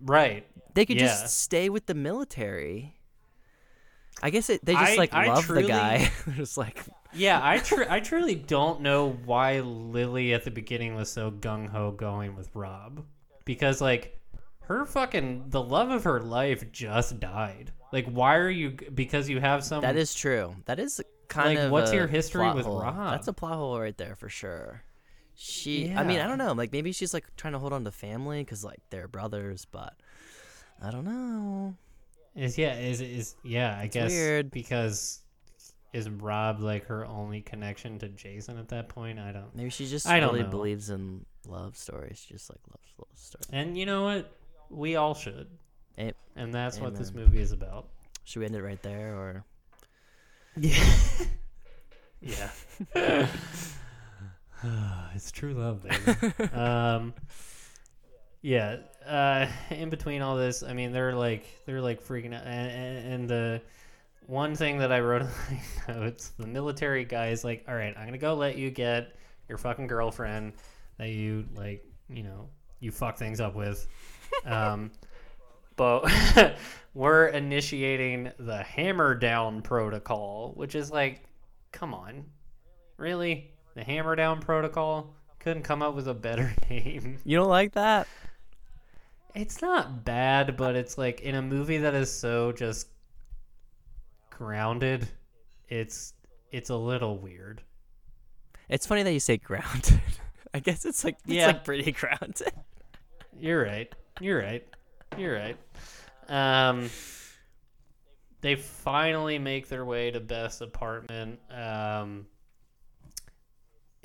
right. 0.00 0.46
They 0.74 0.84
could 0.84 0.96
Yeah. 1.00 1.06
just 1.06 1.38
stay 1.40 1.68
with 1.70 1.86
the 1.86 1.94
military. 1.94 2.94
I 4.22 4.28
guess 4.30 4.48
it, 4.50 4.62
they 4.64 4.72
just 4.74 4.92
I- 4.92 4.96
like 4.96 5.14
I 5.14 5.26
love 5.28 5.44
truly- 5.44 5.62
the 5.62 5.68
guy. 5.68 6.10
They're 6.26 6.34
just 6.36 6.56
like, 6.58 6.82
Yeah, 7.14 7.40
I 7.42 7.58
tr- 7.58 7.84
I 7.88 8.00
truly 8.00 8.34
don't 8.34 8.80
know 8.82 9.10
why 9.24 9.60
Lily 9.60 10.34
at 10.34 10.44
the 10.44 10.50
beginning 10.50 10.94
was 10.94 11.10
so 11.10 11.30
gung 11.30 11.68
ho 11.68 11.92
going 11.92 12.36
with 12.36 12.50
Rob, 12.54 13.04
because 13.46 13.80
like 13.80 14.18
her 14.64 14.84
fucking 14.84 15.44
the 15.48 15.62
love 15.62 15.90
of 15.90 16.04
her 16.04 16.20
life 16.20 16.70
just 16.72 17.20
died. 17.20 17.72
Like, 17.92 18.06
why 18.06 18.36
are 18.36 18.50
you? 18.50 18.70
Because 18.94 19.28
you 19.30 19.40
have 19.40 19.64
some. 19.64 19.80
that 19.82 19.96
is 19.96 20.12
true. 20.14 20.54
That 20.66 20.78
is 20.78 21.00
kind 21.28 21.56
Like, 21.56 21.66
of 21.66 21.70
what's 21.70 21.92
your 21.92 22.06
history 22.06 22.52
with 22.52 22.66
hole. 22.66 22.82
Rob? 22.82 23.12
That's 23.12 23.28
a 23.28 23.32
plot 23.32 23.54
hole 23.56 23.78
right 23.80 23.96
there 23.96 24.14
for 24.16 24.28
sure. 24.28 24.82
She, 25.38 25.92
I 25.92 26.02
mean, 26.02 26.18
I 26.20 26.26
don't 26.26 26.38
know. 26.38 26.52
Like 26.52 26.72
maybe 26.72 26.92
she's 26.92 27.12
like 27.12 27.24
trying 27.36 27.52
to 27.52 27.58
hold 27.58 27.72
on 27.72 27.84
to 27.84 27.92
family 27.92 28.42
because 28.42 28.64
like 28.64 28.80
they're 28.90 29.06
brothers, 29.06 29.66
but 29.70 29.94
I 30.82 30.90
don't 30.90 31.04
know. 31.04 31.74
is 32.34 32.56
yeah 32.56 32.78
is 32.78 33.00
is 33.00 33.34
yeah. 33.44 33.78
I 33.78 33.86
guess 33.86 34.10
weird. 34.10 34.50
because 34.50 35.20
is 35.92 36.08
Rob 36.08 36.60
like 36.60 36.86
her 36.86 37.06
only 37.06 37.40
connection 37.42 37.98
to 38.00 38.08
Jason 38.08 38.58
at 38.58 38.68
that 38.68 38.88
point? 38.88 39.18
I 39.18 39.32
don't. 39.32 39.54
Maybe 39.54 39.70
she 39.70 39.86
just 39.86 40.06
I 40.06 40.20
don't 40.20 40.32
really 40.32 40.44
know. 40.44 40.50
believes 40.50 40.90
in 40.90 41.24
love 41.46 41.76
stories. 41.76 42.24
She 42.26 42.34
just 42.34 42.50
like 42.50 42.60
loves 42.68 42.94
love 42.98 43.08
stories. 43.14 43.48
And 43.52 43.76
you 43.76 43.86
know 43.86 44.04
what? 44.04 44.32
We 44.70 44.96
all 44.96 45.14
should, 45.14 45.48
and 46.34 46.52
that's 46.52 46.80
what 46.80 46.96
this 46.96 47.12
movie 47.12 47.40
is 47.40 47.52
about. 47.52 47.88
should 48.24 48.40
we 48.40 48.46
end 48.46 48.56
it 48.56 48.62
right 48.62 48.82
there 48.82 49.14
or? 49.14 49.44
Yeah. 50.58 50.84
yeah. 52.94 53.26
it's 55.14 55.30
true 55.30 55.54
love, 55.54 55.82
baby. 55.82 56.44
um, 56.54 57.14
yeah. 58.42 58.76
Uh, 59.06 59.46
in 59.70 59.90
between 59.90 60.22
all 60.22 60.36
this, 60.36 60.62
I 60.62 60.72
mean, 60.72 60.92
they're 60.92 61.14
like 61.14 61.46
they're 61.66 61.80
like 61.80 62.02
freaking 62.02 62.34
out, 62.34 62.46
and, 62.46 63.12
and, 63.12 63.28
the 63.28 63.62
one 64.26 64.56
thing 64.56 64.78
that 64.78 64.90
I 64.90 65.00
wrote 65.00 65.22
in 65.22 65.28
my 65.28 65.94
notes, 65.94 66.32
the 66.38 66.46
military 66.46 67.04
guy 67.04 67.28
is 67.28 67.44
like, 67.44 67.64
"All 67.68 67.74
right, 67.74 67.94
I'm 67.96 68.04
gonna 68.04 68.18
go 68.18 68.34
let 68.34 68.56
you 68.56 68.70
get 68.70 69.16
your 69.48 69.58
fucking 69.58 69.86
girlfriend 69.86 70.54
that 70.98 71.10
you 71.10 71.46
like, 71.54 71.84
you 72.08 72.22
know, 72.22 72.48
you 72.80 72.90
fuck 72.90 73.16
things 73.16 73.40
up 73.40 73.54
with." 73.54 73.86
Um, 74.44 74.90
but 75.76 76.10
we're 76.94 77.26
initiating 77.28 78.32
the 78.38 78.62
hammer 78.62 79.14
down 79.14 79.62
protocol, 79.62 80.52
which 80.56 80.74
is 80.74 80.90
like, 80.90 81.22
come 81.72 81.94
on, 81.94 82.24
really? 82.96 83.50
The 83.76 83.84
hammer 83.84 84.16
down 84.16 84.40
protocol 84.40 85.14
couldn't 85.38 85.62
come 85.62 85.82
up 85.82 85.94
with 85.94 86.08
a 86.08 86.14
better 86.14 86.52
name. 86.70 87.18
You 87.24 87.36
don't 87.36 87.48
like 87.48 87.72
that? 87.72 88.08
It's 89.34 89.60
not 89.62 90.04
bad, 90.04 90.56
but 90.56 90.74
it's 90.76 90.96
like 90.96 91.20
in 91.20 91.34
a 91.34 91.42
movie 91.42 91.76
that 91.78 91.94
is 91.94 92.10
so 92.10 92.52
just 92.52 92.88
grounded, 94.30 95.06
it's 95.68 96.14
it's 96.50 96.70
a 96.70 96.76
little 96.76 97.18
weird. 97.18 97.62
It's 98.68 98.86
funny 98.86 99.02
that 99.02 99.12
you 99.12 99.20
say 99.20 99.36
grounded. 99.36 100.00
I 100.54 100.60
guess 100.60 100.86
it's 100.86 101.04
like 101.04 101.18
it's 101.26 101.34
Yeah. 101.34 101.48
like 101.48 101.64
pretty 101.64 101.92
grounded. 101.92 102.52
You're 103.38 103.62
right. 103.62 103.94
You're 104.20 104.40
right. 104.40 104.66
You're 105.18 105.34
right. 105.34 105.56
Um, 106.28 106.88
they 108.40 108.56
finally 108.56 109.38
make 109.38 109.68
their 109.68 109.84
way 109.84 110.10
to 110.10 110.18
Beth's 110.20 110.62
apartment. 110.62 111.38
Um, 111.50 112.26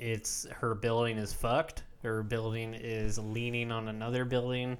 it's 0.02 0.46
her 0.50 0.74
building 0.74 1.16
is 1.18 1.32
fucked. 1.32 1.84
Her 2.02 2.22
building 2.22 2.74
is 2.74 3.18
leaning 3.18 3.70
on 3.70 3.88
another 3.88 4.24
building 4.24 4.76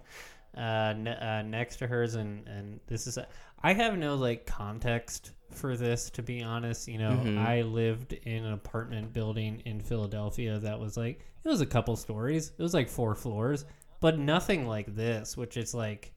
uh, 0.57 0.93
ne- 0.97 1.17
uh, 1.17 1.43
next 1.43 1.77
to 1.77 1.87
hers, 1.87 2.15
and 2.17 2.47
and 2.49 2.81
this 2.87 3.07
is. 3.07 3.17
A, 3.19 3.27
I 3.63 3.73
have 3.75 3.97
no 3.97 4.17
like 4.17 4.45
context 4.45 5.31
for 5.51 5.77
this 5.77 6.11
to 6.11 6.23
be 6.23 6.43
honest. 6.43 6.89
You 6.89 6.99
know, 6.99 7.13
Mhm. 7.25 7.39
I 7.39 7.63
lived 7.63 8.13
in 8.15 8.45
an 8.45 8.53
apartment 8.53 9.13
building 9.13 9.63
in 9.65 9.81
Philadelphia 9.81 10.59
that 10.59 10.79
was 10.81 10.97
like 10.97 11.21
it 11.45 11.49
was 11.49 11.61
a 11.61 11.67
couple 11.67 11.95
stories. 11.97 12.53
It 12.59 12.63
was 12.63 12.75
like 12.75 12.89
four 12.89 13.15
floors, 13.15 13.65
but 14.01 14.19
nothing 14.19 14.67
like 14.67 14.95
this, 14.95 15.37
which 15.37 15.57
is 15.57 15.75
like 15.75 16.13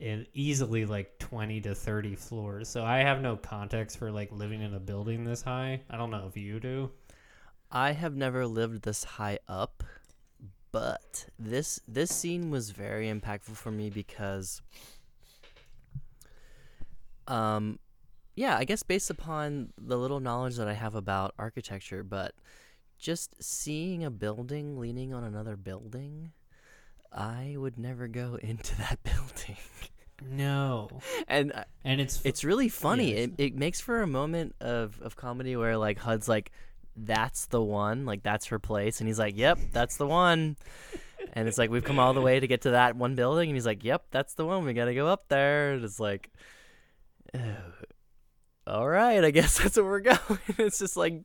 it 0.00 0.28
easily 0.34 0.84
like 0.84 1.16
20 1.20 1.60
to 1.60 1.74
30 1.76 2.16
floors. 2.16 2.68
So 2.68 2.84
I 2.84 2.98
have 2.98 3.20
no 3.20 3.36
context 3.36 3.98
for 3.98 4.10
like 4.10 4.32
living 4.32 4.60
in 4.60 4.74
a 4.74 4.80
building 4.80 5.22
this 5.22 5.42
high. 5.42 5.80
I 5.88 5.96
don't 5.96 6.10
know 6.10 6.26
if 6.28 6.36
you 6.36 6.58
do. 6.58 6.90
I 7.72 7.92
have 7.92 8.14
never 8.14 8.46
lived 8.46 8.82
this 8.82 9.02
high 9.02 9.38
up, 9.48 9.82
but 10.70 11.26
this 11.38 11.80
this 11.88 12.14
scene 12.14 12.50
was 12.50 12.70
very 12.70 13.06
impactful 13.08 13.56
for 13.56 13.70
me 13.70 13.88
because 13.88 14.60
um 17.26 17.78
yeah, 18.34 18.56
I 18.56 18.64
guess 18.64 18.82
based 18.82 19.10
upon 19.10 19.72
the 19.78 19.96
little 19.96 20.20
knowledge 20.20 20.56
that 20.56 20.68
I 20.68 20.74
have 20.74 20.94
about 20.94 21.34
architecture, 21.38 22.02
but 22.02 22.34
just 22.98 23.42
seeing 23.42 24.04
a 24.04 24.10
building 24.10 24.78
leaning 24.78 25.12
on 25.12 25.24
another 25.24 25.56
building, 25.56 26.32
I 27.12 27.56
would 27.58 27.78
never 27.78 28.06
go 28.06 28.34
into 28.42 28.76
that 28.76 29.02
building. 29.02 29.56
No. 30.30 30.88
and 31.28 31.52
uh, 31.52 31.64
And 31.84 32.00
it's 32.00 32.20
it's 32.24 32.44
really 32.44 32.68
funny. 32.68 33.10
Yes. 33.10 33.30
It, 33.38 33.44
it 33.44 33.56
makes 33.56 33.80
for 33.80 34.02
a 34.02 34.06
moment 34.06 34.54
of, 34.60 35.00
of 35.02 35.16
comedy 35.16 35.56
where 35.56 35.76
like 35.76 35.98
HUD's 35.98 36.28
like, 36.28 36.52
"That's 36.96 37.46
the 37.46 37.62
one," 37.62 38.04
like 38.04 38.22
that's 38.22 38.46
her 38.46 38.58
place, 38.58 39.00
and 39.00 39.08
he's 39.08 39.18
like, 39.18 39.36
"Yep, 39.36 39.58
that's 39.72 39.96
the 39.96 40.06
one." 40.06 40.56
and 41.32 41.48
it's 41.48 41.58
like 41.58 41.70
we've 41.70 41.84
come 41.84 41.98
all 41.98 42.14
the 42.14 42.20
way 42.20 42.38
to 42.40 42.46
get 42.46 42.62
to 42.62 42.72
that 42.72 42.96
one 42.96 43.14
building, 43.14 43.48
and 43.48 43.56
he's 43.56 43.66
like, 43.66 43.84
"Yep, 43.84 44.06
that's 44.10 44.34
the 44.34 44.44
one. 44.44 44.64
We 44.64 44.72
gotta 44.72 44.94
go 44.94 45.08
up 45.08 45.28
there." 45.28 45.72
And 45.72 45.84
it's 45.84 46.00
like, 46.00 46.30
"Oh, 47.34 47.40
all 48.66 48.88
right, 48.88 49.24
I 49.24 49.30
guess 49.30 49.58
that's 49.62 49.76
where 49.76 49.86
we're 49.86 50.00
going. 50.00 50.18
it's 50.58 50.78
just 50.78 50.96
like, 50.96 51.22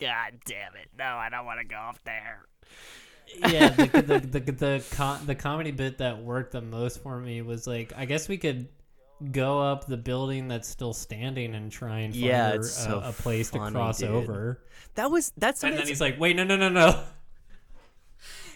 God 0.00 0.32
damn 0.44 0.74
it, 0.74 0.88
no, 0.98 1.04
I 1.04 1.28
don't 1.30 1.44
want 1.46 1.60
to 1.60 1.66
go 1.66 1.76
up 1.76 1.98
there. 2.04 2.46
yeah, 3.48 3.68
the 3.70 3.86
the 4.02 4.18
the 4.18 4.40
the, 4.40 4.52
the, 4.52 4.84
com- 4.90 5.24
the 5.26 5.34
comedy 5.34 5.70
bit 5.70 5.98
that 5.98 6.22
worked 6.22 6.52
the 6.52 6.62
most 6.62 7.02
for 7.02 7.18
me 7.18 7.42
was 7.42 7.66
like 7.66 7.92
I 7.96 8.04
guess 8.04 8.28
we 8.28 8.38
could 8.38 8.68
go 9.30 9.60
up 9.60 9.86
the 9.86 9.96
building 9.96 10.48
that's 10.48 10.68
still 10.68 10.92
standing 10.92 11.54
and 11.54 11.70
try 11.70 12.00
and 12.00 12.14
find 12.14 12.24
Yeah, 12.24 12.50
her 12.50 12.54
it's 12.56 12.86
a, 12.86 12.96
a 12.96 13.12
place 13.12 13.50
to 13.50 13.60
cross 13.60 13.98
dude. 13.98 14.10
over. 14.10 14.60
That 14.94 15.10
was 15.10 15.32
that's 15.36 15.62
And 15.64 15.76
then 15.76 15.86
he's 15.86 16.00
like, 16.00 16.18
"Wait, 16.18 16.36
no, 16.36 16.44
no, 16.44 16.56
no, 16.56 16.68
no." 16.68 17.02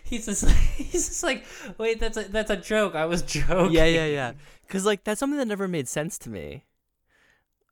He's 0.05 0.27
just 0.27 0.49
he's 0.77 1.09
just 1.09 1.23
like, 1.23 1.45
"Wait, 1.79 1.99
that's 1.99 2.17
a 2.17 2.23
that's 2.25 2.51
a 2.51 2.57
joke. 2.57 2.95
I 2.95 3.07
was 3.07 3.23
joking." 3.37 3.73
yeah, 3.75 3.87
yeah, 3.87 4.07
yeah. 4.07 4.33
Because 4.67 4.85
like 4.87 5.05
that's 5.05 5.19
something 5.21 5.39
that 5.39 5.47
never 5.49 5.67
made 5.69 5.89
sense 5.89 6.19
to 6.19 6.31
me. 6.31 6.65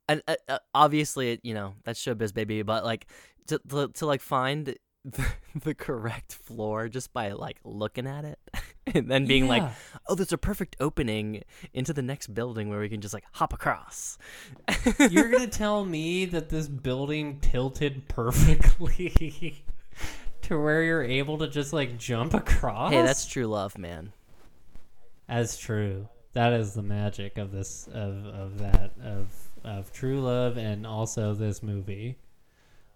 and 0.09 0.23
uh, 0.29 0.35
uh, 0.49 0.59
obviously, 0.75 1.39
you 1.43 1.55
know, 1.55 1.75
that's 1.85 2.03
showbiz, 2.03 2.35
baby. 2.35 2.63
But 2.63 2.85
like 2.85 3.07
to 3.47 3.61
to, 3.71 3.89
to 3.89 4.07
like 4.07 4.21
find 4.21 4.75
the, 5.05 5.27
the 5.55 5.75
correct 5.75 6.35
floor 6.35 6.89
just 6.89 7.13
by 7.13 7.33
like 7.33 7.59
looking 7.65 8.07
at 8.07 8.25
it, 8.25 8.39
and 8.95 9.11
then 9.11 9.27
being 9.27 9.49
like, 9.49 9.63
oh, 10.09 10.15
there's 10.15 10.33
a 10.33 10.39
perfect 10.39 10.77
opening 10.81 11.43
into 11.73 11.93
the 11.93 12.03
next 12.03 12.29
building 12.29 12.69
where 12.69 12.81
we 12.81 12.89
can 12.89 13.01
just 13.01 13.15
like 13.15 13.25
hop 13.33 13.53
across. 13.53 14.19
You're 15.11 15.31
gonna 15.31 15.47
tell 15.49 15.85
me 15.85 16.25
that 16.27 16.49
this 16.49 16.69
building 16.69 17.39
tilted 17.41 18.09
perfectly 18.09 19.65
to 20.43 20.61
where 20.61 20.83
you're 20.83 21.03
able 21.03 21.39
to 21.39 21.49
just 21.49 21.73
like 21.73 21.99
jump 21.99 22.35
across? 22.35 22.93
Hey, 22.93 23.03
that's 23.03 23.27
true 23.27 23.47
love, 23.47 23.79
man. 23.79 24.13
That's 25.29 25.57
true. 25.57 26.09
That 26.35 26.53
is 26.53 26.75
the 26.75 26.83
magic 26.83 27.39
of 27.39 27.53
this 27.53 27.89
of 27.89 28.27
of 28.27 28.59
that 28.59 28.93
of 29.03 29.29
of 29.65 29.93
true 29.93 30.21
love 30.21 30.57
and 30.57 30.87
also 30.87 31.35
this 31.35 31.63
movie. 31.63 32.19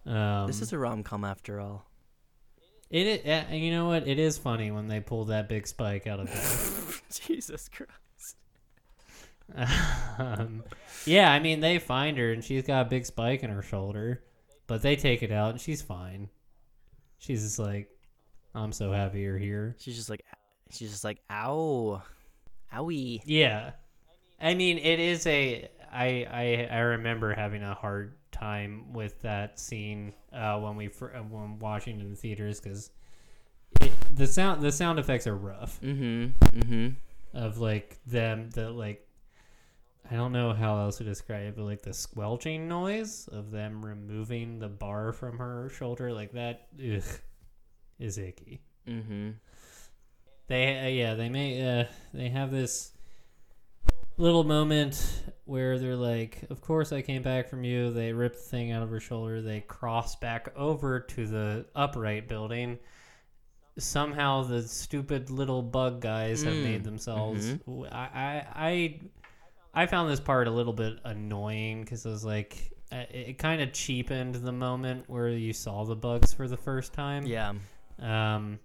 Um, 0.04 0.46
This 0.46 0.60
is 0.60 0.72
a 0.72 0.78
rom 0.78 1.02
com 1.02 1.24
after 1.24 1.60
all. 1.60 1.87
It. 2.90 3.26
uh, 3.26 3.54
You 3.54 3.70
know 3.70 3.86
what? 3.88 4.06
It 4.08 4.18
is 4.18 4.38
funny 4.38 4.70
when 4.70 4.88
they 4.88 5.00
pull 5.00 5.26
that 5.26 5.48
big 5.48 5.66
spike 5.66 6.06
out 6.06 6.20
of 6.20 6.26
bed. 6.26 7.00
Jesus 7.26 7.68
Christ. 7.68 8.36
um, 10.18 10.62
yeah, 11.06 11.32
I 11.32 11.38
mean 11.38 11.60
they 11.60 11.78
find 11.78 12.18
her 12.18 12.32
and 12.32 12.44
she's 12.44 12.64
got 12.66 12.86
a 12.86 12.88
big 12.88 13.06
spike 13.06 13.42
in 13.42 13.50
her 13.50 13.62
shoulder, 13.62 14.22
but 14.66 14.82
they 14.82 14.94
take 14.96 15.22
it 15.22 15.32
out 15.32 15.50
and 15.52 15.60
she's 15.60 15.80
fine. 15.80 16.28
She's 17.18 17.42
just 17.42 17.58
like, 17.58 17.88
I'm 18.54 18.72
so 18.72 18.92
happy 18.92 19.20
you're 19.20 19.38
here. 19.38 19.74
She's 19.78 19.96
just 19.96 20.10
like, 20.10 20.22
she's 20.70 20.90
just 20.90 21.02
like, 21.04 21.20
ow, 21.30 22.02
owie. 22.74 23.22
Yeah, 23.24 23.70
I 24.40 24.54
mean 24.54 24.78
it 24.78 25.00
is 25.00 25.26
a. 25.26 25.70
I 25.90 26.26
I 26.30 26.68
I 26.70 26.78
remember 26.80 27.32
having 27.32 27.62
a 27.62 27.72
hard 27.72 28.17
time 28.38 28.92
with 28.92 29.20
that 29.22 29.58
scene 29.58 30.12
uh, 30.32 30.58
when 30.60 30.76
we 30.76 30.88
fir- 30.88 31.14
uh, 31.14 31.20
when 31.22 31.58
watching 31.58 32.00
in 32.00 32.10
the 32.10 32.16
theaters 32.16 32.60
because 32.60 32.90
the 34.14 34.26
sound 34.26 34.62
the 34.62 34.72
sound 34.72 34.98
effects 34.98 35.26
are 35.26 35.36
rough 35.36 35.80
Mm-hmm. 35.82 36.58
Mm-hmm. 36.58 36.88
of 37.36 37.58
like 37.58 37.98
them 38.06 38.50
the 38.50 38.70
like 38.70 39.04
I 40.10 40.14
don't 40.14 40.32
know 40.32 40.54
how 40.54 40.78
else 40.78 40.96
to 40.98 41.04
describe 41.04 41.42
it, 41.48 41.56
but 41.56 41.64
like 41.64 41.82
the 41.82 41.92
squelching 41.92 42.66
noise 42.66 43.28
of 43.30 43.50
them 43.50 43.84
removing 43.84 44.58
the 44.58 44.68
bar 44.68 45.12
from 45.12 45.36
her 45.36 45.68
shoulder, 45.68 46.14
like 46.14 46.32
that, 46.32 46.68
ugh, 46.78 47.02
is 47.98 48.16
icky. 48.16 48.62
Mm-hmm. 48.88 49.30
They, 50.46 50.78
uh, 50.78 50.88
yeah, 50.88 51.12
they 51.12 51.28
may, 51.28 51.80
uh, 51.80 51.84
they 52.14 52.30
have 52.30 52.50
this 52.50 52.92
little 54.18 54.44
moment 54.44 55.22
where 55.44 55.78
they're 55.78 55.96
like, 55.96 56.44
"Of 56.50 56.60
course 56.60 56.92
I 56.92 57.00
came 57.02 57.22
back 57.22 57.48
from 57.48 57.64
you." 57.64 57.92
They 57.92 58.12
rip 58.12 58.34
the 58.34 58.40
thing 58.40 58.72
out 58.72 58.82
of 58.82 58.90
her 58.90 59.00
shoulder. 59.00 59.40
They 59.40 59.60
cross 59.60 60.16
back 60.16 60.52
over 60.56 61.00
to 61.00 61.26
the 61.26 61.66
upright 61.74 62.28
building. 62.28 62.78
Somehow 63.78 64.42
the 64.42 64.62
stupid 64.62 65.30
little 65.30 65.62
bug 65.62 66.00
guys 66.00 66.42
have 66.42 66.54
Mm, 66.54 66.62
made 66.64 66.84
themselves. 66.84 67.54
I, 67.92 67.96
I, 67.96 68.46
I, 68.56 69.00
I 69.72 69.86
found 69.86 70.10
this 70.10 70.18
part 70.20 70.48
a 70.48 70.50
little 70.50 70.72
bit 70.72 70.98
annoying 71.04 71.82
because 71.82 72.04
it 72.04 72.08
was 72.10 72.24
like 72.24 72.72
uh, 72.90 73.04
it, 73.10 73.28
it 73.28 73.38
kind 73.38 73.62
of 73.62 73.72
cheapened 73.72 74.34
the 74.34 74.50
moment 74.50 75.04
where 75.08 75.28
you 75.28 75.52
saw 75.52 75.84
the 75.84 75.94
bugs 75.94 76.32
for 76.32 76.48
the 76.48 76.56
first 76.56 76.92
time 76.92 77.24
Yeah. 77.26 77.52
um, 78.00 78.58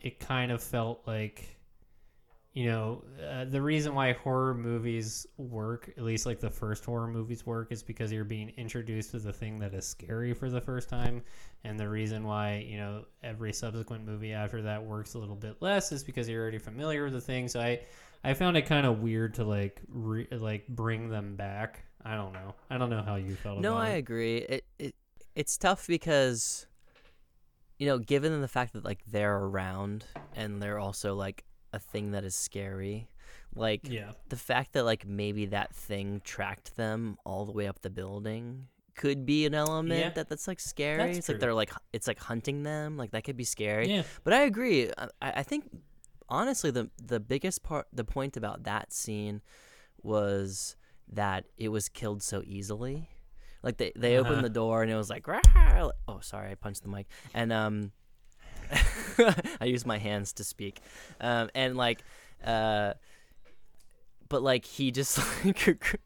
it 0.00 0.20
kind 0.20 0.50
of 0.50 0.62
felt 0.62 1.02
like 1.06 1.57
you 2.58 2.66
know 2.66 3.04
uh, 3.30 3.44
the 3.44 3.62
reason 3.62 3.94
why 3.94 4.12
horror 4.14 4.52
movies 4.52 5.28
work 5.36 5.92
at 5.96 6.02
least 6.02 6.26
like 6.26 6.40
the 6.40 6.50
first 6.50 6.84
horror 6.84 7.06
movies 7.06 7.46
work 7.46 7.70
is 7.70 7.84
because 7.84 8.10
you're 8.10 8.24
being 8.24 8.52
introduced 8.56 9.12
to 9.12 9.20
the 9.20 9.32
thing 9.32 9.60
that 9.60 9.72
is 9.74 9.86
scary 9.86 10.34
for 10.34 10.50
the 10.50 10.60
first 10.60 10.88
time. 10.88 11.22
And 11.62 11.78
the 11.78 11.88
reason 11.88 12.24
why 12.24 12.66
you 12.68 12.76
know 12.76 13.04
every 13.22 13.52
subsequent 13.52 14.04
movie 14.04 14.32
after 14.32 14.60
that 14.62 14.82
works 14.82 15.14
a 15.14 15.18
little 15.20 15.36
bit 15.36 15.54
less 15.60 15.92
is 15.92 16.02
because 16.02 16.28
you're 16.28 16.42
already 16.42 16.58
familiar 16.58 17.04
with 17.04 17.12
the 17.12 17.20
thing. 17.20 17.46
So 17.46 17.60
i 17.60 17.78
i 18.24 18.34
found 18.34 18.56
it 18.56 18.62
kind 18.66 18.86
of 18.88 18.98
weird 18.98 19.34
to 19.34 19.44
like 19.44 19.80
re- 19.88 20.26
like 20.32 20.66
bring 20.66 21.08
them 21.08 21.36
back. 21.36 21.84
I 22.04 22.16
don't 22.16 22.32
know. 22.32 22.56
I 22.70 22.76
don't 22.76 22.90
know 22.90 23.02
how 23.02 23.14
you 23.14 23.36
felt 23.36 23.60
No, 23.60 23.74
about 23.74 23.82
I 23.82 23.90
it. 23.90 23.98
agree. 23.98 24.38
It 24.38 24.64
it 24.80 24.94
it's 25.36 25.56
tough 25.56 25.86
because 25.86 26.66
you 27.78 27.86
know, 27.86 27.98
given 28.00 28.40
the 28.40 28.48
fact 28.48 28.72
that 28.72 28.84
like 28.84 29.04
they're 29.06 29.36
around 29.38 30.04
and 30.34 30.60
they're 30.60 30.80
also 30.80 31.14
like 31.14 31.44
a 31.72 31.78
thing 31.78 32.12
that 32.12 32.24
is 32.24 32.34
scary, 32.34 33.08
like 33.54 33.88
yeah 33.88 34.12
the 34.28 34.36
fact 34.36 34.72
that 34.72 34.84
like 34.84 35.06
maybe 35.06 35.46
that 35.46 35.74
thing 35.74 36.20
tracked 36.24 36.76
them 36.76 37.16
all 37.24 37.44
the 37.46 37.52
way 37.52 37.66
up 37.68 37.80
the 37.82 37.90
building 37.90 38.68
could 38.94 39.24
be 39.24 39.46
an 39.46 39.54
element 39.54 40.00
Yeah. 40.00 40.10
that 40.10 40.28
that's 40.28 40.48
like 40.48 40.60
scary. 40.60 40.98
That's 40.98 41.18
it's 41.18 41.28
like 41.28 41.38
they're 41.40 41.54
like 41.54 41.72
it's 41.92 42.06
like 42.08 42.18
hunting 42.18 42.62
them, 42.64 42.96
like 42.96 43.10
that 43.12 43.24
could 43.24 43.36
be 43.36 43.44
scary. 43.44 43.88
yeah 43.90 44.02
But 44.24 44.32
I 44.32 44.42
agree. 44.42 44.90
I, 44.98 45.08
I 45.22 45.42
think 45.42 45.64
honestly 46.28 46.70
the 46.70 46.90
the 47.02 47.20
biggest 47.20 47.62
part 47.62 47.86
the 47.92 48.04
point 48.04 48.36
about 48.36 48.64
that 48.64 48.92
scene 48.92 49.40
was 50.02 50.76
that 51.12 51.46
it 51.56 51.68
was 51.68 51.88
killed 51.88 52.22
so 52.22 52.42
easily. 52.44 53.08
Like 53.62 53.76
they 53.78 53.92
they 53.96 54.16
Uh-huh. 54.16 54.28
opened 54.28 54.44
the 54.44 54.50
door 54.50 54.82
and 54.82 54.90
it 54.90 54.96
was 54.96 55.10
like 55.10 55.26
oh 55.28 56.20
sorry 56.20 56.50
I 56.50 56.54
punched 56.54 56.82
the 56.82 56.88
mic 56.88 57.06
and 57.34 57.52
um 57.52 57.92
I 59.60 59.64
use 59.64 59.84
my 59.86 59.98
hands 59.98 60.32
to 60.34 60.44
speak. 60.44 60.80
Um 61.20 61.50
and 61.54 61.76
like 61.76 62.02
uh 62.44 62.94
but 64.28 64.42
like 64.42 64.64
he 64.64 64.90
just 64.90 65.18
like 65.44 65.98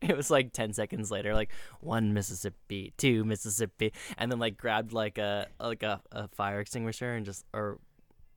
it 0.00 0.16
was 0.16 0.30
like 0.30 0.52
10 0.52 0.72
seconds 0.72 1.10
later 1.10 1.34
like 1.34 1.50
one 1.80 2.12
mississippi 2.12 2.92
two 2.98 3.24
mississippi 3.24 3.92
and 4.18 4.30
then 4.30 4.38
like 4.38 4.56
grabbed 4.56 4.92
like 4.92 5.18
a 5.18 5.46
like 5.58 5.82
a, 5.82 6.00
a 6.12 6.28
fire 6.28 6.60
extinguisher 6.60 7.14
and 7.14 7.24
just 7.24 7.44
or 7.52 7.78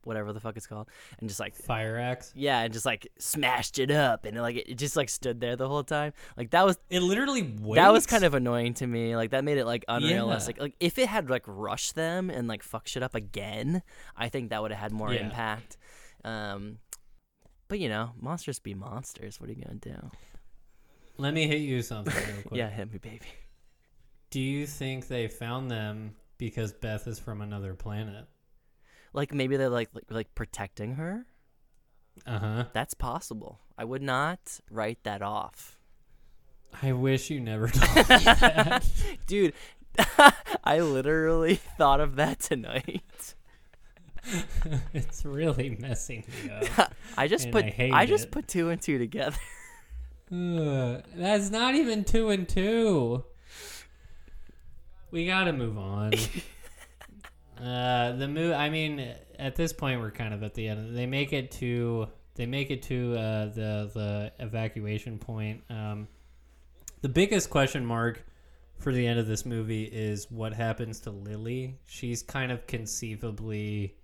whatever 0.04 0.32
the 0.32 0.40
fuck 0.40 0.56
it's 0.56 0.66
called 0.66 0.88
and 1.18 1.28
just 1.28 1.40
like 1.40 1.54
fire 1.54 1.98
axe 1.98 2.32
yeah 2.34 2.60
and 2.60 2.72
just 2.72 2.86
like 2.86 3.08
smashed 3.18 3.78
it 3.78 3.90
up 3.90 4.24
and 4.24 4.40
like 4.40 4.56
it, 4.56 4.68
it 4.70 4.74
just 4.78 4.96
like 4.96 5.08
stood 5.08 5.40
there 5.40 5.56
the 5.56 5.68
whole 5.68 5.82
time. 5.84 6.12
Like 6.36 6.50
that 6.50 6.64
was 6.64 6.78
It 6.90 7.00
literally 7.00 7.42
waits. 7.42 7.76
that 7.76 7.92
was 7.92 8.06
kind 8.06 8.24
of 8.24 8.34
annoying 8.34 8.74
to 8.74 8.86
me. 8.86 9.16
Like 9.16 9.30
that 9.30 9.44
made 9.44 9.58
it 9.58 9.66
like 9.66 9.84
unrealistic. 9.88 10.60
Like 10.60 10.74
if 10.80 10.98
it 10.98 11.08
had 11.08 11.28
like 11.30 11.42
rushed 11.46 11.94
them 11.94 12.30
and 12.30 12.48
like 12.48 12.62
fuck 12.62 12.86
shit 12.88 13.02
up 13.02 13.14
again 13.14 13.82
i 14.16 14.28
think 14.28 14.50
that 14.50 14.62
would 14.62 14.70
have 14.70 14.80
had 14.80 14.92
more 14.92 15.12
Yeah. 15.12 15.24
impact. 15.26 15.76
Um 16.24 16.78
but 17.68 17.78
you 17.80 17.88
know 17.88 18.12
monsters 18.18 18.58
be 18.58 18.74
monsters. 18.74 19.40
What 19.40 19.50
are 19.50 19.52
you 19.52 19.62
gonna 19.64 19.76
do? 19.78 20.10
Let 21.18 21.34
me 21.34 21.46
hit 21.48 21.60
you 21.60 21.82
something 21.82 22.14
real 22.14 22.42
quick. 22.46 22.58
yeah 22.58 22.70
hit 22.70 22.90
me 22.92 22.98
baby. 22.98 23.26
Do 24.30 24.40
you 24.40 24.66
think 24.66 25.08
they 25.08 25.26
found 25.28 25.70
them 25.70 26.14
because 26.38 26.72
Beth 26.72 27.06
is 27.08 27.18
from 27.18 27.40
another 27.40 27.74
planet? 27.74 28.26
Like 29.12 29.32
maybe 29.34 29.56
they're 29.56 29.68
like 29.68 29.88
like, 29.94 30.04
like 30.10 30.34
protecting 30.34 30.94
her 30.96 31.26
Uh 32.26 32.38
huh. 32.38 32.64
that's 32.72 32.94
possible 32.94 33.60
i 33.76 33.84
would 33.84 34.02
not 34.02 34.60
write 34.70 34.98
that 35.04 35.22
off 35.22 35.74
I 36.82 36.92
wish 36.92 37.30
you 37.30 37.40
never 37.40 37.68
told 37.68 37.96
me 38.10 38.16
that. 38.24 38.84
dude 39.26 39.54
i 40.64 40.80
literally 40.80 41.54
thought 41.78 42.00
of 42.00 42.16
that 42.16 42.40
tonight 42.40 43.34
it's 44.92 45.24
really 45.24 45.70
messing 45.80 46.24
me 46.44 46.50
up. 46.76 46.92
i 47.16 47.26
just 47.26 47.50
put 47.50 47.64
I 47.64 47.90
I, 47.92 48.06
just 48.06 48.24
it. 48.26 48.30
put 48.30 48.46
two 48.48 48.68
and 48.68 48.80
two 48.80 48.98
together 48.98 49.38
Ugh, 50.30 51.02
that's 51.16 51.48
not 51.48 51.74
even 51.74 52.04
two 52.04 52.28
and 52.28 52.46
two. 52.46 53.24
We 55.10 55.24
gotta 55.26 55.54
move 55.54 55.78
on. 55.78 56.12
Uh, 57.60 58.12
the 58.12 58.28
move. 58.28 58.52
I 58.54 58.70
mean, 58.70 59.14
at 59.38 59.56
this 59.56 59.72
point, 59.72 60.00
we're 60.00 60.10
kind 60.10 60.34
of 60.34 60.42
at 60.42 60.54
the 60.54 60.68
end. 60.68 60.96
They 60.96 61.06
make 61.06 61.32
it 61.32 61.50
to. 61.52 62.08
They 62.34 62.46
make 62.46 62.70
it 62.70 62.82
to 62.84 63.16
uh, 63.16 63.44
the 63.46 63.90
the 63.94 64.32
evacuation 64.38 65.18
point. 65.18 65.62
Um, 65.68 66.08
the 67.00 67.08
biggest 67.08 67.50
question 67.50 67.84
mark 67.84 68.24
for 68.78 68.92
the 68.92 69.06
end 69.06 69.18
of 69.18 69.26
this 69.26 69.44
movie 69.44 69.84
is 69.84 70.30
what 70.30 70.52
happens 70.52 71.00
to 71.00 71.10
Lily. 71.10 71.78
She's 71.86 72.22
kind 72.22 72.52
of 72.52 72.66
conceivably 72.66 73.96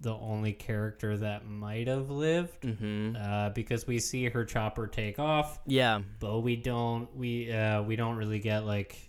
the 0.00 0.14
only 0.14 0.52
character 0.52 1.16
that 1.16 1.44
might 1.46 1.88
have 1.88 2.08
lived 2.08 2.60
mm-hmm 2.62 3.16
uh, 3.20 3.48
because 3.50 3.86
we 3.86 3.98
see 3.98 4.28
her 4.28 4.44
chopper 4.44 4.86
take 4.86 5.18
off, 5.18 5.58
yeah 5.66 6.00
but 6.20 6.38
we 6.38 6.54
don't 6.54 7.14
we 7.16 7.50
uh, 7.52 7.82
we 7.82 7.96
don't 7.96 8.16
really 8.16 8.38
get 8.38 8.64
like 8.64 9.07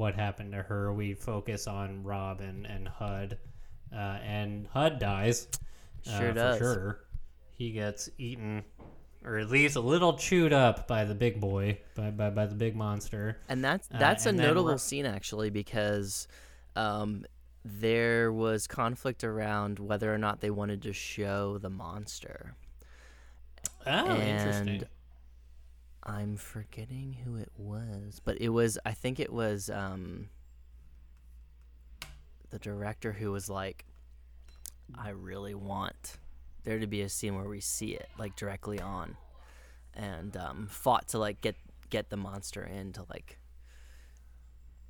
what 0.00 0.14
happened 0.14 0.52
to 0.52 0.62
her. 0.62 0.92
We 0.94 1.12
focus 1.12 1.66
on 1.66 2.02
Rob 2.02 2.40
and 2.40 2.64
and 2.66 2.88
Hud, 2.88 3.36
uh, 3.92 4.18
and 4.24 4.66
Hud 4.68 4.98
dies. 4.98 5.46
uh, 6.08 6.18
Sure 6.18 6.32
does. 6.32 6.58
For 6.58 6.74
sure, 6.74 7.00
he 7.58 7.70
gets 7.72 8.08
eaten, 8.16 8.64
or 9.22 9.36
at 9.36 9.50
least 9.50 9.76
a 9.76 9.80
little 9.80 10.14
chewed 10.14 10.54
up 10.54 10.88
by 10.88 11.04
the 11.04 11.14
big 11.14 11.38
boy, 11.38 11.78
by 11.94 12.10
by, 12.10 12.30
by 12.30 12.46
the 12.46 12.54
big 12.54 12.74
monster. 12.74 13.36
And 13.50 13.62
that's 13.62 13.88
Uh, 13.92 13.98
that's 13.98 14.24
a 14.24 14.30
and 14.30 14.38
then 14.38 14.46
notable 14.46 14.78
scene 14.78 15.04
actually 15.04 15.50
because 15.50 16.26
um, 16.76 17.26
there 17.62 18.32
was 18.32 18.66
conflict 18.66 19.22
around 19.22 19.78
whether 19.78 20.12
or 20.12 20.18
not 20.18 20.40
they 20.40 20.50
wanted 20.50 20.80
to 20.82 20.94
show 20.94 21.58
the 21.58 21.70
monster. 21.70 22.54
Oh, 23.86 24.16
interesting. 24.16 24.82
I'm 26.02 26.36
forgetting 26.36 27.12
who 27.24 27.36
it 27.36 27.50
was, 27.56 28.20
but 28.24 28.40
it 28.40 28.48
was 28.48 28.78
I 28.84 28.92
think 28.92 29.20
it 29.20 29.32
was 29.32 29.68
um 29.68 30.28
the 32.50 32.58
director 32.58 33.12
who 33.12 33.32
was 33.32 33.48
like 33.50 33.84
I 34.98 35.10
really 35.10 35.54
want 35.54 36.18
there 36.64 36.78
to 36.78 36.86
be 36.86 37.02
a 37.02 37.08
scene 37.08 37.36
where 37.36 37.48
we 37.48 37.60
see 37.60 37.92
it 37.92 38.08
like 38.18 38.34
directly 38.36 38.80
on 38.80 39.16
and 39.94 40.36
um 40.36 40.66
fought 40.70 41.08
to 41.08 41.18
like 41.18 41.40
get 41.40 41.56
get 41.90 42.10
the 42.10 42.16
monster 42.16 42.62
in 42.62 42.92
to 42.94 43.04
like 43.10 43.38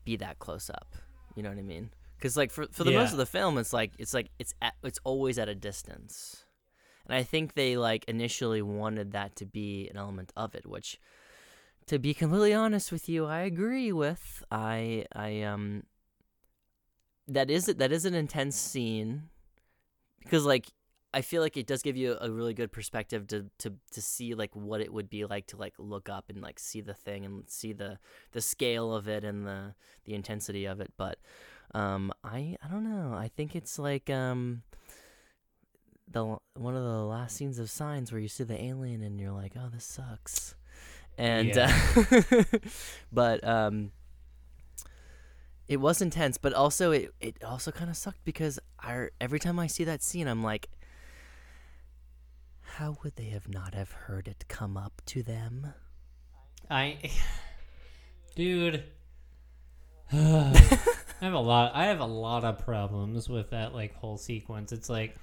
be 0.05 0.17
that 0.17 0.39
close 0.39 0.71
up. 0.71 0.95
You 1.35 1.43
know 1.43 1.49
what 1.51 1.59
I 1.59 1.63
mean? 1.63 1.91
Cuz 2.21 2.37
like 2.37 2.51
for 2.51 2.67
for 2.69 2.85
the 2.85 2.93
most 2.93 3.13
of 3.13 3.19
the 3.19 3.27
film 3.27 3.59
it's 3.59 3.73
like 3.73 3.93
it's 3.99 4.15
like 4.15 4.31
it's 4.39 4.55
at, 4.63 4.75
it's 4.85 5.01
always 5.05 5.39
at 5.39 5.49
a 5.49 5.55
distance. 5.55 6.45
And 7.11 7.19
I 7.19 7.25
think 7.25 7.55
they 7.55 7.77
like 7.77 8.05
initially 8.05 8.63
wanted 8.63 9.11
that 9.13 9.35
to 9.37 9.45
be 9.47 9.89
an 9.89 9.97
element 9.97 10.33
of 10.37 10.55
it, 10.55 10.65
which 10.65 10.99
to 11.87 11.99
be 11.99 12.15
completely 12.15 12.55
honest 12.55 12.93
with 12.93 13.09
you, 13.09 13.27
I 13.27 13.41
agree 13.41 13.91
with. 13.91 14.45
I 14.51 15.07
I 15.13 15.43
um 15.43 15.83
that 17.27 17.51
is 17.51 17.67
that 17.67 17.91
is 17.91 18.05
an 18.05 18.15
intense 18.15 18.57
scene 18.57 19.25
because 20.23 20.45
like 20.45 20.69
I 21.13 21.23
feel 21.23 21.43
like 21.43 21.57
it 21.57 21.67
does 21.67 21.83
give 21.83 21.97
you 21.97 22.17
a 22.21 22.31
really 22.31 22.55
good 22.55 22.71
perspective 22.71 23.27
to, 23.29 23.47
to, 23.59 23.75
to 23.91 24.01
see 24.01 24.35
like 24.35 24.55
what 24.55 24.81
it 24.81 24.93
would 24.93 25.11
be 25.11 25.25
like 25.25 25.49
to 25.49 25.57
like 25.57 25.75
look 25.77 26.09
up 26.09 26.27
and 26.29 26.41
like 26.41 26.61
see 26.61 26.81
the 26.81 26.95
thing 26.95 27.25
and 27.25 27.43
see 27.49 27.73
the, 27.73 27.99
the 28.31 28.41
scale 28.41 28.95
of 28.95 29.09
it 29.09 29.25
and 29.25 29.45
the, 29.45 29.75
the 30.05 30.15
intensity 30.15 30.67
of 30.67 30.81
it. 30.81 30.93
But 30.97 31.19
um, 31.75 32.13
I 32.23 32.57
I 32.63 32.69
don't 32.69 32.85
know. 32.85 33.13
I 33.13 33.29
think 33.29 33.57
it's 33.57 33.77
like 33.77 34.09
um, 34.09 34.63
the 36.11 36.37
one 36.55 36.77
of 36.77 36.83
the 36.83 37.05
last 37.05 37.37
scenes 37.37 37.59
of 37.59 37.71
Signs 37.71 38.13
where 38.13 38.21
you 38.21 38.29
see 38.29 38.45
the 38.45 38.63
alien 38.63 39.03
and 39.03 39.21
you're 39.21 39.33
like, 39.33 39.53
oh, 39.57 39.69
this 39.73 39.85
sucks. 39.85 40.55
And 41.17 41.57
uh, 41.57 41.71
but 43.13 43.45
um, 43.47 43.93
it 45.69 45.79
was 45.79 46.03
intense, 46.03 46.39
but 46.39 46.53
also 46.53 46.91
it 46.91 47.15
it 47.21 47.45
also 47.45 47.71
kind 47.71 47.91
of 47.91 47.97
sucked 47.97 48.25
because 48.25 48.59
I 48.81 49.09
every 49.21 49.39
time 49.39 49.59
I 49.59 49.67
see 49.67 49.85
that 49.85 50.03
scene, 50.03 50.27
I'm 50.27 50.43
like, 50.43 50.69
how 52.63 52.97
would 53.03 53.17
they 53.17 53.29
have 53.31 53.49
not 53.49 53.75
have 53.75 53.93
heard 53.93 54.29
it 54.29 54.45
come 54.49 54.77
up 54.77 55.03
to 55.07 55.23
them? 55.23 55.75
I, 56.71 56.99
dude, 58.35 58.85
I 60.13 60.53
have 61.21 61.35
a 61.35 61.39
lot. 61.39 61.73
I 61.75 61.87
have 61.87 62.01
a 62.01 62.07
lot 62.07 62.45
of 62.45 62.65
problems 62.65 63.29
with 63.29 63.51
that 63.51 63.75
like 63.75 63.95
whole 63.95 64.17
sequence. 64.19 64.73
It's 64.73 64.89
like, 64.89 65.17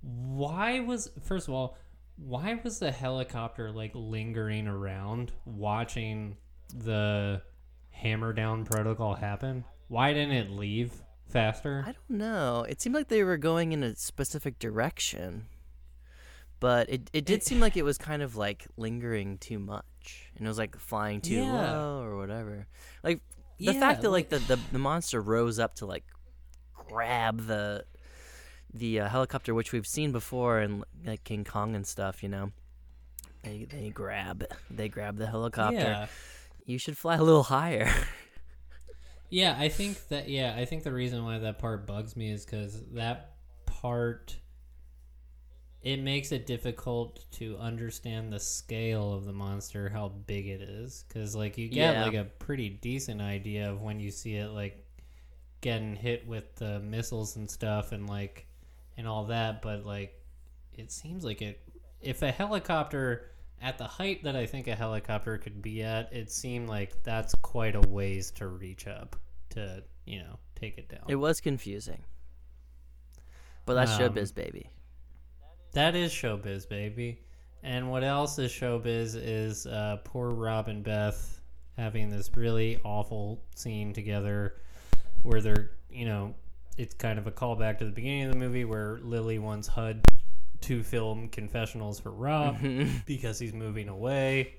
why 0.00 0.80
was 0.80 1.10
first 1.24 1.48
of 1.48 1.54
all, 1.54 1.76
why 2.16 2.58
was 2.62 2.78
the 2.78 2.90
helicopter 2.90 3.70
like 3.70 3.92
lingering 3.94 4.66
around 4.66 5.32
watching 5.44 6.36
the 6.74 7.42
hammer 7.90 8.32
down 8.32 8.64
protocol 8.64 9.14
happen? 9.14 9.64
Why 9.88 10.12
didn't 10.12 10.34
it 10.36 10.50
leave 10.50 10.92
faster? 11.28 11.82
I 11.86 11.92
don't 11.92 12.10
know. 12.18 12.64
It 12.68 12.80
seemed 12.80 12.94
like 12.94 13.08
they 13.08 13.24
were 13.24 13.36
going 13.38 13.72
in 13.72 13.82
a 13.82 13.96
specific 13.96 14.58
direction, 14.58 15.46
but 16.60 16.88
it 16.90 17.10
it 17.12 17.24
did 17.24 17.38
It- 17.38 17.44
seem 17.44 17.60
like 17.60 17.76
it 17.76 17.84
was 17.84 17.98
kind 17.98 18.22
of 18.22 18.36
like 18.36 18.66
lingering 18.76 19.38
too 19.38 19.58
much, 19.58 20.30
and 20.36 20.46
it 20.46 20.48
was 20.48 20.58
like 20.58 20.76
flying 20.78 21.20
too 21.20 21.34
Yeah. 21.36 21.52
low 21.72 22.02
or 22.02 22.16
whatever. 22.16 22.66
Like 23.02 23.20
the 23.58 23.64
Yeah, 23.72 23.80
fact 23.80 24.02
that 24.02 24.10
like 24.10 24.30
like- 24.32 24.46
the, 24.46 24.56
the 24.56 24.62
the 24.72 24.78
monster 24.78 25.20
rose 25.20 25.58
up 25.58 25.74
to 25.76 25.86
like 25.86 26.04
grab 26.74 27.46
the 27.46 27.84
the 28.72 29.00
uh, 29.00 29.08
helicopter, 29.08 29.54
which 29.54 29.72
we've 29.72 29.86
seen 29.86 30.12
before 30.12 30.60
in 30.60 30.84
like 31.04 31.24
King 31.24 31.44
Kong 31.44 31.74
and 31.74 31.86
stuff, 31.86 32.22
you 32.22 32.28
know. 32.28 32.52
They 33.42 33.66
they 33.70 33.90
grab 33.90 34.44
they 34.70 34.88
grab 34.88 35.16
the 35.16 35.26
helicopter. 35.26 35.76
Yeah. 35.78 36.06
You 36.66 36.78
should 36.78 36.98
fly 36.98 37.16
a 37.16 37.22
little 37.22 37.44
higher. 37.44 37.90
Yeah, 39.30 39.56
I 39.58 39.68
think 39.68 40.08
that. 40.08 40.30
Yeah, 40.30 40.54
I 40.56 40.64
think 40.64 40.84
the 40.84 40.92
reason 40.92 41.22
why 41.22 41.36
that 41.38 41.58
part 41.58 41.86
bugs 41.86 42.16
me 42.16 42.30
is 42.30 42.46
because 42.46 42.80
that 42.94 43.32
part 43.66 44.34
it 45.82 45.98
makes 46.00 46.32
it 46.32 46.46
difficult 46.46 47.24
to 47.32 47.56
understand 47.58 48.32
the 48.32 48.40
scale 48.40 49.12
of 49.12 49.26
the 49.26 49.32
monster, 49.34 49.90
how 49.90 50.08
big 50.08 50.46
it 50.48 50.62
is. 50.62 51.04
Because 51.06 51.36
like 51.36 51.58
you 51.58 51.68
get 51.68 51.92
Yeah. 51.94 52.04
like 52.06 52.14
a 52.14 52.24
pretty 52.24 52.70
decent 52.70 53.20
idea 53.20 53.70
of 53.70 53.82
when 53.82 54.00
you 54.00 54.10
see 54.10 54.34
it 54.36 54.48
like 54.48 54.82
getting 55.60 55.94
hit 55.94 56.26
with 56.26 56.56
the 56.56 56.80
missiles 56.80 57.36
and 57.36 57.50
stuff, 57.50 57.92
and 57.92 58.08
like 58.08 58.46
and 58.98 59.08
all 59.08 59.24
that. 59.26 59.62
But 59.62 59.86
like, 59.86 60.12
it 60.74 60.92
seems 60.92 61.24
like 61.24 61.40
it. 61.40 61.60
If 62.02 62.20
a 62.20 62.30
helicopter 62.30 63.30
at 63.62 63.78
the 63.78 63.84
height 63.84 64.22
that 64.24 64.36
I 64.36 64.44
think 64.46 64.68
a 64.68 64.74
helicopter 64.74 65.38
could 65.38 65.62
be 65.62 65.82
at, 65.82 66.12
it 66.12 66.30
seemed 66.30 66.68
like 66.68 67.02
that's 67.02 67.34
quite 67.36 67.74
a 67.74 67.80
ways 67.88 68.30
to 68.32 68.46
reach 68.48 68.86
up 68.86 69.16
to, 69.50 69.82
you 70.04 70.18
know, 70.20 70.38
take 70.54 70.76
it 70.78 70.88
down. 70.88 71.00
it 71.08 71.16
was 71.16 71.40
confusing, 71.40 72.04
but 73.64 73.74
that's 73.74 73.92
Um, 73.92 74.00
showbiz, 74.00 74.34
baby. 74.34 74.70
that 75.72 75.94
is 75.96 76.12
showbiz, 76.12 76.68
baby. 76.68 77.20
And 77.62 77.90
what 77.90 78.04
else 78.04 78.38
is 78.38 78.52
showbiz 78.52 79.14
is 79.16 79.66
uh, 79.66 79.96
poor 80.04 80.30
Rob 80.30 80.68
and 80.68 80.84
Beth 80.84 81.40
having 81.76 82.08
this 82.10 82.30
really 82.36 82.78
awful 82.84 83.42
scene 83.56 83.92
together 83.92 84.60
where 85.22 85.40
they're, 85.40 85.72
you 85.90 86.04
know, 86.04 86.34
it's 86.78 86.94
kind 86.94 87.18
of 87.18 87.26
a 87.26 87.30
callback 87.30 87.78
to 87.78 87.84
the 87.84 87.90
beginning 87.90 88.24
of 88.24 88.32
the 88.32 88.38
movie 88.38 88.64
where 88.64 88.98
Lily 89.02 89.38
wants 89.38 89.68
HUD 89.68 90.02
to 90.62 90.82
film 90.82 91.28
confessionals 91.28 92.00
for 92.00 92.10
Rob 92.10 92.56
because 93.06 93.38
he's 93.38 93.52
moving 93.52 93.88
away. 93.88 94.54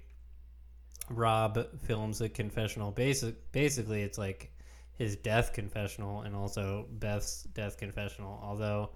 Rob 1.10 1.58
films 1.82 2.22
a 2.22 2.30
confessional. 2.30 2.92
Basic, 2.92 3.52
basically, 3.52 4.04
it's 4.04 4.18
like 4.18 4.52
his 4.98 5.16
death 5.16 5.54
confessional 5.54 6.22
and 6.22 6.36
also 6.36 6.86
Beth's 6.92 7.44
death 7.54 7.78
confessional. 7.78 8.40
Although 8.44 8.90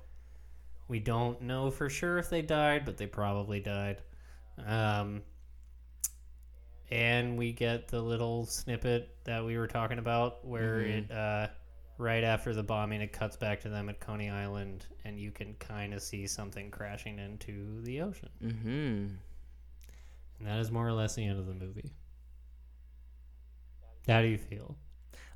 we 0.88 1.00
don't 1.00 1.42
know 1.42 1.72
for 1.72 1.90
sure 1.90 2.20
if 2.20 2.30
they 2.30 2.42
died, 2.42 2.86
but 2.86 2.98
they 2.98 3.08
probably 3.08 3.60
died. 3.62 4.02
Um, 4.64 5.24
and 6.92 7.38
we 7.38 7.54
get 7.54 7.88
the 7.88 8.02
little 8.02 8.46
snippet 8.46 9.16
that 9.24 9.44
we 9.44 9.58
were 9.58 9.68
talking 9.68 9.98
about 9.98 10.46
where 10.46 10.80
Mhm. 10.80 11.10
it, 11.10 11.12
uh, 11.12 11.48
right 11.98 12.24
after 12.24 12.54
the 12.54 12.64
bombing, 12.64 13.02
it 13.02 13.12
cuts 13.14 13.38
back 13.38 13.62
to 13.62 13.70
them 13.70 13.90
at 13.90 14.00
Coney 14.00 14.30
Island, 14.30 14.86
and 15.06 15.20
you 15.20 15.32
can 15.32 15.54
kind 15.56 15.94
of 15.94 16.02
see 16.02 16.28
something 16.28 16.70
crashing 16.72 17.20
into 17.20 17.82
the 17.82 18.02
ocean. 18.02 18.30
Mm-hmm. 18.44 18.68
And 20.40 20.48
that 20.48 20.60
is 20.60 20.72
more 20.72 20.88
or 20.88 20.94
less 20.94 21.16
the 21.16 21.26
end 21.26 21.40
of 21.40 21.46
the 21.48 21.54
movie. 21.54 21.92
How 24.08 24.22
do 24.22 24.28
you 24.28 24.38
feel? 24.38 24.76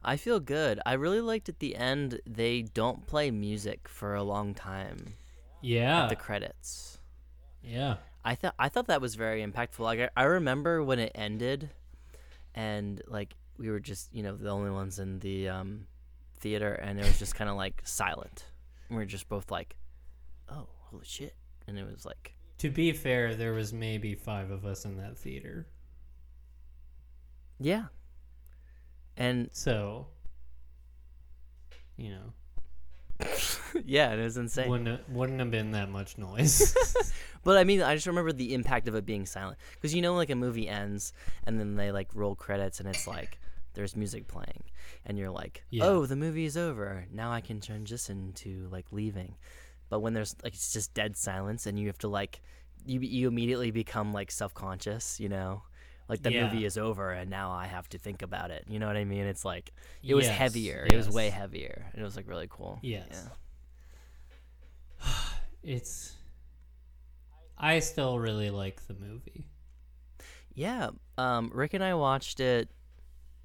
I 0.03 0.17
feel 0.17 0.39
good. 0.39 0.79
I 0.85 0.93
really 0.93 1.21
liked 1.21 1.49
at 1.49 1.59
the 1.59 1.75
end 1.75 2.19
they 2.25 2.61
don't 2.61 3.05
play 3.07 3.31
music 3.31 3.87
for 3.87 4.15
a 4.15 4.23
long 4.23 4.53
time 4.53 5.13
Yeah. 5.61 6.03
at 6.03 6.09
the 6.09 6.15
credits. 6.15 6.99
yeah. 7.61 7.97
I 8.25 8.35
thought 8.35 8.55
I 8.59 8.67
thought 8.67 8.87
that 8.87 8.99
was 8.99 9.15
very 9.15 9.41
impactful. 9.45 9.79
Like 9.79 9.99
I, 10.01 10.09
I 10.17 10.23
remember 10.23 10.83
when 10.83 10.99
it 10.99 11.13
ended, 11.15 11.69
and 12.53 13.01
like 13.07 13.35
we 13.57 13.69
were 13.69 13.79
just 13.79 14.13
you 14.13 14.21
know 14.21 14.35
the 14.35 14.49
only 14.49 14.69
ones 14.69 14.99
in 14.99 15.19
the 15.19 15.47
um, 15.47 15.87
theater, 16.37 16.73
and 16.73 16.99
it 16.99 17.05
was 17.05 17.19
just 17.19 17.35
kind 17.35 17.49
of 17.49 17.55
like 17.55 17.81
silent. 17.85 18.45
And 18.89 18.97
we 18.97 19.03
were 19.03 19.07
just 19.07 19.27
both 19.29 19.51
like, 19.51 19.75
"Oh, 20.49 20.67
holy 20.91 21.05
shit!" 21.05 21.35
And 21.67 21.77
it 21.77 21.85
was 21.85 22.05
like, 22.05 22.35
To 22.59 22.69
be 22.69 22.91
fair, 22.93 23.35
there 23.35 23.53
was 23.53 23.73
maybe 23.73 24.15
five 24.15 24.51
of 24.51 24.65
us 24.65 24.85
in 24.85 24.97
that 24.97 25.17
theater. 25.17 25.67
"Yeah." 27.59 27.85
And 29.17 29.49
So, 29.51 30.07
you 31.97 32.11
know, 32.11 33.25
yeah, 33.85 34.13
it 34.13 34.21
was 34.21 34.37
insane. 34.37 34.69
wouldn't 34.69 35.09
wouldn't 35.09 35.39
have 35.39 35.51
been 35.51 35.71
that 35.71 35.89
much 35.89 36.17
noise. 36.17 36.75
But 37.43 37.55
I 37.55 37.63
mean, 37.63 37.81
I 37.81 37.95
just 37.95 38.07
remember 38.07 38.33
the 38.33 38.53
impact 38.53 38.89
of 38.89 38.95
it 38.95 39.05
being 39.05 39.25
silent 39.25 39.57
because 39.75 39.95
you 39.95 40.01
know, 40.01 40.15
like 40.15 40.29
a 40.29 40.35
movie 40.35 40.67
ends 40.67 41.13
and 41.45 41.57
then 41.57 41.75
they 41.75 41.93
like 41.93 42.09
roll 42.13 42.35
credits 42.35 42.81
and 42.81 42.89
it's 42.89 43.07
like 43.07 43.39
there's 43.77 43.95
music 43.95 44.27
playing 44.27 44.63
and 45.05 45.17
you're 45.19 45.29
like, 45.29 45.63
Yeah. 45.69 45.85
oh, 45.85 46.05
the 46.07 46.15
movie 46.15 46.45
is 46.45 46.57
over. 46.57 47.05
Now 47.13 47.31
I 47.31 47.41
can 47.41 47.61
transition 47.61 48.33
to 48.37 48.67
like 48.71 48.91
leaving. 48.91 49.35
But 49.89 49.99
when 49.99 50.13
there's 50.13 50.35
like 50.43 50.53
it's 50.55 50.73
just 50.73 50.93
dead 50.95 51.15
silence 51.15 51.67
and 51.67 51.79
you 51.79 51.87
have 51.87 51.99
to 51.99 52.07
like 52.07 52.41
you 52.85 52.99
you 53.01 53.27
immediately 53.27 53.71
become 53.71 54.13
like 54.13 54.31
self 54.31 54.53
conscious, 54.53 55.19
you 55.19 55.29
know. 55.29 55.61
Like 56.09 56.23
the 56.23 56.31
Yeah. 56.31 56.45
movie 56.45 56.65
is 56.65 56.77
over 56.77 57.11
and 57.11 57.29
now 57.29 57.51
I 57.51 57.67
have 57.67 57.87
to 57.89 57.97
think 57.99 58.21
about 58.23 58.49
it. 58.49 58.65
You 58.67 58.79
know 58.79 58.87
what 58.87 58.97
I 58.97 59.05
mean? 59.05 59.25
It's 59.25 59.45
like 59.45 59.71
it 60.07 60.15
was 60.15 60.25
Yes, 60.25 60.37
heavier. 60.37 60.87
It 60.89 60.95
was 60.97 61.09
way 61.09 61.29
heavier. 61.29 61.85
And 61.93 62.01
it 62.01 62.03
was 62.03 62.15
like 62.15 62.27
really 62.27 62.47
cool. 62.49 62.79
Yes. 62.81 63.29
Yeah. 65.01 65.07
it's. 65.63 66.13
I 67.57 67.79
still 67.79 68.19
really 68.19 68.49
like 68.49 68.87
the 68.87 68.93
movie. 68.93 69.47
Yeah, 70.53 70.89
um, 71.17 71.51
Rick 71.53 71.73
and 71.75 71.83
I 71.83 71.93
watched 71.93 72.39
it 72.39 72.69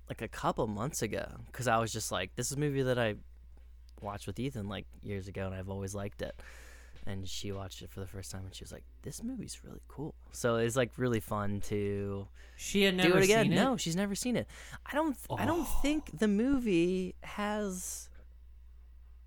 like 0.09 0.23
a 0.23 0.29
couple 0.29 0.67
months 0.67 1.03
ago 1.03 1.27
because 1.47 1.69
I 1.69 1.79
was 1.79 1.93
just 1.93 2.11
like, 2.13 2.35
this 2.37 2.51
is 2.51 2.57
a 2.57 2.61
movie 2.61 2.83
that 2.83 2.99
I 2.99 3.15
watched 4.01 4.27
with 4.27 4.39
Ethan 4.39 4.69
like 4.69 4.87
years 5.03 5.29
ago, 5.29 5.47
and 5.47 5.55
I've 5.55 5.71
always 5.71 5.95
liked 5.95 6.23
it. 6.23 6.35
and 7.05 7.27
she 7.29 7.51
watched 7.51 7.83
it 7.83 7.91
for 7.91 7.99
the 8.01 8.07
first 8.07 8.31
time, 8.31 8.43
and 8.45 8.55
she 8.55 8.63
was 8.63 8.71
like, 8.71 8.85
"This 9.03 9.25
movie's 9.25 9.59
really 9.65 9.81
cool." 9.89 10.15
So 10.31 10.57
it's 10.57 10.77
like 10.77 10.93
really 10.97 11.19
fun 11.19 11.61
to 11.63 12.29
She 12.57 12.83
had 12.85 12.95
never 12.97 13.09
do 13.15 13.17
it 13.19 13.25
again. 13.25 13.45
seen 13.47 13.53
it. 13.55 13.57
No, 13.57 13.77
she's 13.77 13.97
never 13.97 14.15
seen 14.15 14.37
it. 14.37 14.47
I 14.87 14.95
don't. 14.95 15.17
I 15.37 15.45
don't 15.45 15.67
Oh. 15.69 15.79
think 15.83 16.17
the 16.17 16.29
movie 16.29 17.17
has 17.25 18.09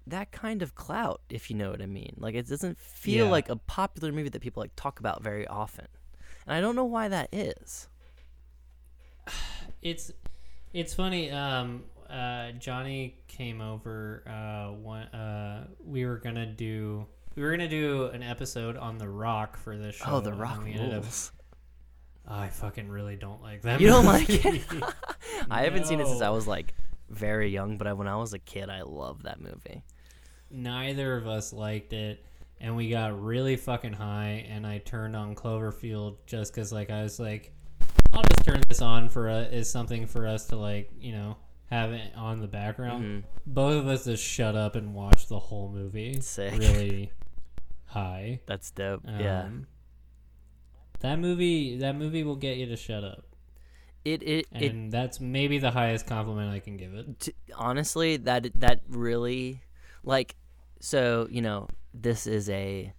that 0.08 0.32
kind 0.32 0.62
of 0.62 0.74
clout, 0.76 1.20
if 1.30 1.50
you 1.50 1.58
know 1.58 1.72
what 1.72 1.82
I 1.82 1.86
mean. 1.88 2.14
Like 2.18 2.36
it 2.36 2.48
doesn't 2.48 2.80
feel 2.80 3.26
Yeah. 3.26 3.32
like 3.32 3.50
a 3.50 3.56
popular 3.58 4.12
movie 4.14 4.30
that 4.30 4.42
people 4.42 4.62
like 4.62 4.76
talk 4.78 5.00
about 5.02 5.22
very 5.24 5.46
often, 5.48 5.88
and 6.48 6.56
I 6.56 6.62
don't 6.62 6.76
know 6.78 6.86
why 6.86 7.08
that 7.10 7.28
is. 7.34 7.90
it's 9.82 10.12
it's 10.76 10.94
funny 10.94 11.32
um 11.32 11.84
uh 12.10 12.52
johnny 12.60 13.16
came 13.28 13.62
over 13.62 14.24
uh 14.28 14.74
one 14.74 15.04
uh 15.08 15.66
we 15.84 16.06
were 16.06 16.18
gonna 16.18 16.46
do 16.46 17.06
we 17.36 17.42
were 17.44 17.50
gonna 17.52 17.68
do 17.68 18.06
an 18.14 18.22
episode 18.22 18.78
on 18.78 18.98
the 18.98 19.08
rock 19.10 19.58
for 19.58 19.78
this 19.78 19.96
show 19.96 20.06
Oh, 20.08 20.20
The 20.20 20.34
Rock 20.34 20.60
up- 20.60 20.66
rules. 20.66 21.32
i 22.28 22.48
fucking 22.50 22.90
really 22.90 23.16
don't 23.16 23.42
like 23.42 23.62
that 23.64 23.80
You 23.82 23.88
don't 23.88 24.06
like 24.06 24.30
it? 24.30 24.64
I 25.50 25.64
haven't 25.64 25.86
seen 25.88 26.00
it 26.00 26.08
since 26.08 26.22
I 26.22 26.30
was 26.30 26.48
like 26.48 26.74
very 27.10 27.50
young, 27.50 27.78
but 27.78 27.86
I, 27.88 27.94
when 27.94 28.08
I 28.08 28.16
was 28.16 28.34
a 28.34 28.40
kid, 28.40 28.68
I 28.70 28.82
loved 28.82 29.24
that 29.26 29.40
movie. 29.40 29.84
neither 30.50 31.16
of 31.18 31.28
us 31.28 31.54
liked 31.54 31.94
it 31.94 32.24
and 32.60 32.76
we 32.76 32.90
got 32.90 33.22
really 33.22 33.56
fucking 33.58 33.94
high 33.94 34.46
and 34.50 34.66
i 34.66 34.78
turned 34.80 35.16
on 35.16 35.36
cloverfield 35.36 36.16
just 36.26 36.54
because 36.54 36.72
like 36.72 36.90
i 36.90 37.04
was 37.04 37.20
like 37.20 37.52
i'll 38.16 38.24
just 38.24 38.44
turn 38.46 38.62
this 38.70 38.82
on 38.82 39.10
for 39.10 39.30
a, 39.30 39.40
is 39.44 39.70
something 39.70 40.08
for 40.08 40.26
us 40.28 40.46
to 40.48 40.56
like 40.56 40.90
you 41.00 41.12
know 41.12 41.38
have 41.70 41.92
it 41.92 42.12
on 42.16 42.40
the 42.42 42.48
background 42.48 43.04
Mhm. 43.04 43.24
both 43.46 43.76
of 43.82 43.88
us 43.88 44.06
just 44.06 44.24
shut 44.24 44.56
up 44.56 44.76
and 44.76 44.94
watch 44.94 45.28
the 45.28 45.40
whole 45.40 45.70
movie 45.70 46.20
Sick. 46.22 46.54
really 46.58 47.12
high 47.88 48.40
That's 48.46 48.72
dope. 48.72 49.02
um, 49.08 49.20
yeah. 49.20 49.48
that 51.02 51.20
movie 51.20 51.78
that 51.78 51.96
movie 51.96 52.24
will 52.24 52.36
get 52.36 52.58
you 52.58 52.66
to 52.68 52.76
shut 52.78 53.04
up 53.04 53.26
It 54.04 54.22
it 54.24 54.46
it 54.54 54.72
and 54.72 54.92
that's 54.92 55.20
maybe 55.20 55.58
the 55.58 55.72
highest 55.72 56.06
compliment 56.08 56.52
i 56.52 56.60
can 56.60 56.78
give 56.78 56.94
it 56.94 57.20
t- 57.20 57.34
honestly 57.56 58.18
that 58.18 58.48
that 58.60 58.82
really 58.90 59.62
like 60.04 60.36
so 60.80 61.28
you 61.30 61.42
know 61.42 61.68
this 61.94 62.28
is 62.28 62.50
a 62.50 62.94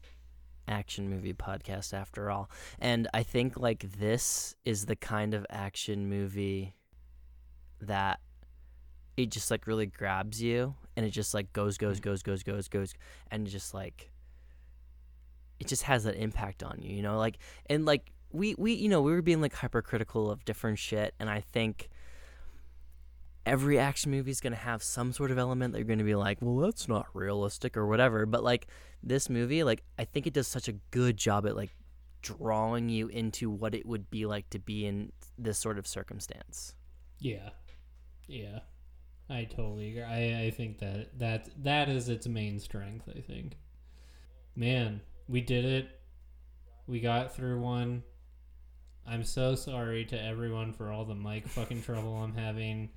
action 0.68 1.08
movie 1.08 1.32
podcast 1.32 1.92
after 1.92 2.30
all. 2.30 2.50
And 2.78 3.08
i 3.14 3.22
think 3.22 3.56
like 3.56 3.90
this 3.98 4.54
is 4.64 4.86
the 4.86 4.96
kind 4.96 5.34
of 5.34 5.46
action 5.50 6.08
movie 6.08 6.74
that 7.80 8.20
it 9.16 9.30
just 9.30 9.50
like 9.50 9.66
really 9.66 9.86
grabs 9.86 10.42
you 10.42 10.74
and 10.96 11.06
it 11.06 11.10
just 11.10 11.34
like 11.34 11.52
goes 11.52 11.78
goes 11.78 12.00
goes 12.00 12.22
goes 12.22 12.42
goes 12.42 12.68
goes 12.68 12.94
and 13.30 13.46
just 13.46 13.72
like 13.74 14.10
it 15.58 15.66
just 15.66 15.84
has 15.84 16.04
that 16.04 16.16
impact 16.16 16.62
on 16.62 16.78
you 16.82 16.96
you 16.96 17.02
know? 17.02 17.18
Like 17.18 17.38
and 17.68 17.84
like 17.86 18.12
we 18.32 18.54
we 18.58 18.74
you 18.74 18.88
know 18.88 19.00
we 19.00 19.12
were 19.12 19.22
being 19.22 19.40
like 19.40 19.54
hypercritical 19.54 20.30
of 20.30 20.44
different 20.44 20.78
shit 20.78 21.14
and 21.18 21.30
i 21.30 21.40
think 21.40 21.88
every 23.46 23.78
action 23.78 24.10
movie 24.10 24.30
is 24.30 24.40
going 24.40 24.52
to 24.52 24.58
have 24.58 24.82
some 24.82 25.12
sort 25.12 25.30
of 25.30 25.38
element 25.38 25.72
that 25.72 25.78
you're 25.78 25.86
going 25.86 25.98
to 25.98 26.04
be 26.04 26.16
like, 26.16 26.38
well, 26.40 26.56
that's 26.66 26.88
not 26.88 27.06
realistic 27.14 27.76
or 27.76 27.86
whatever. 27.86 28.26
But 28.26 28.44
like 28.44 28.66
this 29.02 29.30
movie, 29.30 29.62
like 29.62 29.82
I 29.98 30.04
think 30.04 30.26
it 30.26 30.34
does 30.34 30.48
such 30.48 30.68
a 30.68 30.72
good 30.90 31.16
job 31.16 31.46
at 31.46 31.56
like 31.56 31.70
drawing 32.22 32.88
you 32.88 33.06
into 33.06 33.48
what 33.48 33.74
it 33.74 33.86
would 33.86 34.10
be 34.10 34.26
like 34.26 34.50
to 34.50 34.58
be 34.58 34.84
in 34.84 35.12
this 35.38 35.58
sort 35.58 35.78
of 35.78 35.86
circumstance. 35.86 36.74
yeah. 37.20 37.50
Yeah. 38.28 38.58
I 39.30 39.44
totally 39.44 39.90
agree. 39.90 40.02
I 40.02 40.46
i 40.46 40.50
think 40.50 40.78
that 40.80 41.18
that 41.18 41.48
that 41.62 41.88
is 41.88 42.08
its 42.08 42.26
main 42.26 42.58
strength 42.60 43.08
i 43.08 43.20
think. 43.20 43.56
Man 44.56 45.00
we 45.28 45.40
did 45.40 45.64
it. 45.64 45.88
We 46.86 47.00
got 47.00 47.34
through 47.34 47.60
one. 47.60 48.02
I'm 49.06 49.22
so 49.24 49.54
sorry 49.54 50.04
to 50.06 50.20
everyone 50.20 50.72
for 50.72 50.90
all 50.90 51.04
the 51.04 51.14
mic 51.14 51.46
fucking 51.46 51.82
trouble 51.82 52.14
i'm 52.16 52.34
having 52.34 52.90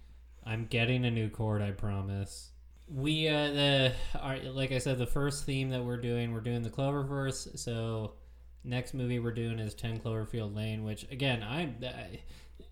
i'm 0.50 0.66
getting 0.66 1.06
a 1.06 1.12
new 1.12 1.30
cord 1.30 1.62
i 1.62 1.72
promise 1.72 2.52
we 2.88 3.28
uh 3.28 3.52
the 3.52 3.94
our, 4.20 4.38
like 4.40 4.72
i 4.72 4.78
said 4.80 4.98
the 4.98 5.06
first 5.06 5.46
theme 5.46 5.70
that 5.70 5.84
we're 5.84 5.98
doing 6.02 6.34
we're 6.34 6.40
doing 6.42 6.62
the 6.64 6.70
cloververse 6.70 7.58
so 7.58 8.14
next 8.64 8.94
movie 8.94 9.20
we're 9.20 9.32
doing 9.32 9.60
is 9.60 9.74
10 9.76 10.00
cloverfield 10.00 10.56
lane 10.56 10.84
which 10.84 11.06
again 11.12 11.44
i'm 11.44 11.76
I, 11.84 12.20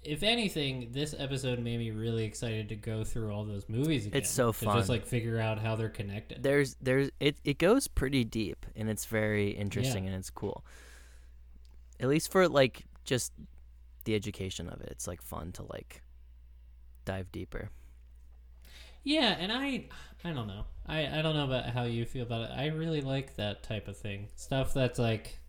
if 0.04 0.24
anything 0.24 0.90
this 0.91 1.14
episode 1.18 1.60
made 1.60 1.80
me 1.80 1.91
really 1.91 2.24
excited 2.26 2.70
to 2.70 2.76
go 2.76 3.04
through 3.04 3.32
all 3.32 3.45
those 3.45 3.68
movies 3.70 4.06
again 4.06 4.18
It's 4.18 4.30
so 4.30 4.52
fun. 4.52 4.76
just 4.78 4.90
like 4.90 5.06
figure 5.06 5.40
out 5.40 5.60
how 5.60 5.76
they're 5.76 5.88
connected 5.90 6.44
There's 6.44 6.76
there's 6.82 7.10
it 7.20 7.38
it 7.44 7.58
goes 7.58 7.88
pretty 7.88 8.24
deep 8.24 8.66
and 8.76 8.90
it's 8.90 9.06
very 9.06 9.49
interesting 9.52 10.04
Yeah. 10.06 10.12
and 10.12 10.20
it's 10.20 10.30
cool. 10.30 10.66
At 11.99 12.10
least 12.10 12.32
for 12.32 12.48
like 12.48 12.86
just 13.06 13.34
the 14.06 14.14
education 14.16 14.70
of 14.70 14.82
it. 14.82 14.90
It's 14.91 15.08
like 15.08 15.22
fun 15.22 15.52
to 15.54 15.64
like 15.64 16.02
dive 17.07 17.31
deeper. 17.31 17.69
Yeah, 19.03 19.35
and 19.39 19.51
I 19.51 19.85
I 20.23 20.31
don't 20.34 20.47
know. 20.47 20.65
I 20.85 21.07
I 21.19 21.21
don't 21.21 21.35
know 21.35 21.45
about 21.45 21.69
how 21.69 21.84
you 21.84 22.05
feel 22.05 22.23
about 22.23 22.49
it. 22.49 22.53
I 22.55 22.67
really 22.67 23.01
like 23.01 23.35
that 23.38 23.63
type 23.63 23.88
of 23.88 23.97
thing. 23.97 24.27
Stuff 24.35 24.73
that's 24.73 24.99
like 24.99 25.39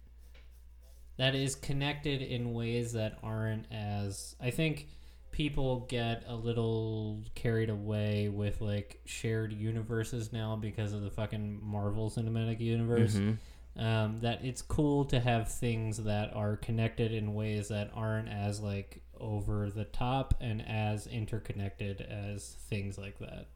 that 1.16 1.34
is 1.34 1.56
connected 1.56 2.22
in 2.22 2.54
ways 2.54 2.92
that 2.92 3.18
aren't 3.22 3.66
as 3.72 4.36
I 4.40 4.50
think 4.50 4.86
people 5.32 5.80
get 5.88 6.24
a 6.28 6.34
little 6.34 7.22
carried 7.34 7.70
away 7.70 8.28
with 8.28 8.60
like 8.60 9.00
shared 9.04 9.52
universes 9.52 10.32
now 10.32 10.56
because 10.56 10.92
of 10.92 11.02
the 11.02 11.10
fucking 11.10 11.60
Marvel 11.62 12.10
Cinematic 12.10 12.60
Universe. 12.60 13.14
Mhm. 13.14 13.38
Um, 13.76 14.20
that 14.20 14.44
it's 14.44 14.62
cool 14.62 15.04
to 15.06 15.20
have 15.20 15.52
things 15.52 15.98
that 15.98 16.34
are 16.34 16.56
connected 16.56 17.12
in 17.12 17.34
ways 17.34 17.68
that 17.68 17.90
aren't 17.94 18.28
as 18.28 18.60
like 18.60 19.02
over 19.20 19.70
the 19.70 19.84
top 19.84 20.34
and 20.40 20.66
as 20.66 21.06
interconnected 21.06 22.00
as 22.00 22.56
things 22.68 22.98
like 22.98 23.18
that. 23.18 23.46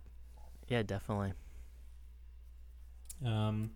Yeah, 0.69 0.83
definitely. 0.83 1.33
Um, 3.25 3.73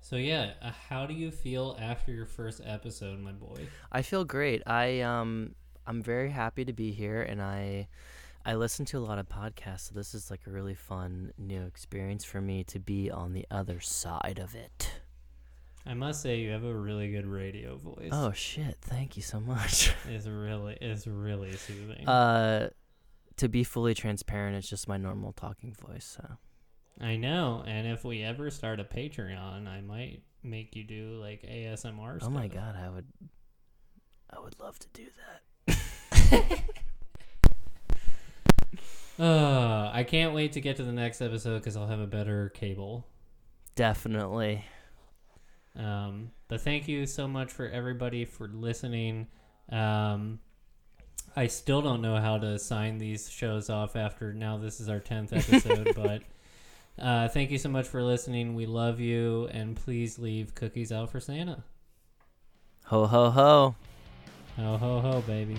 so 0.00 0.16
yeah, 0.16 0.52
uh, 0.62 0.70
how 0.88 1.06
do 1.06 1.14
you 1.14 1.30
feel 1.30 1.76
after 1.80 2.12
your 2.12 2.26
first 2.26 2.60
episode, 2.64 3.18
my 3.20 3.32
boy? 3.32 3.66
I 3.90 4.02
feel 4.02 4.24
great. 4.24 4.62
I 4.66 5.00
um 5.00 5.54
I'm 5.86 6.02
very 6.02 6.30
happy 6.30 6.64
to 6.64 6.72
be 6.72 6.92
here 6.92 7.22
and 7.22 7.42
I 7.42 7.88
I 8.44 8.54
listen 8.54 8.84
to 8.86 8.98
a 8.98 9.00
lot 9.00 9.18
of 9.18 9.28
podcasts, 9.28 9.88
so 9.88 9.94
this 9.94 10.14
is 10.14 10.30
like 10.30 10.42
a 10.46 10.50
really 10.50 10.76
fun 10.76 11.32
new 11.36 11.62
experience 11.62 12.24
for 12.24 12.40
me 12.40 12.62
to 12.64 12.78
be 12.78 13.10
on 13.10 13.32
the 13.32 13.44
other 13.50 13.80
side 13.80 14.38
of 14.40 14.54
it. 14.54 14.92
I 15.86 15.94
must 15.94 16.20
say 16.20 16.38
you 16.40 16.50
have 16.50 16.64
a 16.64 16.74
really 16.74 17.12
good 17.12 17.26
radio 17.26 17.76
voice. 17.76 18.10
Oh 18.10 18.32
shit, 18.32 18.76
thank 18.80 19.16
you 19.16 19.22
so 19.22 19.38
much. 19.38 19.94
it's 20.08 20.26
really 20.26 20.76
it's 20.80 21.06
really 21.06 21.52
soothing. 21.56 22.06
uh 22.08 22.70
to 23.36 23.48
be 23.48 23.64
fully 23.64 23.94
transparent, 23.94 24.56
it's 24.56 24.68
just 24.68 24.88
my 24.88 24.96
normal 24.96 25.32
talking 25.32 25.74
voice, 25.74 26.16
so 26.16 26.38
I 27.00 27.16
know, 27.16 27.62
and 27.66 27.86
if 27.86 28.02
we 28.04 28.22
ever 28.22 28.50
start 28.50 28.80
a 28.80 28.84
Patreon, 28.84 29.68
I 29.68 29.82
might 29.82 30.22
make 30.42 30.74
you 30.74 30.84
do 30.84 31.18
like 31.20 31.42
ASMR. 31.42 32.18
Oh 32.22 32.30
my 32.30 32.48
god, 32.48 32.76
I 32.76 32.88
would 32.88 33.06
I 34.30 34.40
would 34.40 34.58
love 34.58 34.78
to 34.78 34.88
do 34.92 35.06
that. 35.66 36.62
Uh, 39.18 39.90
I 39.94 40.04
can't 40.04 40.34
wait 40.34 40.52
to 40.52 40.60
get 40.60 40.76
to 40.76 40.82
the 40.82 40.92
next 40.92 41.22
episode 41.22 41.60
because 41.60 41.74
I'll 41.74 41.86
have 41.86 42.00
a 42.00 42.06
better 42.06 42.50
cable. 42.50 43.06
Definitely. 43.74 44.66
Um, 45.78 46.30
but 46.48 46.60
thank 46.60 46.88
you 46.88 47.06
so 47.06 47.28
much 47.28 47.52
for 47.52 47.68
everybody 47.68 48.24
for 48.24 48.48
listening. 48.48 49.26
Um, 49.70 50.40
I 51.34 51.48
still 51.48 51.82
don't 51.82 52.00
know 52.00 52.16
how 52.16 52.38
to 52.38 52.58
sign 52.58 52.98
these 52.98 53.28
shows 53.30 53.68
off 53.68 53.94
after 53.94 54.32
now. 54.32 54.56
This 54.56 54.80
is 54.80 54.88
our 54.88 55.00
tenth 55.00 55.32
episode, 55.32 55.92
but 55.96 56.22
uh, 56.98 57.28
thank 57.28 57.50
you 57.50 57.58
so 57.58 57.68
much 57.68 57.86
for 57.86 58.02
listening. 58.02 58.54
We 58.54 58.64
love 58.64 59.00
you, 59.00 59.48
and 59.52 59.76
please 59.76 60.18
leave 60.18 60.54
cookies 60.54 60.92
out 60.92 61.10
for 61.10 61.20
Santa. 61.20 61.62
Ho 62.86 63.06
ho 63.06 63.30
ho. 63.30 63.74
Ho 64.56 64.76
ho 64.78 65.00
ho, 65.00 65.20
baby. 65.26 65.56